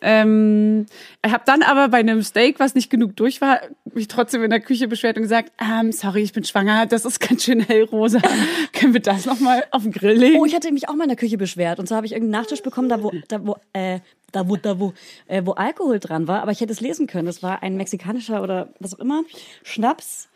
Ähm, 0.05 0.85
ich 1.25 1.31
habe 1.31 1.43
dann 1.45 1.63
aber 1.63 1.87
bei 1.87 1.99
einem 1.99 2.23
Steak, 2.23 2.59
was 2.59 2.75
nicht 2.75 2.89
genug 2.89 3.15
durch 3.15 3.39
war, 3.39 3.61
mich 3.93 4.09
trotzdem 4.09 4.43
in 4.43 4.49
der 4.49 4.59
Küche 4.59 4.89
beschwert 4.89 5.15
und 5.15 5.23
gesagt, 5.23 5.53
ähm, 5.61 5.93
sorry, 5.93 6.23
ich 6.23 6.33
bin 6.33 6.43
schwanger, 6.43 6.85
das 6.87 7.05
ist 7.05 7.21
ganz 7.21 7.45
schön 7.45 7.61
hellrosa. 7.61 8.19
Können 8.73 8.93
wir 8.93 8.99
das 8.99 9.25
nochmal 9.25 9.63
auf 9.71 9.83
den 9.83 9.93
Grill 9.93 10.17
legen? 10.17 10.41
Oh, 10.41 10.45
ich 10.45 10.53
hatte 10.53 10.73
mich 10.73 10.89
auch 10.89 10.95
mal 10.95 11.03
in 11.03 11.09
der 11.09 11.17
Küche 11.17 11.37
beschwert. 11.37 11.79
Und 11.79 11.87
zwar 11.87 11.97
habe 11.97 12.05
ich 12.05 12.11
irgendeinen 12.11 12.41
Nachtisch 12.41 12.61
bekommen, 12.61 12.89
da 12.89 13.01
wo, 13.01 13.13
da 13.29 13.47
wo, 13.47 13.55
äh, 13.71 13.99
da 14.34 14.49
wo, 14.49 14.57
da 14.57 14.79
wo, 14.79 14.93
äh, 15.27 15.41
wo 15.45 15.51
Alkohol 15.51 15.99
dran 15.99 16.27
war. 16.27 16.41
Aber 16.41 16.51
ich 16.51 16.59
hätte 16.59 16.73
es 16.73 16.81
lesen 16.81 17.07
können. 17.07 17.25
Das 17.25 17.41
war 17.41 17.63
ein 17.63 17.77
mexikanischer 17.77 18.43
oder 18.43 18.73
was 18.79 18.93
auch 18.93 18.99
immer 18.99 19.23
Schnaps. 19.63 20.27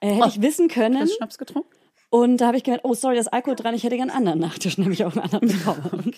Äh, 0.00 0.14
hätte 0.14 0.28
ich 0.28 0.42
wissen 0.42 0.68
können. 0.68 1.00
Hast 1.00 1.12
du 1.12 1.16
Schnaps 1.16 1.38
getrunken? 1.38 1.68
Und 2.10 2.40
da 2.40 2.46
habe 2.46 2.56
ich 2.56 2.64
gemerkt, 2.64 2.84
oh 2.84 2.94
sorry, 2.94 3.16
da 3.16 3.20
ist 3.20 3.32
Alkohol 3.32 3.56
dran. 3.56 3.74
Ich 3.74 3.82
hätte 3.82 3.96
gern 3.96 4.10
einen 4.10 4.18
anderen 4.18 4.38
Nachtisch, 4.38 4.78
nämlich 4.78 5.04
auch 5.04 5.16
einen 5.16 5.24
anderen 5.24 5.48
bekommen. 5.48 6.12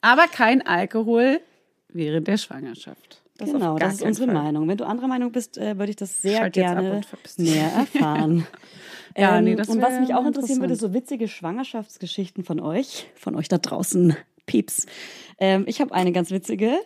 Aber 0.00 0.26
kein 0.28 0.66
Alkohol 0.66 1.40
während 1.88 2.28
der 2.28 2.38
Schwangerschaft. 2.38 3.22
Das 3.36 3.52
Genau, 3.52 3.78
das 3.78 3.94
ist 3.94 4.02
unsere 4.02 4.26
Fall. 4.26 4.34
Meinung. 4.34 4.68
Wenn 4.68 4.76
du 4.76 4.84
anderer 4.86 5.08
Meinung 5.08 5.32
bist, 5.32 5.56
äh, 5.56 5.78
würde 5.78 5.90
ich 5.90 5.96
das 5.96 6.20
sehr 6.20 6.38
Schalt 6.38 6.52
gerne 6.52 7.00
näher 7.38 7.72
erfahren. 7.76 8.46
Ja, 9.16 9.38
ähm, 9.38 9.44
nee, 9.44 9.56
das 9.56 9.68
und 9.68 9.82
was 9.82 9.98
mich 9.98 10.14
auch 10.14 10.24
interessieren 10.24 10.60
würde, 10.60 10.76
so 10.76 10.92
witzige 10.92 11.26
Schwangerschaftsgeschichten 11.26 12.44
von 12.44 12.60
euch, 12.60 13.08
von 13.16 13.34
euch 13.34 13.48
da 13.48 13.58
draußen, 13.58 14.16
Pieps. 14.46 14.86
Ähm, 15.38 15.64
ich 15.66 15.80
habe 15.80 15.94
eine 15.94 16.12
ganz 16.12 16.30
witzige. 16.30 16.78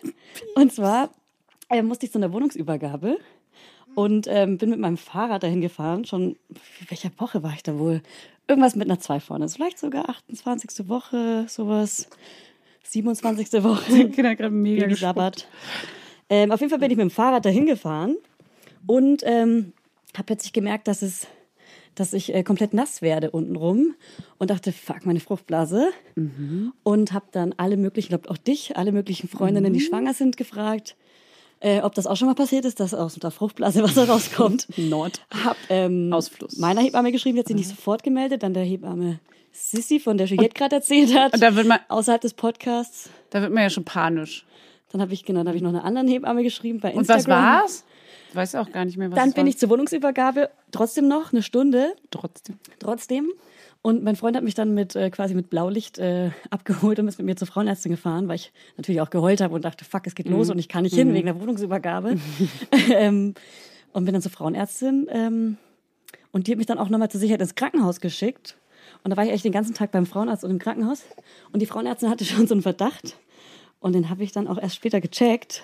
Und 0.55 0.73
zwar 0.73 1.09
äh, 1.69 1.81
musste 1.81 2.05
ich 2.05 2.11
zu 2.11 2.19
einer 2.19 2.31
Wohnungsübergabe 2.33 3.17
und 3.95 4.27
ähm, 4.29 4.57
bin 4.57 4.69
mit 4.69 4.79
meinem 4.79 4.97
Fahrrad 4.97 5.43
dahin 5.43 5.61
gefahren. 5.61 6.05
Schon, 6.05 6.35
welcher 6.89 7.11
Woche 7.17 7.43
war 7.43 7.53
ich 7.53 7.63
da 7.63 7.77
wohl? 7.79 8.01
Irgendwas 8.47 8.75
mit 8.75 8.87
einer 8.87 8.99
2 8.99 9.19
vorne. 9.19 9.49
Vielleicht 9.49 9.79
sogar 9.79 10.09
28. 10.09 10.87
Woche, 10.87 11.45
sowas. 11.47 12.07
27. 12.83 13.63
Woche. 13.63 14.09
Kinder 14.09 14.35
gerade 14.35 14.53
mega 14.53 14.85
Baby. 14.85 14.95
Sabbat. 14.95 15.47
Ähm, 16.29 16.51
auf 16.51 16.59
jeden 16.59 16.69
Fall 16.69 16.79
bin 16.79 16.91
ich 16.91 16.97
mit 16.97 17.03
dem 17.03 17.11
Fahrrad 17.11 17.45
dahin 17.45 17.65
gefahren 17.65 18.15
und 18.87 19.23
ähm, 19.25 19.73
habe 20.15 20.25
plötzlich 20.25 20.53
gemerkt, 20.53 20.87
dass 20.87 21.01
es, 21.01 21.27
dass 21.95 22.13
ich 22.13 22.33
äh, 22.33 22.43
komplett 22.43 22.73
nass 22.73 23.01
werde 23.01 23.31
untenrum 23.31 23.95
und 24.37 24.49
dachte, 24.49 24.71
fuck, 24.71 25.05
meine 25.05 25.19
Fruchtblase. 25.19 25.89
Und 26.83 27.13
habe 27.13 27.25
dann 27.31 27.53
alle 27.57 27.77
möglichen, 27.77 28.05
ich 28.05 28.09
glaube 28.09 28.29
auch 28.29 28.37
dich, 28.37 28.77
alle 28.77 28.91
möglichen 28.91 29.27
Freundinnen, 29.27 29.73
die 29.73 29.79
schwanger 29.81 30.13
sind, 30.13 30.37
gefragt, 30.37 30.95
äh, 31.61 31.81
ob 31.81 31.95
das 31.95 32.05
auch 32.07 32.15
schon 32.17 32.27
mal 32.27 32.33
passiert 32.35 32.65
ist, 32.65 32.79
dass 32.79 32.93
aus 32.93 33.15
der 33.15 33.31
Fruchtblase 33.31 33.81
Wasser 33.83 34.07
rauskommt. 34.07 34.67
Nord. 34.77 35.21
Hab 35.43 35.57
ähm, 35.69 36.11
Ausfluss. 36.13 36.57
meiner 36.57 36.81
Hebamme 36.81 37.11
geschrieben, 37.11 37.35
die 37.35 37.39
hat 37.39 37.47
sich 37.47 37.55
nicht 37.55 37.69
sofort 37.69 38.03
gemeldet, 38.03 38.43
dann 38.43 38.53
der 38.53 38.63
Hebamme 38.63 39.19
Sissy, 39.51 39.99
von 40.01 40.17
der 40.17 40.27
Juliette 40.27 40.53
gerade 40.53 40.75
erzählt 40.75 41.13
hat, 41.17 41.33
und 41.33 41.41
da 41.41 41.55
wird 41.55 41.65
man- 41.65 41.79
außerhalb 41.87 42.19
des 42.21 42.33
Podcasts. 42.33 43.09
Da 43.29 43.41
wird 43.41 43.53
man 43.53 43.63
ja 43.63 43.69
schon 43.69 43.85
panisch. 43.85 44.45
Dann 44.91 44.99
habe 45.01 45.13
ich, 45.13 45.23
genau, 45.23 45.39
dann 45.39 45.47
habe 45.47 45.57
ich 45.57 45.63
noch 45.63 45.69
eine 45.69 45.83
andere 45.83 46.07
Hebamme 46.07 46.43
geschrieben 46.43 46.79
bei 46.81 46.91
Und 46.91 46.99
Instagram. 46.99 47.25
was 47.43 47.61
war's? 47.61 47.85
Ich 48.35 48.37
weiß 48.37 48.55
auch 48.55 48.69
gar 48.69 48.83
nicht 48.83 48.97
mehr, 48.97 49.09
was 49.09 49.15
Dann 49.15 49.31
bin 49.31 49.47
ich 49.47 49.57
zur 49.57 49.69
Wohnungsübergabe, 49.69 50.49
trotzdem 50.71 51.07
noch 51.07 51.31
eine 51.31 51.41
Stunde, 51.41 51.95
trotzdem. 52.11 52.59
trotzdem. 52.79 53.31
Und 53.81 54.03
mein 54.03 54.17
Freund 54.17 54.35
hat 54.35 54.43
mich 54.43 54.55
dann 54.55 54.73
mit 54.73 54.93
äh, 54.93 55.09
quasi 55.09 55.33
mit 55.35 55.49
Blaulicht 55.49 55.99
äh, 55.99 56.31
abgeholt 56.49 56.99
und 56.99 57.07
ist 57.07 57.17
mit 57.17 57.27
mir 57.27 57.37
zur 57.37 57.47
Frauenärztin 57.47 57.93
gefahren, 57.93 58.27
weil 58.27 58.35
ich 58.35 58.51
natürlich 58.75 58.99
auch 58.99 59.09
geheult 59.09 59.39
habe 59.39 59.55
und 59.55 59.63
dachte, 59.63 59.85
fuck, 59.85 60.05
es 60.05 60.15
geht 60.15 60.27
los 60.27 60.49
und 60.49 60.59
ich 60.59 60.67
kann 60.67 60.83
nicht 60.83 60.95
hin 60.95 61.13
wegen 61.13 61.27
der 61.27 61.39
Wohnungsübergabe. 61.39 62.17
ähm, 62.91 63.35
und 63.93 64.03
bin 64.03 64.11
dann 64.11 64.21
zur 64.21 64.33
Frauenärztin 64.33 65.07
ähm, 65.11 65.55
und 66.33 66.47
die 66.47 66.51
hat 66.51 66.57
mich 66.57 66.67
dann 66.67 66.77
auch 66.77 66.89
nochmal 66.89 67.09
zur 67.09 67.21
Sicherheit 67.21 67.39
ins 67.39 67.55
Krankenhaus 67.55 68.01
geschickt. 68.01 68.57
Und 69.05 69.11
da 69.11 69.15
war 69.15 69.23
ich 69.23 69.31
echt 69.31 69.45
den 69.45 69.53
ganzen 69.53 69.73
Tag 69.73 69.93
beim 69.93 70.05
Frauenarzt 70.05 70.43
und 70.43 70.51
im 70.51 70.59
Krankenhaus. 70.59 71.05
Und 71.53 71.61
die 71.61 71.67
Frauenärztin 71.67 72.09
hatte 72.09 72.25
schon 72.25 72.47
so 72.47 72.53
einen 72.53 72.63
Verdacht. 72.63 73.15
Und 73.79 73.93
den 73.93 74.09
habe 74.09 74.23
ich 74.23 74.33
dann 74.33 74.49
auch 74.49 74.57
erst 74.57 74.75
später 74.75 74.99
gecheckt, 74.99 75.61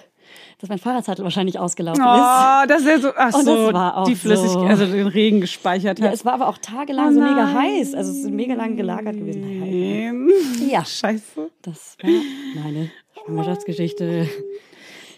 dass 0.59 0.69
mein 0.69 0.77
Fahrradsattel 0.79 1.23
wahrscheinlich 1.23 1.57
ausgelaufen 1.59 2.01
ist. 2.01 2.07
Oh, 2.09 2.67
das 2.67 2.81
ist 2.81 2.87
ja 2.87 2.99
so, 2.99 3.09
ach 3.17 3.33
Und 3.33 3.45
so, 3.45 3.65
das 3.65 3.73
war 3.73 3.97
auch 3.97 4.05
die 4.07 4.15
Flüssigkeit, 4.15 4.77
so. 4.77 4.83
also 4.83 4.85
den 4.85 5.07
Regen 5.07 5.41
gespeichert 5.41 5.99
Ja, 5.99 6.07
hat. 6.07 6.13
es 6.13 6.23
war 6.25 6.33
aber 6.33 6.47
auch 6.47 6.57
tagelang 6.57 7.09
Oh 7.09 7.13
so 7.13 7.19
mega 7.21 7.53
heiß. 7.53 7.93
Also 7.95 8.11
es 8.11 8.17
ist 8.19 8.29
mega 8.31 8.53
lang 8.53 8.75
gelagert 8.75 9.15
gewesen. 9.17 9.59
Nein. 9.59 10.29
Ja, 10.69 10.85
Scheiße. 10.85 11.49
das 11.61 11.97
war 12.01 12.09
meine 12.63 12.91
Schwangerschaftsgeschichte. 13.25 14.27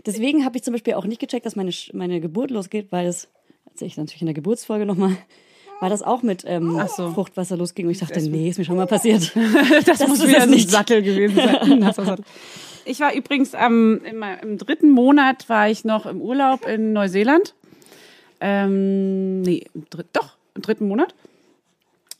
Deswegen 0.05 0.43
habe 0.45 0.57
ich 0.57 0.63
zum 0.63 0.73
Beispiel 0.73 0.95
auch 0.95 1.05
nicht 1.05 1.19
gecheckt, 1.21 1.45
dass 1.45 1.55
meine, 1.55 1.71
meine 1.93 2.19
Geburt 2.19 2.51
losgeht, 2.51 2.87
weil 2.91 3.07
es, 3.07 3.29
erzähle 3.65 3.87
ich 3.87 3.97
natürlich 3.97 4.21
in 4.21 4.27
der 4.27 4.33
Geburtsfolge 4.33 4.85
nochmal, 4.85 5.15
weil 5.79 5.89
das 5.89 6.03
auch 6.03 6.23
mit 6.23 6.43
ähm, 6.47 6.81
so. 6.95 7.11
Fruchtwasser 7.11 7.57
losging. 7.57 7.85
Und 7.85 7.91
ich 7.93 7.99
dachte, 7.99 8.21
nee, 8.21 8.49
ist 8.49 8.57
mir 8.57 8.65
schon 8.65 8.75
mal 8.77 8.87
passiert. 8.87 9.31
Das, 9.85 9.99
Das 9.99 10.07
muss 10.07 10.25
wieder 10.27 10.43
ein 10.43 10.49
nicht. 10.49 10.69
Sattel 10.69 11.01
gewesen 11.01 11.35
sein. 11.35 11.79
Ich 12.85 12.99
war 12.99 13.13
übrigens 13.13 13.55
am, 13.55 14.01
im, 14.03 14.23
im 14.41 14.57
dritten 14.57 14.89
Monat 14.89 15.47
war 15.49 15.69
ich 15.69 15.85
noch 15.85 16.05
im 16.05 16.21
Urlaub 16.21 16.67
in 16.67 16.93
Neuseeland. 16.93 17.53
ähm, 18.41 19.41
nee, 19.41 19.65
im 19.73 19.85
doch, 20.11 20.35
im 20.55 20.61
dritten 20.61 20.87
Monat 20.87 21.15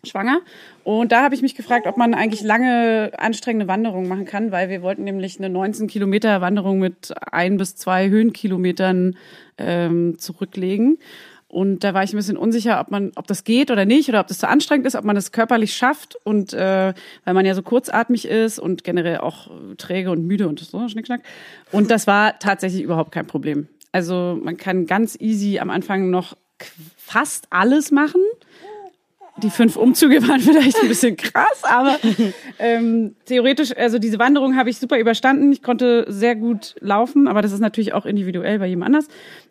schwanger. 0.06 0.42
Und 0.84 1.12
da 1.12 1.24
habe 1.24 1.36
ich 1.36 1.42
mich 1.42 1.56
gefragt, 1.56 1.88
ob 1.88 1.98
man 1.98 2.14
eigentlich 2.14 2.42
lange 2.42 3.12
anstrengende 3.18 3.68
Wanderungen 3.68 4.10
machen 4.10 4.26
kann, 4.26 4.52
weil 4.52 4.70
wir 4.70 4.82
wollten 4.82 5.04
nämlich 5.04 5.38
eine 5.38 5.50
19 5.50 5.88
Kilometer 5.88 6.42
Wanderung 6.42 6.80
mit 6.80 7.14
ein 7.32 7.58
bis 7.58 7.76
zwei 7.76 8.10
Höhenkilometern 8.10 9.16
ähm, 9.58 10.20
zurücklegen. 10.20 10.98
Und 11.54 11.84
da 11.84 11.94
war 11.94 12.04
ich 12.04 12.14
ein 12.14 12.18
bisschen 12.18 12.36
unsicher, 12.36 12.80
ob 12.80 12.90
man, 12.90 13.12
ob 13.16 13.28
das 13.28 13.44
geht 13.44 13.70
oder 13.70 13.86
nicht, 13.86 14.10
oder 14.10 14.20
ob 14.20 14.28
das 14.28 14.40
zu 14.40 14.48
anstrengend 14.48 14.88
ist, 14.88 14.96
ob 14.96 15.06
man 15.06 15.16
das 15.16 15.32
körperlich 15.32 15.76
schafft. 15.76 16.16
Und 16.24 16.52
äh, 16.54 16.94
weil 17.26 17.34
man 17.36 17.46
ja 17.46 17.54
so 17.54 17.62
kurzatmig 17.62 18.28
ist 18.28 18.58
und 18.58 18.84
generell 18.84 19.20
auch 19.20 19.52
träge 19.78 20.10
und 20.10 20.26
müde 20.26 20.48
und 20.48 20.60
so, 20.60 20.90
Schnickschnack. 20.90 21.22
Und 21.72 21.92
das 21.92 22.08
war 22.08 22.40
tatsächlich 22.40 22.82
überhaupt 22.82 23.12
kein 23.12 23.28
Problem. 23.28 23.68
Also 23.92 24.40
man 24.42 24.58
kann 24.58 24.88
ganz 24.88 25.16
easy 25.20 25.60
am 25.60 25.70
Anfang 25.70 26.10
noch 26.10 26.36
fast 26.98 27.46
alles 27.52 27.92
machen. 27.92 28.22
Die 29.42 29.50
fünf 29.50 29.76
Umzüge 29.78 30.28
waren 30.28 30.40
vielleicht 30.40 30.80
ein 30.82 30.88
bisschen 30.88 31.18
krass, 31.18 31.64
aber 31.64 31.98
ähm, 32.60 33.16
theoretisch, 33.26 33.76
also 33.76 33.98
diese 33.98 34.20
Wanderung 34.20 34.56
habe 34.56 34.70
ich 34.70 34.78
super 34.78 35.00
überstanden. 35.00 35.52
Ich 35.52 35.64
konnte 35.64 36.06
sehr 36.08 36.36
gut 36.36 36.76
laufen, 36.80 37.28
aber 37.28 37.42
das 37.42 37.52
ist 37.52 37.60
natürlich 37.60 37.94
auch 37.94 38.06
individuell 38.06 38.60
bei 38.60 38.68
jedem 38.68 38.84
anders. 38.84 39.08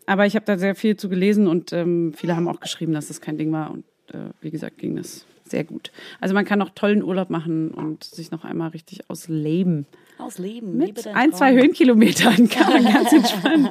Aber 0.07 0.25
ich 0.25 0.37
habe 0.37 0.45
da 0.47 0.57
sehr 0.57 0.77
viel 0.77 0.97
zu 0.97 1.09
gelesen 1.09 1.49
und 1.49 1.73
ähm, 1.73 2.13
viele 2.17 2.37
haben 2.37 2.47
auch 2.47 2.61
geschrieben, 2.61 2.93
dass 2.93 3.09
das 3.09 3.21
kein 3.21 3.39
Ding 3.39 3.51
war. 3.51 3.73
Und 3.73 3.85
äh, 4.13 4.31
wie 4.41 4.51
gesagt, 4.53 4.79
ging 4.79 4.95
das 4.95 5.27
sehr 5.45 5.65
gut. 5.65 5.91
Also 6.21 6.33
man 6.35 6.45
kann 6.45 6.63
auch 6.63 6.71
tollen 6.71 7.03
Urlaub 7.03 7.29
machen 7.29 7.73
und 7.73 8.05
sich 8.05 8.31
noch 8.31 8.45
einmal 8.45 8.69
richtig 8.71 9.11
ausleben. 9.11 9.87
Ausleben. 10.19 10.79
lebe 10.79 10.93
Mit 10.93 11.07
ein, 11.09 11.33
zwei 11.33 11.55
Höhenkilometern 11.55 12.49
kann 12.51 12.73
man 12.73 12.93
ganz 12.93 13.13
entspannt 13.13 13.69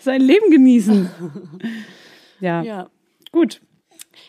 sein 0.00 0.20
Leben 0.20 0.50
genießen. 0.50 1.08
Ja, 2.40 2.62
Ja. 2.62 2.88
gut. 3.32 3.60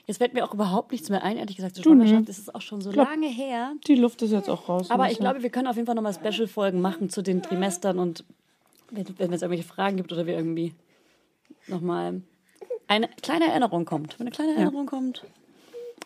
Jetzt 0.05 0.17
fällt 0.17 0.33
mir 0.33 0.45
auch 0.45 0.53
überhaupt 0.53 0.91
nichts 0.91 1.09
mehr 1.09 1.23
ein, 1.23 1.37
ehrlich 1.37 1.55
gesagt. 1.55 1.75
Zur 1.75 1.95
nee. 1.95 2.05
Schwangerschaft 2.05 2.29
ist 2.29 2.39
es 2.39 2.55
auch 2.55 2.61
schon 2.61 2.81
so 2.81 2.91
Glaub- 2.91 3.07
lange 3.07 3.27
her. 3.27 3.73
Die 3.87 3.95
Luft 3.95 4.21
ist 4.21 4.31
jetzt 4.31 4.49
auch 4.49 4.69
raus. 4.69 4.89
Aber 4.89 5.11
ich 5.11 5.19
glaube, 5.19 5.43
wir 5.43 5.49
können 5.49 5.67
auf 5.67 5.75
jeden 5.75 5.85
Fall 5.85 5.95
nochmal 5.95 6.13
Special-Folgen 6.13 6.81
machen 6.81 7.09
zu 7.09 7.21
den 7.21 7.41
Trimestern 7.41 7.99
und 7.99 8.23
wenn, 8.91 9.05
wenn 9.19 9.33
es 9.33 9.41
irgendwelche 9.41 9.67
Fragen 9.67 9.97
gibt 9.97 10.11
oder 10.11 10.25
wir 10.25 10.35
irgendwie 10.35 10.73
nochmal 11.67 12.21
eine 12.87 13.07
kleine 13.21 13.47
Erinnerung 13.47 13.85
kommt. 13.85 14.19
Wenn 14.19 14.27
eine 14.27 14.35
kleine 14.35 14.53
Erinnerung 14.53 14.85
kommt 14.85 15.23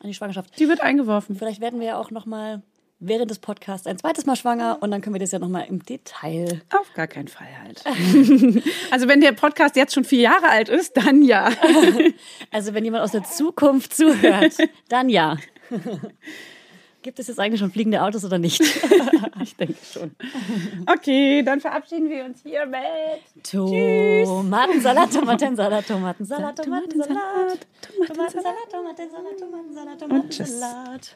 an 0.01 0.07
die 0.07 0.13
Schwangerschaft. 0.13 0.59
die 0.59 0.67
wird 0.67 0.81
eingeworfen. 0.81 1.35
Vielleicht 1.35 1.61
werden 1.61 1.79
wir 1.79 1.87
ja 1.87 1.97
auch 1.97 2.11
nochmal 2.11 2.61
während 2.99 3.29
des 3.29 3.39
Podcasts 3.39 3.87
ein 3.87 3.97
zweites 3.97 4.25
Mal 4.25 4.35
schwanger 4.35 4.77
und 4.81 4.91
dann 4.91 5.01
können 5.01 5.15
wir 5.15 5.19
das 5.19 5.31
ja 5.31 5.39
nochmal 5.39 5.65
im 5.67 5.83
Detail. 5.83 6.61
Auf 6.69 6.93
gar 6.93 7.07
keinen 7.07 7.27
Fall 7.27 7.47
halt. 7.61 7.83
also 8.91 9.07
wenn 9.07 9.21
der 9.21 9.33
Podcast 9.33 9.75
jetzt 9.75 9.93
schon 9.93 10.05
vier 10.05 10.21
Jahre 10.21 10.49
alt 10.49 10.69
ist, 10.69 10.95
dann 10.97 11.21
ja. 11.21 11.51
Also 12.51 12.73
wenn 12.73 12.83
jemand 12.83 13.03
aus 13.03 13.11
der 13.11 13.23
Zukunft 13.23 13.95
zuhört, 13.95 14.57
dann 14.89 15.09
ja. 15.09 15.37
Gibt 17.01 17.19
es 17.19 17.27
jetzt 17.27 17.37
eigentlich 17.37 17.59
schon 17.59 17.71
fliegende 17.71 18.01
Autos 18.01 18.23
oder 18.23 18.39
nicht? 18.39 18.61
Ich 19.41 19.57
denke 19.57 19.75
schon. 19.83 20.15
Okay, 20.89 21.43
dann 21.43 21.59
verabschieden 21.59 22.09
wir 22.09 22.23
uns 22.23 22.41
hier 22.43 22.65
mit 22.65 22.79
Tomatensalat, 23.43 25.11
Tomatensalat, 25.11 25.85
Tomatensalat, 25.85 26.55
Tomatensalat, 26.55 27.67
Tomatensalat, 27.91 28.69
Tomatensalat, 28.71 29.39
Tomatensalat, 29.39 29.99
Tomatensalat. 29.99 31.15